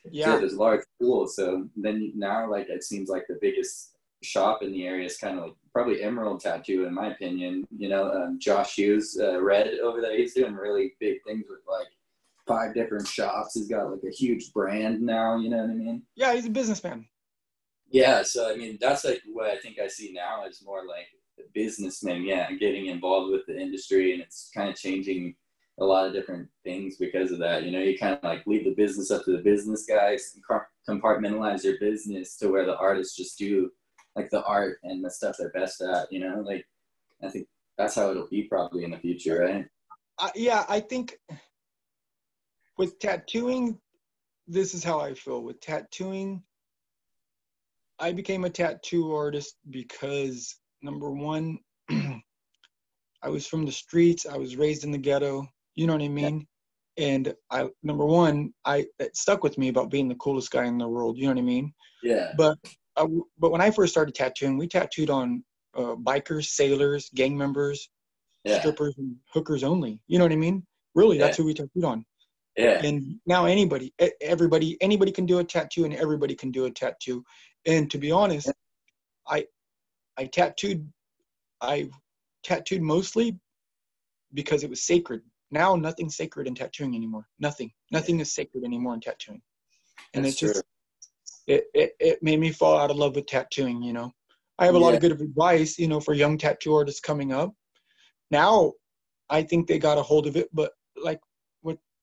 So 0.05 0.11
yeah 0.13 0.37
there's 0.37 0.55
large 0.55 0.81
pool. 1.01 1.27
So 1.27 1.69
then 1.77 2.13
now, 2.15 2.51
like 2.51 2.69
it 2.69 2.85
seems 2.85 3.09
like 3.09 3.27
the 3.29 3.39
biggest 3.41 3.97
shop 4.23 4.63
in 4.63 4.73
the 4.73 4.87
area 4.87 5.07
is 5.07 5.17
kind 5.17 5.39
of 5.39 5.45
like 5.45 5.55
probably 5.73 6.03
Emerald 6.03 6.41
Tattoo, 6.41 6.87
in 6.87 6.95
my 6.95 7.09
opinion. 7.09 7.67
You 7.77 7.89
know, 7.89 8.11
um, 8.11 8.39
Josh 8.39 8.77
Hughes, 8.77 9.19
uh, 9.21 9.43
Red 9.43 9.79
over 9.83 10.01
there, 10.01 10.17
he's 10.17 10.35
doing 10.35 10.55
really 10.55 10.95
big 11.01 11.19
things 11.27 11.45
with 11.49 11.61
like 11.69 11.89
five 12.51 12.75
different 12.75 13.07
shops. 13.07 13.55
He's 13.55 13.69
got 13.69 13.91
like 13.91 14.03
a 14.07 14.11
huge 14.11 14.53
brand 14.53 15.01
now. 15.01 15.39
You 15.39 15.51
know 15.51 15.59
what 15.59 15.71
I 15.71 15.75
mean? 15.75 16.03
yeah 16.17 16.35
he's 16.35 16.47
a 16.47 16.51
businessman 16.51 17.07
Yeah. 17.91 18.23
So 18.23 18.53
I 18.53 18.57
mean, 18.57 18.79
that's 18.81 19.05
like 19.05 19.23
what 19.33 19.51
I 19.51 19.59
think 19.59 19.79
I 19.79 19.87
see 19.89 20.13
now 20.13 20.45
is 20.47 20.63
more 20.65 20.87
like 20.87 21.07
a 21.39 21.43
businessman. 21.55 22.23
Yeah, 22.23 22.51
getting 22.53 22.87
involved 22.87 23.31
with 23.33 23.47
the 23.47 23.59
industry, 23.59 24.13
and 24.13 24.23
it's 24.23 24.51
kind 24.55 24.69
of 24.69 24.77
changing 24.77 25.35
a 25.79 25.85
lot 25.85 26.07
of 26.07 26.13
different 26.13 26.49
things 26.65 26.97
because 26.99 27.33
of 27.33 27.39
that. 27.39 27.65
You 27.65 27.73
know, 27.73 27.81
you 27.81 27.99
kind 27.99 28.15
of 28.15 28.23
like 28.23 28.47
leave 28.47 28.65
the 28.65 28.75
business 28.75 29.11
up 29.11 29.25
to 29.25 29.33
the 29.33 29.43
business 29.43 29.87
guys, 29.87 30.35
and 30.35 30.45
compartmentalize 30.89 31.65
your 31.65 31.79
business 31.79 32.37
to 32.39 32.49
where 32.49 32.67
the 32.67 32.77
artists 32.77 33.17
just 33.17 33.39
do 33.39 33.71
like 34.17 34.29
the 34.31 34.45
art 34.45 34.79
and 34.83 35.05
the 35.05 35.11
stuff 35.11 35.37
they're 35.39 35.51
best 35.51 35.81
at. 35.81 36.13
You 36.13 36.21
know, 36.21 36.43
like 36.47 36.67
I 37.25 37.29
think 37.29 37.47
that's 37.79 37.95
how 37.95 38.11
it'll 38.11 38.29
be 38.29 38.43
probably 38.43 38.85
in 38.85 38.91
the 38.91 38.99
future, 38.99 39.41
right? 39.41 39.67
I, 40.19 40.31
yeah, 40.35 40.65
I 40.69 40.81
think 40.81 41.19
with 42.81 42.99
tattooing, 42.99 43.79
this 44.49 44.73
is 44.73 44.83
how 44.83 45.01
I 45.01 45.13
feel. 45.13 45.43
With 45.43 45.61
tattooing, 45.61 46.43
I 47.99 48.11
became 48.11 48.47
a 48.47 48.51
tattoo 48.51 49.15
artist 49.15 49.57
because 49.69 50.59
number 50.81 51.11
one, 51.11 51.59
I 51.91 53.29
was 53.29 53.47
from 53.47 53.67
the 53.67 53.71
streets. 53.71 54.25
I 54.25 54.39
was 54.39 54.57
raised 54.57 54.85
in 54.85 54.93
the 54.93 54.97
ghetto. 54.97 55.47
You 55.75 55.87
know 55.87 55.93
what 55.93 56.01
I 56.01 56.09
mean? 56.09 56.47
And 56.97 57.35
I 57.51 57.69
number 57.83 58.07
one, 58.07 58.55
I 58.65 58.87
it 58.99 59.15
stuck 59.15 59.43
with 59.43 59.59
me 59.59 59.69
about 59.69 59.91
being 59.91 60.09
the 60.09 60.15
coolest 60.15 60.51
guy 60.51 60.65
in 60.65 60.79
the 60.79 60.89
world. 60.89 61.19
You 61.19 61.25
know 61.25 61.35
what 61.35 61.39
I 61.39 61.45
mean? 61.45 61.75
Yeah. 62.03 62.33
But 62.39 62.57
I, 62.97 63.05
but 63.39 63.53
when 63.53 63.61
I 63.61 63.71
first 63.71 63.93
started 63.93 64.15
tattooing, 64.15 64.57
we 64.57 64.67
tattooed 64.67 65.11
on 65.11 65.45
uh, 65.77 65.97
bikers, 65.97 66.47
sailors, 66.47 67.11
gang 67.15 67.37
members, 67.37 67.91
Yeah. 68.45 68.59
strippers, 68.61 68.95
and 68.97 69.17
hookers 69.35 69.65
only. 69.65 70.01
You 70.07 70.17
know 70.19 70.25
what 70.25 70.33
I 70.33 70.37
mean? 70.37 70.67
Really, 70.95 71.19
that's 71.19 71.37
who 71.37 71.45
we 71.45 71.53
tattooed 71.53 71.85
on. 71.85 72.07
Yeah. 72.61 72.85
And 72.85 73.21
now 73.27 73.47
anybody, 73.47 73.93
everybody, 74.21 74.77
anybody 74.81 75.13
can 75.13 75.27
do 75.27 75.39
a 75.39 75.45
tattoo, 75.45 75.85
and 75.85 75.95
everybody 75.95 76.35
can 76.35 76.51
do 76.51 76.67
a 76.67 76.71
tattoo. 76.71 77.25
And 77.67 77.91
to 77.91 77.99
be 77.99 78.11
honest, 78.11 78.51
I, 79.27 79.47
I 80.19 80.27
tattooed, 80.27 80.87
I 81.61 81.89
tattooed 82.45 82.83
mostly 82.83 83.39
because 84.35 84.65
it 84.65 84.71
was 84.71 84.83
sacred. 84.83 85.23
Now 85.51 85.75
nothing's 85.75 86.17
sacred 86.17 86.47
in 86.47 86.55
tattooing 86.55 86.95
anymore. 86.95 87.27
Nothing, 87.39 87.71
nothing 87.91 88.21
is 88.21 88.33
sacred 88.33 88.65
anymore 88.65 88.95
in 88.95 89.01
tattooing. 89.01 89.43
And 90.15 90.25
That's 90.25 90.35
it's 90.35 90.41
just, 90.41 90.55
true. 90.55 91.57
it, 91.57 91.65
it, 91.75 91.93
it 91.99 92.23
made 92.23 92.41
me 92.41 92.51
fall 92.51 92.79
out 92.79 92.91
of 92.91 92.97
love 92.97 93.17
with 93.17 93.27
tattooing. 93.27 93.83
You 93.83 93.93
know, 93.93 94.13
I 94.59 94.67
have 94.67 94.75
a 94.75 94.79
lot 94.79 94.95
of 94.95 95.01
good 95.01 95.13
advice, 95.13 95.79
you 95.79 95.89
know, 95.89 96.01
for 96.01 96.15
young 96.15 96.39
tattoo 96.39 96.75
artists 96.75 97.01
coming 97.01 97.33
up. 97.33 97.53
Now, 98.31 98.73
I 99.29 99.43
think 99.43 99.67
they 99.67 99.79
got 99.79 99.99
a 99.99 100.03
hold 100.03 100.27
of 100.27 100.37
it, 100.37 100.49
but 100.53 100.73
like 101.03 101.21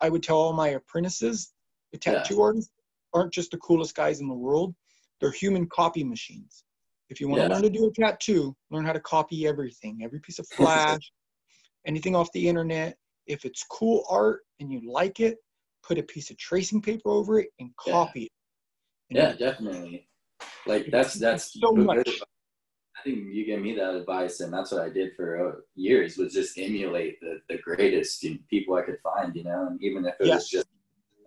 I 0.01 0.09
would 0.09 0.23
tell 0.23 0.37
all 0.37 0.53
my 0.53 0.69
apprentices, 0.69 1.53
the 1.91 1.99
Yeah. 2.05 2.21
tattoo 2.21 2.41
artists 2.41 2.71
aren't 3.13 3.33
just 3.33 3.51
the 3.51 3.57
coolest 3.57 3.95
guys 3.95 4.19
in 4.19 4.27
the 4.27 4.33
world. 4.33 4.75
They're 5.19 5.31
human 5.31 5.67
copy 5.67 6.03
machines. 6.03 6.63
If 7.09 7.19
you 7.19 7.27
want 7.27 7.41
Yeah. 7.41 7.47
to 7.47 7.53
learn 7.53 7.63
to 7.63 7.69
do 7.69 7.87
a 7.87 7.91
tattoo, 7.91 8.55
learn 8.69 8.85
how 8.85 8.93
to 8.93 8.99
copy 8.99 9.47
everything, 9.47 10.01
every 10.03 10.19
piece 10.19 10.39
of 10.39 10.47
flash, 10.47 11.11
anything 11.87 12.15
off 12.15 12.31
the 12.33 12.47
internet. 12.47 12.97
If 13.25 13.45
it's 13.45 13.63
cool 13.63 14.05
art 14.09 14.41
and 14.59 14.71
you 14.71 14.81
like 14.89 15.19
it, 15.19 15.37
put 15.83 15.97
a 15.97 16.03
piece 16.03 16.29
of 16.29 16.37
tracing 16.37 16.81
paper 16.81 17.09
over 17.09 17.39
it 17.39 17.49
and 17.59 17.71
Yeah. 17.85 17.93
copy 17.93 18.23
it. 18.23 18.31
And 19.09 19.17
Yeah, 19.17 19.33
definitely. 19.33 20.09
Like 20.65 20.87
that's 20.91 21.13
that's 21.15 21.53
So 21.53 21.71
much. 21.71 22.07
I 22.97 23.03
think 23.03 23.27
you 23.31 23.45
gave 23.45 23.61
me 23.61 23.75
that 23.75 23.93
advice, 23.95 24.39
and 24.39 24.51
that's 24.51 24.71
what 24.71 24.81
I 24.81 24.89
did 24.89 25.15
for 25.15 25.47
uh, 25.47 25.59
years. 25.75 26.17
Was 26.17 26.33
just 26.33 26.57
emulate 26.57 27.19
the 27.21 27.39
the 27.49 27.57
greatest 27.59 28.25
people 28.49 28.75
I 28.75 28.81
could 28.83 28.99
find, 29.03 29.35
you 29.35 29.43
know, 29.43 29.67
and 29.67 29.81
even 29.81 30.05
if 30.05 30.15
it 30.19 30.25
Yeah. 30.25 30.35
was 30.35 30.49
just 30.49 30.67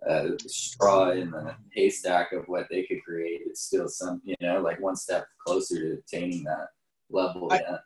a 0.07 0.29
straw 0.47 1.11
in 1.11 1.31
the 1.31 1.55
haystack 1.73 2.33
of 2.33 2.45
what 2.47 2.67
they 2.69 2.83
could 2.83 3.03
create, 3.03 3.41
it's 3.45 3.61
still 3.61 3.87
some, 3.87 4.19
you 4.25 4.35
know, 4.41 4.59
like 4.61 4.79
one 4.81 4.95
step 4.95 5.27
closer 5.45 5.79
to 5.79 5.99
attaining 5.99 6.43
that 6.43 6.69
level. 7.09 7.47
I- 7.51 7.59
yeah, 7.59 7.77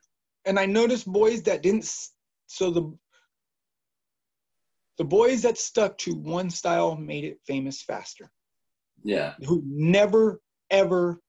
and 0.45 0.57
I 0.60 0.66
noticed 0.66 1.12
boys 1.12 1.44
that 1.44 1.62
didn't. 1.62 1.86
So 2.48 2.72
the 2.72 2.98
the 4.98 5.03
boys 5.03 5.41
that 5.41 5.57
stuck 5.57 5.98
to 5.99 6.16
one 6.16 6.49
style 6.49 6.95
made 6.95 7.26
it 7.26 7.40
famous 7.45 7.82
faster. 7.82 8.32
yeah, 9.03 9.34
Who 9.45 9.62
never 9.66 10.41
ever 10.72 11.22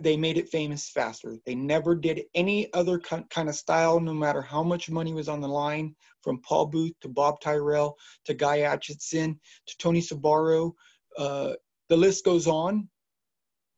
they 0.00 0.16
made 0.16 0.38
it 0.38 0.48
famous 0.48 0.90
faster. 0.90 1.36
They 1.46 1.54
never 1.54 1.94
did 1.94 2.22
any 2.34 2.72
other 2.72 2.98
kind 2.98 3.48
of 3.48 3.54
style, 3.54 4.00
no 4.00 4.14
matter 4.14 4.42
how 4.42 4.62
much 4.62 4.90
money 4.90 5.12
was 5.14 5.28
on 5.28 5.40
the 5.40 5.48
line. 5.48 5.94
From 6.22 6.40
Paul 6.42 6.66
Booth 6.66 6.92
to 7.02 7.08
Bob 7.08 7.40
Tyrrell 7.40 7.96
to 8.24 8.34
Guy 8.34 8.58
Aitchison 8.60 9.38
to 9.66 9.76
Tony 9.78 10.00
Ciavarro, 10.00 10.72
uh, 11.18 11.52
the 11.88 11.96
list 11.96 12.24
goes 12.24 12.46
on. 12.46 12.88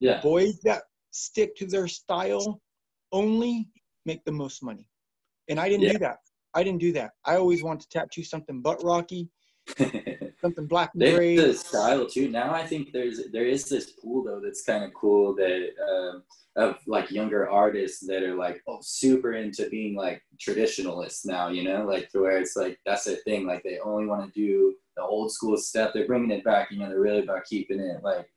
yeah, 0.00 0.20
boys 0.22 0.60
that 0.62 0.84
stick 1.10 1.54
to 1.56 1.66
their 1.66 1.88
style 1.88 2.60
only 3.12 3.68
make 4.06 4.24
the 4.24 4.32
most 4.32 4.62
money. 4.62 4.88
And 5.48 5.58
I 5.60 5.68
didn't 5.68 5.84
Yeah. 5.84 5.92
do 5.94 5.98
that. 5.98 6.18
I 6.54 6.62
didn't 6.62 6.80
do 6.80 6.92
that. 6.92 7.10
I 7.24 7.36
always 7.36 7.62
wanted 7.62 7.82
to 7.82 7.98
tattoo 7.98 8.22
something 8.24 8.62
butt 8.62 8.82
rocky, 8.82 9.28
something 10.40 10.66
black 10.66 10.90
and 10.94 11.02
gray. 11.02 11.36
the 11.36 11.54
style 11.54 12.06
too. 12.06 12.28
Now 12.28 12.52
I 12.54 12.66
think 12.66 12.92
there's 12.92 13.20
there 13.32 13.46
is 13.46 13.68
this 13.68 13.92
pool 13.92 14.24
though 14.24 14.40
that's 14.42 14.62
kind 14.64 14.84
of 14.84 14.94
cool 14.94 15.34
that 15.36 15.68
um, 15.90 16.22
of 16.56 16.78
like 16.86 17.10
younger 17.10 17.48
artists 17.48 18.06
that 18.06 18.22
are 18.22 18.34
like 18.34 18.62
oh 18.66 18.78
super 18.82 19.34
into 19.34 19.68
being 19.68 19.94
like 19.96 20.22
traditionalists 20.38 21.24
now. 21.26 21.48
You 21.48 21.64
know, 21.64 21.84
like 21.84 22.08
to 22.10 22.20
where 22.20 22.38
it's 22.38 22.56
like 22.56 22.78
that's 22.86 23.04
their 23.04 23.16
thing. 23.16 23.46
Like 23.46 23.62
they 23.62 23.78
only 23.78 24.06
want 24.06 24.32
to 24.32 24.40
do 24.40 24.74
the 24.96 25.02
old 25.02 25.32
school 25.32 25.56
stuff. 25.56 25.92
They're 25.94 26.06
bringing 26.06 26.30
it 26.30 26.44
back. 26.44 26.70
You 26.70 26.78
know, 26.78 26.88
they're 26.88 27.00
really 27.00 27.22
about 27.22 27.44
keeping 27.44 27.80
it 27.80 28.02
like 28.02 28.28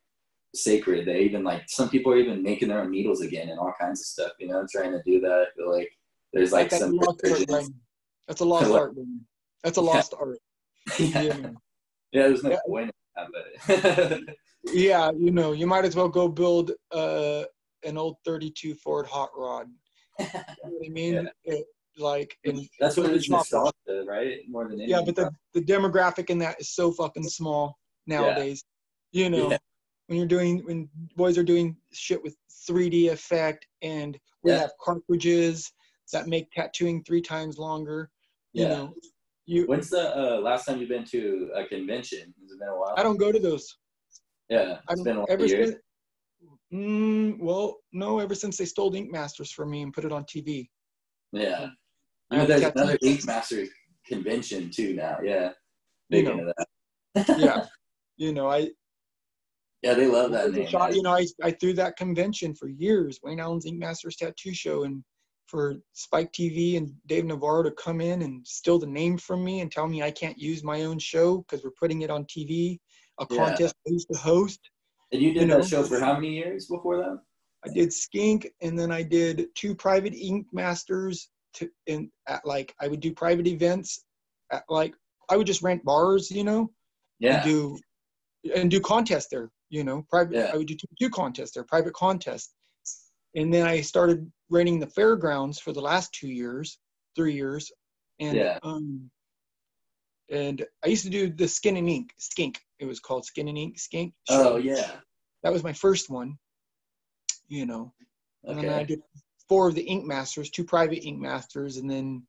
sacred. 0.56 1.06
They 1.06 1.22
even 1.22 1.44
like 1.44 1.64
some 1.68 1.90
people 1.90 2.11
are 2.14 2.18
even 2.18 2.44
making 2.44 2.69
their 2.69 2.82
own 2.82 2.91
needles 2.91 3.22
again 3.22 3.49
and 3.49 3.60
all 3.60 3.73
kinds 3.80 4.02
of 4.02 4.06
stuff. 4.06 4.32
You 4.40 4.48
know, 4.48 4.65
trying 4.72 4.91
to 4.91 5.02
do 5.06 5.19
that. 5.22 5.32
I 5.32 5.45
feel 5.56 5.72
like 5.72 5.91
there's 6.34 6.52
like 6.52 6.69
That's 6.69 6.84
a 6.84 6.86
some 6.86 6.95
lost 6.95 7.22
art, 7.26 7.68
That's 8.28 8.41
a 8.41 8.45
lost 8.45 8.72
art. 8.72 8.95
That's 9.64 9.78
a 9.78 9.82
Yeah. 9.82 9.88
lost 9.88 10.14
art. 10.19 10.40
yeah. 10.99 11.52
Yeah. 12.12 12.22
yeah, 12.22 12.28
there's 12.28 12.44
no 12.44 12.50
Yeah. 12.52 12.60
point 12.68 12.92
in 13.18 13.28
that, 13.68 14.26
but 14.26 14.36
yeah, 14.74 15.12
you 15.18 15.32
know, 15.32 15.52
you 15.54 15.68
might 15.68 15.86
as 15.86 15.96
well 15.96 16.10
go 16.10 16.28
build 16.28 16.72
uh, 16.92 17.44
an 17.84 17.98
old 17.98 18.18
32 18.26 18.76
Ford 18.76 19.06
hot 19.08 19.30
rod. 19.36 19.68
You 20.20 20.26
know 20.26 20.42
what 20.64 20.86
I 20.86 20.90
mean? 20.94 21.14
Yeah. 21.46 21.56
It, 21.56 21.66
like, 21.98 22.38
and 22.46 22.62
That's 22.80 22.96
what 22.98 23.08
it 23.10 23.16
is 23.16 23.30
nostalgia, 23.30 23.74
right? 24.08 24.40
More 24.48 24.64
than 24.64 24.74
anything. 24.80 24.90
yeah, 24.90 25.02
but 25.06 25.16
the, 25.16 25.30
the 25.54 25.62
demographic 25.62 26.30
in 26.30 26.38
that 26.40 26.60
is 26.60 26.70
so 26.74 26.92
fucking 26.92 27.28
small 27.28 27.78
nowadays. 28.08 28.64
You 29.12 29.30
know, 29.30 29.52
Yeah. 29.52 29.58
when 30.08 30.18
you're 30.18 30.28
doing 30.28 30.60
when 30.66 30.90
boys 31.18 31.38
are 31.38 31.44
doing 31.44 31.76
shit 31.92 32.22
with 32.24 32.36
3D 32.68 33.10
effect 33.12 33.68
and 33.82 34.18
we 34.44 34.52
Yeah. 34.52 34.60
have 34.60 34.72
cartridges 34.80 35.72
that 36.14 36.28
make 36.28 36.50
tattooing 36.52 37.04
three 37.04 37.22
times 37.22 37.58
longer. 37.58 38.10
You 38.54 38.64
Yeah. 38.64 38.70
know, 38.70 38.94
you 39.46 39.66
When's 39.66 39.90
the 39.90 40.16
uh, 40.16 40.40
last 40.40 40.66
time 40.66 40.80
you've 40.80 40.90
been 40.90 41.06
to 41.06 41.52
a 41.56 41.66
convention? 41.66 42.34
Has 42.42 42.52
it 42.52 42.60
been 42.60 42.70
a 42.70 42.78
while? 42.78 42.94
I 42.98 43.04
don't 43.04 43.18
go 43.18 43.32
to 43.32 43.40
those. 43.40 43.78
Yeah, 44.50 44.78
I 44.88 44.94
it's 44.94 45.02
don't 45.02 45.04
been 45.04 45.18
a 45.18 45.26
ever 45.30 45.46
years. 45.46 45.70
since. 45.70 45.82
Mm, 46.74 47.40
well, 47.40 47.78
no, 47.92 48.20
ever 48.20 48.34
since 48.36 48.58
they 48.58 48.66
stole 48.66 48.94
Ink 48.96 49.12
Masters 49.12 49.52
from 49.52 49.72
me 49.72 49.82
and 49.82 49.94
put 49.94 50.06
it 50.06 50.12
on 50.12 50.24
TV. 50.24 50.70
Yeah. 51.34 51.68
You 52.32 52.38
know, 52.38 52.46
there's 52.46 52.64
another 52.64 52.98
Ink 53.04 53.26
Master 53.26 53.66
convention 54.08 54.70
too 54.70 54.94
now. 54.94 55.18
Yeah. 55.24 55.52
You 56.10 56.24
know. 56.24 56.32
into 56.32 56.54
that. 56.58 57.40
Yeah, 57.40 57.66
you 58.18 58.34
know, 58.34 58.50
I 58.50 58.70
yeah, 59.82 59.96
they 59.96 60.08
love 60.08 60.32
that 60.32 60.52
name. 60.52 60.68
shot, 60.68 60.96
you 60.96 61.02
know, 61.02 61.16
I, 61.16 61.26
I 61.42 61.52
threw 61.52 61.74
that 61.74 61.98
convention 61.98 62.54
for 62.54 62.68
years, 62.68 63.20
Wayne 63.24 63.40
Allen's 63.40 63.66
Ink 63.66 63.80
Masters 63.80 64.16
Tattoo 64.16 64.54
Show, 64.54 64.84
and 64.84 65.04
for 65.52 65.76
Spike 65.91 66.32
TV 66.32 66.78
and 66.78 66.94
Dave 67.07 67.26
Navarro 67.26 67.61
to 67.64 67.72
come 67.72 67.99
in 67.99 68.22
and 68.22 68.48
steal 68.48 68.80
the 68.80 68.88
name 68.88 69.18
from 69.18 69.44
me 69.44 69.60
and 69.60 69.69
tell 69.69 69.86
me 69.86 70.02
I 70.02 70.10
can't 70.10 70.38
use 70.38 70.64
my 70.64 70.84
own 70.84 70.98
show 70.98 71.40
because 71.40 71.61
we're 71.64 71.72
putting 71.78 72.03
it 72.03 72.10
on 72.10 72.23
TV, 72.26 72.80
a 73.19 73.28
Yeah. 73.30 73.38
contest 73.38 73.76
used 73.86 74.07
to 74.14 74.18
host. 74.18 74.61
And 75.11 75.22
you 75.22 75.34
did 75.34 75.41
you 75.41 75.48
know. 75.48 75.57
that 75.57 75.68
show 75.68 75.84
for 75.84 75.99
how 75.99 76.14
many 76.14 76.36
years 76.36 76.68
before 76.68 76.98
that? 76.98 77.19
I 77.65 77.73
did 77.73 77.91
Skink, 77.94 78.48
and 78.61 78.80
then 78.80 78.91
I 78.91 79.03
did 79.03 79.49
two 79.56 79.76
private 79.76 80.14
Ink 80.15 80.48
Masters. 80.53 81.30
To 81.56 81.69
in 81.86 82.10
at 82.30 82.45
like 82.45 82.73
I 82.80 82.88
would 82.88 83.02
do 83.02 83.14
private 83.14 83.45
events, 83.45 84.06
at 84.53 84.64
like 84.69 84.95
I 85.30 85.36
would 85.36 85.48
just 85.48 85.61
rent 85.61 85.84
bars, 85.84 86.32
you 86.32 86.45
know, 86.45 86.72
Yeah. 87.19 87.36
and 87.36 87.44
do 87.44 87.80
and 88.56 88.72
do 88.72 88.80
contests 88.80 89.28
there. 89.30 89.52
You 89.69 89.84
know, 89.84 90.06
private. 90.10 90.36
Yeah. 90.36 90.52
I 90.53 90.56
would 90.57 90.68
do 90.68 90.76
two, 90.76 90.88
two 90.98 91.10
contests 91.10 91.52
there, 91.52 91.65
private 91.65 91.94
contests. 91.94 92.53
And 93.36 93.53
then 93.53 93.68
I 93.68 93.82
started 93.82 94.32
renting 94.52 94.80
the 94.80 94.88
fairgrounds 94.88 95.60
for 95.60 95.72
the 95.72 95.82
last 95.82 96.14
two 96.14 96.28
years, 96.28 96.78
three 97.15 97.34
years, 97.34 97.72
and 98.19 98.38
Yeah. 98.38 98.60
um, 98.61 99.10
and 100.30 100.65
I 100.84 100.88
used 100.88 101.03
to 101.03 101.10
do 101.10 101.30
the 101.30 101.48
Skin 101.48 101.76
and 101.78 101.90
Ink, 101.90 102.14
Skink. 102.18 102.61
It 102.80 102.86
was 102.86 102.99
called 102.99 103.26
Skin 103.26 103.48
and 103.48 103.57
Ink, 103.57 103.80
Skink. 103.80 104.14
show. 104.30 104.53
Oh 104.53 104.57
yeah. 104.57 104.99
that 105.44 105.52
was 105.52 105.64
my 105.64 105.73
first 105.73 106.10
one. 106.10 106.38
You 107.48 107.65
know, 107.65 107.94
and 108.45 108.57
then 108.57 108.69
I 108.69 108.84
did 108.84 109.02
four 109.49 109.68
of 109.68 109.76
the 109.76 109.82
Ink 109.82 110.06
Masters, 110.06 110.49
two 110.49 110.64
private 110.64 111.03
Ink 111.06 111.19
Masters, 111.19 111.78
and 111.78 111.90
then 111.90 112.26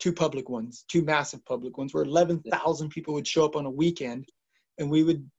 two 0.00 0.12
public 0.12 0.48
ones, 0.48 0.84
two 0.88 1.02
massive 1.02 1.44
public 1.44 1.78
ones, 1.78 1.94
where 1.94 2.02
11,000 2.02 2.88
people 2.90 3.14
would 3.14 3.26
show 3.28 3.44
up 3.44 3.54
on 3.54 3.64
a 3.66 3.70
weekend, 3.70 4.28
and 4.78 4.90
we 4.90 5.04
would, 5.04 5.30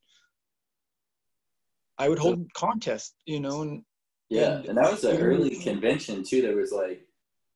I 1.97 2.07
would 2.07 2.19
hold 2.19 2.47
contests, 2.53 3.15
you 3.25 3.39
know, 3.41 3.61
and 3.63 3.83
Yeah, 4.29 4.57
And- 4.57 4.65
and 4.69 4.77
that 4.77 4.91
was 4.91 5.03
an 5.03 5.21
early 5.21 5.55
convention 5.57 6.23
too. 6.23 6.41
There 6.41 6.55
was 6.55 6.71
like, 6.71 7.01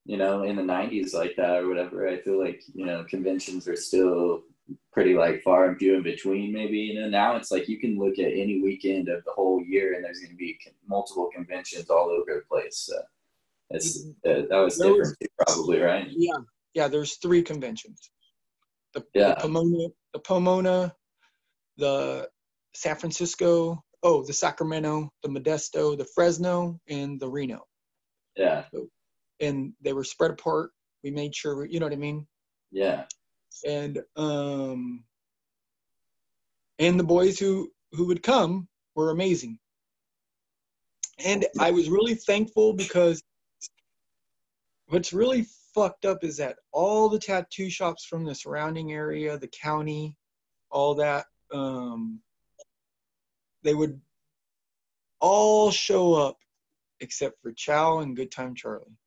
you 0.06 0.18
know, 0.18 0.43
in 0.43 0.56
the 0.56 0.61
'90s 0.64 1.14
like 1.14 1.35
that 1.35 1.57
or 1.57 1.68
whatever. 1.68 2.07
I 2.07 2.18
feel 2.22 2.39
like 2.39 2.61
you 2.73 2.85
know 2.85 3.03
conventions 3.03 3.68
are 3.68 3.76
still 3.76 4.43
pretty 4.93 5.14
like 5.15 5.41
far 5.43 5.68
and 5.68 5.77
few 5.77 5.95
in 5.95 6.03
between. 6.03 6.52
Maybe 6.53 6.77
you 6.80 6.99
know 6.99 7.10
now 7.10 7.35
it's 7.35 7.52
like 7.52 7.68
you 7.68 7.77
can 7.80 7.99
look 7.99 8.18
at 8.19 8.31
any 8.31 8.61
weekend 8.61 9.10
of 9.10 9.23
the 9.26 9.31
whole 9.34 9.61
year 9.61 9.93
and 9.93 10.03
there's 10.03 10.19
going 10.19 10.31
to 10.31 10.38
be 10.38 10.57
multiple 10.88 11.30
conventions 11.34 11.89
all 11.89 12.10
over 12.10 12.34
the 12.35 12.41
place. 12.49 12.77
So 12.89 12.95
it's 13.69 14.06
uh, 14.26 14.43
that 14.49 14.57
was 14.57 14.77
There 14.77 14.89
different 14.93 15.18
too, 15.22 15.27
probably, 15.45 15.80
right? 15.80 16.07
yeah, 16.10 16.38
yeah. 16.73 16.88
There's 16.88 17.18
three 17.18 17.43
conventions: 17.43 18.10
the, 18.93 19.06
Yeah. 19.14 19.35
the 19.35 19.41
Pomona, 19.41 19.88
the 20.14 20.19
Pomona, 20.19 20.95
the 21.77 22.30
San 22.73 22.95
Francisco, 22.95 23.84
oh, 24.03 24.23
the 24.23 24.34
Sacramento, 24.34 25.11
the 25.23 25.30
Modesto, 25.30 25.98
the 25.98 26.06
Fresno, 26.06 26.80
and 26.90 27.19
the 27.19 27.30
Reno. 27.30 27.65
Yeah, 28.36 28.65
and 29.41 29.73
they 29.82 29.94
were 29.94 30.03
spread 30.03 30.32
apart. 30.32 30.72
We 31.03 31.11
made 31.11 31.36
sure, 31.36 31.65
you 31.65 31.80
know 31.80 31.88
what 31.88 31.94
I 31.94 31.98
mean. 31.98 32.28
yeah, 32.72 33.06
And 33.68 34.02
um, 34.15 35.03
and 36.80 36.99
the 36.99 37.03
boys 37.03 37.40
who 37.40 37.72
who 37.91 38.07
would 38.07 38.23
come 38.23 38.68
were 38.95 39.10
amazing. 39.10 39.57
And 41.23 41.45
I 41.60 41.72
was 41.72 41.90
really 41.90 42.15
thankful 42.15 42.73
because 42.73 43.22
what's 44.88 45.14
really 45.14 45.45
fucked 45.73 46.06
up 46.06 46.23
is 46.23 46.38
that 46.38 46.57
all 46.72 47.10
the 47.10 47.19
tattoo 47.19 47.69
shops 47.69 48.06
from 48.06 48.26
the 48.26 48.34
surrounding 48.34 48.91
area, 48.91 49.38
the 49.38 49.48
county, 49.48 50.15
all 50.72 50.95
that, 50.95 51.26
um, 51.53 52.19
they 53.64 53.74
would 53.74 54.00
all 55.20 55.72
show 55.72 56.14
up 56.14 56.38
except 57.00 57.42
for 57.42 57.52
Chow 57.52 58.00
and 58.00 58.16
Good 58.16 58.32
Time 58.32 58.56
Charlie. 58.56 58.98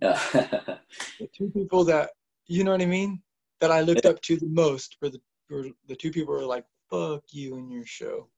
Yeah. 0.00 0.20
The 1.20 1.28
two 1.36 1.50
people 1.50 1.84
that 1.84 2.10
you 2.46 2.64
know 2.64 2.70
what 2.70 2.80
I 2.80 2.86
mean 2.86 3.20
that 3.60 3.70
I 3.70 3.82
looked 3.82 4.06
up 4.06 4.20
to 4.22 4.36
the 4.36 4.46
most 4.46 4.96
were 5.02 5.10
the 5.10 5.20
were 5.50 5.68
the 5.86 5.96
two 5.96 6.10
people 6.10 6.32
who 6.34 6.40
were 6.40 6.46
like, 6.46 6.64
"Fuck 6.90 7.24
you 7.30 7.56
and 7.56 7.70
your 7.70 7.84
show." 7.84 8.28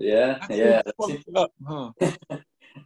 yeah, 0.00 0.38
That's 0.40 0.58
yeah. 0.58 0.82
That's, 0.84 1.24
up, 1.36 1.52
huh? 1.66 1.92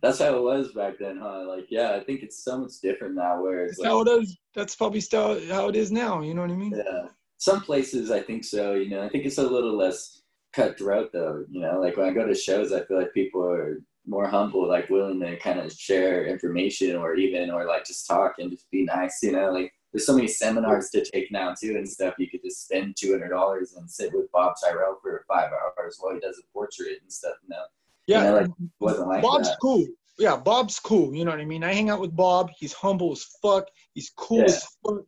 that's 0.02 0.18
how 0.18 0.36
it 0.36 0.42
was 0.42 0.72
back 0.72 0.94
then, 0.98 1.18
huh? 1.22 1.44
Like, 1.48 1.66
yeah, 1.70 1.92
I 1.92 2.00
think 2.04 2.22
it's 2.22 2.44
so 2.44 2.58
much 2.58 2.72
different 2.82 3.14
now. 3.14 3.42
Where 3.42 3.66
it's 3.66 3.78
like, 3.78 3.88
how 3.88 4.02
it 4.02 4.08
is. 4.08 4.36
That's 4.54 4.76
probably 4.76 5.00
still 5.00 5.40
how 5.48 5.68
it 5.68 5.76
is 5.76 5.90
now. 5.90 6.20
You 6.20 6.34
know 6.34 6.42
what 6.42 6.50
I 6.50 6.56
mean? 6.56 6.74
Yeah. 6.76 7.06
Some 7.38 7.60
places 7.60 8.10
I 8.10 8.20
think 8.20 8.44
so, 8.44 8.74
you 8.74 8.90
know. 8.90 9.02
I 9.02 9.08
think 9.08 9.24
it's 9.24 9.38
a 9.38 9.42
little 9.42 9.76
less 9.76 10.17
cutthroat 10.58 11.12
though, 11.12 11.44
you 11.50 11.60
know. 11.60 11.80
Like 11.80 11.96
when 11.96 12.08
I 12.08 12.12
go 12.12 12.26
to 12.26 12.34
shows 12.34 12.72
I 12.72 12.84
feel 12.84 12.98
like 12.98 13.14
people 13.14 13.44
are 13.44 13.80
more 14.06 14.26
humble, 14.26 14.66
like 14.66 14.88
willing 14.90 15.20
to 15.20 15.36
kind 15.38 15.60
of 15.60 15.72
share 15.72 16.26
information 16.26 16.96
or 16.96 17.14
even 17.14 17.50
or 17.50 17.66
like 17.66 17.84
just 17.84 18.06
talk 18.06 18.34
and 18.38 18.50
just 18.50 18.70
be 18.70 18.84
nice, 18.84 19.18
you 19.22 19.32
know. 19.32 19.50
Like 19.52 19.72
there's 19.92 20.06
so 20.06 20.14
many 20.14 20.28
seminars 20.28 20.90
to 20.90 21.04
take 21.04 21.30
now 21.30 21.54
too 21.58 21.76
and 21.76 21.88
stuff. 21.88 22.14
You 22.18 22.28
could 22.30 22.42
just 22.44 22.64
spend 22.64 22.96
two 22.98 23.12
hundred 23.12 23.30
dollars 23.30 23.74
and 23.74 23.90
sit 23.90 24.12
with 24.12 24.30
Bob 24.32 24.54
Tyrrell 24.62 24.98
for 25.02 25.24
five 25.28 25.50
hours 25.52 25.96
while 26.00 26.14
he 26.14 26.20
does 26.20 26.38
a 26.38 26.52
portrait 26.52 26.98
and 27.02 27.12
stuff, 27.12 27.34
you 27.42 27.50
know. 27.50 27.62
Yeah, 28.06 28.22
know, 28.24 28.36
like, 28.38 28.50
wasn't 28.80 29.08
like 29.08 29.22
Bob's 29.22 29.48
that. 29.50 29.58
cool. 29.60 29.86
Yeah, 30.18 30.36
Bob's 30.36 30.80
cool. 30.80 31.14
You 31.14 31.24
know 31.24 31.30
what 31.30 31.40
I 31.40 31.44
mean? 31.44 31.62
I 31.62 31.72
hang 31.72 31.90
out 31.90 32.00
with 32.00 32.16
Bob. 32.16 32.50
He's 32.58 32.72
humble 32.72 33.12
as 33.12 33.24
fuck. 33.42 33.66
He's 33.94 34.10
cool 34.16 34.38
Yeah. 34.38 34.44
as 34.46 34.66
fuck. 34.84 35.02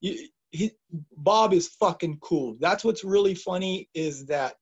You- 0.00 0.28
he, 0.54 0.70
Bob 1.16 1.54
is 1.54 1.68
fucking 1.80 2.18
cool. 2.20 2.56
That's 2.60 2.84
what's 2.84 3.04
really 3.04 3.34
funny 3.34 3.88
is 3.94 4.26
that 4.26 4.56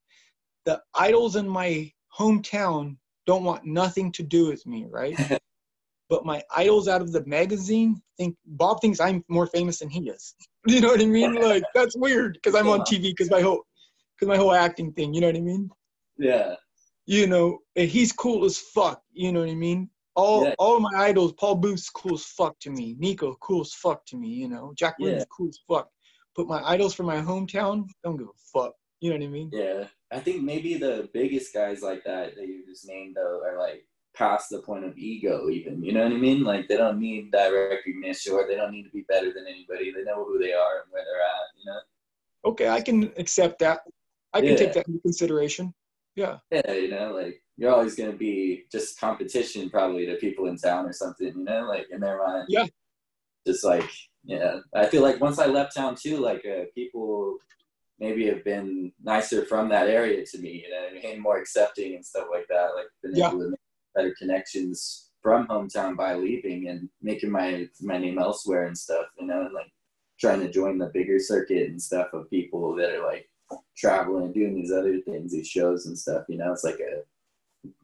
the 0.67 0.81
idols 0.95 1.37
in 1.37 1.49
my 1.49 1.91
hometown 2.19 2.97
don't 3.27 3.45
want 3.45 3.65
nothing 3.65 4.11
to 4.13 4.23
do 4.23 4.49
with 4.49 4.67
me, 4.67 4.87
right? 4.91 5.17
but 6.09 6.25
my 6.25 6.43
idols 6.55 6.89
out 6.89 7.01
of 7.01 7.13
the 7.13 7.25
magazine 7.27 8.01
think 8.19 8.37
Bob 8.47 8.81
thinks 8.81 9.01
I'm 9.01 9.25
more 9.29 9.47
famous 9.47 9.79
than 9.79 9.91
he 9.91 10.09
is. 10.11 10.35
You 10.67 10.83
know 10.83 10.89
what 10.89 11.01
I 11.01 11.07
mean? 11.07 11.37
Like 11.37 11.63
that's 11.75 11.97
weird 11.97 12.35
because 12.35 12.55
I'm 12.55 12.69
on 12.69 12.81
TV 12.81 13.05
because 13.05 13.31
my 13.31 13.41
whole 13.41 13.63
because 14.15 14.29
my 14.29 14.37
whole 14.37 14.53
acting 14.53 14.93
thing. 14.93 15.15
You 15.15 15.23
know 15.23 15.29
what 15.29 15.37
I 15.37 15.41
mean? 15.41 15.71
Yeah. 16.19 16.57
you 17.07 17.27
know, 17.27 17.61
and 17.77 17.89
he's 17.89 18.13
cool 18.13 18.45
as 18.45 18.59
fuck. 18.59 19.01
You 19.15 19.33
know 19.33 19.41
what 19.41 19.49
I 19.49 19.55
mean? 19.55 19.89
All 20.17 20.45
Yeah. 20.45 20.55
all 20.59 20.77
of 20.77 20.83
my 20.83 20.91
idols, 20.97 21.33
Paul 21.33 21.55
Booth's 21.55 21.89
cool 21.89 22.13
as 22.15 22.25
fuck 22.27 22.59
to 22.61 22.69
me. 22.71 22.95
Nico, 22.99 23.37
cool 23.41 23.63
as 23.63 23.73
fuck 23.73 24.05
to 24.09 24.19
me. 24.19 24.29
You 24.29 24.49
know, 24.49 24.75
Jack 24.77 24.97
Yeah. 24.99 25.25
Cool 25.35 25.49
as 25.49 25.59
fuck. 25.67 25.89
But 26.37 26.47
my 26.47 26.61
idols 26.69 26.93
from 26.95 27.07
my 27.07 27.17
hometown 27.23 27.89
don't 28.05 28.19
give 28.19 28.29
a 28.29 28.39
fuck. 28.53 28.75
You 29.01 29.09
know 29.11 29.17
what 29.17 29.25
I 29.25 29.29
mean? 29.29 29.49
Yeah, 29.55 29.85
I 30.13 30.19
think 30.19 30.43
maybe 30.43 30.75
the 30.77 31.09
biggest 31.13 31.55
guys 31.55 31.83
like 31.83 32.05
that 32.05 32.35
that 32.37 32.47
you 32.47 32.65
just 32.67 32.89
named 32.89 33.17
though 33.17 33.43
are 33.45 33.59
like 33.59 33.87
past 34.15 34.51
the 34.51 34.61
point 34.61 34.85
of 34.85 34.99
ego, 34.99 35.49
even. 35.51 35.83
You 35.83 35.93
know 35.93 36.03
what 36.03 36.13
I 36.13 36.17
mean? 36.17 36.43
Like 36.43 36.69
they 36.69 36.77
don't 36.77 36.99
need 36.99 37.31
that 37.33 37.49
recognition 37.49 38.33
or 38.33 38.47
they 38.47 38.57
don't 38.57 38.73
need 38.73 38.85
to 38.85 38.91
be 38.91 39.05
better 39.09 39.33
than 39.33 39.47
anybody. 39.49 39.93
They 39.93 40.03
know 40.03 40.25
who 40.25 40.39
they 40.39 40.53
are 40.53 40.83
and 40.83 40.91
where 40.91 41.05
they're 41.05 41.23
at. 41.23 41.59
You 41.59 41.71
know? 41.71 41.81
Okay, 42.51 42.69
I 42.69 42.81
can 42.81 43.13
accept 43.17 43.61
that. 43.61 43.81
I 44.33 44.41
can 44.41 44.51
Yeah. 44.51 44.57
take 44.57 44.73
that 44.75 44.89
into 44.89 45.01
consideration. 45.01 45.75
Yeah. 46.17 46.39
Yeah, 46.51 46.73
you 46.73 46.89
know, 46.89 47.13
like 47.13 47.43
you're 47.57 47.73
always 47.73 47.95
gonna 47.95 48.13
be 48.13 48.65
just 48.73 48.99
competition 48.99 49.71
probably 49.71 50.07
to 50.07 50.17
people 50.17 50.47
in 50.47 50.57
town 50.57 50.87
or 50.87 50.93
something. 50.93 51.29
You 51.29 51.45
know, 51.45 51.67
like 51.69 51.87
in 51.91 52.01
their 52.01 52.19
mind. 52.19 52.47
Yeah. 52.49 52.67
Just 53.47 53.65
like 53.65 53.89
yeah, 54.25 54.59
I 54.75 54.87
feel 54.87 55.03
like 55.03 55.21
once 55.21 55.39
I 55.39 55.47
left 55.47 55.75
town 55.75 55.95
too, 55.95 56.19
like 56.19 56.45
uh, 56.45 56.65
people 56.75 57.39
maybe 58.01 58.27
have 58.27 58.43
been 58.45 58.93
nicer 59.03 59.45
from 59.45 59.69
that 59.69 59.89
area 59.89 60.25
to 60.27 60.39
me, 60.39 60.65
you 60.67 60.71
know, 60.71 61.11
and 61.11 61.21
more 61.21 61.39
accepting 61.39 61.95
and 61.95 62.05
stuff 62.05 62.27
like 62.31 62.47
that. 62.49 62.71
Like 62.75 62.87
been 63.03 63.15
Yeah. 63.15 63.29
able 63.29 63.41
to 63.41 63.51
make 63.51 63.61
better 63.95 64.15
connections 64.19 65.11
from 65.23 65.47
hometown 65.47 65.97
by 65.97 66.15
leaving 66.15 66.69
and 66.69 66.89
making 67.03 67.31
my 67.31 67.69
my 67.81 67.99
name 67.99 68.19
elsewhere 68.19 68.65
and 68.65 68.77
stuff, 68.77 69.07
you 69.19 69.27
know, 69.27 69.43
and 69.43 69.55
like 69.55 69.71
trying 70.19 70.41
to 70.41 70.51
join 70.51 70.79
the 70.79 70.87
bigger 70.87 71.19
circuit 71.19 71.69
and 71.71 71.81
stuff 71.81 72.13
of 72.15 72.31
people 72.31 72.75
that 72.77 72.91
are 72.95 73.07
like 73.07 73.29
traveling 73.77 74.25
and 74.27 74.35
doing 74.35 74.55
these 74.55 74.73
other 74.73 75.01
things, 75.03 75.33
these 75.33 75.49
shows 75.49 75.87
and 75.87 75.99
stuff, 75.99 76.25
you 76.29 76.39
know, 76.39 76.53
it's 76.53 76.65
like 76.65 76.81
a 76.81 77.03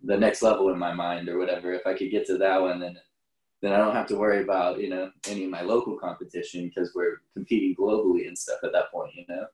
the 0.05 0.17
next 0.17 0.43
level 0.43 0.71
in 0.71 0.79
my 0.79 0.93
mind 0.95 1.29
or 1.29 1.39
whatever. 1.39 1.73
If 1.73 1.87
I 1.87 1.95
could 1.95 2.11
get 2.11 2.27
to 2.29 2.39
that 2.39 2.61
one 2.63 2.81
then 2.81 2.97
then 3.63 3.73
I 3.73 3.79
don't 3.79 3.95
have 3.95 4.07
to 4.09 4.17
worry 4.17 4.43
about, 4.43 4.81
you 4.81 4.89
know, 4.91 5.11
any 5.29 5.45
of 5.45 5.51
my 5.51 5.63
local 5.63 5.97
competition 5.99 6.69
because 6.69 6.93
we're 6.95 7.19
competing 7.35 7.75
globally 7.75 8.29
and 8.29 8.37
stuff 8.39 8.61
at 8.65 8.73
that 8.73 8.91
point, 8.93 9.15
you 9.15 9.25
know? 9.29 9.47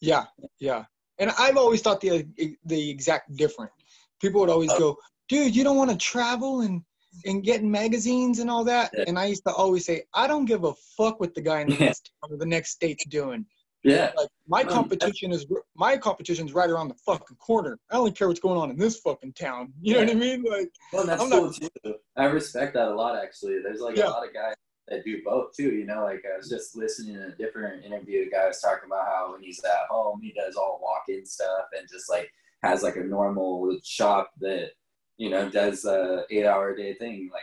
Yeah. 0.00 0.24
Yeah. 0.58 0.84
And 1.18 1.30
I've 1.38 1.56
always 1.56 1.80
thought 1.82 2.00
the 2.00 2.26
the 2.64 2.90
exact 2.90 3.34
different. 3.36 3.72
People 4.20 4.40
would 4.40 4.50
always 4.50 4.70
Oh. 4.72 4.78
go, 4.78 4.96
dude, 5.28 5.54
you 5.56 5.64
don't 5.64 5.76
want 5.76 5.90
to 5.90 5.96
travel 5.96 6.60
and 6.60 6.82
and 7.24 7.42
get 7.42 7.62
in 7.62 7.70
magazines 7.70 8.40
and 8.40 8.50
all 8.50 8.62
that. 8.64 8.92
And 9.08 9.18
I 9.18 9.24
used 9.26 9.42
to 9.46 9.52
always 9.54 9.86
say, 9.86 10.02
I 10.12 10.26
don't 10.26 10.44
give 10.44 10.64
a 10.64 10.74
fuck 10.98 11.18
what 11.18 11.34
the 11.34 11.40
guy 11.40 11.62
in 11.62 11.68
the 11.68 11.74
Yeah. 11.80 11.86
next 11.86 12.10
the 12.28 12.46
next 12.46 12.70
state's 12.72 13.06
doing. 13.06 13.46
Yeah. 13.82 14.12
Like 14.16 14.28
my 14.48 14.62
Um, 14.62 14.68
competition 14.68 15.32
is 15.32 15.46
my 15.76 15.96
competition's 15.96 16.52
right 16.52 16.68
around 16.68 16.88
the 16.88 16.94
fucking 17.06 17.36
corner. 17.38 17.78
I 17.90 17.94
don't 17.94 18.14
care 18.18 18.28
what's 18.28 18.40
going 18.40 18.58
on 18.58 18.68
in 18.70 18.76
this 18.76 18.98
fucking 19.00 19.32
town. 19.34 19.72
You 19.80 19.94
know 19.94 20.00
what 20.00 20.10
I 20.10 20.14
mean? 20.14 20.42
Like 20.42 20.70
Well, 20.92 21.06
that's 21.06 21.22
I'm 21.22 21.30
cool 21.30 21.44
not- 21.46 21.54
too. 21.84 21.94
I 22.16 22.24
respect 22.24 22.74
that 22.74 22.88
a 22.88 22.94
lot, 22.94 23.16
actually. 23.16 23.60
There's 23.62 23.80
like 23.80 23.96
Yeah. 23.96 24.08
a 24.08 24.10
lot 24.10 24.26
of 24.26 24.34
guys 24.34 24.54
that 24.88 25.04
do 25.04 25.20
both 25.24 25.54
too. 25.56 25.72
You 25.74 25.86
know, 25.86 26.04
like 26.04 26.22
I 26.32 26.36
was 26.36 26.48
just 26.48 26.76
listening 26.76 27.16
to 27.16 27.28
a 27.28 27.30
different 27.32 27.84
interview. 27.84 28.24
The 28.24 28.30
guy 28.30 28.46
was 28.46 28.60
talking 28.60 28.86
about 28.86 29.06
how 29.06 29.32
when 29.32 29.42
he's 29.42 29.62
at 29.64 29.88
home, 29.90 30.20
he 30.22 30.32
does 30.32 30.56
all 30.56 30.80
walk-in 30.82 31.24
stuff 31.26 31.66
and 31.78 31.88
just 31.90 32.08
like 32.10 32.30
has 32.62 32.82
like 32.82 32.96
a 32.96 33.00
normal 33.04 33.76
shop 33.84 34.30
that 34.40 34.70
you 35.18 35.30
know 35.30 35.48
does 35.50 35.84
a 35.84 36.24
eight-hour 36.30 36.76
day 36.76 36.94
thing, 36.94 37.30
like 37.32 37.42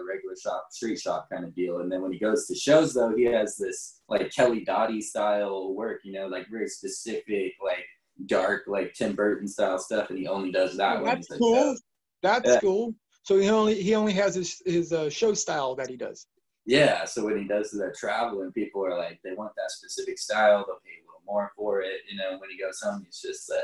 a 0.00 0.04
regular 0.04 0.34
shop, 0.36 0.66
street 0.70 0.98
shop 0.98 1.28
kind 1.30 1.44
of 1.44 1.54
deal. 1.54 1.80
And 1.80 1.90
then 1.92 2.00
when 2.02 2.12
he 2.12 2.18
goes 2.18 2.46
to 2.46 2.54
shows, 2.54 2.94
though, 2.94 3.14
he 3.14 3.24
has 3.24 3.56
this 3.56 4.00
like 4.08 4.30
Kelly 4.32 4.64
Dottie 4.64 5.02
style 5.02 5.74
work. 5.74 6.00
You 6.04 6.12
know, 6.12 6.26
like 6.28 6.48
very 6.50 6.68
specific, 6.68 7.54
like 7.62 7.84
dark, 8.26 8.64
like 8.66 8.94
Tim 8.94 9.14
Burton 9.14 9.48
style 9.48 9.78
stuff, 9.78 10.10
and 10.10 10.18
he 10.18 10.26
only 10.26 10.50
does 10.52 10.76
that. 10.76 10.96
when 10.96 11.04
that's 11.06 11.28
he's 11.28 11.38
cool. 11.38 11.76
That's 12.22 12.48
Yeah. 12.48 12.60
cool. 12.60 12.94
So 13.24 13.38
he 13.38 13.50
only 13.50 13.80
he 13.82 13.94
only 13.94 14.12
has 14.14 14.34
his 14.34 14.62
his 14.64 14.92
uh, 14.92 15.10
show 15.10 15.34
style 15.34 15.74
that 15.76 15.88
he 15.88 15.96
does. 15.96 16.26
Yeah, 16.64 17.04
so 17.04 17.24
when 17.24 17.38
he 17.38 17.44
does 17.44 17.72
that 17.72 17.96
travel 17.96 18.42
and 18.42 18.54
people 18.54 18.84
are 18.86 18.96
like, 18.96 19.20
they 19.24 19.32
want 19.32 19.52
that 19.56 19.70
specific 19.70 20.18
style, 20.18 20.64
they'll 20.66 20.76
pay 20.76 21.02
a 21.02 21.06
little 21.06 21.22
more 21.26 21.52
for 21.56 21.82
it. 21.82 22.02
You 22.08 22.16
know, 22.16 22.38
when 22.38 22.50
he 22.50 22.58
goes 22.58 22.80
home, 22.80 23.02
he's 23.04 23.20
just 23.20 23.50
a 23.50 23.60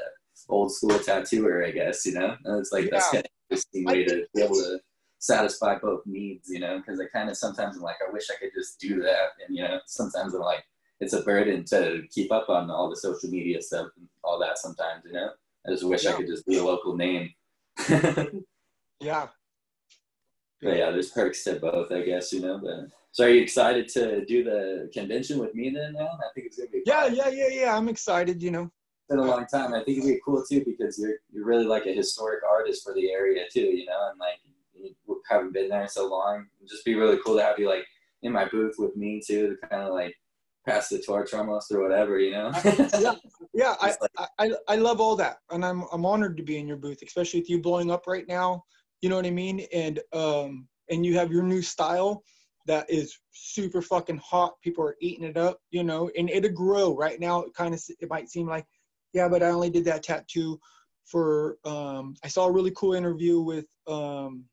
old 0.49 0.73
school 0.73 0.99
tattooer, 0.99 1.65
I 1.65 1.71
guess. 1.71 2.05
You 2.05 2.15
know, 2.15 2.37
and 2.45 2.59
it's 2.59 2.73
like 2.73 2.91
that's 2.91 3.11
kind 3.11 3.25
of 3.25 3.31
interesting 3.51 3.85
way 3.85 4.05
to 4.05 4.27
be 4.35 4.43
able 4.43 4.57
to 4.57 4.81
satisfy 5.19 5.79
both 5.79 6.03
needs. 6.07 6.49
You 6.49 6.59
know, 6.59 6.79
because 6.79 7.01
I 7.01 7.07
kind 7.07 7.31
of 7.31 7.37
sometimes 7.37 7.77
I'm 7.77 7.83
like, 7.83 7.97
I 8.07 8.13
wish 8.13 8.31
I 8.31 8.39
could 8.39 8.51
just 8.55 8.81
do 8.81 9.01
that, 9.03 9.29
and 9.47 9.57
you 9.57 9.63
know, 9.63 9.79
sometimes 9.87 10.35
I'm 10.35 10.41
like, 10.41 10.65
it's 11.01 11.13
a 11.13 11.23
burden 11.23 11.65
to 11.67 12.03
keep 12.11 12.33
up 12.33 12.49
on 12.49 12.71
all 12.71 12.91
the 12.91 12.97
social 12.97 13.31
media 13.31 13.63
stuff 13.63 13.89
and 13.97 14.09
all 14.25 14.41
that. 14.41 14.59
Sometimes, 14.59 15.05
you 15.07 15.13
know, 15.13 15.31
I 15.67 15.71
just 15.71 15.85
wish 15.85 16.05
I 16.07 16.13
could 16.13 16.27
just 16.27 16.47
be 16.47 16.59
a 16.59 16.65
local 16.65 16.97
name. 16.97 17.33
but 20.63 20.77
Yeah. 20.77 20.91
there's 20.91 21.11
perks 21.11 21.45
to 21.45 21.55
both, 21.57 21.91
I 21.93 22.03
guess, 22.03 22.33
you 22.33 22.41
know. 22.41 22.59
But 22.59 22.89
so, 23.13 23.25
are 23.25 23.31
you 23.31 23.41
excited 23.43 23.89
to 23.91 24.25
do 24.25 24.45
the 24.45 24.91
convention 24.93 25.39
with 25.39 25.55
me 25.55 25.71
then, 25.71 25.95
man? 25.95 26.07
I 26.07 26.29
think 26.35 26.47
it's 26.47 26.57
gonna 26.59 26.71
be. 26.71 26.83
Yeah, 26.87 27.07
yeah, 27.07 27.29
yeah, 27.29 27.49
yeah. 27.51 27.77
I'm 27.77 27.89
excited, 27.89 28.43
you 28.43 28.51
know. 28.51 28.65
It's 28.65 29.09
been 29.09 29.19
a 29.19 29.25
long 29.25 29.47
time. 29.47 29.73
I 29.75 29.83
think 29.85 29.99
it'd 29.99 30.09
be 30.11 30.21
cool 30.25 30.45
too 30.49 30.65
because 30.65 30.99
you're 30.99 31.17
you're 31.33 31.47
really 31.47 31.65
like 31.67 31.87
a 31.87 31.93
historic 31.93 32.41
artist 32.45 32.85
for 32.85 32.95
the 32.95 33.11
area 33.11 33.45
too, 33.53 33.61
you 33.61 33.87
know, 33.87 34.09
and 34.11 34.19
like 34.19 34.39
you 34.75 34.95
haven't 35.31 35.53
been 35.53 35.69
there 35.69 35.89
so 35.89 36.09
long. 36.09 36.47
It'd 36.59 36.69
just 36.71 36.85
be 36.85 36.95
really 36.95 37.19
cool 37.25 37.37
to 37.37 37.43
have 37.43 37.59
you 37.59 37.69
like 37.69 37.87
in 38.23 38.33
my 38.33 38.47
booth 38.49 38.75
with 38.79 38.97
me 38.97 39.21
too, 39.27 39.49
to 39.61 39.69
kind 39.69 39.83
of 39.83 39.93
like 39.95 40.15
pass 40.67 40.89
the 40.89 40.99
torch 41.01 41.33
almost 41.33 41.73
or 41.73 41.81
whatever, 41.83 42.19
you 42.19 42.33
know. 42.33 42.53
Yeah. 43.01 43.15
Yeah, 43.55 43.75
I, 43.81 43.95
I 44.39 44.51
I 44.69 44.77
love 44.77 45.01
all 45.01 45.17
that, 45.17 45.39
and 45.51 45.65
I'm 45.65 45.85
I'm 45.93 46.05
honored 46.05 46.37
to 46.37 46.43
be 46.43 46.59
in 46.59 46.69
your 46.69 46.77
booth, 46.77 47.01
especially 47.03 47.41
with 47.41 47.49
you 47.51 47.61
blowing 47.61 47.91
up 47.91 48.07
right 48.07 48.29
now. 48.29 48.65
You 49.01 49.09
know 49.09 49.17
what 49.17 49.27
I 49.27 49.31
mean? 49.31 49.67
And 49.73 50.01
um 50.13 50.69
and 50.91 51.05
you 51.05 51.17
have 51.17 51.33
your 51.33 51.43
new 51.43 51.63
style 51.63 52.23
that 52.67 52.89
is 52.91 53.19
super 53.33 53.81
fucking 53.81 54.19
hot. 54.19 54.55
People 54.63 54.85
are 54.85 54.97
eating 55.01 55.25
it 55.25 55.37
up, 55.37 55.59
you 55.71 55.83
know, 55.85 56.11
and 56.17 56.29
it'll 56.31 56.51
grow. 56.53 56.95
Right 56.97 57.19
now, 57.21 57.43
it 57.43 57.55
kind 57.55 57.75
of 57.75 57.83
it 58.01 58.09
might 58.11 58.29
seem 58.29 58.47
like, 58.47 58.67
yeah, 59.13 59.29
but 59.29 59.43
I 59.43 59.49
only 59.49 59.71
did 59.71 59.85
that 59.87 60.03
tattoo 60.03 60.59
for. 61.07 61.59
Um, 61.65 62.15
I 62.25 62.29
saw 62.29 62.47
a 62.47 62.53
really 62.53 62.73
cool 62.77 62.95
interview 62.95 63.41
with 63.41 63.67
um, 63.87 64.45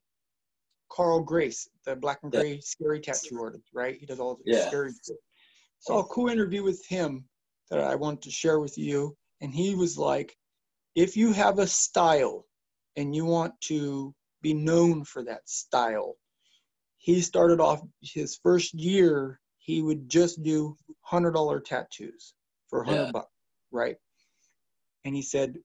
Carl 0.89 1.21
Grace, 1.21 1.67
the 1.85 1.95
black 1.95 2.19
and 2.23 2.31
Yeah. 2.31 2.41
gray 2.41 2.59
scary 2.61 2.99
tattoo 3.01 3.41
artist, 3.41 3.69
right? 3.73 3.97
He 3.99 4.05
does 4.05 4.19
all 4.19 4.35
the 4.35 4.43
Yeah. 4.45 4.67
scary 4.67 4.91
shit. 5.05 5.17
Saw 5.79 5.99
a 5.99 6.05
cool 6.05 6.29
interview 6.29 6.63
with 6.63 6.85
him 6.87 7.25
that 7.69 7.79
I 7.79 7.95
want 7.95 8.21
to 8.23 8.31
share 8.31 8.59
with 8.59 8.77
you. 8.77 9.15
And 9.41 9.53
he 9.53 9.75
was 9.75 9.97
like, 9.97 10.35
if 10.95 11.17
you 11.17 11.33
have 11.33 11.59
a 11.59 11.67
style 11.67 12.47
and 12.95 13.13
you 13.15 13.25
want 13.25 13.53
to 13.61 14.15
be 14.45 14.53
known 14.53 15.03
for 15.03 15.23
that 15.23 15.49
style, 15.49 16.17
he 16.97 17.19
started 17.19 17.59
off 17.59 17.81
his 18.01 18.39
first 18.43 18.75
year, 18.75 19.39
he 19.57 19.81
would 19.81 20.07
just 20.07 20.43
do 20.43 20.75
$100 21.11 21.63
tattoos 21.65 22.35
for 22.69 22.83
100 22.83 23.05
Yeah. 23.05 23.11
bucks, 23.11 23.31
right? 23.71 23.95
And 25.03 25.15
he 25.15 25.23
said, 25.23 25.57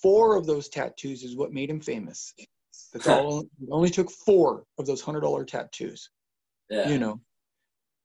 four 0.00 0.36
of 0.36 0.46
those 0.46 0.68
tattoos 0.68 1.24
is 1.24 1.34
what 1.36 1.52
made 1.52 1.70
him 1.70 1.80
famous. 1.80 2.32
That's 2.92 3.08
all. 3.08 3.40
it 3.60 3.68
only 3.72 3.90
took 3.90 4.12
four 4.12 4.64
of 4.78 4.86
those 4.86 5.00
hundred 5.00 5.22
dollar 5.22 5.44
tattoos. 5.44 6.10
Yeah. 6.70 6.88
You 6.88 6.98
know, 7.00 7.20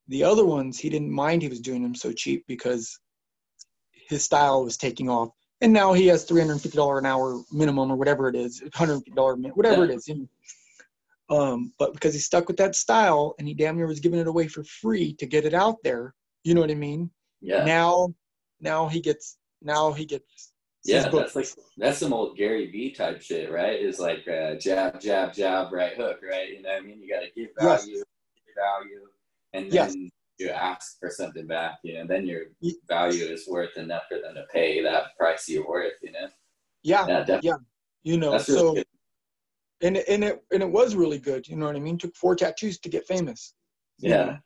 the 0.07 0.23
other 0.23 0.45
ones 0.45 0.79
he 0.79 0.89
didn't 0.89 1.11
mind 1.11 1.43
he 1.43 1.49
was 1.49 1.59
doing 1.59 1.83
them 1.83 1.93
so 1.95 2.11
cheap 2.11 2.45
because 2.47 2.99
his 4.09 4.23
style 4.23 4.63
was 4.63 4.75
taking 4.77 5.07
off, 5.07 5.29
and 5.63 5.71
now 5.71 5.93
he 5.93 6.05
has 6.07 6.25
three 6.25 6.41
hundred 6.41 6.59
fifty 6.59 6.75
dollar 6.75 6.99
an 6.99 7.05
hour 7.05 7.41
minimum 7.51 7.91
or 7.91 7.95
whatever 7.95 8.27
it 8.27 8.35
is, 8.35 8.61
hundred 8.73 8.95
fifty 8.97 9.11
dollar 9.11 9.35
whatever 9.35 9.85
Yeah. 9.85 9.91
it 9.91 9.95
is. 9.95 10.07
You 10.07 10.15
know? 11.29 11.35
Um, 11.35 11.73
but 11.79 11.93
because 11.93 12.13
he 12.13 12.19
stuck 12.19 12.47
with 12.47 12.57
that 12.57 12.75
style 12.75 13.33
and 13.39 13.47
he 13.47 13.53
damn 13.53 13.77
near 13.77 13.87
was 13.87 14.01
giving 14.01 14.19
it 14.19 14.27
away 14.27 14.47
for 14.47 14.63
free 14.63 15.13
to 15.15 15.25
get 15.25 15.45
it 15.45 15.53
out 15.53 15.77
there, 15.83 16.13
you 16.43 16.53
know 16.53 16.61
what 16.61 16.69
I 16.69 16.75
mean? 16.75 17.09
Yeah. 17.41 17.63
Now, 17.63 18.13
now 18.59 18.87
he 18.87 18.99
gets 18.99 19.37
now 19.61 19.93
he 19.93 20.05
gets 20.05 20.51
Yeah, 20.83 21.07
that's 21.07 21.35
like 21.35 21.47
that's 21.77 21.99
some 21.99 22.13
old 22.13 22.35
Gary 22.37 22.69
Vee 22.69 22.91
type 22.91 23.21
shit, 23.21 23.49
right? 23.49 23.79
Is 23.79 23.99
like 23.99 24.27
uh, 24.27 24.55
jab, 24.55 24.99
jab, 24.99 25.33
jab, 25.33 25.71
right 25.71 25.93
hook, 25.95 26.19
right? 26.29 26.49
You 26.49 26.61
know 26.61 26.69
what 26.69 26.83
I 26.83 26.85
mean? 26.85 27.01
You 27.01 27.09
got 27.09 27.21
to 27.21 27.31
give 27.33 27.51
Yes. 27.59 27.85
value, 27.85 27.93
give 27.95 28.55
value, 28.55 29.07
and 29.53 29.71
then 29.71 29.73
Yes. 29.73 29.95
You 30.39 30.49
ask 30.49 30.99
for 30.99 31.09
something 31.09 31.47
back. 31.47 31.79
You 31.83 31.95
know, 31.95 32.07
then 32.07 32.25
your 32.25 32.43
value 32.87 33.25
is 33.25 33.47
worth 33.47 33.77
enough 33.77 34.03
for 34.09 34.19
them 34.19 34.35
to 34.35 34.43
pay 34.51 34.81
that 34.83 35.15
price 35.17 35.47
you're 35.47 35.67
worth. 35.67 35.93
You 36.01 36.11
know, 36.11 36.27
yeah, 36.83 37.05
yeah, 37.07 37.19
definitely. 37.23 37.65
you 38.03 38.17
know. 38.17 38.31
Really 38.31 38.43
so 38.43 38.73
good. 38.73 38.85
and 39.81 39.97
it- 39.97 40.07
and 40.07 40.23
it 40.23 40.43
and 40.51 40.63
it 40.63 40.69
was 40.69 40.95
really 40.95 41.19
good. 41.19 41.47
You 41.47 41.55
know 41.55 41.65
what 41.67 41.75
I 41.75 41.79
mean? 41.79 41.97
Took 41.97 42.15
four 42.15 42.35
tattoos 42.35 42.79
to 42.79 42.89
get 42.89 43.05
famous. 43.07 43.53
Yeah. 43.99 44.25
know? 44.25 44.37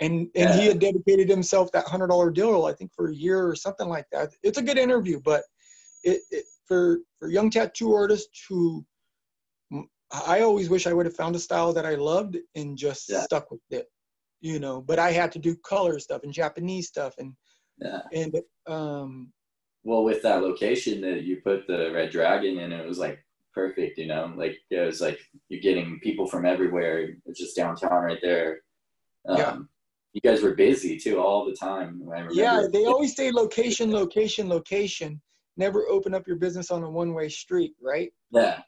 And 0.00 0.28
and 0.34 0.54
he 0.60 0.66
had 0.66 0.78
dedicated 0.78 1.28
himself 1.28 1.72
that 1.72 1.86
hundred 1.86 2.08
dollar 2.08 2.30
deal, 2.30 2.66
I 2.66 2.72
think, 2.74 2.92
for 2.94 3.08
a 3.08 3.14
year 3.14 3.46
or 3.46 3.54
something 3.56 3.88
like 3.88 4.06
that. 4.12 4.34
It's 4.42 4.58
a 4.58 4.62
good 4.62 4.76
interview, 4.78 5.20
but 5.24 5.44
it, 6.04 6.20
it 6.30 6.44
for 6.66 6.98
for 7.18 7.28
young 7.30 7.48
tattoo 7.50 7.94
artists 7.94 8.44
who 8.48 8.84
I 10.12 10.40
always 10.42 10.68
wish 10.70 10.86
I 10.86 10.92
would 10.92 11.06
have 11.06 11.16
found 11.16 11.34
a 11.34 11.38
style 11.38 11.72
that 11.72 11.86
I 11.86 11.94
loved 11.94 12.36
and 12.54 12.76
just 12.76 13.08
Yeah. 13.08 13.22
stuck 13.22 13.50
with 13.50 13.60
it. 13.70 13.86
You 14.40 14.58
know, 14.58 14.80
but 14.80 14.98
I 14.98 15.12
had 15.12 15.32
to 15.32 15.38
do 15.38 15.56
color 15.56 15.98
stuff 15.98 16.22
and 16.22 16.32
Japanese 16.32 16.88
stuff 16.88 17.14
and 17.18 17.34
Yeah. 17.80 18.02
and 18.12 18.34
um 18.66 19.32
Well, 19.84 20.04
with 20.04 20.22
that 20.22 20.42
location 20.42 21.00
that 21.02 21.22
you 21.22 21.40
put 21.42 21.66
the 21.66 21.90
Red 21.92 22.10
Dragon 22.10 22.58
in, 22.58 22.72
it 22.72 22.86
was 22.86 22.98
like 22.98 23.18
perfect. 23.54 23.98
You 23.98 24.06
know, 24.06 24.32
like 24.36 24.58
it 24.70 24.80
was 24.80 25.00
like 25.00 25.18
you're 25.48 25.60
getting 25.60 25.98
people 26.00 26.26
from 26.26 26.44
everywhere. 26.44 27.16
It's 27.24 27.40
just 27.40 27.56
downtown 27.56 28.02
right 28.04 28.18
there. 28.22 28.60
Um, 29.26 29.36
Yeah. 29.38 29.58
You 30.12 30.20
guys 30.22 30.42
were 30.42 30.54
busy 30.54 30.98
too 30.98 31.20
all 31.20 31.44
the 31.44 31.54
time. 31.54 32.00
I 32.06 32.10
remember. 32.20 32.32
yeah, 32.34 32.66
they 32.72 32.86
always 32.86 33.14
say 33.14 33.30
location, 33.30 33.92
location, 33.92 34.48
location. 34.48 35.20
Never 35.58 35.86
open 35.88 36.14
up 36.14 36.26
your 36.26 36.36
business 36.36 36.70
on 36.70 36.82
a 36.82 36.90
one 36.90 37.12
way 37.14 37.28
street, 37.28 37.74
right? 37.82 38.12
Yeah. 38.30 38.62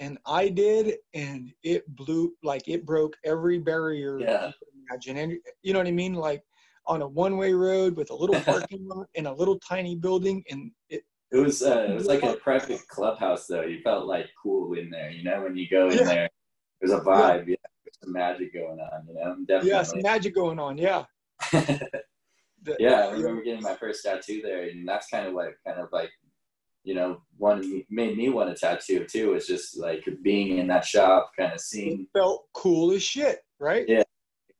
and 0.00 0.18
I 0.26 0.48
did, 0.48 0.96
and 1.14 1.52
it 1.64 1.82
blew 1.94 2.32
like 2.42 2.68
it 2.68 2.84
broke 2.86 3.16
every 3.24 3.58
barrier 3.58 4.18
Yeah. 4.20 4.52
You 4.88 4.94
imagine. 4.94 5.16
And 5.16 5.38
you 5.62 5.72
know 5.72 5.78
what 5.80 5.88
I 5.88 5.92
mean? 5.92 6.14
Like 6.14 6.42
on 6.86 7.02
a 7.02 7.08
one-way 7.08 7.52
road 7.52 7.96
with 7.96 8.10
a 8.10 8.14
little 8.14 8.40
parking 8.44 8.86
lot 8.88 9.06
in 9.14 9.26
a 9.26 9.32
little 9.34 9.58
tiny 9.60 9.94
building, 9.96 10.42
and 10.50 10.70
it 10.88 11.02
It 11.32 11.36
was 11.38 11.62
uh, 11.62 11.86
it 11.90 11.94
was 11.94 12.06
like 12.06 12.22
a 12.22 12.34
private 12.34 12.80
clubhouse 12.88 13.46
though. 13.46 13.62
You 13.62 13.80
felt 13.82 14.06
like 14.06 14.26
cool 14.42 14.72
in 14.74 14.90
there, 14.90 15.10
you 15.10 15.24
know, 15.24 15.42
when 15.42 15.56
you 15.56 15.68
go 15.68 15.88
in 15.88 15.98
Yeah. 15.98 16.04
there. 16.04 16.28
There's 16.80 16.92
a 16.92 17.00
vibe, 17.00 17.48
yeah. 17.48 17.56
There's 17.84 17.98
some 18.04 18.12
magic 18.12 18.54
going 18.54 18.78
on, 18.78 19.06
you 19.08 19.14
know. 19.14 19.36
Definitely. 19.46 19.70
yeah, 19.70 19.82
some 19.82 20.00
magic 20.02 20.34
going 20.34 20.60
on. 20.60 20.78
Yeah, 20.78 21.04
The- 21.52 22.76
yeah, 22.78 23.06
I 23.06 23.10
remember 23.12 23.42
getting 23.42 23.62
my 23.62 23.74
first 23.74 24.04
tattoo 24.04 24.40
there, 24.42 24.68
and 24.68 24.86
that's 24.88 25.08
kind 25.08 25.26
of 25.26 25.32
what 25.34 25.54
kind 25.66 25.78
of 25.80 25.88
like, 25.92 26.10
you 26.84 26.94
know, 26.94 27.22
one 27.36 27.82
made 27.90 28.16
me 28.16 28.28
want 28.28 28.50
a 28.50 28.54
tattoo 28.54 29.04
too. 29.10 29.34
It's 29.34 29.46
just 29.46 29.76
like 29.76 30.04
being 30.22 30.58
in 30.58 30.66
that 30.68 30.84
shop, 30.84 31.30
kind 31.38 31.50
of 31.52 31.56
It 31.56 31.60
seeing. 31.62 32.06
felt 32.12 32.46
cool 32.52 32.92
as 32.92 33.02
shit, 33.02 33.40
right? 33.58 33.84
Yeah. 33.88 34.02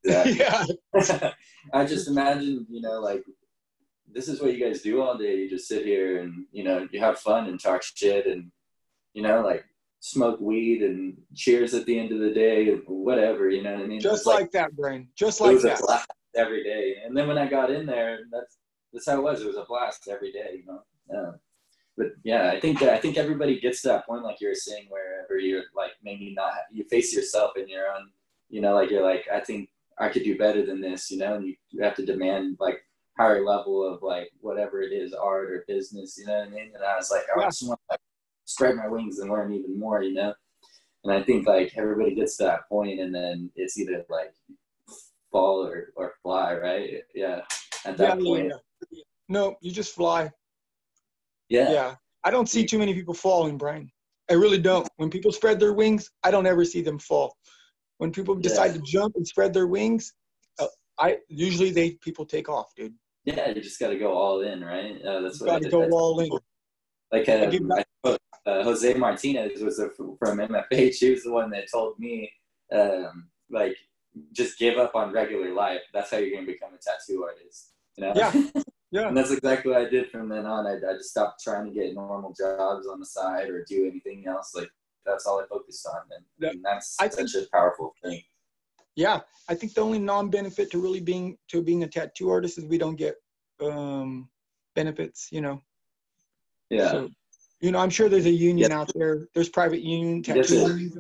Yeah, 0.27 0.65
I 1.73 1.85
just 1.85 2.09
imagine, 2.09 2.67
you 2.71 2.81
know, 2.81 3.01
like 3.01 3.25
this 4.13 4.29
is 4.29 4.41
what 4.41 4.55
you 4.55 4.65
guys 4.65 4.83
do 4.83 5.03
all 5.03 5.19
day. 5.19 5.37
You 5.37 5.51
just 5.51 5.69
sit 5.69 5.85
here 5.85 6.21
and 6.21 6.47
you 6.53 6.65
know 6.65 6.89
you 6.91 7.01
have 7.01 7.19
fun 7.19 7.47
and 7.47 7.61
talk 7.61 7.83
shit 7.83 8.27
and 8.27 8.51
you 9.13 9.23
know 9.23 9.43
like 9.43 9.65
smoke 10.01 10.41
weed 10.41 10.83
and 10.83 11.17
cheers 11.35 11.75
at 11.75 11.85
the 11.87 11.99
end 11.99 12.13
of 12.13 12.21
the 12.21 12.31
day 12.31 12.71
and 12.71 12.83
whatever. 12.87 13.51
You 13.51 13.63
know 13.63 13.75
what 13.75 13.83
I 13.83 13.87
mean? 13.87 14.01
just 14.01 14.21
It's 14.21 14.27
like, 14.27 14.51
that, 14.53 14.75
brain. 14.77 15.09
Just 15.17 15.41
like 15.41 15.61
that. 15.61 16.07
every 16.37 16.63
day. 16.63 16.97
And 17.05 17.17
then 17.17 17.29
when 17.29 17.39
I 17.39 17.49
got 17.49 17.71
in 17.71 17.87
there, 17.87 18.21
that's 18.31 18.59
that's 18.93 19.07
how 19.07 19.19
it 19.19 19.23
was. 19.23 19.43
It 19.43 19.47
was 19.47 19.57
a 19.57 19.65
blast 19.65 20.09
every 20.09 20.33
day. 20.33 20.61
You 20.61 20.67
know. 20.67 20.83
Yeah. 21.13 21.31
But 21.97 22.13
yeah, 22.23 22.51
I 22.51 22.61
think 22.61 22.79
that 22.81 22.91
I 22.91 22.99
think 22.99 23.17
everybody 23.17 23.59
gets 23.59 23.83
to 23.83 23.89
that 23.89 24.07
point, 24.07 24.23
like 24.23 24.41
you 24.41 24.49
were 24.49 24.55
saying, 24.55 24.87
wherever 24.89 25.39
you're 25.39 25.65
like 25.75 25.93
maybe 26.03 26.33
not 26.35 26.53
you 26.71 26.85
face 26.85 27.15
yourself 27.15 27.53
in 27.57 27.69
your 27.69 27.89
own, 27.89 28.11
you 28.49 28.61
know, 28.61 28.75
like 28.75 28.91
you're 28.91 29.03
like 29.03 29.27
I 29.33 29.41
think 29.41 29.69
I 30.01 30.09
could 30.09 30.25
do 30.25 30.39
better 30.39 30.65
than 30.65 30.81
this, 30.81 31.11
you 31.11 31.19
know, 31.19 31.35
and 31.35 31.47
you, 31.47 31.55
you 31.71 31.83
have 31.83 31.95
to 31.97 32.07
demand 32.07 32.57
like 32.61 32.81
higher 33.19 33.45
level 33.45 33.85
of 33.85 34.03
like 34.03 34.31
whatever 34.41 34.81
it 34.81 34.93
is, 34.93 35.13
art 35.13 35.51
or 35.51 35.65
business, 35.67 36.17
you 36.19 36.27
know 36.27 36.39
what 36.39 36.49
I 36.49 36.51
mean? 36.51 36.71
And 36.75 36.85
I 36.85 36.97
was 36.97 37.11
like, 37.11 37.25
I 37.37 37.45
just 37.45 37.67
want 37.67 37.81
to 37.81 37.95
like, 37.95 38.01
spread 38.45 38.77
my 38.77 38.89
wings 38.89 39.19
and 39.19 39.31
learn 39.31 39.53
even 39.53 39.79
more, 39.79 40.03
you 40.03 40.15
know. 40.15 40.33
And 41.05 41.13
I 41.13 41.23
think 41.23 41.47
like 41.47 41.73
everybody 41.77 42.15
gets 42.15 42.37
to 42.39 42.45
that 42.45 42.69
point, 42.69 43.01
and 43.01 43.15
then 43.15 43.51
it's 43.57 43.79
either 43.79 44.05
like 44.09 44.33
fall 45.31 45.67
or, 45.67 45.93
or 45.97 46.15
fly, 46.23 46.55
right? 46.55 47.03
Yeah. 47.15 47.41
At 47.85 47.97
that 47.99 48.19
yeah, 48.21 48.25
point, 48.25 48.53
yeah. 48.91 49.03
No, 49.29 49.57
you 49.61 49.73
just 49.73 49.95
fly. 49.95 50.31
yeah. 51.49 51.71
Yeah. 51.71 51.95
I 52.25 52.31
don't 52.31 52.49
see 52.49 52.67
too 52.67 52.79
many 52.79 52.95
people 52.95 53.15
falling, 53.15 53.57
Brian. 53.57 53.91
I 54.31 54.35
really 54.35 54.59
don't. 54.59 54.89
When 54.97 55.09
people 55.09 55.33
spread 55.33 55.61
their 55.61 55.73
wings, 55.73 56.11
I 56.25 56.31
don't 56.31 56.47
ever 56.47 56.65
see 56.65 56.83
them 56.83 56.99
fall. 56.99 57.37
When 57.99 58.13
people 58.13 58.35
decide 58.37 58.75
to 58.75 58.81
jump 58.81 59.17
and 59.17 59.27
spread 59.27 59.53
their 59.53 59.67
wings, 59.67 60.15
uh, 60.61 60.67
I 60.99 61.19
usually 61.29 61.71
they 61.71 61.93
people 61.93 62.25
take 62.25 62.49
off, 62.49 62.75
dude. 62.77 62.95
Yeah, 63.25 63.49
you 63.51 63.61
just 63.61 63.79
got 63.79 63.89
to 63.89 63.99
go 63.99 64.13
all 64.13 64.41
in, 64.41 64.65
right? 64.65 64.97
Uh, 65.05 65.21
that's 65.21 65.41
You 65.41 65.47
what 65.47 65.57
I 65.57 65.59
got 65.59 65.65
to 65.65 65.71
go 65.71 65.79
That's- 65.81 65.93
all 65.95 66.21
in. 66.21 66.31
Like 67.13 67.29
I 67.29 67.47
give 67.47 67.67
that- 67.69 67.87
I, 68.05 68.17
uh, 68.47 68.63
Jose 68.65 68.95
Martinez 68.95 69.61
was 69.63 69.79
a, 69.79 69.91
from 69.91 70.39
MFA. 70.39 70.93
She 70.99 71.11
was 71.11 71.23
the 71.25 71.33
one 71.33 71.51
that 71.51 71.71
told 71.71 71.99
me, 71.99 72.31
um, 72.73 73.29
like, 73.51 73.77
just 74.33 74.59
give 74.59 74.79
up 74.79 74.95
on 74.95 75.13
regular 75.13 75.53
life. 75.53 75.83
That's 75.93 76.11
how 76.11 76.17
you're 76.19 76.35
gonna 76.35 76.47
become 76.47 76.71
a 76.73 76.79
tattoo 76.79 77.25
artist. 77.25 77.73
You 77.97 78.05
know? 78.05 78.13
Yeah. 78.15 78.63
Yeah. 78.91 79.09
and 79.09 79.15
that's 79.15 79.31
exactly 79.31 79.71
what 79.71 79.83
I 79.83 79.91
did 79.91 80.11
from 80.11 80.31
then 80.31 80.47
on. 80.47 80.67
I, 80.67 80.77
I 80.77 80.95
just 80.95 81.11
stopped 81.11 81.45
trying 81.45 81.67
to 81.67 81.71
get 81.71 81.93
normal 81.93 82.33
jobs 82.33 82.87
on 82.87 82.99
the 83.01 83.05
side 83.05 83.51
or 83.51 83.63
do 83.69 83.87
anything 83.87 84.27
else. 84.27 84.53
Like 84.55 84.71
that's 85.05 85.27
all 85.27 85.41
I 85.41 85.47
focused 85.47 85.87
on, 85.87 86.01
and, 86.15 86.25
Yeah. 86.39 86.51
and 86.51 86.65
that's 86.65 86.97
I 87.01 87.09
such 87.09 87.35
a 87.35 87.47
powerful 87.53 87.95
thing. 88.03 88.23
Yeah, 88.95 89.21
I 89.49 89.55
think 89.55 89.75
the 89.75 89.81
only 89.81 89.99
non-benefit 89.99 90.71
to 90.73 90.81
really 90.81 91.01
being 91.01 91.39
to 91.49 91.63
being 91.63 91.85
a 91.85 91.89
tattoo 91.89 92.31
artist 92.31 92.59
is 92.59 92.65
we 92.65 92.79
don't 92.79 92.97
get 92.97 93.17
um, 93.61 94.29
benefits. 94.75 95.29
You 95.31 95.41
know. 95.43 95.63
Yeah. 96.71 96.91
So, 96.91 97.11
you 97.61 97.73
know, 97.73 97.79
I'm 97.79 97.91
sure 97.91 98.09
there's 98.09 98.27
a 98.27 98.31
union 98.31 98.73
out 98.73 98.91
there. 98.95 99.29
There's 99.35 99.49
private 99.49 99.81
union 99.83 100.23
tattoo 100.23 100.55
unions. 100.55 100.97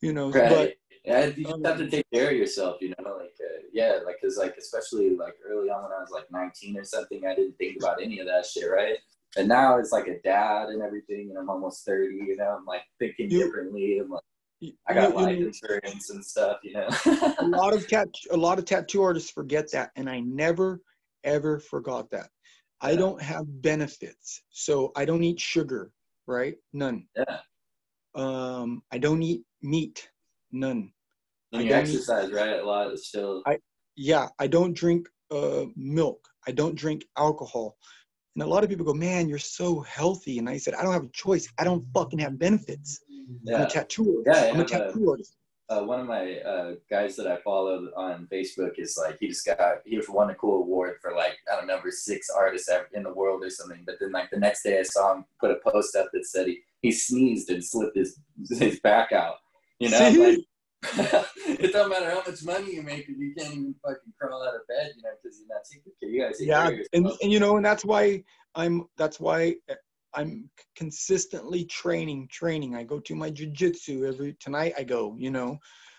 You 0.00 0.12
know, 0.12 0.30
Right. 0.30 0.48
but 0.48 0.74
yeah, 1.04 1.26
you 1.26 1.44
just 1.44 1.64
have 1.64 1.78
to 1.78 1.90
take 1.90 2.06
care 2.12 2.30
of 2.30 2.36
yourself, 2.36 2.80
you 2.80 2.90
know, 2.90 3.16
like, 3.16 3.34
uh, 3.40 3.62
yeah, 3.72 3.98
like, 4.04 4.20
cause 4.20 4.36
like, 4.36 4.56
especially 4.56 5.16
like 5.16 5.34
early 5.44 5.70
on 5.70 5.82
when 5.82 5.92
I 5.92 6.00
was 6.00 6.10
like 6.12 6.30
19 6.30 6.78
or 6.78 6.84
something, 6.84 7.26
I 7.26 7.34
didn't 7.34 7.56
think 7.58 7.78
about 7.80 8.00
any 8.00 8.20
of 8.20 8.26
that 8.26 8.46
shit, 8.46 8.70
right? 8.70 8.98
And 9.36 9.48
now 9.48 9.78
it's 9.78 9.92
like 9.92 10.06
a 10.08 10.20
dad 10.22 10.68
and 10.68 10.82
everything, 10.82 11.28
and 11.30 11.38
I'm 11.38 11.50
almost 11.50 11.84
30, 11.84 12.14
you 12.14 12.36
know, 12.36 12.56
I'm 12.58 12.64
like 12.64 12.82
thinking 12.98 13.30
You- 13.30 13.44
differently. 13.44 13.98
I'm 13.98 14.10
like, 14.10 14.22
you, 14.60 14.72
I 14.88 14.94
got 14.94 15.10
you 15.10 15.14
life 15.16 15.38
insurance 15.38 16.10
and 16.10 16.24
stuff, 16.24 16.58
you 16.64 16.72
know. 16.72 16.88
a 17.38 17.44
lot 17.46 17.74
of 17.74 17.86
tat 17.86 18.08
a 18.32 18.36
lot 18.36 18.58
of 18.58 18.64
tattoo 18.64 19.02
artists 19.02 19.30
forget 19.30 19.70
that, 19.72 19.90
and 19.96 20.08
I 20.10 20.20
never 20.20 20.80
ever 21.24 21.60
forgot 21.60 22.10
that. 22.10 22.30
I 22.80 22.92
Yeah. 22.92 22.98
don't 22.98 23.22
have 23.22 23.44
benefits, 23.62 24.42
so 24.50 24.90
I 24.96 25.04
don't 25.04 25.22
eat 25.22 25.38
sugar, 25.38 25.92
right? 26.26 26.56
None. 26.72 27.06
yeah. 27.16 27.40
Um, 28.14 28.82
I 28.90 28.98
don't 28.98 29.22
eat 29.22 29.42
meat, 29.62 30.08
none. 30.50 30.92
And 31.52 31.62
I 31.62 31.64
you 31.64 31.74
exercise, 31.74 32.32
right? 32.32 32.58
A 32.58 32.64
lot 32.64 32.92
is 32.92 33.06
still, 33.08 33.42
yeah, 33.96 34.28
I 34.38 34.46
don't 34.46 34.74
drink 34.74 35.08
uh, 35.30 35.66
milk. 35.76 36.26
I 36.46 36.52
don't 36.52 36.74
drink 36.74 37.04
alcohol. 37.16 37.76
And 38.38 38.46
a 38.46 38.50
lot 38.54 38.62
of 38.62 38.70
people 38.70 38.84
go, 38.84 38.94
man, 38.94 39.28
you're 39.28 39.36
so 39.36 39.80
healthy. 39.80 40.38
And 40.38 40.48
I 40.48 40.58
said, 40.58 40.74
I 40.74 40.84
don't 40.84 40.92
have 40.92 41.02
a 41.02 41.08
choice. 41.08 41.48
I 41.58 41.64
don't 41.64 41.84
fucking 41.92 42.20
have 42.20 42.38
benefits. 42.38 43.00
I'm 43.48 43.62
a 43.62 43.66
tattoo 43.66 44.22
Yeah, 44.24 44.32
artist. 44.32 44.46
I 44.46 44.50
I'm 44.50 44.60
a 44.60 44.64
tattoo 44.64 45.10
artist. 45.10 45.36
uh, 45.68 45.82
one 45.82 45.98
of 45.98 46.06
my 46.06 46.38
uh, 46.40 46.74
guys 46.88 47.16
that 47.16 47.26
I 47.26 47.38
follow 47.38 47.90
on 47.96 48.28
Facebook 48.32 48.78
is 48.78 48.96
like 48.96 49.18
he 49.18 49.26
just 49.26 49.44
got 49.44 49.78
he 49.84 49.96
was 49.96 50.08
won 50.08 50.30
a 50.30 50.36
cool 50.36 50.62
award 50.62 50.98
for 51.02 51.12
like 51.16 51.36
I 51.52 51.56
don't 51.56 51.66
know 51.66 51.74
number 51.74 51.90
six 51.90 52.30
artist 52.30 52.70
ever 52.70 52.88
in 52.94 53.02
the 53.02 53.12
world 53.12 53.42
or 53.44 53.50
something. 53.50 53.82
But 53.84 53.96
then 54.00 54.12
like 54.12 54.30
the 54.30 54.38
next 54.38 54.62
day 54.62 54.78
I 54.78 54.82
saw 54.84 55.14
him 55.16 55.24
put 55.40 55.50
a 55.50 55.56
post 55.68 55.96
up 55.96 56.10
that 56.12 56.24
said 56.24 56.46
he, 56.46 56.60
he 56.80 56.92
sneezed 56.92 57.50
and 57.50 57.62
slipped 57.64 57.96
his 57.96 58.20
his 58.50 58.78
back 58.80 59.10
out. 59.10 59.34
You 59.80 59.90
know, 59.90 59.98
like 59.98 60.38
it 60.82 61.72
don't 61.72 61.90
matter 61.90 62.10
how 62.10 62.22
much 62.26 62.44
money 62.44 62.74
you 62.74 62.82
make 62.82 63.08
if 63.08 63.18
you 63.18 63.34
can't 63.36 63.52
even 63.52 63.74
fucking 63.84 64.12
crawl 64.20 64.46
out 64.46 64.54
of 64.54 64.66
bed. 64.68 64.92
You 64.96 65.02
know, 65.02 65.10
because 65.22 65.38
you're 65.38 65.48
not 65.48 65.64
taking 65.70 65.92
care. 66.00 66.08
You 66.08 66.22
guys 66.22 66.38
take 66.38 66.48
Yeah, 66.48 66.70
care 66.70 66.84
and, 66.92 67.06
and 67.20 67.32
you 67.32 67.40
know, 67.40 67.56
and 67.56 67.64
that's 67.64 67.84
why 67.84 68.22
I'm. 68.54 68.84
That's 68.96 69.18
why 69.18 69.56
eh, 69.68 69.74
I'm 70.14 70.48
consistently 70.76 71.64
training, 71.64 72.28
training. 72.30 72.76
I 72.76 72.84
go 72.84 73.00
to 73.00 73.14
my 73.14 73.30
jujitsu 73.30 74.06
every 74.08 74.36
tonight. 74.40 74.74
I 74.78 74.84
go, 74.84 75.16
you 75.18 75.30
know, 75.30 75.58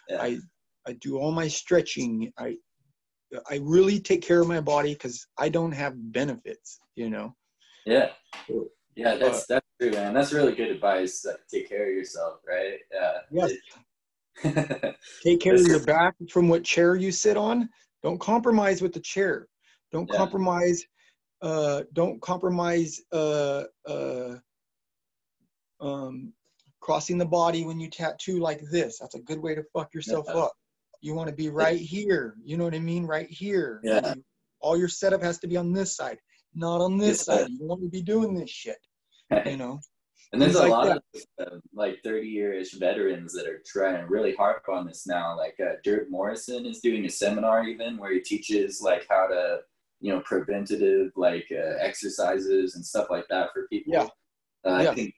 Yeah. 0.10 0.22
I 0.22 0.40
I 0.88 0.94
do 0.94 1.18
all 1.18 1.32
my 1.32 1.48
stretching. 1.48 2.32
I 2.38 2.56
I 3.50 3.60
really 3.62 4.00
take 4.00 4.22
care 4.22 4.42
of 4.42 4.48
my 4.48 4.62
body 4.62 4.94
because 4.94 5.28
I 5.38 5.50
don't 5.50 5.74
have 5.74 5.94
benefits, 6.12 6.80
you 6.96 7.10
know. 7.10 7.36
Yeah. 7.86 8.10
Yeah, 8.96 9.16
that's 9.16 9.44
uh, 9.44 9.46
that's 9.50 9.68
true, 9.80 9.92
man. 9.92 10.14
That's 10.14 10.34
really 10.34 10.54
good 10.56 10.72
advice. 10.72 11.24
Like, 11.26 11.38
take 11.50 11.70
care 11.70 11.90
of 11.90 11.96
yourself, 11.96 12.40
right? 12.48 12.80
Yeah. 12.92 13.20
Yes. 13.32 13.54
Take 15.24 15.42
care 15.42 15.56
of 15.56 15.68
your 15.68 15.84
back 15.84 16.16
from 16.30 16.48
what 16.50 16.64
chair 16.64 16.96
you 16.96 17.12
sit 17.12 17.38
on. 17.38 17.70
Don't 18.04 18.20
compromise 18.20 18.82
with 18.82 18.94
the 18.94 19.00
chair. 19.00 19.48
Don't 19.92 20.10
Yeah. 20.12 20.18
compromise. 20.18 20.84
Uh, 21.42 21.84
don't 21.94 22.22
compromise. 22.22 23.02
Uh, 23.12 23.64
uh, 23.86 24.36
um, 25.82 26.34
crossing 26.82 27.18
the 27.18 27.26
body 27.26 27.64
when 27.66 27.80
you 27.80 27.90
tattoo 27.90 28.40
like 28.40 28.62
this. 28.72 29.00
That's 29.00 29.16
a 29.16 29.20
good 29.20 29.40
way 29.40 29.56
to 29.56 29.64
fuck 29.74 29.94
yourself 29.94 30.26
Yeah. 30.30 30.42
up. 30.42 30.54
You 31.02 31.14
want 31.14 31.30
to 31.30 31.36
be 31.36 31.50
right 31.50 31.80
here. 31.80 32.36
You 32.44 32.58
know 32.58 32.64
what 32.66 32.76
I 32.76 32.80
mean? 32.80 33.06
Right 33.06 33.30
here. 33.30 33.82
Yeah. 33.84 34.16
You- 34.16 34.24
all 34.62 34.78
your 34.78 34.90
setup 34.90 35.22
has 35.22 35.40
to 35.40 35.48
be 35.48 35.56
on 35.56 35.72
this 35.72 35.96
side, 35.96 36.20
not 36.54 36.82
on 36.82 36.98
this 36.98 37.20
Yeah. 37.20 37.36
side. 37.36 37.50
You 37.50 37.66
want 37.66 37.82
to 37.82 37.88
be 37.90 38.02
doing 38.02 38.34
this 38.34 38.50
shit. 38.50 38.78
You 39.46 39.56
know. 39.58 39.80
And 40.32 40.42
there's 40.42 40.56
a 40.56 40.60
like 40.60 40.70
lot 40.70 40.88
of 40.90 41.04
uh, 41.42 41.58
like 41.74 42.00
30 42.04 42.28
year-ish 42.28 42.74
veterans 42.74 43.34
that 43.34 43.48
are 43.48 43.62
trying 43.66 44.08
really 44.08 44.36
hard 44.36 44.62
on 44.72 44.86
this 44.86 45.08
now. 45.08 45.36
Like 45.36 45.56
uh, 45.60 45.74
Durb 45.84 46.10
Morrison 46.10 46.66
is 46.68 46.82
doing 46.82 47.06
a 47.06 47.10
seminar 47.10 47.64
even 47.64 47.98
where 47.98 48.14
he 48.14 48.20
teaches 48.20 48.80
like 48.80 49.08
how 49.10 49.28
to, 49.28 49.62
you 50.02 50.12
know, 50.14 50.20
preventative 50.22 51.12
like 51.16 51.48
uh, 51.52 51.78
exercises 51.80 52.76
and 52.76 52.86
stuff 52.86 53.08
like 53.10 53.26
that 53.30 53.50
for 53.54 53.68
people. 53.70 53.94
Yeah. 53.94 54.08
Uh, 54.64 54.84
Yeah. 54.84 54.92
I 54.92 54.94
think 54.96 55.16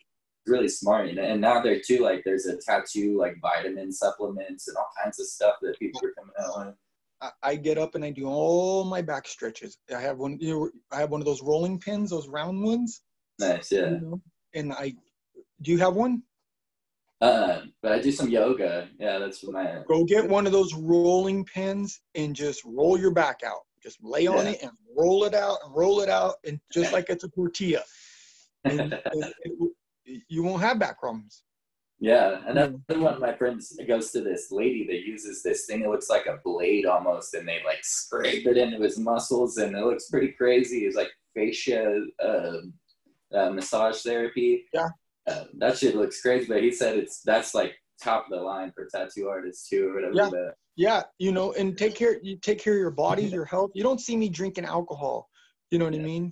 really 0.48 0.70
smart. 0.70 1.10
And, 1.10 1.20
and 1.20 1.42
now 1.42 1.62
there 1.62 1.82
too, 1.86 2.00
like 2.00 2.24
there's 2.24 2.46
a 2.46 2.58
tattoo 2.58 3.18
like 3.18 3.36
vitamin 3.42 3.92
supplements 3.92 4.70
and 4.70 4.78
all 4.78 4.90
kinds 5.04 5.20
of 5.20 5.28
stuff 5.28 5.56
that 5.62 5.78
people 5.78 6.02
are 6.06 6.14
coming 6.14 6.34
out 6.40 6.68
with. 6.68 6.76
I, 7.22 7.52
I 7.52 7.56
get 7.56 7.78
up 7.78 7.96
and 7.96 8.04
I 8.04 8.12
do 8.12 8.28
all 8.28 8.86
my 8.86 9.02
back 9.02 9.28
stretches. 9.28 9.78
I 9.96 10.00
have 10.02 10.18
one. 10.18 10.38
You 10.40 10.54
know, 10.54 10.70
I 10.92 11.00
have 11.00 11.12
one 11.12 11.22
of 11.22 11.26
those 11.26 11.44
rolling 11.44 11.80
pins, 11.80 12.10
those 12.10 12.28
round 12.28 12.64
ones. 12.64 13.02
Nice, 13.40 13.72
yeah. 13.72 13.92
You 13.92 14.00
know, 14.00 14.22
and 14.54 14.74
I. 14.74 14.94
Do 15.62 15.72
you 15.72 15.78
have 15.78 15.96
one? 15.96 16.24
Uh, 17.22 17.62
but 17.84 17.92
I 17.92 18.00
do 18.02 18.12
some 18.12 18.30
yoga. 18.30 18.90
Yeah, 19.00 19.20
that's 19.20 19.44
what 19.44 19.54
my 19.54 19.84
Go 19.88 20.04
get 20.04 20.28
one 20.28 20.48
of 20.48 20.52
those 20.52 20.74
rolling 20.74 21.46
pins 21.46 22.02
and 22.16 22.36
just 22.36 22.64
roll 22.66 22.98
your 22.98 23.12
back 23.12 23.42
out. 23.46 23.62
Just 23.82 24.00
lay 24.04 24.26
on 24.28 24.46
Yeah. 24.46 24.52
it 24.54 24.64
and 24.64 24.72
roll 24.98 25.24
it 25.26 25.34
out 25.36 25.60
and 25.64 25.76
roll 25.76 26.02
it 26.02 26.10
out, 26.10 26.36
and 26.46 26.60
just 26.74 26.92
like 26.94 27.10
it's 27.10 27.24
a 27.24 27.30
tortilla. 27.30 27.84
And 28.66 28.94
it- 28.94 29.36
it- 30.06 30.24
you 30.28 30.44
won't 30.44 30.62
have 30.62 30.78
back 30.80 31.00
problems. 31.00 31.44
Yeah, 32.00 32.42
and 32.48 32.58
then 32.58 32.84
one 33.02 33.14
of 33.14 33.20
my 33.20 33.36
friends 33.36 33.80
goes 33.88 34.12
to 34.12 34.22
this 34.22 34.52
lady 34.52 34.88
that 34.88 35.06
uses 35.06 35.44
this 35.44 35.68
thing. 35.68 35.82
It 35.84 35.90
looks 35.90 36.10
like 36.10 36.26
a 36.26 36.40
blade 36.44 36.88
almost, 36.88 37.36
and 37.36 37.48
they 37.48 37.62
like 37.64 37.84
scrape 37.84 38.48
it 38.48 38.58
into 38.58 38.82
his 38.82 38.98
muscles, 38.98 39.58
and 39.58 39.76
it 39.76 39.86
looks 39.86 40.10
pretty 40.10 40.32
crazy. 40.32 40.86
It's 40.86 40.96
like 40.96 41.12
fascia 41.36 42.04
uh, 42.20 42.58
uh, 43.36 43.50
massage 43.52 44.02
therapy. 44.02 44.66
Yeah. 44.74 44.90
uh, 45.30 45.46
that 45.60 45.78
shit 45.78 45.96
looks 45.96 46.22
crazy. 46.22 46.48
But 46.48 46.64
he 46.64 46.72
said 46.72 46.98
it's 46.98 47.22
that's 47.22 47.54
like 47.54 47.76
top 48.02 48.26
of 48.26 48.32
the 48.38 48.44
line 48.44 48.72
for 48.74 48.88
tattoo 48.94 49.28
artists 49.28 49.70
too, 49.70 49.90
or 49.90 49.94
whatever. 49.96 50.14
Yeah. 50.16 50.30
but- 50.32 50.56
Yeah, 50.76 51.04
you 51.20 51.32
know, 51.32 51.52
and 51.54 51.78
take 51.78 51.96
care. 51.96 52.18
You 52.24 52.38
take 52.38 52.60
care 52.60 52.74
of 52.74 52.80
your 52.80 52.92
body, 52.92 53.24
your 53.24 53.46
health. 53.46 53.72
You 53.76 53.84
don't 53.84 54.00
see 54.02 54.16
me 54.18 54.30
drinking 54.30 54.66
alcohol. 54.66 55.30
You 55.70 55.80
know 55.80 55.86
what 55.86 55.94
I 55.94 56.00
mean? 56.00 56.32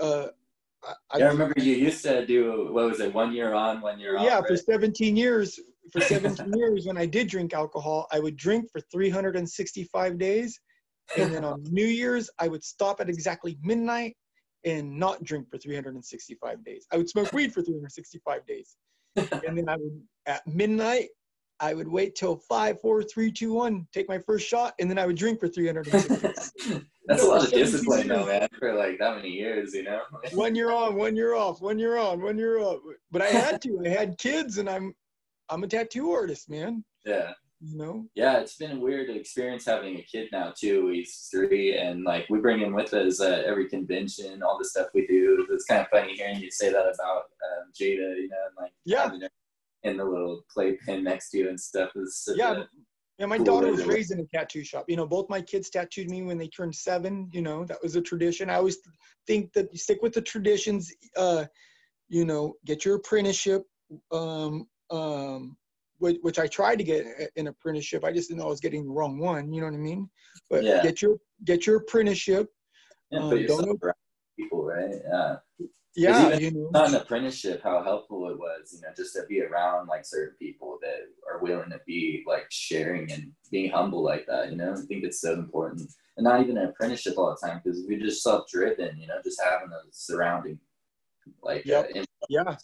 Uh, 0.00 0.28
I, 0.82 0.92
I, 1.12 1.18
yeah, 1.18 1.26
I 1.26 1.28
remember 1.28 1.54
you 1.60 1.74
used 1.74 2.02
to 2.04 2.24
do 2.26 2.68
what 2.72 2.86
was 2.90 3.00
it? 3.00 3.12
One 3.12 3.32
year 3.32 3.52
on, 3.54 3.80
one 3.80 3.98
year 4.00 4.16
off. 4.16 4.24
yeah, 4.24 4.38
right? 4.38 4.46
for 4.48 4.56
17 4.56 5.16
years, 5.16 5.58
for 5.92 6.00
17 6.14 6.52
years, 6.54 6.86
when 6.86 6.96
I 6.96 7.06
did 7.06 7.28
drink 7.28 7.52
alcohol, 7.54 8.06
I 8.12 8.18
would 8.20 8.36
drink 8.36 8.70
for 8.72 8.80
365 8.92 10.18
days. 10.18 10.58
And 11.18 11.34
then 11.34 11.44
on 11.44 11.62
New 11.70 11.84
Year's, 11.86 12.30
I 12.38 12.48
would 12.48 12.64
stop 12.64 13.00
at 13.00 13.08
exactly 13.08 13.58
midnight 13.62 14.16
and 14.64 14.98
not 14.98 15.22
drink 15.22 15.48
for 15.50 15.58
365 15.58 16.64
days. 16.64 16.86
I 16.92 16.96
would 16.96 17.08
smoke 17.08 17.32
weed 17.32 17.52
for 17.52 17.62
365 17.62 18.46
days. 18.46 18.76
And 19.46 19.56
then 19.56 19.68
I 19.68 19.76
would, 19.76 20.02
at 20.26 20.44
midnight, 20.46 21.10
I 21.60 21.72
would 21.72 21.86
wait 21.86 22.16
till 22.16 22.36
five, 22.36 22.80
four, 22.80 23.02
three, 23.02 23.30
two, 23.30 23.52
one, 23.52 23.86
take 23.92 24.08
my 24.08 24.18
first 24.18 24.46
shot, 24.46 24.74
and 24.80 24.90
then 24.90 24.98
I 24.98 25.06
would 25.06 25.16
drink 25.16 25.38
for 25.38 25.46
365 25.46 26.20
days. 26.20 26.80
That's 27.06 27.22
a 27.22 27.26
lot 27.26 27.44
of 27.44 27.50
discipline, 27.52 28.08
though, 28.08 28.26
man, 28.26 28.48
for 28.58 28.74
like 28.74 28.98
that 28.98 29.16
many 29.16 29.28
years, 29.28 29.72
you 29.72 29.84
know. 29.84 30.00
one 30.32 30.54
year 30.54 30.72
on, 30.72 30.96
one 30.96 31.14
year 31.14 31.34
off, 31.34 31.60
one 31.60 31.78
year 31.78 31.96
on, 31.96 32.20
one 32.22 32.38
year 32.38 32.58
off. 32.58 32.80
But 33.12 33.22
I 33.22 33.26
had 33.26 33.62
to. 33.62 33.82
I 33.84 33.88
had 33.88 34.18
kids, 34.18 34.58
and 34.58 34.68
I'm, 34.68 34.94
I'm 35.48 35.62
a 35.62 35.68
tattoo 35.68 36.10
artist, 36.10 36.50
man. 36.50 36.84
yeah. 37.04 37.32
You 37.66 37.78
know. 37.78 38.06
Yeah, 38.14 38.38
it's 38.38 38.56
been 38.56 38.72
a 38.72 38.78
weird 38.78 39.08
experience 39.08 39.64
having 39.64 39.96
a 39.98 40.02
kid 40.02 40.28
now 40.32 40.52
too. 40.58 40.88
He's 40.88 41.28
three, 41.30 41.78
and 41.78 42.04
like 42.04 42.26
we 42.28 42.38
bring 42.38 42.60
him 42.60 42.74
with 42.74 42.92
us 42.92 43.20
at 43.22 43.44
every 43.44 43.68
convention, 43.68 44.42
all 44.42 44.58
the 44.58 44.64
stuff 44.66 44.88
we 44.94 45.06
do. 45.06 45.46
It's 45.50 45.64
kind 45.64 45.80
of 45.80 45.88
funny 45.88 46.14
hearing 46.14 46.40
you 46.40 46.50
say 46.50 46.70
that 46.70 46.82
about 46.82 47.22
um, 47.22 47.72
Jada, 47.72 48.16
you 48.16 48.28
know, 48.28 48.36
and 48.48 48.56
like 48.58 48.72
Yeah. 48.84 49.10
in 49.82 49.96
the 49.96 50.04
little 50.04 50.42
playpen 50.52 51.04
next 51.04 51.30
to 51.30 51.38
you 51.38 51.48
and 51.48 51.58
stuff. 51.58 51.90
Is 51.96 52.28
Yeah, 52.36 52.64
Yeah, 53.18 53.26
my 53.26 53.38
Cool, 53.38 53.46
daughter 53.46 53.70
was 53.70 53.84
raised 53.84 54.10
in 54.10 54.20
a 54.20 54.26
tattoo 54.26 54.64
shop. 54.64 54.84
You 54.88 54.96
know, 54.96 55.06
both 55.06 55.30
my 55.30 55.40
kids 55.40 55.70
tattooed 55.70 56.10
me 56.10 56.22
when 56.22 56.36
they 56.36 56.48
turned 56.48 56.74
seven. 56.74 57.30
You 57.32 57.42
know, 57.42 57.64
that 57.64 57.82
was 57.82 57.96
a 57.96 58.02
tradition. 58.02 58.50
I 58.50 58.56
always 58.56 58.78
think 59.26 59.52
that 59.54 59.68
you 59.72 59.78
stick 59.78 60.02
with 60.02 60.12
the 60.12 60.22
traditions. 60.22 60.92
Uh, 61.16 61.44
you 62.08 62.24
know, 62.26 62.54
get 62.66 62.84
your 62.84 62.96
apprenticeship. 62.96 63.62
Um, 64.12 64.66
um, 64.90 65.56
which, 65.98 66.18
which 66.22 66.38
I 66.38 66.46
tried 66.46 66.76
to 66.76 66.84
get 66.84 67.06
an 67.36 67.46
apprenticeship. 67.46 68.04
I 68.04 68.12
just 68.12 68.28
didn't 68.28 68.40
know 68.40 68.46
I 68.46 68.50
was 68.50 68.60
getting 68.60 68.84
the 68.84 68.90
wrong 68.92 69.18
one. 69.18 69.52
You 69.52 69.60
know 69.60 69.68
what 69.68 69.74
I 69.74 69.78
mean? 69.78 70.08
But 70.50 70.64
Yeah. 70.64 70.82
get 70.82 71.02
your 71.02 71.18
get 71.44 71.66
your 71.66 71.76
apprenticeship. 71.76 72.48
yeah, 73.10 73.20
um, 73.20 73.46
don't 73.46 73.78
around 73.82 73.94
people, 74.38 74.64
right? 74.64 74.96
Yeah. 75.06 75.36
Yeah, 75.96 76.34
you 76.34 76.50
know. 76.50 76.70
Not 76.72 76.88
an 76.88 76.96
apprenticeship, 76.96 77.60
how 77.62 77.80
helpful 77.84 78.28
it 78.28 78.36
was, 78.36 78.72
you 78.74 78.80
know, 78.80 78.88
just 78.96 79.14
to 79.14 79.24
be 79.28 79.42
around 79.42 79.86
like 79.86 80.04
certain 80.04 80.34
people 80.40 80.78
that 80.82 81.02
are 81.30 81.38
willing 81.40 81.70
to 81.70 81.80
be 81.86 82.24
like 82.26 82.46
sharing 82.50 83.12
and 83.12 83.30
being 83.52 83.70
humble 83.70 84.02
like 84.02 84.26
that, 84.26 84.50
you 84.50 84.56
know. 84.56 84.72
I 84.72 84.86
think 84.86 85.04
it's 85.04 85.20
so 85.20 85.34
important, 85.34 85.88
and 86.16 86.24
not 86.24 86.40
even 86.40 86.58
an 86.58 86.66
apprenticeship 86.66 87.14
all 87.16 87.30
the 87.40 87.46
time 87.46 87.60
because 87.62 87.84
you're 87.86 88.00
just 88.00 88.24
self-driven, 88.24 88.98
you 88.98 89.06
know, 89.06 89.20
just 89.22 89.40
having 89.40 89.70
those 89.70 89.92
surrounding, 89.92 90.58
like, 91.44 91.64
Yep. 91.64 91.90
uh, 91.96 92.04
Yeah. 92.28 92.56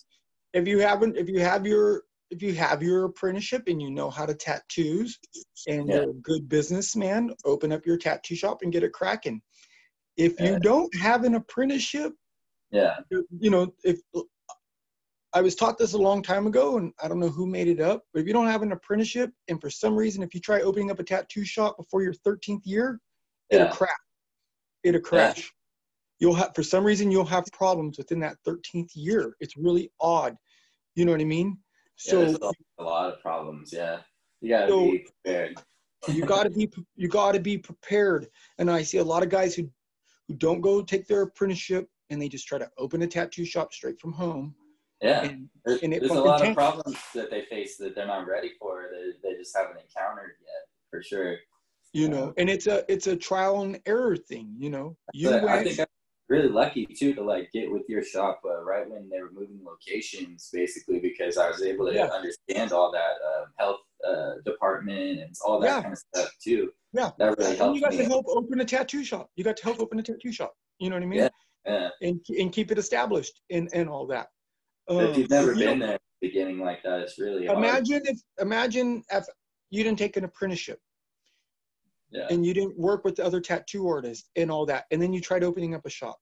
If 0.53 0.67
you 0.67 0.81
haven't, 0.81 1.17
if 1.17 1.29
you 1.29 1.39
have 1.39 1.65
your, 1.65 2.03
if 2.31 2.43
you 2.43 2.55
have 2.55 2.83
your 2.83 3.05
apprenticeship 3.05 3.65
and 3.67 3.83
you 3.83 3.91
know 3.91 4.11
how 4.11 4.25
to 4.25 4.35
tattoos 4.35 5.19
and 5.69 5.89
Yeah. 5.89 5.97
you're 5.97 6.11
a 6.11 6.15
good 6.15 6.49
businessman, 6.49 7.35
open 7.45 7.73
up 7.73 7.85
your 7.85 7.97
tattoo 7.99 8.37
shop 8.37 8.63
and 8.63 8.73
get 8.73 8.83
it 8.83 8.93
cracking. 8.93 9.43
If 10.17 10.41
you 10.41 10.53
Yeah. 10.53 10.59
don't 10.61 10.95
have 10.95 11.25
an 11.25 11.35
apprenticeship, 11.35 12.15
yeah, 12.71 13.01
you 13.31 13.51
know, 13.51 13.75
if 13.85 14.01
I 15.33 15.41
was 15.41 15.55
taught 15.55 15.79
this 15.79 15.93
a 15.93 15.99
long 15.99 16.23
time 16.23 16.47
ago 16.47 16.77
and 16.79 16.93
I 17.03 17.09
don't 17.09 17.21
know 17.21 17.29
who 17.29 17.47
made 17.47 17.69
it 17.69 17.81
up, 17.81 18.05
but 18.13 18.21
if 18.21 18.27
you 18.27 18.33
don't 18.33 18.47
have 18.47 18.63
an 18.63 18.73
apprenticeship 18.73 19.33
and 19.49 19.61
for 19.61 19.71
some 19.71 19.97
reason, 19.97 20.23
if 20.23 20.35
you 20.35 20.41
try 20.41 20.61
opening 20.61 20.91
up 20.91 20.99
a 21.01 21.05
tattoo 21.05 21.45
shop 21.45 21.77
before 21.77 22.03
your 22.03 22.15
13th 22.15 22.65
year, 22.65 23.01
it'll 23.49 23.67
Yeah. 23.67 23.73
crash. 23.73 23.91
It'll 24.83 25.01
crash. 25.01 25.53
You'll 26.21 26.35
have, 26.35 26.55
for 26.55 26.63
some 26.63 26.85
reason, 26.85 27.11
you'll 27.11 27.25
have 27.25 27.45
problems 27.53 27.99
within 27.99 28.21
that 28.21 28.37
13th 28.45 28.91
year. 28.95 29.37
It's 29.41 29.57
really 29.57 29.91
odd. 30.01 30.37
You 30.95 31.05
know 31.05 31.13
what 31.13 31.21
I 31.21 31.25
mean? 31.25 31.59
Yeah, 32.05 32.11
So 32.11 32.25
there's 32.25 32.39
a, 32.79 32.83
lot 32.83 33.13
of 33.13 33.21
problems. 33.21 33.73
Yeah, 33.73 33.99
you 34.41 34.51
gotta 34.51 34.69
So- 34.69 34.91
be 34.91 35.07
prepared. 35.23 35.61
you 36.09 36.25
got 36.25 36.45
to 36.45 36.51
be 36.51 36.71
you 36.97 37.09
got 37.09 37.33
to 37.33 37.41
be 37.41 37.59
prepared. 37.59 38.29
And 38.59 38.71
I 38.71 38.83
see 38.83 38.97
a 38.99 39.05
lot 39.05 39.23
of 39.23 39.29
guys 39.29 39.55
who 39.55 39.69
who 40.29 40.35
don't 40.35 40.63
go 40.63 40.81
take 40.81 41.07
their 41.07 41.23
apprenticeship 41.23 41.89
and 42.09 42.21
they 42.23 42.29
just 42.29 42.47
try 42.47 42.59
to 42.59 42.71
open 42.79 43.03
a 43.03 43.07
tattoo 43.07 43.45
shop 43.45 43.73
straight 43.75 44.01
from 44.01 44.13
home. 44.13 44.55
Yeah, 45.03 45.25
And, 45.25 45.49
there's, 45.65 45.81
and 45.83 45.93
there's 45.93 46.11
a 46.11 46.15
lot 46.15 46.47
of 46.47 46.55
problems 46.55 46.97
that 47.15 47.31
they 47.31 47.45
face 47.47 47.77
that 47.79 47.95
they're 47.95 48.07
not 48.07 48.27
ready 48.27 48.53
for. 48.59 48.89
That 48.91 49.15
they 49.23 49.35
just 49.35 49.57
haven't 49.57 49.77
encountered 49.79 50.33
yet, 50.41 50.69
for 50.91 51.03
sure. 51.03 51.37
you 51.93 52.09
know, 52.09 52.33
and 52.39 52.49
it's 52.49 52.67
a 52.67 52.85
it's 52.91 53.07
a 53.07 53.17
trial 53.17 53.61
and 53.63 53.79
error 53.87 54.17
thing. 54.17 54.55
You 54.59 54.71
know, 54.71 54.97
you 55.13 55.29
But 55.31 55.45
I 55.45 55.65
think 55.65 55.81
I'm 55.81 55.87
really 56.31 56.49
lucky 56.49 56.87
too 56.87 57.13
to 57.13 57.23
like 57.23 57.51
get 57.53 57.71
with 57.71 57.83
your 57.89 58.03
shop 58.03 58.41
uh, 58.47 58.63
right 58.63 58.89
when 58.89 59.11
they 59.11 59.21
were 59.21 59.33
moving 59.33 59.61
locations, 59.65 60.49
basically 60.53 61.01
because 61.01 61.37
I 61.37 61.51
was 61.51 61.61
able 61.61 61.87
to 61.89 61.93
Yeah. 61.95 62.07
understand 62.07 62.73
all 62.73 62.91
that 62.93 63.15
uh, 63.29 63.45
health 63.59 63.81
uh, 64.09 64.35
department 64.45 65.21
and 65.21 65.35
all 65.45 65.59
that 65.61 65.67
Yeah. 65.67 65.83
kind 65.83 65.93
of 65.93 65.99
stuff 66.15 66.31
too. 66.43 66.73
Yeah. 66.93 67.11
that 67.19 67.37
really 67.37 67.57
helped 67.57 67.63
and 67.63 67.75
you 67.77 67.81
got 67.83 67.91
me. 67.91 67.97
to 67.99 68.05
help 68.05 68.27
open 68.29 68.61
a 68.61 68.65
tattoo 68.65 69.05
shop. 69.05 69.29
You 69.35 69.43
got 69.45 69.57
to 69.59 69.65
help 69.65 69.81
open 69.81 69.99
a 69.99 70.03
tattoo 70.03 70.33
shop. 70.33 70.55
You 70.79 70.89
know 70.89 70.97
what 70.97 71.03
I 71.03 71.07
mean? 71.07 71.19
Yeah. 71.21 71.29
Yeah. 71.67 71.89
And 72.01 72.21
and 72.39 72.53
keep 72.53 72.71
it 72.71 72.79
established 72.79 73.43
and 73.51 73.69
and 73.75 73.89
all 73.89 74.07
that. 74.07 74.29
But 74.87 75.05
if 75.05 75.11
Um, 75.15 75.21
you've 75.21 75.31
never 75.31 75.53
you 75.53 75.65
know, 75.65 75.71
been 75.73 75.79
there 75.81 75.99
beginning 76.21 76.61
like 76.61 76.83
that, 76.85 77.01
it's 77.01 77.19
really 77.19 77.47
hard. 77.47 77.59
imagine 77.59 78.03
if 78.07 78.19
imagine 78.41 79.03
if 79.13 79.25
you 79.71 79.83
didn't 79.85 79.99
take 79.99 80.17
an 80.17 80.25
apprenticeship 80.25 80.79
Yeah, 82.11 82.27
and 82.31 82.45
you 82.45 82.53
didn't 82.55 82.77
work 82.79 83.05
with 83.05 83.17
the 83.17 83.25
other 83.25 83.41
tattoo 83.41 83.87
artists 83.89 84.31
and 84.37 84.51
all 84.51 84.67
that, 84.67 84.85
and 84.91 85.01
then 85.01 85.13
you 85.13 85.21
tried 85.21 85.45
opening 85.45 85.75
up 85.75 85.87
a 85.87 85.91
shop. 85.91 86.19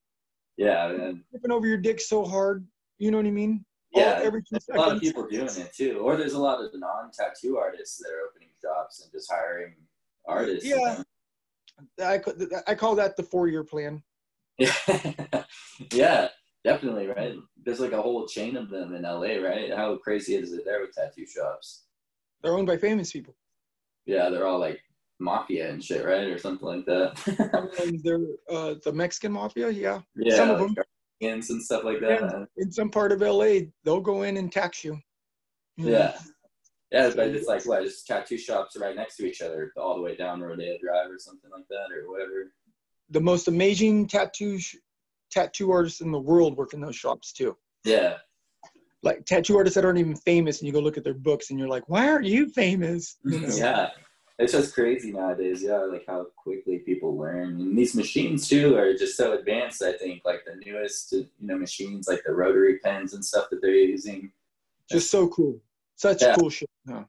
yeah, 0.57 0.89
Tripping 1.31 1.51
over 1.51 1.67
your 1.67 1.79
dick 1.79 2.01
so 2.01 2.25
hard, 2.25 2.67
You 2.99 3.11
know 3.11 3.17
what 3.19 3.27
I 3.27 3.31
mean? 3.31 3.65
All- 3.95 4.03
Yeah, 4.03 4.21
every 4.23 4.43
two 4.43 4.49
there's 4.53 4.69
a 4.75 4.79
lot 4.79 4.95
of 4.95 5.01
people 5.01 5.27
doing 5.27 5.47
it 5.47 5.73
too. 5.75 6.01
Or 6.05 6.17
there's 6.17 6.35
a 6.35 6.39
lot 6.39 6.63
of 6.63 6.71
non-tattoo 6.75 7.57
artists 7.57 7.97
that 7.99 8.11
are 8.11 8.29
opening 8.29 8.51
shops 8.61 9.03
and 9.03 9.11
just 9.13 9.31
hiring 9.33 9.75
artists. 10.27 10.69
Yeah. 10.69 11.03
I, 12.01 12.21
I 12.67 12.75
call 12.75 12.95
that 12.97 13.17
the 13.17 13.23
four 13.23 13.49
year 13.49 13.65
plan. 13.65 14.03
know? 14.59 14.69
yeah, 15.93 16.29
definitely, 16.65 17.07
right? 17.07 17.37
There's 17.65 17.81
like 17.81 17.93
a 17.93 18.03
whole 18.03 18.27
chain 18.27 18.57
of 18.57 18.69
them 18.69 18.95
in 18.95 19.03
LA, 19.03 19.37
right? 19.37 19.73
How 19.75 19.97
crazy 19.97 20.35
is 20.35 20.53
it 20.53 20.65
there 20.65 20.81
with 20.81 20.93
tattoo 20.93 21.25
shops? 21.27 21.85
They're 22.43 22.55
owned 22.57 22.67
by 22.67 22.77
famous 22.77 23.13
people. 23.13 23.35
Yeah, 24.07 24.29
they're 24.29 24.47
all 24.47 24.59
like 24.59 24.81
mafia 25.21 25.71
and 25.71 25.83
shit, 25.83 26.05
right? 26.05 26.29
Or 26.29 26.39
something 26.39 26.67
like 26.67 26.87
that. 26.87 27.73
And 27.83 28.01
they're 28.03 28.21
uh, 28.51 28.75
the 28.85 28.93
Mexican 28.93 29.33
mafia, 29.33 29.71
yeah. 29.71 30.01
yeah, 30.17 30.37
Some 30.37 30.51
of 30.51 30.61
like 30.61 30.75
them. 30.75 30.85
And 31.21 31.45
stuff 31.45 31.83
like 31.85 32.01
that. 32.01 32.21
Yeah. 32.21 32.45
In 32.59 32.71
some 32.71 32.91
part 32.91 33.11
of 33.13 33.21
LA, 33.21 33.67
they'll 33.85 34.01
go 34.01 34.23
in 34.23 34.37
and 34.37 34.53
tax 34.53 34.85
you. 34.85 34.99
Yeah. 35.77 36.17
Yeah, 36.93 37.11
but 37.15 37.29
it's 37.29 37.47
like 37.47 37.67
what? 37.67 37.83
It's 37.83 38.03
tattoo 38.03 38.39
shops 38.39 38.77
right 38.77 38.97
next 38.97 39.17
to 39.17 39.27
each 39.27 39.43
other, 39.43 39.73
all 39.77 39.95
the 39.95 40.01
way 40.01 40.17
down 40.17 40.41
Rodeo 40.41 40.77
Drive 40.83 41.11
or 41.11 41.19
something 41.19 41.51
like 41.51 41.67
that, 41.69 41.95
or 41.95 42.11
whatever. 42.11 42.53
The 43.11 43.21
most 43.21 43.47
amazing 43.49 44.07
tattoo 44.07 44.59
sh- 44.59 44.77
tattoo 45.31 45.71
artists 45.71 46.01
in 46.01 46.11
the 46.11 46.19
world 46.19 46.57
work 46.57 46.73
in 46.73 46.81
those 46.81 46.97
shops 46.97 47.33
too. 47.33 47.57
Yeah, 47.85 48.15
Like 49.03 49.27
tattoo 49.27 49.59
artists 49.59 49.75
that 49.75 49.85
aren't 49.85 49.99
even 49.99 50.17
famous, 50.17 50.61
and 50.61 50.67
you 50.67 50.73
go 50.73 50.81
look 50.81 50.97
at 50.97 51.05
their 51.05 51.13
books, 51.15 51.51
and 51.51 51.59
you're 51.59 51.69
like, 51.69 51.87
"Why 51.91 52.09
aren't 52.09 52.25
you 52.25 52.49
famous?" 52.49 53.19
You 53.25 53.41
know? 53.47 53.49
yeah. 53.55 53.91
It's 54.39 54.53
just 54.53 54.73
crazy 54.73 55.11
nowadays, 55.13 55.65
yeah, 55.65 55.79
like 55.79 56.05
how 56.07 56.27
quickly 56.37 56.79
people 56.79 57.19
learn. 57.19 57.61
And 57.61 57.77
these 57.77 57.97
machines 57.97 58.49
too 58.49 58.77
are 58.77 58.95
just 58.95 59.17
so 59.17 59.33
advanced. 59.33 59.83
I 59.83 59.93
think 59.95 60.23
like 60.25 60.45
the 60.45 60.55
newest, 60.65 61.13
uh, 61.13 61.17
you 61.17 61.29
know, 61.41 61.59
machines 61.59 62.07
like 62.07 62.23
the 62.25 62.33
rotary 62.33 62.79
pens 62.79 63.15
and 63.15 63.25
stuff 63.25 63.51
that 63.51 63.61
they're 63.61 63.73
using. 63.73 64.31
Just 64.89 65.11
so 65.11 65.29
cool. 65.29 65.61
Such 65.97 66.23
Yeah. 66.23 66.37
cool 66.37 66.51
shit. 66.51 66.71
Yeah. 66.87 67.05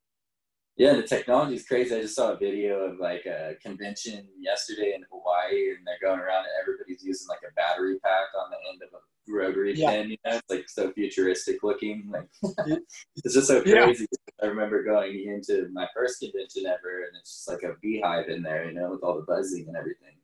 Yeah, 0.80 0.93
the 0.93 1.03
technology 1.03 1.56
is 1.56 1.68
crazy. 1.68 1.93
I 1.93 2.01
just 2.01 2.15
saw 2.15 2.31
a 2.31 2.38
video 2.38 2.80
of 2.85 2.99
like 2.99 3.26
a 3.26 3.56
convention 3.61 4.26
yesterday 4.39 4.93
in 4.95 5.03
Hawaii, 5.11 5.76
and 5.76 5.85
they're 5.85 5.99
going 6.01 6.22
around 6.22 6.45
and 6.45 6.53
everybody's 6.61 7.03
using 7.03 7.27
like 7.27 7.41
a 7.45 7.53
battery 7.53 7.99
pack 7.99 8.30
on 8.41 8.49
the 8.49 8.56
end 8.72 8.81
of 8.84 8.97
a 8.97 9.01
rotary 9.30 9.73
Yeah. 9.76 10.01
You 10.03 10.15
know, 10.26 10.38
it's 10.38 10.49
like 10.49 10.69
so 10.69 10.93
futuristic 10.93 11.64
looking. 11.64 12.10
Like 12.10 12.30
it's 13.18 13.34
just 13.34 13.47
so 13.47 13.61
crazy. 13.61 14.07
Yeah. 14.10 14.45
I 14.45 14.45
remember 14.45 14.81
going 14.85 15.22
into 15.27 15.68
my 15.73 15.85
first 15.93 16.22
convention 16.22 16.65
ever, 16.65 17.03
and 17.03 17.18
it's 17.19 17.35
just 17.35 17.49
like 17.49 17.64
a 17.64 17.76
beehive 17.81 18.30
in 18.30 18.41
there, 18.41 18.64
you 18.64 18.73
know, 18.73 18.89
with 18.91 19.03
all 19.03 19.15
the 19.15 19.23
buzzing 19.23 19.65
and 19.68 19.76
everything. 19.76 20.15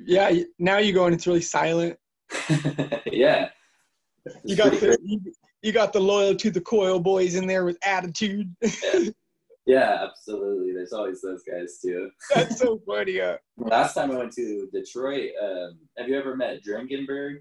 Yeah. 0.00 0.32
Now 0.58 0.78
you 0.78 0.92
go 0.92 1.06
and 1.06 1.14
it's 1.14 1.28
really 1.28 1.42
silent. 1.42 1.96
yeah. 3.06 3.50
You 4.44 4.56
got 4.56 4.72
the 4.72 4.98
you, 5.04 5.20
you 5.62 5.70
got 5.70 5.92
the 5.92 6.00
loyal 6.00 6.34
to 6.34 6.50
the 6.50 6.60
coil 6.60 6.98
boys 6.98 7.36
in 7.36 7.46
there 7.46 7.64
with 7.64 7.78
attitude. 7.84 8.52
Yeah, 8.60 9.10
absolutely. 9.68 10.72
There's 10.72 10.92
always 10.92 11.20
those 11.22 11.42
guys 11.42 11.78
too. 11.82 12.10
That's 12.34 12.58
so 12.58 12.80
funny. 12.86 13.20
Uh, 13.20 13.36
Last 13.56 13.94
time 13.94 14.10
I 14.10 14.18
went 14.18 14.32
to 14.34 14.68
Detroit, 14.72 15.30
um, 15.42 15.78
have 15.96 16.08
you 16.08 16.18
ever 16.18 16.36
met 16.36 16.60
Dringenberg? 16.64 17.36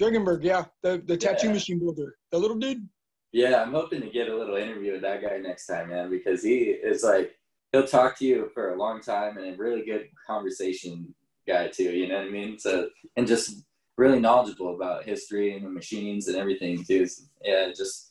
Dragonberg, 0.00 0.44
yeah, 0.44 0.64
the 0.82 1.02
the 1.06 1.16
tattoo 1.16 1.48
Yeah. 1.48 1.54
machine 1.54 1.78
builder, 1.80 2.16
the 2.30 2.38
little 2.38 2.56
dude. 2.56 2.88
Yeah, 3.32 3.60
I'm 3.62 3.72
hoping 3.72 4.00
to 4.00 4.08
get 4.08 4.28
a 4.28 4.36
little 4.36 4.56
interview 4.56 4.92
with 4.92 5.02
that 5.02 5.20
guy 5.22 5.38
next 5.38 5.66
time, 5.66 5.90
man, 5.90 6.08
because 6.08 6.42
he 6.42 6.58
is 6.70 7.02
like 7.02 7.32
he'll 7.72 7.86
talk 7.86 8.16
to 8.18 8.24
you 8.24 8.50
for 8.54 8.70
a 8.74 8.78
long 8.78 9.00
time 9.00 9.36
and 9.38 9.54
a 9.54 9.56
really 9.56 9.84
good 9.84 10.08
conversation 10.26 11.14
guy 11.46 11.68
too. 11.68 11.90
You 11.90 12.08
know 12.08 12.18
what 12.18 12.28
I 12.28 12.30
mean? 12.30 12.58
So 12.58 12.88
and 13.16 13.26
just 13.26 13.64
really 13.96 14.20
knowledgeable 14.20 14.74
about 14.76 15.04
history 15.04 15.54
and 15.56 15.66
the 15.66 15.70
machines 15.70 16.28
and 16.28 16.36
everything 16.36 16.84
too. 16.84 17.04
So, 17.06 17.24
yeah, 17.44 17.68
just 17.76 18.07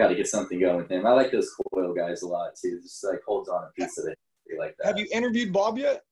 got 0.00 0.08
to 0.08 0.14
get 0.14 0.28
something 0.28 0.58
going 0.58 0.76
with 0.76 0.90
him. 0.90 1.06
I 1.06 1.12
like 1.12 1.30
those 1.30 1.50
coil 1.72 1.92
guys 1.92 2.22
a 2.22 2.28
lot 2.28 2.56
too. 2.56 2.80
Just 2.80 3.04
like 3.04 3.20
holds 3.26 3.48
on 3.48 3.64
a 3.64 3.70
piece 3.78 3.98
of 3.98 4.06
it 4.06 4.18
like 4.58 4.74
that. 4.78 4.86
Have 4.86 4.98
you 4.98 5.06
interviewed 5.12 5.52
Bob 5.52 5.78
yet? 5.78 6.02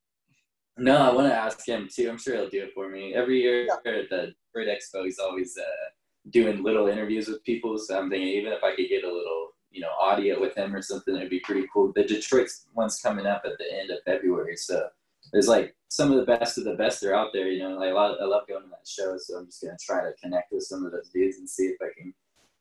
No, 0.76 0.96
I 0.96 1.12
want 1.12 1.26
to 1.26 1.34
ask 1.34 1.66
him 1.66 1.88
too. 1.92 2.08
I'm 2.08 2.18
sure 2.18 2.36
he'll 2.36 2.50
do 2.50 2.62
it 2.62 2.72
for 2.74 2.88
me. 2.88 3.14
Every 3.14 3.40
year 3.40 3.66
at 3.72 3.82
the 3.82 4.34
Bird 4.54 4.68
Expo, 4.68 5.04
he's 5.04 5.18
always 5.18 5.56
uh, 5.58 5.88
doing 6.30 6.62
little 6.62 6.86
interviews 6.86 7.28
with 7.28 7.42
people. 7.44 7.78
So 7.78 7.98
I'm 7.98 8.10
thinking 8.10 8.28
even 8.28 8.52
if 8.52 8.62
I 8.62 8.76
could 8.76 8.88
get 8.88 9.04
a 9.04 9.12
little, 9.12 9.48
you 9.70 9.80
know, 9.80 9.90
audio 9.98 10.40
with 10.40 10.54
him 10.54 10.74
or 10.76 10.82
something, 10.82 11.16
it'd 11.16 11.30
be 11.30 11.40
pretty 11.40 11.66
cool. 11.72 11.92
The 11.96 12.04
Detroit 12.04 12.48
one's 12.74 13.00
coming 13.00 13.26
up 13.26 13.42
at 13.44 13.58
the 13.58 13.72
end 13.72 13.90
of 13.90 13.98
February, 14.04 14.56
so 14.56 14.88
there's 15.32 15.48
like 15.48 15.74
some 15.88 16.12
of 16.12 16.18
the 16.18 16.26
best 16.26 16.58
of 16.58 16.64
the 16.64 16.74
best 16.74 17.02
are 17.02 17.14
out 17.14 17.30
there. 17.32 17.48
You 17.48 17.60
know, 17.60 17.76
like 17.76 17.90
a 17.90 17.94
lot. 17.94 18.20
I 18.20 18.24
love 18.24 18.46
going 18.46 18.62
to 18.62 18.68
that 18.68 18.86
show, 18.86 19.16
so 19.18 19.38
I'm 19.38 19.46
just 19.46 19.62
gonna 19.62 19.76
try 19.84 20.02
to 20.02 20.12
connect 20.22 20.52
with 20.52 20.62
some 20.62 20.84
of 20.84 20.92
those 20.92 21.08
dudes 21.08 21.38
and 21.38 21.48
see 21.48 21.64
if 21.64 21.76
I 21.82 21.88
can 21.98 22.14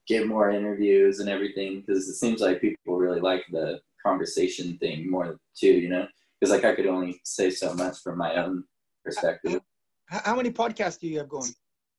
get 0.07 0.27
more 0.27 0.49
interviews 0.49 1.19
and 1.19 1.29
everything 1.29 1.81
because 1.81 2.07
it 2.07 2.15
seems 2.15 2.41
like 2.41 2.61
people 2.61 2.97
really 2.97 3.19
like 3.19 3.43
the 3.51 3.79
conversation 4.05 4.77
thing 4.77 5.09
more 5.09 5.37
too. 5.55 5.67
You 5.67 5.89
know 5.89 6.07
because 6.39 6.53
like 6.53 6.65
I 6.65 6.75
could 6.75 6.87
only 6.87 7.19
say 7.23 7.49
so 7.49 7.73
much 7.73 7.99
from 8.01 8.17
my 8.17 8.35
own 8.35 8.63
perspective. 9.03 9.61
How, 10.05 10.21
how 10.23 10.35
many 10.35 10.51
podcasts 10.51 10.99
do 10.99 11.07
you 11.07 11.17
have 11.19 11.29
going? 11.29 11.51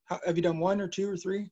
How, 0.05 0.19
have 0.25 0.37
you 0.37 0.43
done 0.43 0.59
one 0.59 0.81
or 0.81 0.87
two 0.87 1.09
or 1.09 1.17
three? 1.17 1.49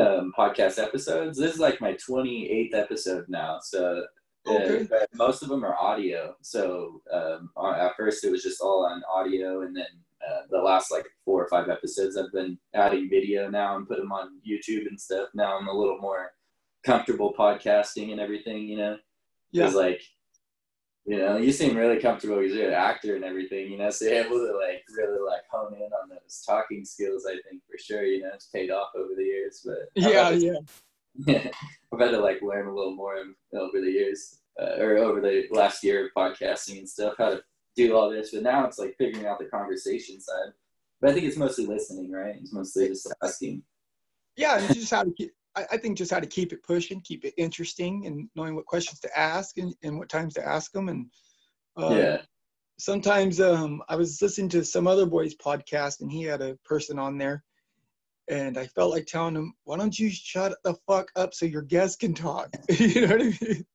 Um, 0.00 0.32
podcast 0.38 0.82
episodes. 0.82 1.36
This 1.36 1.54
is 1.54 1.60
like 1.60 1.80
my 1.80 1.94
28th 1.94 2.74
episode 2.74 3.24
now, 3.28 3.58
so 3.60 4.04
uh, 4.46 4.52
Okay. 4.52 4.86
but 4.88 5.08
most 5.14 5.42
of 5.42 5.48
them 5.48 5.64
are 5.64 5.76
audio. 5.78 6.34
So 6.40 7.02
um, 7.12 7.50
uh, 7.56 7.72
at 7.72 7.96
first 7.96 8.24
it 8.24 8.30
was 8.30 8.42
just 8.42 8.60
all 8.60 8.86
on 8.86 9.02
audio, 9.12 9.62
and 9.62 9.76
then 9.76 9.86
uh, 10.28 10.42
the 10.50 10.58
last 10.58 10.90
like 10.90 11.06
four 11.24 11.42
or 11.42 11.48
five 11.48 11.68
episodes 11.68 12.16
I've 12.16 12.32
been 12.32 12.58
adding 12.74 13.08
video 13.08 13.48
now 13.48 13.76
and 13.76 13.88
put 13.88 13.98
them 13.98 14.12
on 14.12 14.40
YouTube 14.48 14.86
and 14.86 15.00
stuff. 15.00 15.28
Now 15.34 15.58
I'm 15.58 15.68
a 15.68 15.72
little 15.72 15.98
more 15.98 16.32
comfortable 16.84 17.34
podcasting 17.38 18.12
and 18.12 18.20
everything, 18.20 18.66
you 18.68 18.76
know. 18.76 18.98
Yeah. 19.52 19.64
Because 19.64 19.74
like, 19.74 20.02
you 21.06 21.18
know, 21.18 21.38
you 21.38 21.52
seem 21.52 21.76
really 21.76 21.98
comfortable 21.98 22.38
because 22.38 22.54
you're 22.54 22.68
an 22.68 22.74
actor 22.74 23.16
and 23.16 23.24
everything, 23.24 23.72
you 23.72 23.78
know, 23.78 23.90
so 23.90 24.04
you're 24.04 24.24
able 24.24 24.38
to 24.38 24.56
like 24.56 24.84
really 24.96 25.18
like 25.26 25.42
hone 25.50 25.74
in 25.74 25.82
on 25.82 26.10
those 26.10 26.44
talking 26.46 26.84
skills. 26.84 27.26
I 27.26 27.36
think 27.48 27.62
for 27.70 27.78
sure, 27.78 28.04
you 28.04 28.22
know, 28.22 28.30
it's 28.34 28.46
paid 28.46 28.70
off 28.70 28.90
over 28.96 29.14
the 29.16 29.24
years. 29.24 29.62
But 29.64 29.78
I've 29.96 30.12
Yeah, 30.12 30.30
yeah. 31.26 31.50
I've 31.92 32.00
had 32.00 32.10
to 32.10 32.20
like 32.20 32.42
learn 32.42 32.68
a 32.68 32.74
little 32.74 32.94
more 32.94 33.16
over 33.54 33.80
the 33.80 33.90
years 33.90 34.40
uh, 34.60 34.76
or 34.78 34.98
over 34.98 35.20
the 35.20 35.46
last 35.50 35.82
year 35.82 36.06
of 36.06 36.12
podcasting 36.16 36.78
and 36.78 36.88
stuff 36.88 37.14
how 37.18 37.30
to 37.30 37.42
do 37.76 37.96
all 37.96 38.10
this. 38.10 38.32
But 38.32 38.42
now 38.42 38.66
it's 38.66 38.78
like 38.78 38.96
figuring 38.96 39.26
out 39.26 39.38
the 39.38 39.46
conversation 39.46 40.20
side. 40.20 40.52
But 41.00 41.10
I 41.10 41.14
think 41.14 41.26
it's 41.26 41.36
mostly 41.36 41.66
listening, 41.66 42.12
right? 42.12 42.36
It's 42.40 42.52
mostly 42.52 42.88
just 42.88 43.12
asking. 43.22 43.62
Yeah, 44.36 44.58
and 44.58 44.74
just 44.74 44.90
how 44.90 45.04
to 45.04 45.12
keep. 45.12 45.32
I, 45.56 45.76
think 45.78 45.98
just 45.98 46.12
how 46.12 46.20
to 46.20 46.26
keep 46.26 46.52
it 46.52 46.62
pushing, 46.62 47.00
keep 47.00 47.24
it 47.24 47.34
interesting, 47.36 48.06
and 48.06 48.28
knowing 48.36 48.54
what 48.54 48.66
questions 48.66 49.00
to 49.00 49.18
ask 49.18 49.58
and, 49.58 49.74
and 49.82 49.98
what 49.98 50.08
times 50.08 50.34
to 50.34 50.46
ask 50.46 50.70
them. 50.70 50.88
And 50.88 51.06
uh, 51.76 51.94
yeah. 51.94 52.22
sometimes 52.78 53.40
um, 53.40 53.82
I 53.88 53.96
was 53.96 54.22
listening 54.22 54.48
to 54.50 54.64
some 54.64 54.86
other 54.86 55.06
boy's 55.06 55.34
podcast, 55.34 56.00
and 56.00 56.10
he 56.10 56.22
had 56.22 56.40
a 56.40 56.56
person 56.64 57.00
on 57.00 57.18
there, 57.18 57.42
and 58.28 58.56
I 58.56 58.68
felt 58.68 58.92
like 58.92 59.06
telling 59.06 59.34
him, 59.34 59.54
"Why 59.64 59.76
don't 59.76 59.98
you 59.98 60.08
shut 60.08 60.56
the 60.62 60.74
fuck 60.86 61.10
up 61.16 61.34
so 61.34 61.46
your 61.46 61.62
guest 61.62 61.98
can 61.98 62.14
talk?" 62.14 62.54
you 62.68 63.06
know 63.06 63.16
what 63.16 63.20
I 63.20 63.38
mean? 63.40 63.66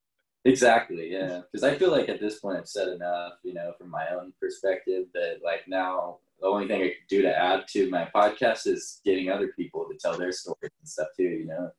Exactly, 0.46 1.12
yeah. 1.12 1.42
Because 1.52 1.64
I 1.64 1.76
feel 1.76 1.92
like 1.92 2.08
at 2.08 2.20
this 2.20 2.40
point 2.40 2.58
I've 2.58 2.68
said 2.68 2.88
enough, 2.90 3.34
you 3.44 3.54
know, 3.54 3.74
from 3.80 3.90
my 3.90 4.06
own 4.10 4.32
perspective 4.40 5.06
that 5.16 5.40
like 5.44 5.68
now 5.68 6.20
the 6.40 6.48
only 6.48 6.68
thing 6.68 6.84
I 6.84 6.88
could 6.90 7.08
do 7.10 7.22
to 7.24 7.36
add 7.36 7.68
to 7.70 7.90
my 7.90 8.08
podcast 8.14 8.68
is 8.68 9.02
getting 9.04 9.30
other 9.30 9.50
people 9.58 9.86
to 9.90 9.98
tell 9.98 10.18
their 10.18 10.32
stories 10.32 10.72
and 10.80 10.88
stuff 10.88 11.08
too, 11.18 11.24
you 11.24 11.46
know. 11.46 11.72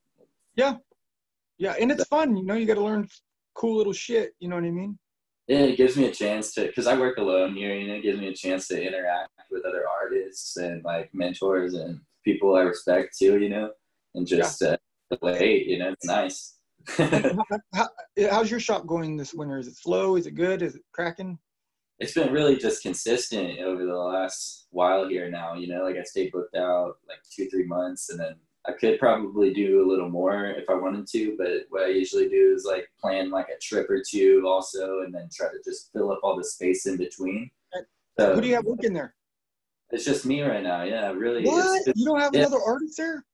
Yeah, 0.56 0.76
Yeah, 1.58 1.74
and 1.80 1.92
it's 1.92 2.04
fun. 2.06 2.36
You 2.36 2.44
know, 2.44 2.54
you 2.54 2.66
got 2.66 2.74
to 2.74 2.82
learn 2.82 3.08
cool 3.54 3.76
little 3.76 3.92
shit. 3.92 4.34
You 4.40 4.48
know 4.48 4.56
what 4.56 4.64
I 4.64 4.70
mean? 4.70 4.98
Yeah, 5.46 5.60
it 5.60 5.76
gives 5.76 5.96
me 5.96 6.06
a 6.06 6.12
chance 6.12 6.52
to, 6.54 6.66
because 6.66 6.88
I 6.88 6.98
work 6.98 7.18
alone 7.18 7.54
here, 7.54 7.72
you 7.74 7.86
know, 7.86 7.94
it 7.94 8.02
gives 8.02 8.18
me 8.18 8.28
a 8.28 8.34
chance 8.34 8.66
to 8.68 8.84
interact 8.84 9.30
with 9.50 9.64
other 9.64 9.84
artists 9.88 10.56
and 10.56 10.82
like 10.82 11.08
mentors 11.14 11.74
and 11.74 12.00
people 12.24 12.56
I 12.56 12.62
respect 12.62 13.16
too, 13.16 13.38
you 13.38 13.48
know, 13.48 13.70
and 14.16 14.26
just 14.26 14.60
uh, 14.62 14.76
play, 15.20 15.62
you 15.62 15.78
know, 15.78 15.90
it's 15.90 16.04
nice. 16.04 16.55
how, 16.96 17.58
how, 17.74 17.88
how's 18.30 18.50
your 18.50 18.60
shop 18.60 18.86
going 18.86 19.16
this 19.16 19.34
winter? 19.34 19.58
Is 19.58 19.66
it 19.66 19.76
slow? 19.76 20.16
Is 20.16 20.26
it 20.26 20.34
good? 20.34 20.62
Is 20.62 20.76
it 20.76 20.82
cracking? 20.92 21.38
it's 21.98 22.14
been 22.14 22.32
really 22.32 22.56
just 22.56 22.82
consistent 22.82 23.58
over 23.60 23.84
the 23.84 23.96
last 23.96 24.66
while 24.70 25.08
here 25.08 25.30
now. 25.30 25.54
You 25.54 25.68
know, 25.68 25.82
like 25.82 25.96
I 25.96 26.02
stayed 26.02 26.32
booked 26.32 26.56
out 26.56 26.96
like 27.08 27.18
two, 27.30 27.48
three 27.48 27.66
months, 27.66 28.10
and 28.10 28.20
then 28.20 28.34
I 28.66 28.72
could 28.72 28.98
probably 28.98 29.54
do 29.54 29.82
a 29.82 29.88
little 29.88 30.10
more 30.10 30.46
if 30.46 30.68
I 30.68 30.74
wanted 30.74 31.06
to. 31.08 31.36
But 31.38 31.66
what 31.70 31.84
I 31.84 31.88
usually 31.88 32.28
do 32.28 32.52
is 32.54 32.64
like 32.64 32.88
plan 33.00 33.30
like 33.30 33.48
a 33.48 33.58
trip 33.62 33.88
or 33.88 34.02
two 34.06 34.44
also, 34.46 35.00
and 35.00 35.14
then 35.14 35.28
try 35.32 35.48
to 35.48 35.58
just 35.64 35.90
fill 35.92 36.12
up 36.12 36.20
all 36.22 36.36
the 36.36 36.44
space 36.44 36.86
in 36.86 36.96
between. 36.96 37.50
So 38.18 38.34
Who 38.34 38.40
do 38.40 38.48
you 38.48 38.54
have 38.54 38.64
working 38.64 38.92
there? 38.92 39.14
It's 39.90 40.04
just 40.04 40.26
me 40.26 40.42
right 40.42 40.62
now. 40.62 40.82
Yeah, 40.82 41.12
really. 41.12 41.44
What? 41.44 41.86
You 41.94 42.04
don't 42.04 42.20
have 42.20 42.34
yeah. 42.34 42.40
another 42.40 42.62
artist 42.66 42.96
there? 42.96 43.24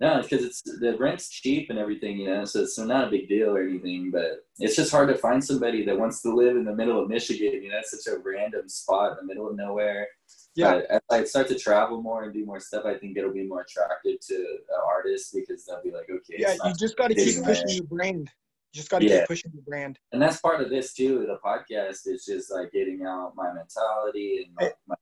No, 0.00 0.20
because 0.22 0.44
it's 0.44 0.62
the 0.62 0.96
rent's 0.98 1.28
cheap 1.28 1.70
and 1.70 1.78
everything, 1.78 2.18
you 2.18 2.26
know, 2.26 2.44
so 2.44 2.60
it's 2.62 2.78
not 2.78 3.06
a 3.08 3.10
big 3.10 3.28
deal 3.28 3.50
or 3.54 3.62
anything. 3.62 4.10
But 4.10 4.44
it's 4.58 4.74
just 4.76 4.90
hard 4.90 5.08
to 5.08 5.14
find 5.16 5.42
somebody 5.42 5.84
that 5.84 5.98
wants 5.98 6.20
to 6.22 6.34
live 6.34 6.56
in 6.56 6.64
the 6.64 6.74
middle 6.74 7.00
of 7.00 7.08
Michigan. 7.08 7.62
You 7.62 7.70
know, 7.70 7.78
it's 7.78 8.04
such 8.04 8.12
a 8.12 8.18
random 8.18 8.68
spot 8.68 9.12
in 9.12 9.16
the 9.18 9.32
middle 9.32 9.48
of 9.48 9.56
nowhere. 9.56 10.08
Yeah. 10.56 10.74
But 10.74 10.90
as 10.90 11.00
I 11.10 11.24
start 11.24 11.48
to 11.48 11.58
travel 11.58 12.02
more 12.02 12.24
and 12.24 12.32
do 12.32 12.44
more 12.44 12.60
stuff, 12.60 12.84
I 12.86 12.94
think 12.98 13.16
it'll 13.16 13.32
be 13.32 13.46
more 13.46 13.62
attractive 13.62 14.20
to 14.28 14.56
artists 14.86 15.32
because 15.32 15.64
they'll 15.64 15.82
be 15.82 15.90
like, 15.92 16.08
okay, 16.10 16.36
Yeah, 16.38 16.54
you 16.64 16.72
just 16.78 16.96
got 16.96 17.08
to 17.08 17.14
keep 17.14 17.42
pushing 17.44 17.68
your 17.68 17.84
brand. 17.84 18.30
You 18.72 18.78
just 18.80 18.90
got 18.90 19.00
to 19.00 19.06
Yeah. 19.06 19.20
keep 19.20 19.28
pushing 19.28 19.52
your 19.54 19.62
brand. 19.62 19.98
and 20.12 20.20
that's 20.20 20.40
part 20.40 20.60
of 20.60 20.70
this 20.70 20.92
too. 20.94 21.20
The 21.26 21.38
podcast 21.44 22.06
is 22.06 22.24
just 22.24 22.50
like 22.52 22.72
getting 22.72 23.04
out 23.06 23.34
my 23.36 23.52
mentality 23.52 24.44
and 24.44 24.54
my, 24.58 24.72
my 24.88 24.94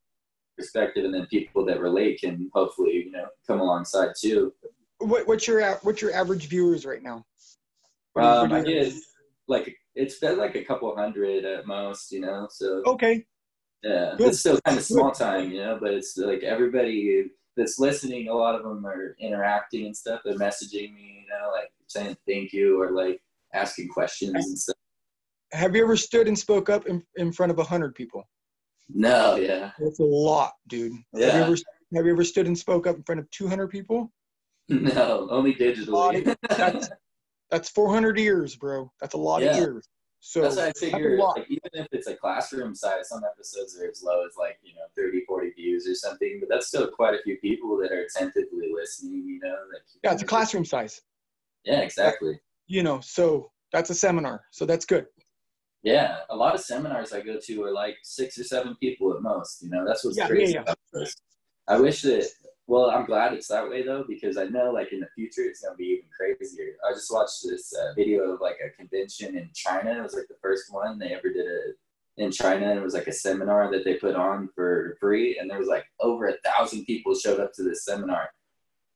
perspective, 0.57 1.03
and 1.05 1.13
then 1.13 1.25
people 1.27 1.65
that 1.65 1.79
relate 1.79 2.21
can 2.21 2.49
hopefully 2.53 2.93
you 3.05 3.11
know 3.11 3.25
come 3.47 3.59
alongside 3.59 4.09
too. 4.19 4.53
What, 5.03 5.27
what's 5.27 5.47
your 5.47 5.61
what's 5.83 6.01
your 6.01 6.13
average 6.13 6.47
viewers 6.47 6.85
right 6.85 7.01
now? 7.03 7.25
What 8.13 8.21
do 8.21 8.27
you- 8.27 8.33
Um, 8.33 8.51
I 8.53 8.61
get 8.63 8.93
like 9.47 9.75
it's 9.95 10.19
been 10.19 10.37
like 10.37 10.55
a 10.55 10.63
couple 10.63 10.95
hundred 10.95 11.45
at 11.45 11.67
most, 11.67 12.11
you 12.11 12.21
know. 12.21 12.47
So 12.49 12.81
Okay. 12.85 13.25
Yeah, 13.83 14.15
Good. 14.17 14.29
it's 14.29 14.39
still 14.39 14.59
kind 14.61 14.77
of 14.77 14.83
small 14.85 15.11
time, 15.11 15.51
you 15.51 15.59
know, 15.59 15.77
but 15.79 15.93
it's 15.93 16.15
like 16.17 16.41
everybody 16.43 17.29
that's 17.57 17.79
listening, 17.79 18.29
a 18.29 18.33
lot 18.33 18.55
of 18.55 18.63
them 18.63 18.85
are 18.85 19.15
interacting 19.19 19.87
and 19.87 19.95
stuff. 19.95 20.21
They're 20.23 20.35
messaging 20.37 20.93
me, 20.95 21.23
you 21.23 21.27
know, 21.29 21.51
like 21.51 21.69
saying 21.87 22.15
thank 22.25 22.53
you 22.53 22.81
or 22.81 22.91
like 22.91 23.21
asking 23.53 23.89
questions 23.89 24.33
and 24.33 24.57
stuff. 24.57 24.77
Have 25.51 25.75
you 25.75 25.83
ever 25.83 25.97
stood 25.97 26.27
and 26.29 26.39
spoke 26.39 26.69
up 26.69 26.87
in, 26.87 27.03
in 27.17 27.31
front 27.33 27.51
of 27.51 27.59
a 27.59 27.63
hundred 27.63 27.93
people? 27.93 28.23
No, 28.89 29.35
yeah. 29.35 29.71
That's 29.77 29.99
a 29.99 30.03
lot, 30.03 30.53
dude. 30.67 30.93
Have 30.93 31.21
you 31.21 31.27
Yeah. 31.27 31.45
ever 31.45 31.55
have 31.95 32.05
you 32.05 32.11
ever 32.13 32.23
stood 32.23 32.47
and 32.47 32.57
spoke 32.57 32.87
up 32.87 32.95
in 32.95 33.03
front 33.03 33.19
of 33.19 33.29
200 33.31 33.67
people? 33.67 34.11
No, 34.69 35.27
only 35.29 35.53
digitally. 35.53 36.35
That's 36.49 36.89
that's 37.51 37.69
400 37.69 38.17
years, 38.17 38.55
bro. 38.55 38.91
That's 38.99 39.13
a 39.13 39.17
lot 39.17 39.41
Yeah. 39.41 39.51
of 39.51 39.57
years. 39.57 39.87
So 40.21 40.41
That's 40.41 40.55
why 40.55 40.67
I 40.67 40.71
figure, 40.71 41.17
like, 41.17 41.45
even 41.49 41.69
if 41.73 41.87
it's 41.91 42.07
a 42.07 42.15
classroom 42.15 42.73
size, 42.73 43.09
some 43.09 43.23
episodes 43.29 43.77
are 43.77 43.89
as 43.89 44.01
low 44.01 44.25
as 44.25 44.35
like, 44.39 44.57
you 44.63 44.73
know, 44.73 44.85
30, 44.95 45.25
40 45.25 45.49
views 45.49 45.85
or 45.85 45.95
something, 45.95 46.37
but 46.39 46.47
that's 46.49 46.67
still 46.67 46.89
quite 46.89 47.13
a 47.13 47.21
few 47.23 47.37
people 47.39 47.77
that 47.77 47.91
are 47.91 48.03
attentively 48.05 48.71
listening, 48.73 49.25
you 49.27 49.39
know. 49.43 49.53
Like, 49.73 49.81
yeah, 50.01 50.13
it's 50.13 50.23
a 50.23 50.25
classroom 50.25 50.63
size. 50.63 51.01
Yeah, 51.65 51.81
exactly. 51.81 52.39
You 52.67 52.83
know, 52.83 53.01
so 53.01 53.51
that's 53.73 53.89
a 53.89 53.95
seminar. 53.95 54.45
So 54.51 54.65
that's 54.65 54.85
good. 54.85 55.07
Yeah, 55.83 56.19
a 56.29 56.35
lot 56.35 56.55
of 56.55 56.61
seminars 56.61 57.11
I 57.11 57.19
go 57.19 57.37
to 57.43 57.63
are 57.63 57.73
like 57.73 57.97
six 58.03 58.37
or 58.39 58.45
seven 58.45 58.77
people 58.79 59.13
at 59.13 59.21
most. 59.21 59.61
You 59.61 59.69
know, 59.71 59.85
that's 59.85 60.05
what's 60.05 60.17
Yeah, 60.17 60.27
crazy 60.27 60.53
yeah, 60.53 60.59
yeah. 60.59 60.61
about 60.61 60.77
this. 60.93 61.15
I 61.67 61.77
wish 61.81 62.01
that. 62.03 62.29
Well, 62.67 62.89
I'm 62.89 63.05
glad 63.05 63.33
it's 63.33 63.49
that 63.49 63.67
way 63.67 63.83
though, 63.83 64.05
because 64.07 64.37
I 64.37 64.45
know 64.45 64.71
like 64.71 64.93
in 64.93 65.01
the 65.01 65.09
future 65.15 65.43
it's 65.43 65.61
gonna 65.61 65.75
be 65.75 65.85
even 65.85 66.05
crazier. 66.15 66.75
I 66.87 66.93
just 66.93 67.11
watched 67.11 67.43
this 67.43 67.73
uh, 67.73 67.93
video 67.93 68.31
of 68.31 68.41
like 68.41 68.57
a 68.65 68.69
convention 68.69 69.37
in 69.37 69.49
China. 69.53 69.97
It 69.99 70.03
was 70.03 70.13
like 70.13 70.27
the 70.29 70.37
first 70.41 70.71
one 70.71 70.97
they 70.97 71.13
ever 71.13 71.29
did 71.29 71.45
it 71.45 71.77
in 72.17 72.31
China. 72.31 72.73
It 72.73 72.81
was 72.81 72.93
like 72.93 73.07
a 73.07 73.11
seminar 73.13 73.69
that 73.71 73.83
they 73.83 73.95
put 73.95 74.15
on 74.15 74.49
for 74.55 74.95
free, 74.99 75.37
and 75.39 75.49
there 75.49 75.59
was 75.59 75.67
like 75.67 75.85
over 75.99 76.27
a 76.27 76.37
thousand 76.45 76.85
people 76.85 77.15
showed 77.15 77.39
up 77.39 77.53
to 77.53 77.63
this 77.63 77.85
seminar. 77.85 78.29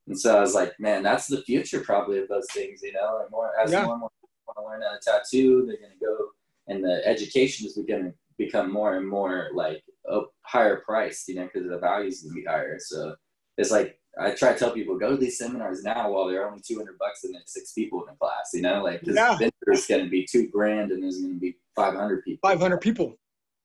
And 0.07 0.18
so 0.18 0.38
I 0.38 0.39
was 0.39 0.56
like, 0.56 0.80
man, 0.80 1.03
that's 1.03 1.27
the 1.27 1.41
future 1.41 1.81
probably 1.81 2.19
of 2.19 2.30
those 2.30 2.48
things, 2.53 2.81
you 2.81 2.94
know. 2.94 3.19
And 3.22 3.30
more 3.30 3.52
as 3.60 3.72
Yeah. 3.72 3.84
more 3.84 3.94
and 3.94 3.99
more 3.99 4.11
people 4.22 4.30
want 4.48 4.57
to 4.57 4.64
learn 4.64 4.81
how 4.81 4.98
to 4.98 5.03
tattoo, 5.03 5.65
they're 5.65 5.76
gonna 5.76 5.99
go 5.99 6.31
and 6.68 6.84
the 6.84 7.06
education 7.07 7.65
is 7.65 7.77
going 7.88 8.03
to 8.03 8.14
become 8.38 8.72
more 8.72 8.98
and 8.98 9.07
more 9.07 9.49
like 9.53 9.84
a 10.10 10.22
higher 10.41 10.81
priced, 10.85 11.27
you 11.27 11.35
know, 11.35 11.49
because 11.52 11.68
the 11.68 11.77
values 11.80 12.22
to 12.22 12.30
be 12.34 12.44
higher. 12.44 12.77
So 12.80 13.15
it's 13.57 13.71
like 13.71 13.99
I 14.19 14.31
try 14.31 14.53
to 14.53 14.57
tell 14.59 14.71
people 14.71 14.97
go 14.97 15.11
to 15.11 15.17
these 15.17 15.38
seminars 15.38 15.84
now 15.84 16.11
while 16.11 16.27
they're 16.27 16.47
only 16.47 16.61
two 16.65 16.77
hundred 16.77 16.97
bucks 16.97 17.23
and 17.23 17.34
there's 17.35 17.43
six 17.53 17.73
people 17.73 18.01
in 18.01 18.07
the 18.07 18.17
class, 18.17 18.49
you 18.53 18.61
know, 18.61 18.84
like 18.84 19.01
Yeah. 19.03 19.38
there's 19.65 19.85
going 19.88 20.03
to 20.05 20.09
be 20.09 20.25
two 20.25 20.47
grand 20.49 20.91
and 20.91 21.03
there's 21.03 21.19
going 21.21 21.34
to 21.35 21.39
be 21.39 21.57
five 21.75 21.93
hundred 21.93 22.23
people. 22.23 22.49
500 22.49 22.77
people. 22.81 23.15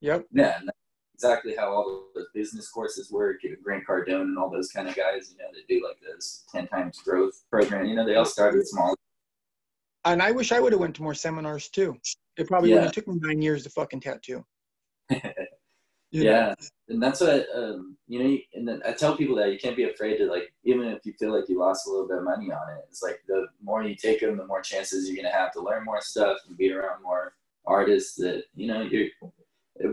Yep. 0.00 0.26
Yeah, 0.32 0.58
and 0.58 0.68
that's 0.68 0.78
exactly 1.14 1.54
how 1.56 1.70
all 1.72 2.06
those 2.14 2.26
business 2.34 2.68
courses 2.68 3.10
work. 3.10 3.36
Grant 3.62 3.84
Cardone 3.88 4.22
and 4.22 4.38
all 4.38 4.50
those 4.50 4.70
kind 4.72 4.88
of 4.88 4.94
guys, 4.96 5.30
you 5.32 5.38
know, 5.38 5.50
that 5.52 5.66
do 5.68 5.82
like 5.86 5.96
those 6.06 6.44
ten 6.52 6.66
times 6.68 6.98
growth 7.02 7.44
program. 7.50 7.86
You 7.86 7.94
know, 7.94 8.04
they 8.04 8.16
all 8.16 8.24
started 8.24 8.66
small. 8.66 8.94
And 10.04 10.20
I 10.20 10.32
wish 10.32 10.50
I 10.52 10.58
would 10.60 10.72
have 10.72 10.80
went 10.80 10.96
to 10.96 11.02
more 11.02 11.14
seminars 11.14 11.68
too. 11.68 11.96
It 12.36 12.48
probably 12.48 12.70
Yeah. 12.70 12.76
would 12.76 12.84
have 12.84 12.92
took 12.92 13.06
me 13.08 13.14
nine 13.20 13.40
years 13.40 13.62
to 13.62 13.70
fucking 13.70 14.00
tattoo. 14.00 14.44
You 16.12 16.24
know? 16.24 16.30
yeah 16.30 16.54
and 16.88 17.02
that's 17.02 17.22
what 17.22 17.46
um, 17.54 17.96
you 18.06 18.22
know 18.22 18.38
and 18.54 18.68
then 18.68 18.82
i 18.86 18.92
tell 18.92 19.16
people 19.16 19.34
that 19.36 19.50
you 19.50 19.58
can't 19.58 19.76
be 19.76 19.84
afraid 19.84 20.18
to 20.18 20.26
like 20.26 20.52
even 20.62 20.84
if 20.88 21.04
you 21.04 21.14
feel 21.18 21.34
like 21.34 21.48
you 21.48 21.58
lost 21.58 21.86
a 21.86 21.90
little 21.90 22.06
bit 22.06 22.18
of 22.18 22.24
money 22.24 22.52
on 22.52 22.68
it 22.70 22.84
it's 22.88 23.02
like 23.02 23.22
the 23.26 23.46
more 23.62 23.82
you 23.82 23.94
take 23.94 24.20
them 24.20 24.36
the 24.36 24.46
more 24.46 24.60
chances 24.60 25.08
you're 25.08 25.16
going 25.16 25.30
to 25.30 25.36
have 25.36 25.52
to 25.52 25.60
learn 25.60 25.84
more 25.84 26.02
stuff 26.02 26.38
and 26.46 26.56
be 26.58 26.70
around 26.70 27.02
more 27.02 27.32
artists 27.64 28.14
that 28.16 28.44
you 28.54 28.66
know 28.66 28.82
you're 28.82 29.08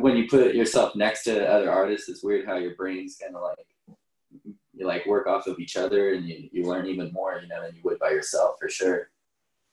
when 0.02 0.18
you 0.18 0.28
put 0.28 0.54
yourself 0.54 0.94
next 0.96 1.24
to 1.24 1.48
other 1.48 1.72
artists 1.72 2.10
it's 2.10 2.24
weird 2.24 2.46
how 2.46 2.58
your 2.58 2.76
brains 2.76 3.18
kind 3.22 3.36
of 3.36 3.42
like 3.42 3.66
you 4.74 4.86
like 4.86 5.06
work 5.06 5.26
off 5.26 5.48
of 5.48 5.58
each 5.60 5.78
other 5.78 6.14
and 6.14 6.28
you, 6.28 6.50
you 6.52 6.64
learn 6.66 6.86
even 6.86 7.12
more 7.14 7.40
you 7.42 7.48
know 7.48 7.62
than 7.62 7.74
you 7.74 7.82
would 7.84 8.00
by 8.00 8.10
yourself 8.10 8.56
for 8.60 8.68
sure 8.68 9.10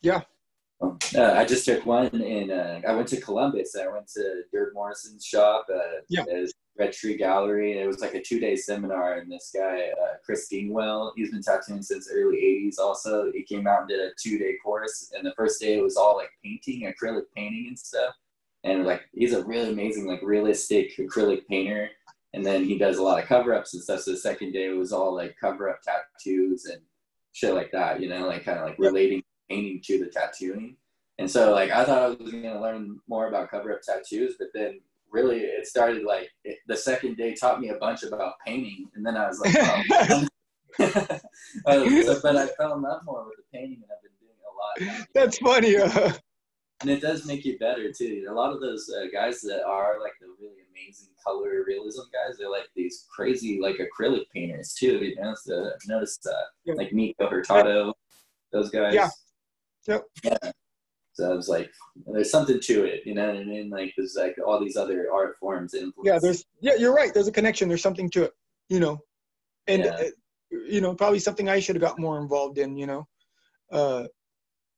Yeah. 0.03 0.23
Um, 0.81 0.99
uh, 1.17 1.33
I 1.33 1.45
just 1.45 1.65
took 1.65 1.87
one 1.87 2.09
in. 2.21 2.51
Uh, 2.51 2.81
I 2.87 2.95
went 2.95 3.09
to 3.09 3.21
Columbus. 3.21 3.77
I 3.77 3.87
went 3.89 4.09
to 4.09 4.43
Durb 4.53 4.75
Morrison's 4.75 5.25
shop. 5.25 5.67
Uh, 5.73 6.01
Yeah. 6.09 6.23
at 6.23 6.51
Red 6.79 6.93
Tree 6.93 7.17
Gallery, 7.17 7.73
and 7.73 7.81
it 7.81 7.87
was 7.87 8.01
like 8.01 8.15
a 8.15 8.21
two-day 8.23 8.55
seminar. 8.55 9.15
And 9.15 9.33
this 9.33 9.51
guy, 9.55 9.89
uh, 9.99 10.17
Chris 10.23 10.47
Dingwell, 10.53 11.13
he's 11.17 11.31
been 11.31 11.41
tattooing 11.43 11.83
since 11.83 12.07
the 12.07 12.15
early 12.15 12.37
'80s. 12.37 12.79
Also, 12.79 13.33
he 13.33 13.43
came 13.45 13.67
out 13.67 13.81
and 13.81 13.89
did 13.89 14.01
a 14.01 14.11
two-day 14.23 14.57
course. 14.63 15.11
And 15.17 15.27
the 15.27 15.33
first 15.35 15.59
day 15.61 15.79
it 15.79 15.83
was 15.83 15.97
all 15.97 16.17
like 16.17 16.31
painting, 16.45 16.83
acrylic 16.93 17.25
painting 17.35 17.69
and 17.69 17.79
stuff. 17.79 18.15
And 18.65 18.85
like 18.85 19.09
he's 19.15 19.33
a 19.33 19.45
really 19.45 19.71
amazing, 19.71 20.07
like 20.07 20.21
realistic 20.23 20.95
acrylic 20.99 21.47
painter. 21.47 21.89
And 22.35 22.45
then 22.45 22.65
he 22.65 22.77
does 22.77 22.99
a 22.99 23.03
lot 23.03 23.23
of 23.23 23.27
cover-ups 23.27 23.73
and 23.73 23.83
stuff. 23.83 24.01
So 24.03 24.11
the 24.11 24.19
second 24.19 24.53
day 24.53 24.67
it 24.67 24.77
was 24.77 24.93
all 24.93 25.15
like 25.15 25.35
cover-up 25.41 25.81
tattoos 25.83 26.67
and 26.67 26.83
shit 27.33 27.55
like 27.55 27.73
that. 27.73 28.03
You 28.03 28.11
know, 28.11 28.27
like 28.27 28.45
kind 28.45 28.59
of 28.59 28.67
like 28.67 28.79
relating 28.79 29.23
painting 29.49 29.81
to 29.85 29.99
the 29.99 30.07
tattooing. 30.07 30.77
And 31.19 31.31
so 31.31 31.53
like 31.53 31.71
I 31.71 31.85
thought 31.85 32.03
I 32.03 32.09
was 32.09 32.31
gonna 32.31 32.61
learn 32.61 33.01
more 33.09 33.29
about 33.29 33.51
cover 33.51 33.73
up 33.73 33.83
tattoos, 33.83 34.35
but 34.39 34.49
then 34.55 34.81
really 35.11 35.41
it 35.41 35.67
started 35.67 36.05
like 36.05 36.31
it, 36.45 36.59
the 36.67 36.77
second 36.77 37.17
day 37.17 37.35
taught 37.35 37.61
me 37.61 37.71
a 37.71 37.77
bunch 37.77 38.03
about 38.03 38.35
painting, 38.45 38.89
and 38.95 39.05
then 39.05 39.17
I 39.17 39.27
was 39.27 39.41
like, 39.41 39.55
oh. 39.59 40.27
uh, 41.67 42.03
so, 42.03 42.21
but 42.23 42.37
I 42.37 42.47
fell 42.59 42.75
in 42.75 42.83
love 42.83 43.03
more 43.05 43.25
with 43.27 43.37
the 43.39 43.45
painting, 43.53 43.83
and 43.83 43.91
I've 43.91 44.03
been 44.03 44.13
doing 44.21 44.37
a 44.45 44.53
lot. 44.91 44.99
know. 44.99 45.05
That's 45.15 45.39
funny. 45.39 45.77
Uh, 45.77 46.13
and 46.83 46.91
it 46.91 47.01
does 47.01 47.25
make 47.25 47.45
you 47.45 47.59
better 47.59 47.91
too. 47.91 48.27
A 48.29 48.33
lot 48.33 48.53
of 48.53 48.61
those 48.61 48.91
uh, 48.95 49.07
guys 49.13 49.41
that 49.43 49.65
are 49.65 49.99
like 50.01 50.13
the 50.21 50.27
really 50.39 50.61
amazing 50.71 51.09
color 51.25 51.65
realism 51.67 52.03
guys, 52.13 52.37
they're 52.39 52.51
like 52.51 52.69
these 52.75 53.07
crazy 53.15 53.59
like 53.61 53.77
acrylic 53.77 54.25
painters 54.35 54.75
too. 54.75 54.99
You 54.99 55.17
know, 55.17 55.35
so 55.35 55.71
noticed 55.89 56.23
that 56.25 56.45
Yeah. 56.65 56.75
like 56.75 56.93
Nico 56.93 57.31
Hurtado, 57.31 57.95
those 58.53 58.71
guys. 58.71 58.95
Yeah. 58.95 59.09
Yep. 59.89 60.05
Yeah. 60.25 60.37
So 61.15 61.31
I 61.33 61.35
was 61.35 61.49
like, 61.49 61.71
there's 62.13 62.31
something 62.31 62.61
to 62.61 62.85
it, 62.85 63.01
you 63.07 63.15
know 63.15 63.27
what 63.29 63.37
I 63.37 63.45
mean? 63.45 63.71
Like 63.71 63.95
there's 63.97 64.17
like 64.19 64.37
all 64.47 64.61
these 64.61 64.77
other 64.77 65.07
art 65.13 65.37
forms 65.41 65.73
influence. 65.73 66.07
yeah, 66.07 66.19
there's 66.21 66.45
yeah, 66.61 66.75
you're 66.75 66.93
right. 66.95 67.15
There's 67.15 67.29
a 67.29 67.33
connection. 67.33 67.69
There's 67.69 67.83
something 67.83 68.11
to 68.11 68.25
it. 68.25 68.33
You 68.69 68.81
know, 68.81 68.99
and 69.67 69.85
Yeah. 69.85 69.91
uh, 69.93 70.05
you 70.69 70.81
know 70.83 70.95
probably 70.95 71.19
something 71.21 71.49
I 71.49 71.59
should 71.61 71.75
have 71.77 71.83
got 71.83 71.99
more 71.99 72.21
involved 72.21 72.59
in. 72.59 72.77
You 72.77 72.87
know, 72.87 73.09
uh, 73.73 74.05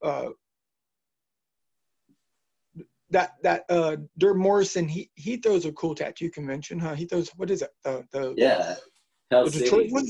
uh, 0.01 0.29
that 3.09 3.31
that 3.43 3.63
uh, 3.69 3.97
Durb 4.17 4.37
Morrison 4.37 4.87
he 4.87 5.09
he 5.15 5.37
throws 5.37 5.65
a 5.65 5.71
cool 5.73 5.95
tattoo 5.95 6.29
convention, 6.29 6.79
huh? 6.79 6.93
He 6.95 7.05
throws 7.05 7.29
what 7.35 7.49
is 7.51 7.61
it? 7.63 7.69
The 7.83 8.05
the, 8.11 8.33
yeah. 8.37 8.75
Hell 9.31 9.45
the 9.45 9.51
City. 9.51 9.63
Detroit 9.65 9.87
one, 9.91 10.07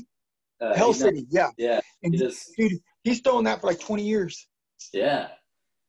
Uh, 0.61 0.76
Hell 0.76 0.91
he's 0.93 1.01
not- 1.01 1.09
City. 1.13 1.26
Yeah, 1.30 1.49
Yeah. 1.57 1.80
and 2.03 2.13
he, 2.13 2.19
just 2.19 2.51
dude, 2.57 2.73
he's 3.03 3.21
throwing 3.21 3.45
that 3.45 3.61
for 3.61 3.67
like 3.67 3.80
20 3.80 4.03
years. 4.03 4.47
Yeah. 4.93 5.30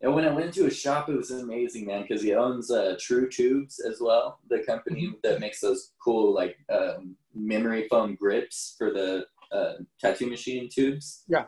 And 0.03 0.15
when 0.15 0.25
I 0.25 0.33
went 0.33 0.55
to 0.55 0.65
his 0.65 0.79
shop, 0.79 1.09
it 1.11 1.17
was 1.17 1.31
amazing, 1.31 1.87
man, 1.87 2.03
because 2.03 2.23
he 2.23 2.35
owns 2.35 2.71
uh, 2.71 2.97
True 2.99 3.29
Tubes 3.29 3.81
as 3.81 4.01
well, 4.01 4.39
the 4.49 4.61
company 4.61 5.09
Mm-hmm. 5.09 5.19
that 5.23 5.41
makes 5.41 5.61
those 5.61 5.93
cool, 6.03 6.35
like, 6.35 6.57
um, 6.73 7.17
memory 7.35 7.87
foam 7.89 8.15
grips 8.15 8.75
for 8.79 8.91
the 8.93 9.27
uh, 9.53 9.75
tattoo 10.01 10.27
machine 10.29 10.69
tubes. 10.73 11.25
Yeah. 11.29 11.45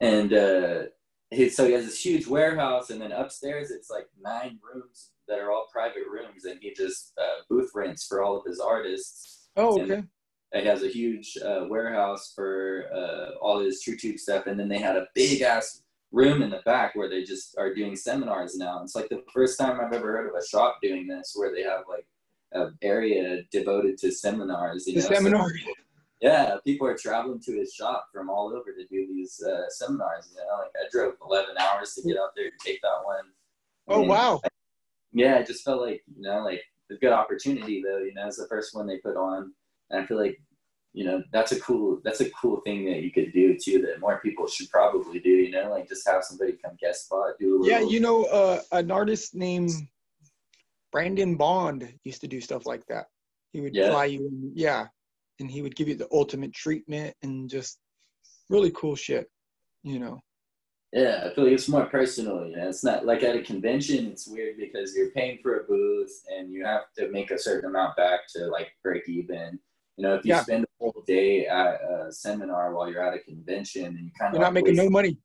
And 0.00 0.32
uh, 0.32 0.82
he, 1.30 1.48
so 1.48 1.66
he 1.66 1.72
has 1.72 1.86
this 1.86 2.04
huge 2.04 2.26
warehouse, 2.26 2.90
and 2.90 3.00
then 3.00 3.12
upstairs, 3.12 3.70
it's 3.70 3.90
like 3.90 4.06
nine 4.20 4.58
rooms 4.62 5.10
that 5.26 5.38
are 5.38 5.50
all 5.50 5.66
private 5.72 6.06
rooms, 6.10 6.44
and 6.44 6.58
he 6.60 6.72
just 6.74 7.12
uh, 7.18 7.42
booth 7.48 7.70
rents 7.74 8.06
for 8.06 8.22
all 8.22 8.36
of 8.36 8.44
his 8.44 8.60
artists. 8.60 9.48
Oh, 9.56 9.80
And 9.80 9.90
okay. 9.90 10.02
it 10.52 10.66
has 10.66 10.82
a 10.82 10.88
huge 10.88 11.36
uh, 11.44 11.64
warehouse 11.68 12.32
for 12.34 12.84
uh, 12.94 13.38
all 13.40 13.60
his 13.60 13.82
True 13.82 13.96
Tube 13.96 14.18
stuff, 14.18 14.46
and 14.46 14.60
then 14.60 14.68
they 14.68 14.78
had 14.78 14.96
a 14.96 15.08
big 15.14 15.40
ass 15.42 15.82
room 16.10 16.42
in 16.42 16.50
the 16.50 16.62
back 16.64 16.94
where 16.94 17.08
they 17.08 17.22
just 17.22 17.56
are 17.58 17.74
doing 17.74 17.94
seminars 17.96 18.56
now. 18.56 18.82
It's 18.82 18.94
like 18.94 19.08
the 19.08 19.22
first 19.32 19.58
time 19.58 19.78
I've 19.80 19.92
ever 19.92 20.12
heard 20.12 20.28
of 20.28 20.34
a 20.34 20.46
shop 20.46 20.78
doing 20.82 21.06
this, 21.06 21.32
where 21.34 21.54
they 21.54 21.62
have 21.62 21.82
like 21.88 22.06
an 22.52 22.76
area 22.82 23.42
devoted 23.50 23.98
to 23.98 24.10
seminars. 24.10 24.86
You 24.86 24.94
The 24.94 25.00
know? 25.00 25.06
So, 25.08 25.14
seminar. 25.14 25.52
yeah, 26.20 26.56
people 26.64 26.86
are 26.86 26.96
traveling 26.96 27.40
to 27.40 27.52
his 27.58 27.72
shop 27.74 28.08
from 28.12 28.30
all 28.30 28.48
over 28.48 28.72
to 28.72 28.86
do 28.86 29.06
these 29.06 29.42
uh, 29.42 29.68
seminars. 29.68 30.30
You 30.34 30.40
know, 30.46 30.58
like 30.62 30.72
I 30.76 30.88
drove 30.90 31.14
11 31.28 31.56
hours 31.58 31.94
to 31.94 32.02
get 32.02 32.16
out 32.18 32.30
there 32.36 32.50
to 32.50 32.56
take 32.64 32.80
that 32.82 33.00
one. 33.04 33.24
Oh, 33.88 34.00
And, 34.00 34.08
wow. 34.08 34.40
yeah, 35.12 35.36
I 35.36 35.42
just 35.42 35.64
felt 35.64 35.82
like 35.82 36.02
you 36.16 36.22
know, 36.22 36.42
like 36.42 36.62
a 36.90 36.94
good 36.94 37.12
opportunity 37.12 37.82
though. 37.82 37.98
You 37.98 38.14
know, 38.14 38.26
it's 38.26 38.38
the 38.38 38.46
first 38.48 38.74
one 38.74 38.86
they 38.86 38.96
put 38.98 39.16
on, 39.16 39.52
And 39.90 40.02
I 40.02 40.06
feel 40.06 40.16
like 40.18 40.40
you 40.92 41.04
know 41.04 41.22
that's 41.32 41.52
a 41.52 41.60
cool 41.60 42.00
that's 42.02 42.20
a 42.20 42.30
cool 42.30 42.60
thing 42.62 42.86
that 42.86 43.02
you 43.02 43.12
could 43.12 43.32
do 43.32 43.56
too 43.58 43.82
that 43.82 44.00
more 44.00 44.20
people 44.20 44.46
should 44.46 44.70
probably 44.70 45.20
do. 45.20 45.30
You 45.30 45.50
know, 45.50 45.70
like 45.70 45.88
just 45.88 46.08
have 46.08 46.24
somebody 46.24 46.52
come 46.64 46.76
guest 46.80 47.04
spot, 47.06 47.34
do 47.38 47.62
a 47.62 47.66
Yeah, 47.68 47.80
you 47.80 48.00
know, 48.00 48.24
uh, 48.24 48.60
an 48.72 48.90
artist 48.90 49.34
named 49.34 49.70
Brandon 50.90 51.36
Bond 51.36 51.92
used 52.04 52.20
to 52.22 52.28
do 52.28 52.40
stuff 52.40 52.66
like 52.66 52.84
that. 52.86 53.06
He 53.52 53.60
would 53.60 53.74
Yeah. 53.74 53.90
fly 53.90 54.06
you, 54.06 54.26
in, 54.26 54.52
yeah, 54.54 54.88
and 55.40 55.50
he 55.50 55.62
would 55.62 55.76
give 55.76 55.88
you 55.88 55.94
the 55.94 56.08
ultimate 56.12 56.52
treatment 56.52 57.14
and 57.22 57.48
just 57.48 57.78
really 58.48 58.70
cool 58.70 58.96
shit. 58.96 59.30
You 59.82 59.98
know, 60.00 60.20
Yeah, 60.92 61.24
I 61.26 61.34
feel 61.34 61.44
like 61.44 61.52
it's 61.52 61.68
more 61.68 61.86
personal. 61.86 62.46
You 62.46 62.56
know, 62.56 62.68
it's 62.68 62.82
not 62.82 63.06
like 63.06 63.22
at 63.22 63.36
a 63.36 63.42
convention. 63.42 64.06
It's 64.06 64.26
weird 64.26 64.56
because 64.56 64.96
you're 64.96 65.10
paying 65.10 65.38
for 65.42 65.60
a 65.60 65.64
booth 65.64 66.10
and 66.34 66.50
you 66.50 66.64
have 66.64 66.92
to 66.96 67.10
make 67.10 67.30
a 67.30 67.38
certain 67.38 67.70
amount 67.70 67.96
back 67.96 68.20
to 68.34 68.46
like 68.46 68.68
break 68.82 69.08
even. 69.08 69.60
You 69.98 70.04
know, 70.04 70.14
if 70.14 70.24
you 70.24 70.32
Yeah. 70.32 70.42
spend 70.44 70.64
a 70.64 70.68
whole 70.78 71.02
day 71.08 71.46
at 71.46 71.80
a 71.82 72.12
seminar 72.12 72.72
while 72.72 72.88
you're 72.88 73.02
at 73.02 73.14
a 73.14 73.18
convention, 73.18 73.84
and 73.84 73.98
you 73.98 74.12
kind 74.16 74.28
of 74.28 74.34
you're 74.34 74.46
not 74.46 74.52
making 74.52 74.76
no 74.76 74.88
money. 74.88 75.18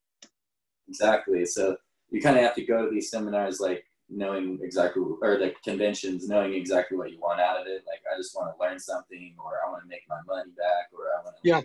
exactly. 0.88 1.46
So 1.46 1.78
you 2.10 2.20
kind 2.20 2.38
of 2.38 2.44
have 2.44 2.56
to 2.56 2.66
go 2.66 2.84
to 2.86 2.92
these 2.92 3.12
seminars 3.12 3.60
like 3.60 3.86
knowing 4.10 4.60
exactly 4.64 5.04
or 5.22 5.38
like 5.40 5.62
conventions, 5.64 6.28
knowing 6.28 6.54
exactly 6.56 6.98
what 6.98 7.12
you 7.12 7.20
want 7.20 7.40
out 7.40 7.62
of 7.62 7.68
it. 7.68 7.84
Like 7.86 8.02
I 8.12 8.18
just 8.18 8.36
want 8.36 8.52
to 8.56 8.60
learn 8.60 8.80
something, 8.80 9.36
or 9.38 9.60
I 9.64 9.70
want 9.70 9.84
to 9.84 9.88
make 9.88 10.02
my 10.10 10.20
money 10.26 10.52
back, 10.58 10.88
or 10.92 11.06
I 11.20 11.24
want 11.24 11.36
to 11.38 11.48
Yeah. 11.48 11.62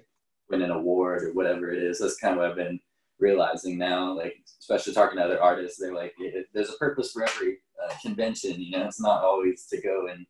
win 0.50 0.60
an 0.60 0.70
award 0.70 1.22
or 1.22 1.32
whatever 1.32 1.72
it 1.72 1.82
is. 1.82 2.00
That's 2.00 2.18
kind 2.18 2.34
of 2.34 2.40
what 2.40 2.50
I've 2.50 2.56
been 2.56 2.78
realizing 3.18 3.78
now. 3.78 4.12
Like 4.14 4.36
especially 4.60 4.92
talking 4.92 5.16
to 5.16 5.24
other 5.24 5.42
artists, 5.42 5.78
they're 5.78 5.94
like, 5.94 6.14
there's 6.52 6.68
a 6.70 6.76
purpose 6.76 7.12
for 7.12 7.24
every 7.24 7.60
uh, 7.82 7.94
convention. 8.02 8.60
You 8.60 8.72
know, 8.72 8.84
it's 8.86 9.00
not 9.00 9.24
always 9.24 9.64
to 9.68 9.80
go 9.80 10.08
and 10.08 10.26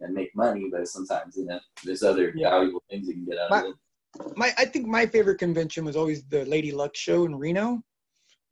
and 0.00 0.14
make 0.14 0.34
money, 0.34 0.68
but 0.70 0.86
sometimes 0.88 1.36
you 1.36 1.44
know 1.46 1.60
there's 1.84 2.02
other 2.02 2.32
Yeah. 2.34 2.50
valuable 2.50 2.82
things 2.90 3.08
you 3.08 3.14
can 3.14 3.24
get 3.24 3.38
out 3.38 3.50
My- 3.50 3.60
of 3.60 3.66
it. 3.66 4.36
My, 4.36 4.52
I 4.56 4.64
think 4.64 4.86
my 4.86 5.04
favorite 5.06 5.38
convention 5.38 5.84
was 5.84 5.94
always 5.94 6.24
the 6.24 6.44
Lady 6.46 6.72
Luck 6.72 6.96
show 6.96 7.24
in 7.26 7.36
Reno. 7.36 7.82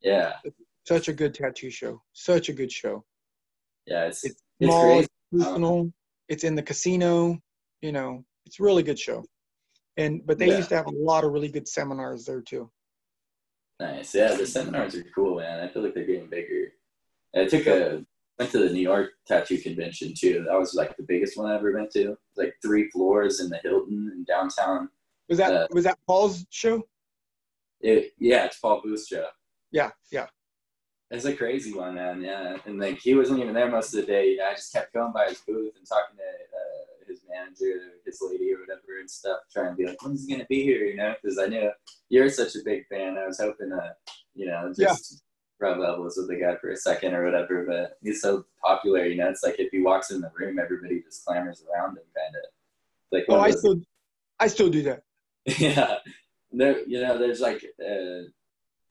Yeah, 0.02 0.34
Such 0.86 1.08
a 1.08 1.12
good 1.14 1.34
tattoo 1.34 1.70
show. 1.70 2.02
Such 2.12 2.48
a 2.50 2.52
good 2.52 2.70
show. 2.70 3.04
yeah, 3.86 4.04
it's 4.06 4.22
It's 4.24 4.42
it's 4.60 4.70
small, 4.70 4.82
crazy. 4.84 5.08
it's 5.32 5.44
personal. 5.44 5.92
It's 6.28 6.44
in 6.44 6.54
the 6.54 6.62
casino. 6.62 7.38
You 7.80 7.92
know, 7.92 8.24
it's 8.44 8.60
really 8.60 8.82
good 8.82 8.98
show. 8.98 9.24
And 9.96 10.24
but 10.26 10.38
they 10.38 10.48
Yeah. 10.48 10.58
used 10.58 10.68
to 10.68 10.76
have 10.76 10.86
a 10.86 10.90
lot 10.90 11.24
of 11.24 11.32
really 11.32 11.48
good 11.48 11.66
seminars 11.66 12.26
there 12.26 12.42
too. 12.42 12.70
Nice. 13.80 14.14
Yeah, 14.14 14.34
the 14.34 14.46
seminars 14.46 14.94
are 14.94 15.04
cool, 15.14 15.36
man. 15.36 15.60
I 15.60 15.72
feel 15.72 15.82
like 15.82 15.94
they're 15.94 16.04
getting 16.04 16.28
bigger. 16.28 16.72
I 17.34 17.46
took 17.46 17.66
a 17.66 18.04
went 18.38 18.50
to 18.52 18.58
the 18.58 18.70
New 18.70 18.80
York 18.80 19.10
tattoo 19.26 19.58
convention 19.58 20.12
too. 20.16 20.44
That 20.46 20.58
was 20.58 20.74
like 20.74 20.96
the 20.96 21.02
biggest 21.02 21.36
one 21.36 21.50
I 21.50 21.56
ever 21.56 21.72
went 21.72 21.90
to. 21.92 22.16
Like 22.36 22.54
three 22.62 22.90
floors 22.90 23.40
in 23.40 23.48
the 23.48 23.58
Hilton 23.62 24.12
in 24.14 24.24
downtown. 24.24 24.88
Was 25.28 25.38
that 25.38 25.52
Uh, 25.52 25.66
was 25.70 25.84
that 25.84 25.98
Paul's 26.06 26.46
show? 26.50 26.82
It, 27.80 28.12
yeah, 28.18 28.46
it's 28.46 28.58
Paul 28.58 28.80
Booth's 28.82 29.08
show. 29.08 29.26
Yeah, 29.70 29.90
yeah. 30.10 30.26
It's 31.10 31.24
a 31.24 31.36
crazy 31.36 31.72
one, 31.72 31.94
man. 31.94 32.20
Yeah, 32.20 32.56
and 32.66 32.78
like 32.80 32.98
he 32.98 33.14
wasn't 33.14 33.40
even 33.40 33.54
there 33.54 33.70
most 33.70 33.94
of 33.94 34.00
the 34.00 34.06
day. 34.06 34.38
I 34.40 34.54
just 34.54 34.72
kept 34.72 34.92
going 34.92 35.12
by 35.12 35.28
his 35.28 35.40
booth 35.46 35.74
and 35.76 35.86
talking 35.86 36.16
to 36.16 36.22
uh, 36.22 37.06
his 37.06 37.20
manager, 37.28 37.92
his 38.04 38.18
lady, 38.28 38.52
or 38.52 38.60
whatever, 38.60 38.98
and 38.98 39.10
stuff, 39.10 39.38
trying 39.52 39.70
to 39.70 39.76
be 39.76 39.86
like, 39.86 40.02
when's 40.02 40.26
he 40.26 40.32
gonna 40.32 40.46
be 40.48 40.62
here? 40.64 40.84
You 40.84 40.96
know, 40.96 41.14
because 41.22 41.38
I 41.38 41.46
knew 41.46 41.70
you're 42.08 42.28
such 42.28 42.56
a 42.56 42.64
big 42.64 42.86
fan. 42.88 43.16
I 43.18 43.26
was 43.26 43.38
hoping 43.38 43.70
to, 43.70 43.94
you 44.34 44.46
know, 44.46 44.72
just 44.76 45.22
rub 45.58 45.78
elbows 45.78 46.16
with 46.16 46.28
the 46.28 46.36
guy 46.36 46.56
for 46.56 46.70
a 46.70 46.76
second 46.76 47.14
or 47.14 47.24
whatever. 47.24 47.64
But 47.66 47.98
he's 48.02 48.20
so 48.20 48.44
popular, 48.64 49.06
you 49.06 49.16
know. 49.16 49.28
It's 49.28 49.42
like 49.42 49.58
if 49.58 49.70
he 49.70 49.80
walks 49.80 50.10
in 50.10 50.20
the 50.20 50.30
room, 50.38 50.58
everybody 50.58 51.02
just 51.02 51.24
clamors 51.24 51.62
around 51.72 51.90
him, 51.90 52.04
kind 52.16 52.36
of. 52.36 52.42
Like 53.12 53.24
Oh, 53.28 53.40
I 53.40 53.50
still 53.50 53.80
I 54.38 54.48
still 54.48 54.68
do 54.68 54.82
that. 54.82 55.02
yeah 55.58 55.98
there 56.52 56.86
you 56.86 57.00
know 57.00 57.18
there's 57.18 57.40
like 57.40 57.62
uh 57.80 58.26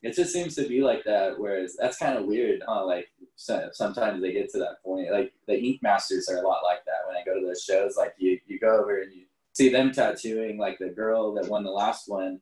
it 0.02 0.14
just 0.14 0.32
seems 0.32 0.56
to 0.56 0.68
be 0.68 0.82
like 0.82 1.04
that 1.04 1.38
whereas 1.38 1.76
that's 1.80 1.98
kind 1.98 2.18
of 2.18 2.26
weird 2.26 2.62
huh 2.68 2.86
like 2.86 3.08
so, 3.38 3.70
sometimes 3.74 4.22
they 4.22 4.32
get 4.32 4.50
to 4.50 4.60
that 4.60 4.82
point 4.84 5.12
like 5.12 5.34
the 5.48 5.58
ink 5.58 5.82
masters 5.82 6.30
are 6.30 6.38
a 6.38 6.48
lot 6.48 6.64
like 6.64 6.86
that 6.86 7.06
when 7.08 7.18
i 7.18 7.24
go 7.26 7.38
to 7.38 7.46
those 7.46 7.64
shows 7.64 7.98
like 7.98 8.14
you 8.18 8.40
you 8.48 8.60
go 8.60 8.80
over 8.80 9.02
and 9.02 9.14
you 9.14 9.24
see 9.54 9.70
them 9.70 9.92
tattooing 9.92 10.58
like 10.58 10.78
the 10.80 10.90
girl 10.90 11.34
that 11.34 11.50
won 11.50 11.64
the 11.64 11.72
last 11.72 12.08
one 12.08 12.40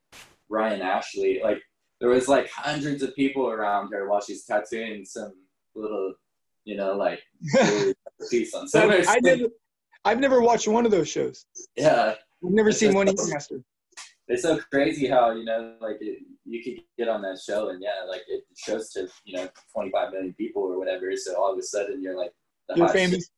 ryan 0.49 0.81
ashley 0.81 1.39
like 1.43 1.61
there 2.03 2.11
was 2.11 2.27
like 2.27 2.49
hundreds 2.51 3.01
of 3.01 3.15
people 3.15 3.47
around 3.49 3.93
her 3.93 4.09
while 4.09 4.19
she's 4.19 4.43
tattooing 4.45 5.05
some 5.05 5.31
little 5.73 6.13
you 6.65 6.75
know 6.75 6.91
like 6.97 7.21
piece 8.29 8.53
on 8.53 8.67
some 8.67 8.91
I 8.91 9.19
never 9.21 9.45
I've 10.03 10.19
never 10.19 10.41
watched 10.41 10.67
one 10.67 10.85
of 10.85 10.91
those 10.91 11.07
shows. 11.07 11.45
yeah 11.77 12.09
I've 12.11 12.17
never 12.59 12.69
It's 12.69 12.79
seen 12.79 12.89
just- 12.91 12.97
one 12.97 13.29
Master. 13.31 13.61
it's 14.27 14.43
so 14.43 14.59
crazy 14.71 15.07
how 15.07 15.31
you 15.31 15.45
know 15.45 15.75
like 15.79 15.95
it, 16.01 16.19
you 16.45 16.61
could 16.63 16.83
get 16.97 17.07
on 17.07 17.21
that 17.21 17.39
show 17.39 17.69
and 17.69 17.81
yeah 17.81 18.03
like 18.09 18.23
it 18.27 18.43
shows 18.57 18.89
to 18.91 19.07
you 19.23 19.37
know 19.37 19.47
25 19.73 20.11
million 20.11 20.33
people 20.33 20.63
or 20.63 20.77
whatever 20.77 21.05
so 21.15 21.35
all 21.41 21.53
of 21.53 21.57
a 21.57 21.63
sudden 21.63 22.01
you're 22.03 22.17
like 22.17 22.33
the 22.67 22.75
You're 22.75 22.89
famous. 22.89 23.15
shit. 23.23 23.29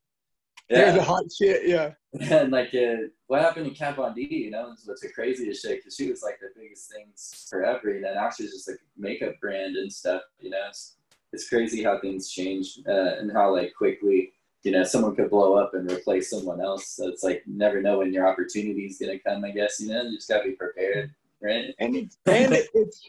You're 0.69 0.91
the 0.91 0.97
yeah 0.97 1.03
hot 1.03 1.23
shit. 1.31 1.67
Yeah. 1.67 1.91
and 2.31 2.51
like 2.51 2.73
uh, 2.73 3.07
what 3.27 3.41
happened 3.41 3.65
to 3.65 3.71
Kat 3.73 3.95
Von 3.95 4.13
D 4.15 4.27
you 4.29 4.49
know 4.51 4.71
is 4.71 4.87
what's 4.87 5.01
the 5.01 5.09
craziest 5.09 5.61
shit 5.61 5.79
because 5.79 5.95
she 5.95 6.09
was 6.09 6.23
like 6.23 6.39
the 6.39 6.47
biggest 6.59 6.91
things 6.91 7.47
forever 7.49 7.99
know 7.99 8.13
now 8.13 8.29
she's 8.29 8.51
just 8.53 8.69
like 8.69 8.79
makeup 8.97 9.33
brand 9.41 9.75
and 9.75 9.91
stuff 9.91 10.21
you 10.39 10.49
know 10.49 10.61
it's, 10.69 10.95
it's 11.33 11.49
crazy 11.49 11.83
how 11.83 11.99
things 11.99 12.29
change 12.31 12.79
uh, 12.87 13.17
and 13.19 13.31
how 13.33 13.53
like 13.53 13.73
quickly 13.77 14.31
you 14.63 14.71
know 14.71 14.83
someone 14.83 15.13
could 15.13 15.29
blow 15.29 15.55
up 15.55 15.73
and 15.73 15.91
replace 15.91 16.29
someone 16.29 16.61
else 16.61 16.87
so 16.87 17.07
it's 17.09 17.21
like 17.21 17.43
you 17.45 17.57
never 17.57 17.81
know 17.81 17.97
when 17.97 18.13
your 18.13 18.27
opportunity 18.27 18.85
is 18.85 18.97
gonna 18.97 19.19
come 19.19 19.43
I 19.43 19.51
guess 19.51 19.81
you 19.81 19.89
know 19.89 20.03
you 20.03 20.15
just 20.15 20.29
gotta 20.29 20.45
be 20.45 20.51
prepared 20.51 21.13
right 21.41 21.75
And 21.79 21.95
it's 21.97 22.17
and 22.25 22.53
it, 22.53 22.69
it's 22.73 23.01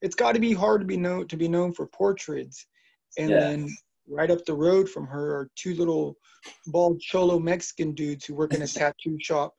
it's 0.00 0.16
got 0.16 0.32
to 0.32 0.40
be 0.40 0.52
hard 0.52 0.80
to 0.80 0.86
be 0.86 0.96
known 0.96 1.28
to 1.28 1.36
be 1.36 1.48
known 1.48 1.72
for 1.72 1.86
portraits. 1.86 2.66
And 3.18 3.30
Yeah. 3.30 3.38
then 3.38 3.68
right 4.08 4.30
up 4.30 4.44
the 4.44 4.54
road 4.54 4.88
from 4.88 5.06
her 5.06 5.34
are 5.34 5.50
two 5.56 5.74
little 5.74 6.16
bald 6.66 7.00
cholo 7.00 7.38
Mexican 7.38 7.92
dudes 7.94 8.24
who 8.24 8.34
work 8.34 8.54
in 8.54 8.62
a 8.62 8.66
tattoo 8.68 9.16
shop. 9.20 9.54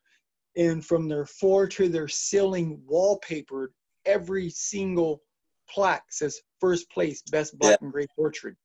And 0.55 0.85
from 0.85 1.07
their 1.09 1.25
floor 1.25 1.67
to 1.67 1.89
their 1.89 2.07
ceiling, 2.07 2.79
wallpapered, 2.89 3.69
every 4.05 4.49
single 4.49 5.21
plaque 5.67 6.05
says 6.11 6.39
first 6.59 6.89
place, 6.91 7.21
best 7.23 7.57
black 7.57 7.79
and 7.81 7.91
gray 7.91 8.05
portrait. 8.15 8.55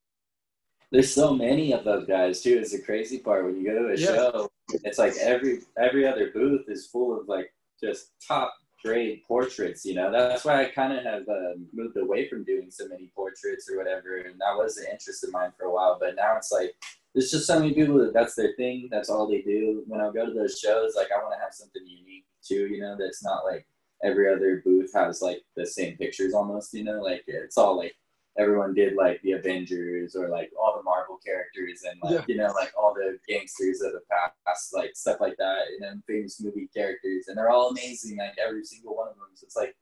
There's 0.90 1.12
so 1.12 1.34
many 1.34 1.72
of 1.72 1.84
those 1.84 2.06
guys 2.06 2.42
too. 2.42 2.58
Is 2.58 2.72
the 2.72 2.82
crazy 2.82 3.18
part 3.18 3.44
when 3.44 3.56
you 3.56 3.64
go 3.64 3.74
to 3.74 3.94
a 3.94 3.96
Yeah. 3.96 4.06
show, 4.16 4.48
it's 4.84 4.98
like 4.98 5.16
every 5.16 5.60
every 5.78 6.06
other 6.06 6.30
booth 6.32 6.66
is 6.68 6.86
full 6.86 7.18
of 7.18 7.28
like 7.28 7.52
just 7.82 8.12
top 8.26 8.52
grade 8.84 9.22
portraits. 9.26 9.84
You 9.84 9.94
know, 9.94 10.10
that's 10.10 10.44
why 10.44 10.62
I 10.62 10.70
kind 10.70 10.92
of 10.92 11.04
have 11.04 11.28
uh, 11.28 11.54
moved 11.72 11.96
away 11.96 12.28
from 12.28 12.44
doing 12.44 12.70
so 12.70 12.88
many 12.88 13.10
portraits 13.14 13.68
or 13.70 13.76
whatever. 13.76 14.18
And 14.18 14.38
that 14.40 14.56
was 14.56 14.76
an 14.76 14.86
interest 14.90 15.24
of 15.24 15.32
mine 15.32 15.52
for 15.58 15.66
a 15.66 15.72
while, 15.72 15.98
but 16.00 16.16
now 16.16 16.36
it's 16.36 16.52
like 16.52 16.74
there's 17.14 17.30
just 17.30 17.46
so 17.46 17.58
many 17.58 17.74
people 17.74 17.98
that 17.98 18.12
that's 18.12 18.34
their 18.34 18.52
thing. 18.56 18.88
That's 18.90 19.08
all 19.08 19.26
they 19.26 19.42
do. 19.42 19.82
When 19.86 20.00
I 20.00 20.10
go 20.12 20.26
to 20.26 20.32
those 20.32 20.58
shows, 20.58 20.94
like 20.96 21.08
I 21.12 21.18
want 21.22 21.34
to 21.34 21.42
have 21.42 21.54
something 21.54 21.82
unique 21.84 22.26
too. 22.46 22.66
You 22.68 22.80
know, 22.80 22.96
that's 22.98 23.24
not 23.24 23.44
like 23.44 23.66
every 24.04 24.32
other 24.32 24.62
booth 24.64 24.92
has 24.94 25.20
like 25.22 25.42
the 25.56 25.66
same 25.66 25.96
pictures 25.96 26.34
almost. 26.34 26.74
You 26.74 26.84
know, 26.84 27.02
like 27.02 27.24
it's 27.26 27.58
all 27.58 27.76
like 27.76 27.94
everyone 28.38 28.72
did 28.72 28.94
like 28.94 29.20
the 29.22 29.32
Avengers 29.32 30.14
or 30.14 30.28
like 30.28 30.50
all 30.58 30.76
the 30.76 30.82
Marvel 30.82 31.18
characters 31.24 31.82
and 31.88 31.98
like 32.02 32.14
Yeah. 32.14 32.24
you 32.28 32.36
know 32.36 32.52
like 32.52 32.72
all 32.78 32.94
the 32.94 33.18
gangsters 33.28 33.82
of 33.82 33.92
the 33.92 34.00
past, 34.10 34.72
like 34.72 34.96
stuff 34.96 35.20
like 35.20 35.36
that, 35.38 35.62
and 35.68 35.82
then 35.82 36.02
famous 36.06 36.40
movie 36.40 36.68
characters, 36.74 37.26
and 37.28 37.36
they're 37.36 37.50
all 37.50 37.70
amazing, 37.70 38.16
like 38.18 38.36
every 38.38 38.64
single 38.64 38.96
one 38.96 39.08
of 39.08 39.14
them. 39.16 39.26
So 39.34 39.44
it's 39.44 39.56
like 39.56 39.74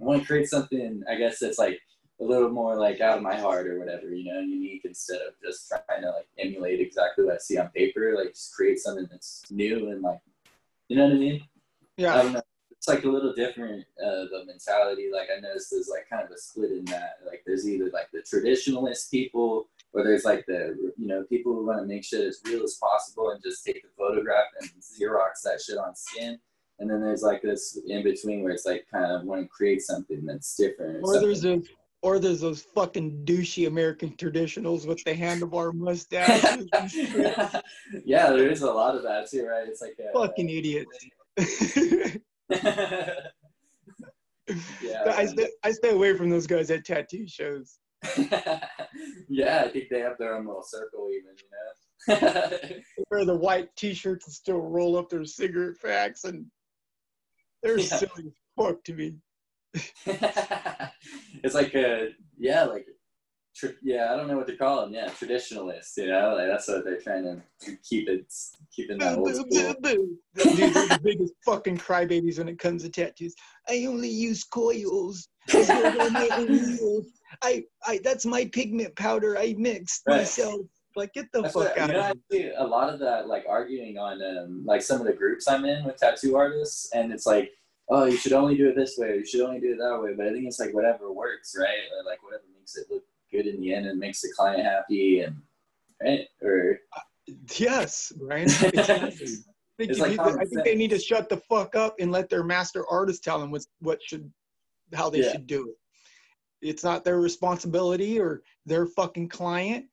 I 0.00 0.04
want 0.04 0.20
to 0.22 0.26
create 0.26 0.48
something, 0.48 1.02
I 1.10 1.16
guess 1.16 1.40
that's 1.40 1.58
like 1.58 1.80
a 2.20 2.24
little 2.24 2.50
more 2.50 2.76
like 2.76 3.00
out 3.00 3.16
of 3.16 3.22
my 3.22 3.36
heart 3.36 3.66
or 3.66 3.78
whatever, 3.78 4.12
you 4.14 4.32
know, 4.32 4.40
unique 4.40 4.82
instead 4.84 5.20
of 5.22 5.34
just 5.42 5.68
trying 5.68 6.02
to 6.02 6.10
like 6.10 6.28
emulate 6.38 6.80
exactly 6.80 7.24
what 7.24 7.34
I 7.34 7.38
see 7.38 7.58
on 7.58 7.68
paper. 7.70 8.14
Like 8.16 8.34
just 8.34 8.54
create 8.54 8.78
something 8.78 9.06
that's 9.10 9.42
new 9.50 9.90
and 9.90 10.02
like, 10.02 10.20
you 10.88 10.96
know 10.96 11.04
what 11.04 11.14
I 11.14 11.18
mean? 11.18 11.40
I 11.42 11.42
Yeah. 11.96 12.32
know. 12.32 12.42
It's 12.78 12.88
like 12.88 13.04
a 13.04 13.08
little 13.08 13.32
different 13.32 13.84
uh, 14.02 14.26
the 14.30 14.44
mentality. 14.46 15.08
Like 15.12 15.28
I 15.36 15.40
noticed 15.40 15.70
there's 15.70 15.88
like 15.88 16.08
kind 16.08 16.24
of 16.24 16.30
a 16.30 16.38
split 16.38 16.70
in 16.70 16.84
that. 16.86 17.18
Like 17.26 17.42
there's 17.44 17.68
either 17.68 17.90
like 17.90 18.08
the 18.12 18.20
traditionalist 18.20 19.10
people, 19.10 19.68
or 19.92 20.04
there's 20.04 20.24
like 20.24 20.46
the 20.46 20.92
you 20.96 21.08
know 21.08 21.24
people 21.24 21.54
who 21.54 21.66
want 21.66 21.80
to 21.80 21.86
make 21.86 22.04
shit 22.04 22.24
as 22.24 22.40
real 22.44 22.62
as 22.62 22.78
possible 22.80 23.30
and 23.30 23.42
just 23.42 23.64
take 23.64 23.82
the 23.82 23.88
photograph 23.98 24.46
and 24.60 24.70
xerox 24.80 25.42
that 25.44 25.60
shit 25.60 25.76
on 25.76 25.96
skin. 25.96 26.38
And 26.78 26.88
then 26.88 27.00
there's 27.00 27.22
like 27.22 27.42
this 27.42 27.76
in 27.88 28.04
between 28.04 28.44
where 28.44 28.52
it's 28.52 28.64
like 28.64 28.86
kind 28.92 29.10
of 29.10 29.24
want 29.24 29.42
to 29.42 29.48
create 29.48 29.82
something 29.82 30.24
that's 30.24 30.56
different. 30.56 31.00
Or 31.02 31.18
there's 31.18 31.44
a 31.44 31.60
or 32.02 32.18
there's 32.18 32.40
those 32.40 32.62
fucking 32.62 33.24
douchey 33.24 33.66
American 33.66 34.10
traditionals 34.10 34.86
with 34.86 35.02
the 35.04 35.14
handlebar 35.14 35.74
mustache. 35.74 36.42
yeah, 38.04 38.30
there 38.30 38.50
is 38.50 38.62
a 38.62 38.70
lot 38.70 38.94
of 38.94 39.02
that 39.02 39.28
too, 39.28 39.46
right? 39.46 39.66
It's 39.66 39.82
like 39.82 39.98
a, 39.98 40.12
fucking 40.12 40.48
idiots. 40.48 41.06
yeah, 42.50 43.20
I 45.06 45.26
stay, 45.26 45.48
I 45.64 45.70
stay 45.72 45.90
away 45.90 46.16
from 46.16 46.30
those 46.30 46.46
guys 46.46 46.70
at 46.70 46.84
tattoo 46.84 47.26
shows. 47.26 47.78
yeah, 49.28 49.62
I 49.64 49.68
think 49.68 49.88
they 49.90 50.00
have 50.00 50.16
their 50.18 50.34
own 50.36 50.46
little 50.46 50.62
circle, 50.62 51.08
even. 51.10 51.34
You 51.36 51.48
know. 51.50 52.58
They 52.60 53.04
wear 53.10 53.24
the 53.24 53.34
white 53.36 53.74
t-shirts 53.76 54.26
and 54.26 54.34
still 54.34 54.60
roll 54.60 54.96
up 54.96 55.08
their 55.10 55.24
cigarette 55.24 55.76
packs 55.82 56.24
and 56.24 56.46
they're 57.62 57.78
Yeah. 57.78 57.84
silly 57.86 58.26
as 58.28 58.32
fuck 58.56 58.84
to 58.84 58.94
me. 58.94 59.16
it's 60.06 61.54
like 61.54 61.74
a 61.74 62.10
yeah, 62.38 62.64
like 62.64 62.86
tr- 63.58 63.76
yeah, 63.82 64.12
I 64.12 64.16
don't 64.16 64.28
know 64.28 64.36
what 64.36 64.46
to 64.46 64.56
call 64.56 64.80
them. 64.82 64.94
Yeah, 64.94 65.08
traditionalists. 65.08 65.96
You 65.96 66.06
know, 66.08 66.34
like 66.36 66.48
that's 66.48 66.68
what 66.68 66.84
they're 66.84 67.00
trying 67.00 67.24
to 67.24 67.76
keep 67.88 68.08
it 68.08 68.32
keeping 68.74 68.98
that 68.98 69.18
old 69.18 69.34
school. 69.34 69.74
boo. 69.82 70.16
Are 70.38 70.44
the 70.44 71.00
biggest 71.02 71.34
fucking 71.44 71.78
crybabies 71.78 72.38
when 72.38 72.48
it 72.48 72.58
comes 72.58 72.82
to 72.82 72.88
tattoos. 72.88 73.34
I 73.68 73.84
only 73.86 74.08
use 74.08 74.44
coils. 74.44 75.28
I 75.48 75.62
don't 75.64 76.00
on 76.00 76.12
my 76.12 76.28
own 76.32 76.46
wheels. 76.48 77.06
I, 77.42 77.64
that's 78.02 78.26
my 78.26 78.46
pigment 78.46 78.94
powder. 78.96 79.36
I 79.38 79.54
mixed 79.58 80.02
Right. 80.06 80.18
myself. 80.18 80.60
Like, 80.96 81.12
get 81.12 81.26
the 81.32 81.42
That's 81.42 81.54
fuck 81.54 81.64
what, 81.64 81.78
out 81.78 81.88
you 81.88 81.94
know, 81.94 82.00
of 82.00 82.06
I 82.06 82.12
here. 82.30 82.50
see 82.50 82.54
a 82.56 82.64
lot 82.64 82.92
of 82.92 82.98
that 83.00 83.28
like 83.28 83.44
arguing 83.48 83.98
on 83.98 84.20
um, 84.22 84.64
like 84.66 84.82
some 84.82 85.00
of 85.00 85.06
the 85.06 85.12
groups 85.12 85.46
I'm 85.46 85.64
in 85.64 85.84
with 85.84 85.96
tattoo 85.96 86.34
artists, 86.36 86.90
and 86.92 87.12
it's 87.12 87.24
like, 87.26 87.52
oh, 87.88 88.06
you 88.06 88.16
should 88.16 88.32
only 88.32 88.56
do 88.56 88.68
it 88.68 88.74
this 88.74 88.96
way, 88.98 89.10
or 89.10 89.14
you 89.14 89.26
should 89.26 89.42
only 89.42 89.60
do 89.60 89.72
it 89.74 89.78
that 89.78 90.00
way. 90.02 90.14
But 90.16 90.26
I 90.26 90.32
think 90.32 90.46
it's 90.46 90.58
like 90.58 90.74
whatever 90.74 91.12
works, 91.12 91.54
right? 91.56 91.86
Or 91.96 92.04
like 92.04 92.22
whatever 92.24 92.42
makes 92.58 92.76
it 92.76 92.86
look 92.90 93.04
good 93.30 93.46
in 93.46 93.60
the 93.60 93.74
end 93.74 93.86
and 93.86 93.98
makes 93.98 94.20
the 94.20 94.32
client 94.36 94.62
happy, 94.64 95.20
and 95.20 95.36
right? 96.02 96.26
Or 96.42 96.78
Yes, 97.58 98.12
right 98.20 98.42
Exactly. 98.74 99.26
I 99.80 99.86
think, 99.86 99.98
like 99.98 100.16
to- 100.16 100.38
I 100.40 100.44
think 100.44 100.64
they 100.64 100.74
need 100.74 100.90
to 100.90 100.98
shut 100.98 101.28
the 101.28 101.36
fuck 101.48 101.76
up 101.76 101.96
and 102.00 102.10
let 102.10 102.28
their 102.28 102.42
master 102.42 102.86
artist 102.88 103.22
tell 103.22 103.38
them 103.38 103.50
what, 103.50 103.64
what 103.80 104.02
should, 104.02 104.32
how 104.94 105.08
they 105.10 105.20
Yeah. 105.20 105.32
should 105.32 105.46
do 105.46 105.68
it. 105.68 105.76
It's 106.68 106.82
not 106.82 107.04
their 107.04 107.20
responsibility 107.20 108.18
or 108.18 108.42
their 108.66 108.86
fucking 108.86 109.28
client. 109.28 109.86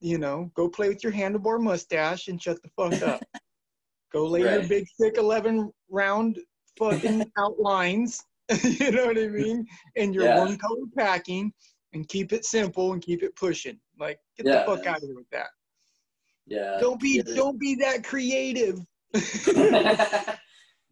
You 0.00 0.18
know, 0.18 0.50
go 0.54 0.68
play 0.68 0.88
with 0.88 1.02
your 1.02 1.12
handlebar 1.12 1.58
mustache 1.62 2.28
and 2.28 2.42
shut 2.42 2.60
the 2.62 2.68
fuck 2.76 3.00
up. 3.02 3.22
go 4.12 4.26
lay 4.26 4.40
your 4.42 4.68
big 4.68 4.86
thick 5.00 5.16
11 5.16 5.72
round 5.88 6.38
fucking 6.78 7.24
outlines. 7.38 8.22
you 8.62 8.90
know 8.90 9.06
what 9.06 9.16
I 9.18 9.28
mean? 9.28 9.64
And 9.96 10.14
your 10.14 10.26
Yeah. 10.26 10.38
one 10.40 10.58
color 10.58 10.82
packing 10.98 11.50
and 11.94 12.06
keep 12.08 12.32
it 12.32 12.44
simple 12.44 12.92
and 12.92 13.00
keep 13.02 13.22
it 13.22 13.34
pushing. 13.36 13.78
Like, 13.98 14.18
get 14.36 14.46
Yeah, 14.46 14.60
the 14.60 14.64
fuck 14.66 14.84
man. 14.84 14.88
out 14.94 14.96
of 14.98 15.02
here 15.04 15.14
with 15.14 15.30
that. 15.30 15.48
yeah, 16.46 16.78
Don't 16.80 17.00
be 17.00 17.22
yeah. 17.26 17.34
don't 17.34 17.58
be 17.58 17.74
that 17.76 18.04
creative. 18.04 18.78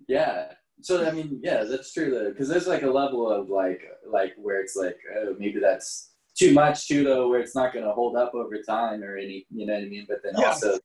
yeah. 0.09 0.53
So 0.81 1.07
I 1.07 1.13
mean, 1.13 1.41
yeah, 1.43 1.65
that's 1.65 1.93
true 1.93 2.11
though, 2.11 2.31
because 2.31 2.49
there's 2.49 2.67
like 2.67 2.83
a 2.83 2.91
level 2.91 3.31
of 3.31 3.49
like 3.49 3.83
like 4.09 4.33
where 4.37 4.61
it's 4.61 4.75
like 4.77 4.97
oh 5.17 5.37
maybe 5.39 5.61
that's 5.61 6.11
too 6.37 6.53
much 6.53 6.89
too 6.89 7.05
though, 7.05 7.29
where 7.29 7.41
it's 7.41 7.55
not 7.55 7.73
going 7.73 7.85
to 7.85 7.93
hold 7.93 8.17
up 8.17 8.35
over 8.35 8.57
time 8.63 9.03
or 9.05 9.17
any, 9.17 9.47
you 9.51 9.67
know 9.67 9.75
what 9.75 9.83
I 9.83 9.87
mean? 9.87 10.07
But 10.09 10.19
then 10.25 10.33
Yeah. 10.39 10.47
also 10.49 10.79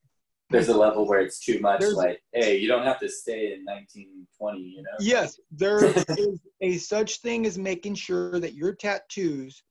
there's 0.50 0.68
a 0.68 0.76
level 0.76 1.06
where 1.06 1.20
it's 1.20 1.40
too 1.40 1.58
much. 1.60 1.80
There's- 1.80 1.94
like 1.94 2.22
hey, 2.32 2.58
you 2.58 2.68
don't 2.68 2.84
have 2.84 3.00
to 3.00 3.08
stay 3.08 3.52
in 3.54 3.64
1920, 3.64 4.60
you 4.60 4.82
know? 4.82 4.90
Yes, 5.00 5.40
there 5.50 5.84
is 6.18 6.38
a 6.60 6.76
such 6.78 7.20
thing 7.20 7.46
as 7.46 7.58
making 7.58 7.94
sure 7.96 8.38
that 8.40 8.54
your 8.54 8.74
tattoos 8.74 9.62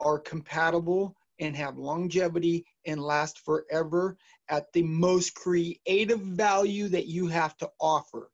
are 0.00 0.18
compatible 0.18 1.16
and 1.40 1.56
have 1.56 1.76
longevity 1.78 2.64
and 2.86 3.02
last 3.02 3.40
forever 3.40 4.16
at 4.48 4.72
the 4.72 4.82
most 4.82 5.34
creative 5.34 6.20
value 6.20 6.88
that 6.88 7.06
you 7.06 7.26
have 7.26 7.56
to 7.56 7.70
offer. 7.80 8.30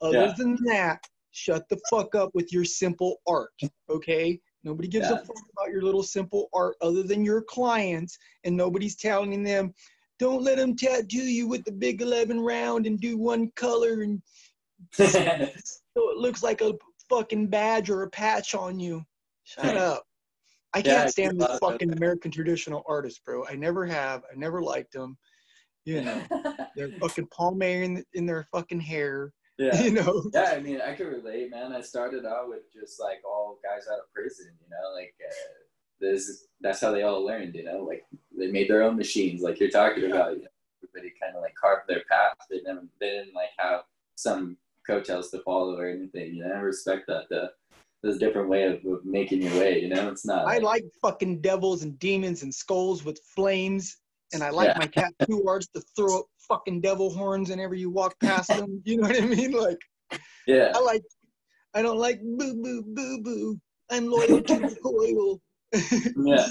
Other 0.00 0.26
Yeah. 0.26 0.34
than 0.36 0.56
that, 0.66 1.06
shut 1.30 1.68
the 1.68 1.80
fuck 1.88 2.14
up 2.14 2.30
with 2.34 2.52
your 2.52 2.64
simple 2.64 3.20
art, 3.26 3.54
okay? 3.88 4.40
Nobody 4.64 4.88
gives 4.88 5.10
a 5.10 5.16
fuck 5.16 5.42
about 5.56 5.70
your 5.70 5.82
little 5.82 6.02
simple 6.02 6.48
art 6.52 6.76
other 6.80 7.02
than 7.02 7.24
your 7.24 7.42
clients, 7.42 8.18
and 8.44 8.56
nobody's 8.56 8.96
telling 8.96 9.42
them, 9.42 9.74
don't 10.18 10.42
let 10.42 10.58
them 10.58 10.76
tattoo 10.76 11.24
you 11.24 11.48
with 11.48 11.64
the 11.64 11.72
big 11.72 12.00
11 12.00 12.40
round 12.40 12.86
and 12.86 13.00
do 13.00 13.16
one 13.18 13.50
color 13.56 14.02
and 14.02 14.22
so 14.92 15.10
it 16.10 16.18
looks 16.18 16.42
like 16.42 16.60
a 16.60 16.74
fucking 17.08 17.48
badge 17.48 17.90
or 17.90 18.02
a 18.02 18.10
patch 18.10 18.54
on 18.54 18.78
you. 18.78 19.04
Shut 19.44 19.76
up. 19.76 20.04
I 20.74 20.82
can't 20.82 21.06
I 21.06 21.06
stand 21.06 21.32
these 21.32 21.48
love 21.48 21.60
fucking 21.60 21.92
American 21.92 22.30
traditional 22.30 22.82
artists, 22.88 23.20
bro. 23.24 23.44
I 23.46 23.54
never 23.54 23.84
have. 23.86 24.22
I 24.30 24.36
never 24.36 24.62
liked 24.62 24.92
them. 24.92 25.16
You 25.84 26.02
know, 26.02 26.22
they're 26.76 26.92
fucking 27.00 27.28
pomade 27.32 27.82
in, 27.82 28.04
in 28.14 28.26
their 28.26 28.46
fucking 28.52 28.80
hair. 28.80 29.32
yeah. 29.58 29.80
You 29.82 29.92
know, 29.92 30.24
Yeah, 30.32 30.54
I 30.56 30.60
mean, 30.60 30.80
I 30.80 30.94
could 30.94 31.08
relate, 31.08 31.50
man. 31.50 31.72
I 31.72 31.82
started 31.82 32.24
out 32.24 32.48
with 32.48 32.72
just 32.72 33.00
like 33.00 33.18
all 33.24 33.58
guys 33.62 33.86
out 33.92 33.98
of 33.98 34.12
prison, 34.14 34.52
you 34.62 34.70
know, 34.70 34.94
like 34.94 35.14
uh, 35.28 35.34
this. 36.00 36.46
That's 36.60 36.80
how 36.80 36.90
they 36.92 37.02
all 37.02 37.24
learned, 37.24 37.54
you 37.54 37.64
know, 37.64 37.84
like 37.84 38.04
they 38.36 38.50
made 38.50 38.70
their 38.70 38.82
own 38.82 38.96
machines, 38.96 39.42
like 39.42 39.60
you're 39.60 39.70
talking 39.70 40.10
about. 40.10 40.36
You 40.36 40.42
know, 40.42 40.48
everybody 40.82 41.12
kind 41.20 41.36
of 41.36 41.42
like 41.42 41.54
carved 41.54 41.88
their 41.88 42.02
path. 42.10 42.36
They 42.50 42.60
never, 42.64 42.82
they 43.00 43.10
didn't 43.10 43.34
like 43.34 43.50
have 43.58 43.82
some 44.14 44.56
coattails 44.86 45.30
to 45.30 45.40
follow 45.40 45.76
or 45.76 45.88
anything. 45.88 46.34
You 46.34 46.44
know, 46.44 46.54
I 46.54 46.60
respect 46.60 47.06
that. 47.08 47.28
The 47.28 47.50
there's 48.02 48.16
a 48.16 48.18
different 48.18 48.48
way 48.48 48.64
of, 48.64 48.84
of 48.84 49.04
making 49.04 49.42
your 49.42 49.52
way. 49.54 49.80
You 49.80 49.88
know, 49.88 50.08
it's 50.08 50.26
not. 50.26 50.46
I 50.46 50.58
like 50.58 50.84
fucking 51.00 51.40
devils 51.40 51.82
and 51.82 51.98
demons 51.98 52.42
and 52.42 52.52
skulls 52.54 53.04
with 53.04 53.20
flames. 53.34 53.96
And 54.32 54.42
I 54.42 54.50
like 54.50 54.68
Yeah. 54.68 54.78
my 54.78 54.86
tattoo 54.86 55.44
arts 55.48 55.68
to 55.74 55.82
throw 55.96 56.20
up 56.20 56.26
fucking 56.48 56.80
devil 56.80 57.10
horns 57.12 57.50
whenever 57.50 57.74
you 57.74 57.90
walk 57.90 58.18
past 58.20 58.48
them. 58.48 58.82
You 58.84 58.96
know 58.98 59.08
what 59.08 59.22
I 59.22 59.26
mean? 59.26 59.52
Like, 59.52 59.78
Yeah, 60.46 60.72
I 60.74 60.80
like, 60.80 61.02
I 61.74 61.82
don't 61.82 61.98
like 61.98 62.20
boo 62.22 62.54
boo 62.62 62.82
boo 62.82 63.22
boo. 63.22 63.60
I'm 63.90 64.06
loyal 64.08 64.40
to 64.42 64.54
the 64.58 64.76
coil. 64.82 65.40
yeah, 66.26 66.48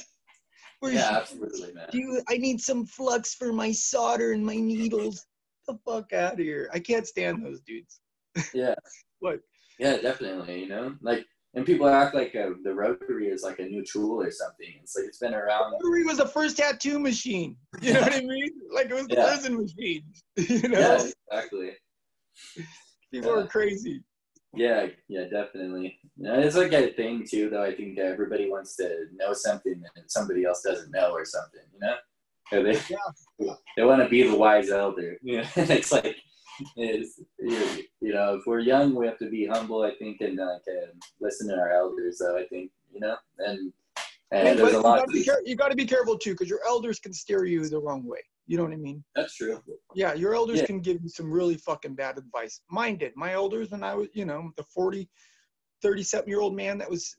Where's 0.79 0.95
yeah, 0.95 1.09
absolutely, 1.17 1.73
man. 1.73 1.87
Do 1.91 1.97
you, 1.97 2.21
I 2.29 2.37
need 2.37 2.61
some 2.61 2.85
flux 2.85 3.33
for 3.35 3.51
my 3.51 3.71
solder 3.71 4.31
and 4.33 4.45
my 4.45 4.55
needles. 4.55 5.25
the 5.67 5.77
fuck 5.85 6.13
out 6.13 6.33
of 6.33 6.39
here. 6.39 6.69
I 6.73 6.79
can't 6.79 7.07
stand 7.07 7.43
those 7.45 7.61
dudes. 7.61 7.99
Yeah. 8.53 8.75
What? 9.19 9.39
Yeah, 9.79 9.97
definitely. 9.97 10.61
You 10.61 10.69
know, 10.69 10.95
like, 11.01 11.25
and 11.53 11.65
people 11.65 11.87
act 11.87 12.15
like 12.15 12.33
uh, 12.35 12.51
the 12.63 12.73
rotary 12.73 13.27
is 13.27 13.43
like 13.43 13.59
a 13.59 13.63
new 13.65 13.83
tool 13.83 14.21
or 14.21 14.31
something. 14.31 14.73
It's 14.81 14.95
like 14.95 15.05
it's 15.05 15.17
been 15.17 15.33
around. 15.33 15.71
The 15.71 15.85
Rotary 15.85 16.05
was 16.05 16.17
the 16.17 16.27
first 16.27 16.57
tattoo 16.57 16.97
machine. 16.99 17.57
You 17.81 17.93
know 17.93 18.01
what 18.01 18.13
I 18.13 18.21
mean? 18.21 18.49
Like 18.73 18.89
it 18.89 18.93
was 18.93 19.07
the 19.07 19.15
Yeah. 19.15 19.27
prison 19.27 19.57
machine. 19.57 20.03
You 20.37 20.69
know? 20.69 20.79
Yeah, 20.79 21.09
exactly. 21.29 21.71
People 23.11 23.31
Yeah. 23.35 23.43
are 23.43 23.47
crazy. 23.47 24.03
Yeah, 24.53 24.87
yeah, 25.07 25.25
definitely. 25.29 25.97
Yeah, 26.17 26.35
it's 26.35 26.55
like 26.57 26.73
a 26.73 26.91
thing 26.93 27.25
too, 27.29 27.49
though. 27.49 27.63
I 27.63 27.73
think 27.73 27.97
everybody 27.97 28.49
wants 28.49 28.75
to 28.77 29.05
know 29.13 29.33
something 29.33 29.81
that 29.95 30.11
somebody 30.11 30.43
else 30.45 30.61
doesn't 30.61 30.91
know, 30.91 31.11
or 31.11 31.23
something. 31.25 31.61
You 31.73 31.79
know, 31.79 31.95
or 32.51 32.63
they 32.63 32.79
they 33.77 33.83
want 33.83 34.01
to 34.01 34.09
be 34.09 34.23
the 34.23 34.35
wise 34.35 34.69
elder. 34.69 35.17
Yeah, 35.21 35.47
it's 35.55 35.91
like 35.91 36.17
it's 36.75 37.19
you, 37.39 37.83
you 38.01 38.13
know, 38.13 38.35
if 38.35 38.43
we're 38.45 38.59
young, 38.59 38.95
we 38.95 39.05
have 39.07 39.17
to 39.19 39.29
be 39.29 39.45
humble. 39.45 39.83
I 39.83 39.93
think, 39.95 40.21
and 40.21 40.37
like 40.37 40.61
uh, 40.67 40.87
listen 41.19 41.47
to 41.49 41.55
our 41.55 41.71
elders. 41.71 42.17
Though 42.19 42.37
I 42.37 42.45
think 42.47 42.71
you 42.93 42.99
know, 42.99 43.15
and 43.39 43.71
and 44.31 44.47
Hey, 44.47 44.55
there's 44.55 44.73
a 44.73 44.77
you 44.77 44.81
lot. 44.83 44.99
gotta, 44.99 45.11
be 45.11 45.23
care- 45.23 45.41
you 45.45 45.55
gotta 45.55 45.75
be 45.75 45.85
careful 45.85 46.17
too, 46.17 46.31
because 46.31 46.49
your 46.49 46.61
elders 46.65 46.99
can 46.99 47.13
steer 47.13 47.45
you 47.45 47.67
the 47.67 47.79
wrong 47.79 48.05
way. 48.05 48.19
You 48.47 48.57
know 48.57 48.63
what 48.63 48.73
I 48.73 48.77
mean? 48.77 49.03
That's 49.15 49.35
true. 49.35 49.61
Yeah, 49.95 50.13
your 50.13 50.33
elders 50.35 50.59
Yeah. 50.59 50.65
can 50.65 50.79
give 50.81 51.01
you 51.01 51.09
some 51.09 51.31
really 51.31 51.55
fucking 51.55 51.95
bad 51.95 52.17
advice. 52.17 52.61
Mine 52.69 52.97
did. 52.97 53.13
My 53.15 53.33
elders, 53.33 53.71
when 53.71 53.83
I 53.83 53.93
was, 53.95 54.07
you 54.13 54.25
know, 54.25 54.51
the 54.57 54.63
40, 54.63 55.07
37 55.81 56.27
year 56.27 56.41
old 56.41 56.55
man 56.55 56.77
that 56.79 56.89
was 56.89 57.15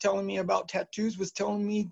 telling 0.00 0.26
me 0.26 0.38
about 0.38 0.68
tattoos 0.68 1.16
was 1.18 1.32
telling 1.32 1.66
me 1.66 1.90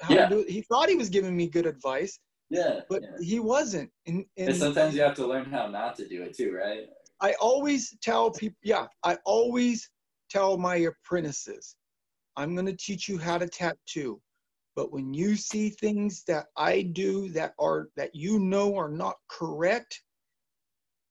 how 0.00 0.14
Yeah. 0.14 0.28
to 0.28 0.34
do 0.34 0.40
it. 0.40 0.48
He 0.50 0.62
thought 0.62 0.88
he 0.88 0.96
was 0.96 1.08
giving 1.10 1.36
me 1.36 1.48
good 1.48 1.66
advice, 1.66 2.18
Yeah, 2.54 2.80
but 2.88 3.02
yeah. 3.02 3.08
he 3.20 3.40
wasn't. 3.40 3.90
And, 4.06 4.24
And 4.36 4.48
and 4.48 4.56
sometimes 4.56 4.94
you 4.94 5.02
have 5.02 5.16
to 5.16 5.26
learn 5.26 5.46
how 5.46 5.66
not 5.66 5.96
to 5.96 6.08
do 6.08 6.22
it 6.22 6.36
too, 6.36 6.54
right? 6.54 6.88
I 7.20 7.34
always 7.40 7.96
tell 8.02 8.30
people, 8.30 8.58
yeah, 8.62 8.86
I 9.02 9.18
always 9.24 9.90
tell 10.30 10.56
my 10.56 10.76
apprentices, 10.76 11.76
I'm 12.36 12.54
going 12.54 12.66
to 12.66 12.76
teach 12.76 13.08
you 13.08 13.18
how 13.18 13.38
to 13.38 13.48
tattoo. 13.48 14.20
But 14.76 14.92
when 14.92 15.14
you 15.14 15.36
see 15.36 15.70
things 15.70 16.24
that 16.26 16.46
I 16.56 16.82
do 16.82 17.28
that 17.30 17.54
are 17.58 17.88
that 17.96 18.14
you 18.14 18.40
know 18.40 18.76
are 18.76 18.88
not 18.88 19.16
correct, 19.28 20.00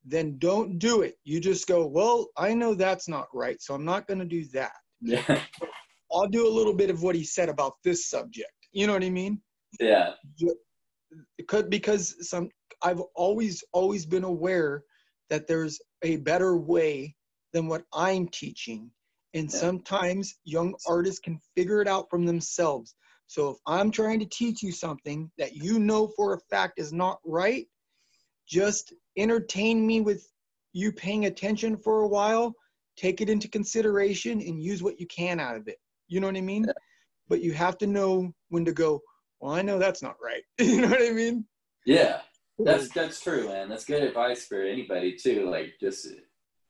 then 0.05 0.37
don't 0.37 0.79
do 0.79 1.01
it. 1.01 1.15
You 1.23 1.39
just 1.39 1.67
go, 1.67 1.85
well, 1.85 2.27
I 2.37 2.53
know 2.53 2.73
that's 2.73 3.07
not 3.07 3.27
right, 3.33 3.61
so 3.61 3.73
I'm 3.73 3.85
not 3.85 4.05
going 4.05 4.19
to 4.19 4.25
do 4.25 4.45
that. 4.53 4.73
Yeah, 5.01 5.41
I'll 6.11 6.27
do 6.27 6.47
a 6.47 6.55
little 6.57 6.73
bit 6.73 6.89
of 6.89 7.03
what 7.03 7.15
he 7.15 7.23
said 7.23 7.49
about 7.49 7.73
this 7.83 8.09
subject. 8.09 8.51
You 8.73 8.87
know 8.87 8.93
what 8.93 9.03
I 9.03 9.09
mean? 9.09 9.41
yeah, 9.79 10.13
could 11.47 11.69
because 11.69 12.15
some 12.29 12.49
I've 12.81 13.01
always 13.15 13.63
always 13.71 14.05
been 14.05 14.23
aware 14.23 14.83
that 15.29 15.47
there's 15.47 15.79
a 16.03 16.17
better 16.17 16.57
way 16.57 17.15
than 17.53 17.67
what 17.67 17.85
I'm 17.93 18.27
teaching. 18.27 18.91
And 19.33 19.51
Yeah. 19.51 19.59
sometimes 19.59 20.37
young 20.43 20.75
artists 20.87 21.19
can 21.19 21.39
figure 21.55 21.81
it 21.81 21.87
out 21.87 22.09
from 22.09 22.25
themselves. 22.25 22.95
So 23.27 23.49
if 23.49 23.57
I'm 23.65 23.89
trying 23.89 24.19
to 24.19 24.25
teach 24.27 24.61
you 24.61 24.71
something 24.71 25.31
that 25.37 25.55
you 25.55 25.79
know 25.79 26.07
for 26.07 26.33
a 26.33 26.39
fact 26.51 26.77
is 26.77 26.93
not 26.93 27.19
right, 27.25 27.67
just 28.47 28.93
entertain 29.17 29.85
me 29.87 30.01
with 30.01 30.27
you 30.73 30.91
paying 30.91 31.25
attention 31.25 31.77
for 31.77 32.01
a 32.01 32.07
while, 32.07 32.53
take 32.95 33.21
it 33.21 33.29
into 33.29 33.47
consideration 33.47 34.41
and 34.41 34.61
use 34.61 34.83
what 34.83 34.99
you 34.99 35.07
can 35.07 35.39
out 35.39 35.55
of 35.55 35.67
it. 35.67 35.77
You 36.07 36.19
know 36.19 36.27
what 36.27 36.37
I 36.37 36.41
mean? 36.41 36.65
Yeah. 36.65 36.73
But 37.27 37.41
you 37.41 37.53
have 37.53 37.77
to 37.79 37.87
know 37.87 38.33
when 38.49 38.65
to 38.65 38.73
go, 38.73 39.01
well, 39.43 39.55
I 39.55 39.61
know 39.61 39.77
that's 39.77 40.01
not 40.01 40.15
right. 40.23 40.43
you 40.65 40.79
know 40.79 40.87
what 40.87 41.01
I 41.01 41.11
mean? 41.11 41.45
yeah, 41.85 42.21
that's 42.57 42.87
that's 42.89 43.19
true, 43.19 43.49
man. 43.49 43.67
That's 43.67 43.83
good 43.83 44.01
advice 44.01 44.45
for 44.45 44.61
anybody 44.61 45.17
too. 45.17 45.49
Like 45.49 45.73
just 45.81 46.07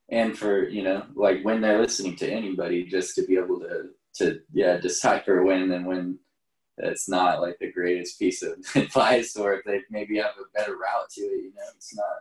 and 0.08 0.36
for 0.36 0.68
you 0.68 0.82
know 0.82 1.04
like 1.14 1.44
when 1.44 1.60
they're 1.60 1.80
listening 1.80 2.16
to 2.16 2.28
anybody, 2.28 2.84
just 2.84 3.14
to 3.14 3.22
be 3.22 3.36
able 3.36 3.60
to 3.60 3.90
to 4.16 4.40
yeah 4.52 4.76
decipher 4.78 5.44
when 5.44 5.70
and 5.70 5.86
when 5.86 6.18
it's 6.78 7.08
not 7.08 7.40
like 7.40 7.56
the 7.60 7.70
greatest 7.70 8.18
piece 8.18 8.42
of 8.42 8.58
advice, 8.74 9.36
or 9.36 9.54
if 9.54 9.64
they 9.64 9.80
maybe 9.88 10.16
have 10.16 10.34
a 10.40 10.58
better 10.58 10.72
route 10.72 11.10
to 11.10 11.20
it. 11.20 11.44
You 11.44 11.52
know, 11.54 11.62
it's 11.76 11.94
not 11.94 12.16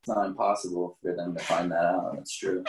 it's 0.00 0.08
not 0.10 0.26
impossible 0.26 0.96
for 1.02 1.16
them 1.16 1.34
to 1.34 1.42
find 1.42 1.72
that 1.72 1.84
out. 1.84 2.14
That's 2.14 2.36
true. 2.36 2.62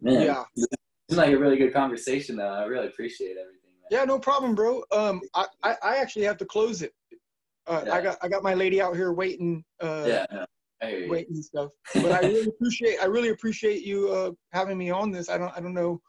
Man, 0.00 0.22
yeah. 0.22 0.44
It's 0.54 1.18
like 1.18 1.32
a 1.32 1.38
really 1.38 1.56
good 1.56 1.72
conversation, 1.72 2.36
though. 2.36 2.46
I 2.46 2.66
really 2.66 2.86
appreciate 2.86 3.36
everything. 3.36 3.61
Yeah, 3.92 4.04
no 4.04 4.18
problem, 4.18 4.54
bro. 4.54 4.82
Um, 4.90 5.20
I, 5.34 5.44
I, 5.62 5.76
I 5.82 5.96
actually 5.98 6.24
have 6.24 6.38
to 6.38 6.46
close 6.46 6.80
it. 6.80 6.94
Uh, 7.66 7.82
yeah. 7.84 7.94
I 7.94 8.00
got 8.00 8.16
I 8.22 8.28
got 8.28 8.42
my 8.42 8.54
lady 8.54 8.80
out 8.80 8.96
here 8.96 9.12
waiting. 9.12 9.62
Uh, 9.82 10.04
yeah. 10.06 10.44
Waiting 10.82 11.34
and 11.34 11.44
stuff. 11.44 11.68
But 11.94 12.10
I 12.10 12.20
really 12.20 12.48
appreciate 12.48 12.96
I 13.02 13.04
really 13.04 13.28
appreciate 13.28 13.82
you 13.84 14.08
uh, 14.10 14.30
having 14.54 14.78
me 14.78 14.90
on 14.90 15.10
this. 15.10 15.28
I 15.28 15.36
don't 15.36 15.52
I 15.54 15.60
don't 15.60 15.74
know 15.74 16.00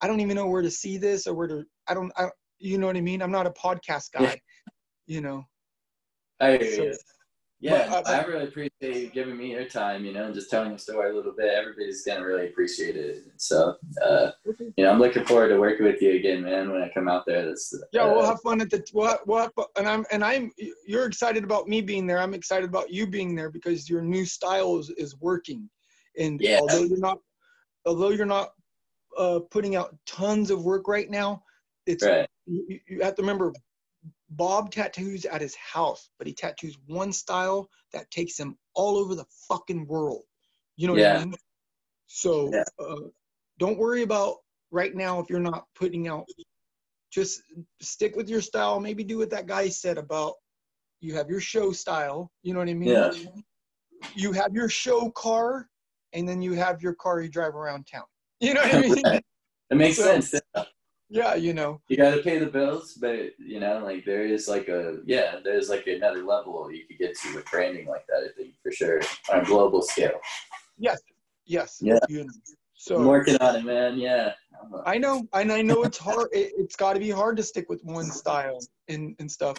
I 0.00 0.06
don't 0.06 0.20
even 0.20 0.36
know 0.36 0.46
where 0.46 0.62
to 0.62 0.70
see 0.70 0.96
this 0.96 1.26
or 1.26 1.34
where 1.34 1.48
to 1.48 1.64
I 1.88 1.94
don't 1.94 2.12
I 2.16 2.28
you 2.60 2.78
know 2.78 2.86
what 2.86 2.96
I 2.96 3.00
mean. 3.00 3.20
I'm 3.20 3.32
not 3.32 3.48
a 3.48 3.50
podcast 3.50 4.12
guy. 4.12 4.40
You 5.06 5.20
know. 5.20 5.42
I 6.40 6.58
so, 6.58 6.92
yeah, 7.64 7.88
but, 7.88 8.06
uh, 8.06 8.10
I 8.10 8.24
really 8.24 8.44
appreciate 8.44 8.96
you 8.96 9.08
giving 9.08 9.38
me 9.38 9.50
your 9.52 9.64
time, 9.64 10.04
you 10.04 10.12
know, 10.12 10.26
and 10.26 10.34
just 10.34 10.50
telling 10.50 10.72
the 10.72 10.78
story 10.78 11.10
a 11.10 11.14
little 11.14 11.32
bit. 11.32 11.46
Everybody's 11.46 12.04
gonna 12.04 12.24
really 12.24 12.48
appreciate 12.48 12.94
it. 12.94 13.24
So, 13.38 13.76
uh, 14.04 14.32
you 14.58 14.84
know, 14.84 14.90
I'm 14.90 14.98
looking 14.98 15.24
forward 15.24 15.48
to 15.48 15.58
working 15.58 15.86
with 15.86 16.02
you 16.02 16.12
again, 16.12 16.42
man. 16.42 16.70
When 16.70 16.82
I 16.82 16.90
come 16.92 17.08
out 17.08 17.24
there, 17.26 17.46
That's, 17.46 17.72
Uh, 17.72 17.78
yeah, 17.92 18.04
we'll 18.04 18.26
have 18.26 18.42
fun 18.42 18.60
at 18.60 18.68
the 18.68 18.84
what 18.92 19.26
what, 19.26 19.50
and 19.78 19.88
I'm 19.88 20.04
and 20.12 20.22
I'm 20.22 20.52
you're 20.86 21.06
excited 21.06 21.42
about 21.42 21.66
me 21.66 21.80
being 21.80 22.06
there. 22.06 22.18
I'm 22.18 22.34
excited 22.34 22.68
about 22.68 22.90
you 22.90 23.06
being 23.06 23.34
there 23.34 23.50
because 23.50 23.88
your 23.88 24.02
new 24.02 24.26
style 24.26 24.78
is, 24.78 24.90
is 24.90 25.18
working, 25.20 25.68
and 26.18 26.40
yeah. 26.42 26.58
although 26.60 26.82
you're 26.82 26.98
not, 26.98 27.18
although 27.86 28.10
you're 28.10 28.26
not 28.26 28.52
uh, 29.16 29.40
putting 29.50 29.74
out 29.74 29.96
tons 30.04 30.50
of 30.50 30.64
work 30.64 30.86
right 30.86 31.08
now, 31.08 31.42
it's 31.86 32.04
right. 32.04 32.28
you, 32.46 32.78
you 32.86 33.00
have 33.00 33.14
to 33.14 33.22
remember 33.22 33.54
Bob 34.30 34.70
tattoos 34.70 35.24
at 35.24 35.40
his 35.40 35.54
house, 35.54 36.10
but 36.18 36.26
he 36.26 36.32
tattoos 36.32 36.76
one 36.86 37.12
style 37.12 37.68
that 37.92 38.10
takes 38.10 38.38
him 38.38 38.56
all 38.74 38.96
over 38.96 39.14
the 39.14 39.24
fucking 39.48 39.86
world. 39.86 40.22
You 40.76 40.88
know 40.88 40.94
what 40.94 41.02
yeah. 41.02 41.18
I 41.18 41.24
mean? 41.24 41.34
So 42.06 42.50
yeah. 42.52 42.64
uh, 42.78 43.08
don't 43.58 43.78
worry 43.78 44.02
about 44.02 44.36
right 44.70 44.94
now 44.94 45.20
if 45.20 45.30
you're 45.30 45.40
not 45.40 45.64
putting 45.74 46.08
out. 46.08 46.26
Just 47.12 47.42
stick 47.80 48.16
with 48.16 48.28
your 48.28 48.40
style. 48.40 48.80
Maybe 48.80 49.04
do 49.04 49.18
what 49.18 49.30
that 49.30 49.46
guy 49.46 49.68
said 49.68 49.98
about 49.98 50.34
you 51.00 51.14
have 51.14 51.30
your 51.30 51.40
show 51.40 51.70
style. 51.70 52.32
You 52.42 52.54
know 52.54 52.58
what 52.60 52.68
I 52.68 52.74
mean? 52.74 52.88
Yeah. 52.88 53.12
You 54.14 54.32
have 54.32 54.52
your 54.52 54.68
show 54.68 55.10
car, 55.10 55.68
and 56.12 56.28
then 56.28 56.42
you 56.42 56.54
have 56.54 56.82
your 56.82 56.94
car 56.94 57.20
you 57.20 57.28
drive 57.28 57.54
around 57.54 57.86
town. 57.86 58.04
You 58.40 58.54
know 58.54 58.62
what 58.62 58.74
I 58.74 58.80
mean? 58.80 59.20
it 59.70 59.76
makes 59.76 59.96
so, 59.96 60.04
sense 60.04 60.34
yeah, 60.56 60.64
you 61.14 61.54
know. 61.54 61.80
You 61.88 61.96
got 61.96 62.14
to 62.14 62.22
pay 62.22 62.38
the 62.38 62.46
bills, 62.46 62.94
but 62.94 63.38
you 63.38 63.60
know, 63.60 63.80
like 63.84 64.04
there 64.04 64.24
is 64.24 64.48
like 64.48 64.68
a 64.68 64.98
yeah, 65.04 65.36
there's 65.42 65.68
like 65.68 65.86
another 65.86 66.24
level 66.24 66.70
you 66.72 66.86
could 66.86 66.98
get 66.98 67.16
to 67.18 67.34
with 67.34 67.50
branding 67.50 67.86
like 67.86 68.06
that. 68.08 68.24
I 68.24 68.28
think 68.36 68.54
for 68.62 68.72
sure 68.72 69.00
on 69.32 69.40
a 69.40 69.44
global 69.44 69.82
scale. 69.82 70.20
Yes. 70.78 71.00
Yes. 71.46 71.78
Yeah. 71.80 71.98
You 72.08 72.24
know. 72.24 72.30
So 72.74 72.96
I'm 72.96 73.06
working 73.06 73.36
on 73.38 73.56
it, 73.56 73.64
man. 73.64 73.98
Yeah. 73.98 74.32
I 74.84 74.98
know, 74.98 75.26
and 75.32 75.52
I 75.52 75.62
know 75.62 75.84
it's 75.84 75.98
hard. 75.98 76.28
It, 76.32 76.52
has 76.58 76.76
got 76.76 76.94
to 76.94 77.00
be 77.00 77.10
hard 77.10 77.36
to 77.36 77.42
stick 77.42 77.68
with 77.68 77.82
one 77.84 78.06
style 78.06 78.58
and 78.88 79.14
and 79.18 79.30
stuff, 79.30 79.56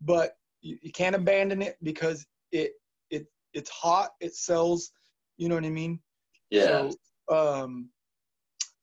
but 0.00 0.36
you, 0.60 0.76
you 0.82 0.92
can't 0.92 1.14
abandon 1.14 1.62
it 1.62 1.76
because 1.82 2.26
it 2.52 2.72
it 3.10 3.26
it's 3.54 3.70
hot. 3.70 4.10
It 4.20 4.34
sells. 4.34 4.90
You 5.36 5.48
know 5.48 5.54
what 5.54 5.64
I 5.64 5.70
mean? 5.70 6.00
Yeah. 6.50 6.90
So, 7.28 7.36
um, 7.36 7.90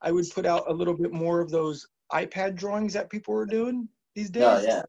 I 0.01 0.11
would 0.11 0.29
put 0.31 0.45
out 0.45 0.69
a 0.69 0.73
little 0.73 0.93
bit 0.93 1.11
more 1.11 1.39
of 1.39 1.49
those 1.49 1.87
iPad 2.13 2.55
drawings 2.55 2.93
that 2.93 3.09
people 3.09 3.35
are 3.35 3.45
doing 3.45 3.87
these 4.15 4.29
days. 4.29 4.43
Oh 4.43 4.61
yeah. 4.61 4.83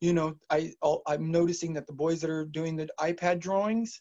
You 0.00 0.12
know, 0.12 0.36
I 0.50 0.72
I'm 1.06 1.30
noticing 1.30 1.72
that 1.74 1.86
the 1.86 1.92
boys 1.92 2.20
that 2.20 2.30
are 2.30 2.44
doing 2.44 2.76
the 2.76 2.88
iPad 3.00 3.38
drawings 3.40 4.00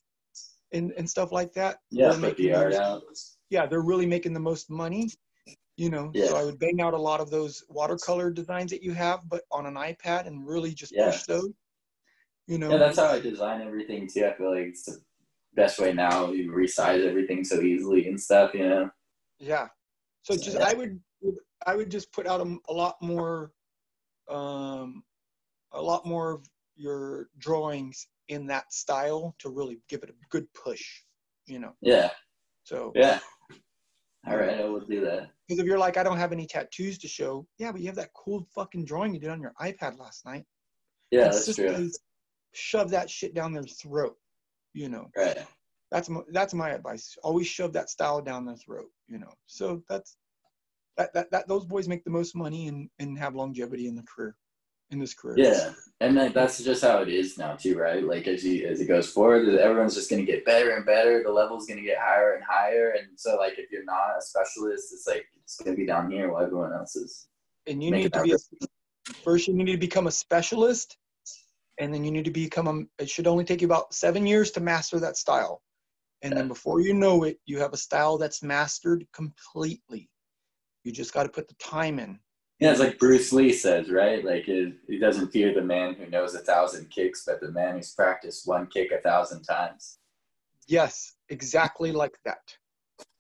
and 0.73 0.91
and 0.97 1.09
stuff 1.09 1.31
like 1.31 1.53
that. 1.53 1.77
Yeah, 1.91 2.15
put 2.19 2.37
the 2.37 2.53
art 2.53 2.73
out. 2.73 3.03
Yeah, 3.49 3.65
they're 3.65 3.81
really 3.81 4.05
making 4.05 4.33
the 4.33 4.39
most 4.39 4.69
money. 4.69 5.09
You 5.77 5.89
know, 5.89 6.09
yeah. 6.13 6.27
so 6.27 6.37
I 6.37 6.45
would 6.45 6.57
bang 6.57 6.79
out 6.81 6.93
a 6.93 6.97
lot 6.97 7.19
of 7.19 7.29
those 7.29 7.63
watercolor 7.69 8.31
designs 8.31 8.71
that 8.71 8.81
you 8.81 8.93
have, 8.93 9.27
but 9.27 9.41
on 9.51 9.65
an 9.65 9.75
iPad 9.75 10.25
and 10.25 10.47
really 10.47 10.73
just 10.73 10.93
yeah. 10.95 11.11
push 11.11 11.23
those. 11.23 11.51
You 12.47 12.57
know. 12.57 12.71
Yeah, 12.71 12.77
that's 12.77 12.97
how 12.97 13.07
I 13.07 13.19
design 13.19 13.61
everything 13.61 14.07
too. 14.07 14.25
I 14.25 14.33
feel 14.33 14.51
like 14.51 14.67
it's 14.67 14.83
the 14.83 14.99
best 15.53 15.79
way 15.79 15.91
now. 15.91 16.31
You 16.31 16.51
resize 16.51 17.05
everything 17.05 17.43
so 17.43 17.61
easily 17.61 18.07
and 18.07 18.19
stuff. 18.19 18.53
You 18.53 18.69
know. 18.69 18.89
Yeah. 19.39 19.67
So 20.23 20.35
just 20.35 20.57
I 20.57 20.73
would 20.73 20.99
I 21.65 21.75
would 21.75 21.91
just 21.91 22.11
put 22.11 22.27
out 22.27 22.41
a, 22.41 22.57
a 22.69 22.73
lot 22.73 22.95
more, 23.01 23.51
um, 24.29 25.03
a 25.71 25.81
lot 25.81 26.05
more 26.05 26.31
of 26.31 26.45
your 26.75 27.29
drawings 27.37 28.07
in 28.27 28.47
that 28.47 28.73
style 28.73 29.35
to 29.39 29.49
really 29.49 29.79
give 29.89 30.03
it 30.03 30.09
a 30.09 30.15
good 30.29 30.47
push, 30.53 30.83
you 31.45 31.59
know. 31.59 31.73
Yeah. 31.81 32.09
So. 32.63 32.91
Yeah. 32.95 33.19
All 34.27 34.37
right, 34.37 34.59
I 34.59 34.65
will 34.65 34.79
do 34.79 35.01
that. 35.01 35.29
Because 35.47 35.59
if 35.59 35.67
you're 35.67 35.77
like, 35.77 35.97
I 35.97 36.03
don't 36.03 36.17
have 36.17 36.31
any 36.31 36.47
tattoos 36.47 36.97
to 36.97 37.07
show, 37.07 37.45
yeah, 37.59 37.71
but 37.71 37.81
you 37.81 37.87
have 37.87 37.95
that 37.97 38.13
cool 38.15 38.47
fucking 38.55 38.85
drawing 38.85 39.13
you 39.13 39.19
did 39.19 39.29
on 39.29 39.39
your 39.39 39.53
iPad 39.61 39.99
last 39.99 40.25
night. 40.25 40.45
Yeah, 41.11 41.25
that's 41.25 41.53
true. 41.53 41.91
Shove 42.53 42.89
that 42.89 43.07
shit 43.09 43.35
down 43.35 43.53
their 43.53 43.63
throat, 43.63 44.15
you 44.73 44.89
know. 44.89 45.11
Right. 45.15 45.37
That's 45.91 46.09
my, 46.09 46.21
that's 46.31 46.55
my 46.55 46.71
advice. 46.71 47.15
Always 47.21 47.45
shove 47.45 47.73
that 47.73 47.91
style 47.91 48.19
down 48.19 48.45
their 48.45 48.55
throat, 48.55 48.89
you 49.07 49.19
know. 49.19 49.31
So 49.45 49.83
that's 49.87 50.17
that, 50.97 51.13
that, 51.13 51.31
that 51.31 51.47
those 51.47 51.65
boys 51.65 51.87
make 51.87 52.03
the 52.03 52.09
most 52.09 52.35
money 52.35 52.67
and, 52.67 52.89
and 52.99 53.17
have 53.17 53.35
longevity 53.35 53.87
in 53.87 53.95
the 53.95 54.03
career 54.03 54.35
in 54.91 54.99
this 54.99 55.13
career. 55.13 55.35
Yeah, 55.37 55.71
and 55.99 56.17
that's 56.33 56.63
just 56.63 56.83
how 56.83 56.99
it 57.01 57.09
is 57.09 57.37
now 57.37 57.55
too, 57.55 57.77
right? 57.77 58.03
Like 58.03 58.27
as 58.27 58.43
you 58.43 58.67
as 58.67 58.81
it 58.81 58.87
goes 58.87 59.09
forward, 59.09 59.47
everyone's 59.47 59.95
just 59.95 60.09
going 60.09 60.23
to 60.23 60.31
get 60.31 60.45
better 60.45 60.71
and 60.71 60.85
better. 60.85 61.23
The 61.23 61.31
level's 61.31 61.65
going 61.65 61.79
to 61.79 61.85
get 61.85 61.97
higher 61.99 62.33
and 62.33 62.43
higher, 62.47 62.95
and 62.97 63.07
so 63.15 63.35
like 63.37 63.57
if 63.57 63.71
you're 63.71 63.85
not 63.85 64.17
a 64.17 64.21
specialist, 64.21 64.93
it's 64.93 65.07
like 65.07 65.25
it's 65.43 65.57
going 65.57 65.75
to 65.75 65.79
be 65.79 65.87
down 65.87 66.11
here 66.11 66.31
while 66.31 66.43
everyone 66.43 66.73
else 66.73 66.95
is. 66.95 67.27
And 67.67 67.83
you 67.83 67.91
need 67.91 68.13
to 68.13 68.21
be 68.21 68.33
a, 68.33 69.13
first. 69.23 69.47
You 69.47 69.53
need 69.55 69.71
to 69.71 69.77
become 69.77 70.07
a 70.07 70.11
specialist, 70.11 70.97
and 71.79 71.93
then 71.93 72.03
you 72.03 72.11
need 72.11 72.25
to 72.25 72.31
become 72.31 72.67
a. 72.67 73.03
It 73.03 73.09
should 73.09 73.27
only 73.27 73.43
take 73.43 73.61
you 73.61 73.67
about 73.67 73.93
seven 73.93 74.27
years 74.27 74.51
to 74.51 74.59
master 74.59 74.99
that 74.99 75.17
style, 75.17 75.61
and 76.21 76.31
yeah. 76.31 76.39
then 76.39 76.47
before 76.47 76.79
you 76.81 76.93
know 76.93 77.23
it, 77.23 77.39
you 77.45 77.59
have 77.59 77.73
a 77.73 77.77
style 77.77 78.17
that's 78.17 78.43
mastered 78.43 79.05
completely. 79.13 80.09
You 80.85 80.91
just 80.91 81.13
got 81.13 81.23
to 81.23 81.29
put 81.29 81.47
the 81.47 81.55
time 81.55 81.97
in. 81.99 82.19
Yeah, 82.59 82.71
it's 82.71 82.79
like 82.79 82.99
Bruce 82.99 83.33
Lee 83.33 83.51
says, 83.51 83.89
right? 83.89 84.23
Like 84.23 84.47
it, 84.47 84.75
he 84.87 84.99
doesn't 84.99 85.31
fear 85.31 85.53
the 85.53 85.63
man 85.63 85.95
who 85.95 86.05
knows 86.05 86.35
a 86.35 86.39
thousand 86.39 86.89
kicks, 86.89 87.23
but 87.25 87.41
the 87.41 87.51
man 87.51 87.75
who's 87.75 87.93
practiced 87.93 88.47
one 88.47 88.67
kick 88.67 88.91
a 88.91 89.01
thousand 89.01 89.43
times. 89.43 89.97
Yes, 90.67 91.15
exactly 91.29 91.91
like 91.91 92.17
that. 92.23 92.37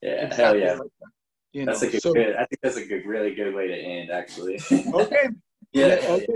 Yeah, 0.01 0.25
exactly 0.25 0.43
hell 0.43 0.57
yeah. 0.57 0.73
Like 0.73 0.91
that. 1.01 1.09
You 1.51 1.65
that's 1.65 1.81
know, 1.81 1.87
a 1.87 1.91
good, 1.91 2.01
so, 2.01 2.13
good. 2.13 2.35
I 2.35 2.45
think 2.45 2.59
that's 2.61 2.77
a 2.77 2.85
good, 2.85 3.05
really 3.05 3.33
good 3.33 3.53
way 3.53 3.67
to 3.67 3.75
end, 3.75 4.11
actually. 4.11 4.59
okay. 4.93 5.29
yeah. 5.73 5.97
Okay. 6.07 6.27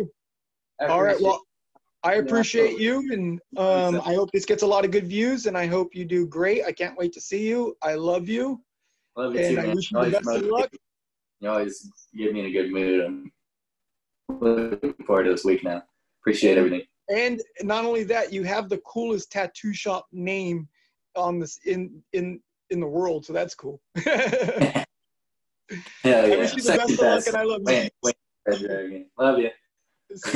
All 0.81 1.03
right. 1.03 1.21
Well, 1.21 1.41
I 2.03 2.15
appreciate 2.15 2.79
you, 2.79 3.11
and 3.13 3.39
um, 3.55 4.01
I 4.05 4.13
hope 4.15 4.31
this 4.31 4.45
gets 4.45 4.63
a 4.63 4.67
lot 4.67 4.83
of 4.83 4.91
good 4.91 5.07
views, 5.07 5.45
and 5.45 5.57
I 5.57 5.67
hope 5.67 5.93
you 5.93 6.05
do 6.05 6.25
great. 6.25 6.65
I 6.65 6.71
can't 6.71 6.97
wait 6.97 7.13
to 7.13 7.21
see 7.21 7.47
you. 7.47 7.77
I 7.83 7.95
love 7.95 8.27
you. 8.27 8.61
Love 9.15 9.35
you 9.35 9.41
and 9.41 9.55
too, 9.55 9.61
I 9.61 9.65
man. 9.67 9.75
wish 9.75 9.91
you 9.91 10.03
the 10.03 10.11
best 10.11 10.27
of 10.27 10.43
luck 10.43 10.69
you 11.39 11.49
always 11.49 11.89
get 12.15 12.33
me 12.33 12.41
in 12.41 12.45
a 12.47 12.51
good 12.51 12.71
mood. 12.71 13.05
I'm 13.05 13.31
looking 14.39 14.93
forward 15.05 15.23
to 15.23 15.31
this 15.31 15.45
week 15.45 15.63
now. 15.63 15.83
Appreciate 16.21 16.57
everything. 16.57 16.81
And 17.09 17.41
not 17.61 17.85
only 17.85 18.03
that, 18.03 18.33
you 18.33 18.43
have 18.43 18.69
the 18.69 18.79
coolest 18.79 19.31
tattoo 19.31 19.73
shop 19.73 20.07
name 20.11 20.67
on 21.15 21.39
this 21.39 21.59
in 21.65 22.03
in 22.13 22.39
in 22.69 22.79
the 22.79 22.87
world, 22.87 23.25
so 23.25 23.33
that's 23.33 23.55
cool. 23.55 23.81
yeah, 24.05 24.05
yeah. 26.03 26.17
I 26.17 26.37
wish 26.37 26.55
you 26.55 26.61
the 26.61 26.73
Second 26.73 26.97
best 26.97 27.01
of 27.01 27.07
luck, 27.07 27.27
and 27.27 27.35
I 27.35 27.43
love 27.43 27.61
wait, 27.63 27.83
you. 27.83 27.89
Wait. 28.03 28.15
Love 29.17 29.39
you. 29.39 29.49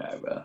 All 0.00 0.06
right, 0.06 0.20
bro. 0.22 0.42